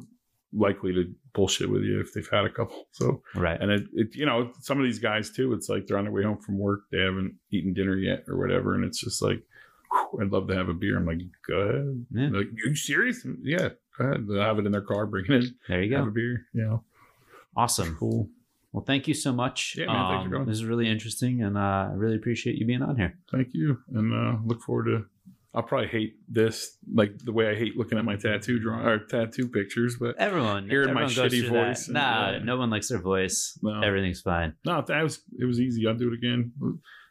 likely 0.53 0.93
to 0.93 1.13
bullshit 1.33 1.69
with 1.69 1.83
you 1.83 1.99
if 1.99 2.13
they've 2.13 2.27
had 2.31 2.45
a 2.45 2.49
couple. 2.49 2.87
So, 2.91 3.21
right. 3.35 3.59
and 3.61 3.71
it, 3.71 3.83
it, 3.93 4.15
you 4.15 4.25
know, 4.25 4.51
some 4.61 4.79
of 4.79 4.83
these 4.83 4.99
guys 4.99 5.29
too. 5.29 5.53
It's 5.53 5.69
like 5.69 5.85
they're 5.87 5.97
on 5.97 6.05
their 6.05 6.13
way 6.13 6.23
home 6.23 6.39
from 6.39 6.57
work, 6.57 6.81
they 6.91 6.99
haven't 6.99 7.35
eaten 7.51 7.73
dinner 7.73 7.95
yet 7.95 8.23
or 8.27 8.37
whatever, 8.37 8.73
and 8.75 8.83
it's 8.83 8.99
just 8.99 9.21
like, 9.21 9.41
whew, 9.91 10.21
I'd 10.21 10.31
love 10.31 10.47
to 10.47 10.55
have 10.55 10.69
a 10.69 10.73
beer. 10.73 10.97
I'm 10.97 11.05
like, 11.05 11.19
go 11.47 11.55
ahead. 11.55 12.05
Yeah. 12.11 12.29
Like, 12.37 12.47
are 12.47 12.67
you 12.69 12.75
serious? 12.75 13.25
Yeah, 13.43 13.69
go 13.97 14.05
ahead. 14.05 14.27
They'll 14.27 14.41
have 14.41 14.59
it 14.59 14.65
in 14.65 14.71
their 14.71 14.81
car, 14.81 15.05
bring 15.05 15.25
it 15.25 15.31
in, 15.31 15.55
There 15.67 15.83
you 15.83 15.89
go. 15.91 15.97
have 15.97 16.07
a 16.07 16.11
beer. 16.11 16.45
You 16.53 16.61
know, 16.63 16.83
Awesome. 17.55 17.95
cool. 17.99 18.29
Well, 18.71 18.83
thank 18.83 19.07
you 19.07 19.15
so 19.15 19.33
much. 19.33 19.75
Yeah, 19.77 19.87
man, 19.87 20.11
thanks 20.11 20.29
for 20.29 20.37
Um. 20.37 20.45
This 20.45 20.57
is 20.57 20.65
really 20.65 20.87
interesting, 20.87 21.41
and 21.41 21.57
uh, 21.57 21.89
I 21.89 21.93
really 21.95 22.15
appreciate 22.15 22.55
you 22.57 22.67
being 22.67 22.83
on 22.83 22.97
here. 22.97 23.17
Thank 23.31 23.49
you, 23.53 23.79
and 23.93 24.13
uh, 24.13 24.37
look 24.45 24.61
forward 24.61 24.85
to. 24.85 25.05
I'll 25.53 25.63
probably 25.63 25.87
hate 25.87 26.13
this 26.27 26.77
like 26.93 27.17
the 27.17 27.31
way 27.31 27.49
I 27.49 27.55
hate 27.55 27.75
looking 27.75 27.97
at 27.97 28.05
my 28.05 28.15
tattoo 28.15 28.59
drawing 28.59 28.85
or 28.85 28.99
tattoo 28.99 29.47
pictures, 29.47 29.97
but 29.99 30.15
Everyone, 30.19 30.69
Hearing 30.69 30.93
my 30.93 31.03
everyone 31.05 31.15
goes 31.15 31.31
shitty 31.33 31.47
through 31.47 31.57
that. 31.57 31.67
voice 31.67 31.85
and- 31.87 31.93
Nah, 31.95 32.25
uh, 32.35 32.39
no 32.43 32.57
one 32.57 32.69
likes 32.69 32.87
their 32.89 33.01
voice. 33.01 33.57
No. 33.63 33.81
Everything's 33.81 34.21
fine. 34.21 34.53
no, 34.65 34.83
that 34.87 35.01
was 35.01 35.21
it 35.39 35.45
was 35.45 35.59
easy. 35.59 35.87
I'll 35.87 35.95
do 35.95 36.09
it 36.11 36.13
again. 36.13 36.51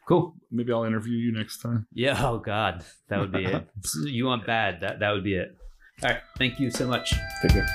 Cool. 0.07 0.35
Maybe 0.51 0.71
I'll 0.71 0.85
interview 0.85 1.17
you 1.17 1.31
next 1.33 1.59
time. 1.61 1.85
Yeah. 1.93 2.15
Oh 2.25 2.39
God, 2.39 2.83
that 3.09 3.19
would 3.19 3.31
be 3.31 3.43
it. 3.45 3.67
you 4.05 4.25
want 4.25 4.45
bad? 4.45 4.81
That 4.81 4.99
that 5.01 5.11
would 5.11 5.23
be 5.23 5.35
it. 5.35 5.49
All 6.01 6.09
right. 6.09 6.21
Thank 6.37 6.59
you 6.61 6.71
so 6.71 6.87
much. 6.87 7.13
Take 7.41 7.51
care. 7.51 7.67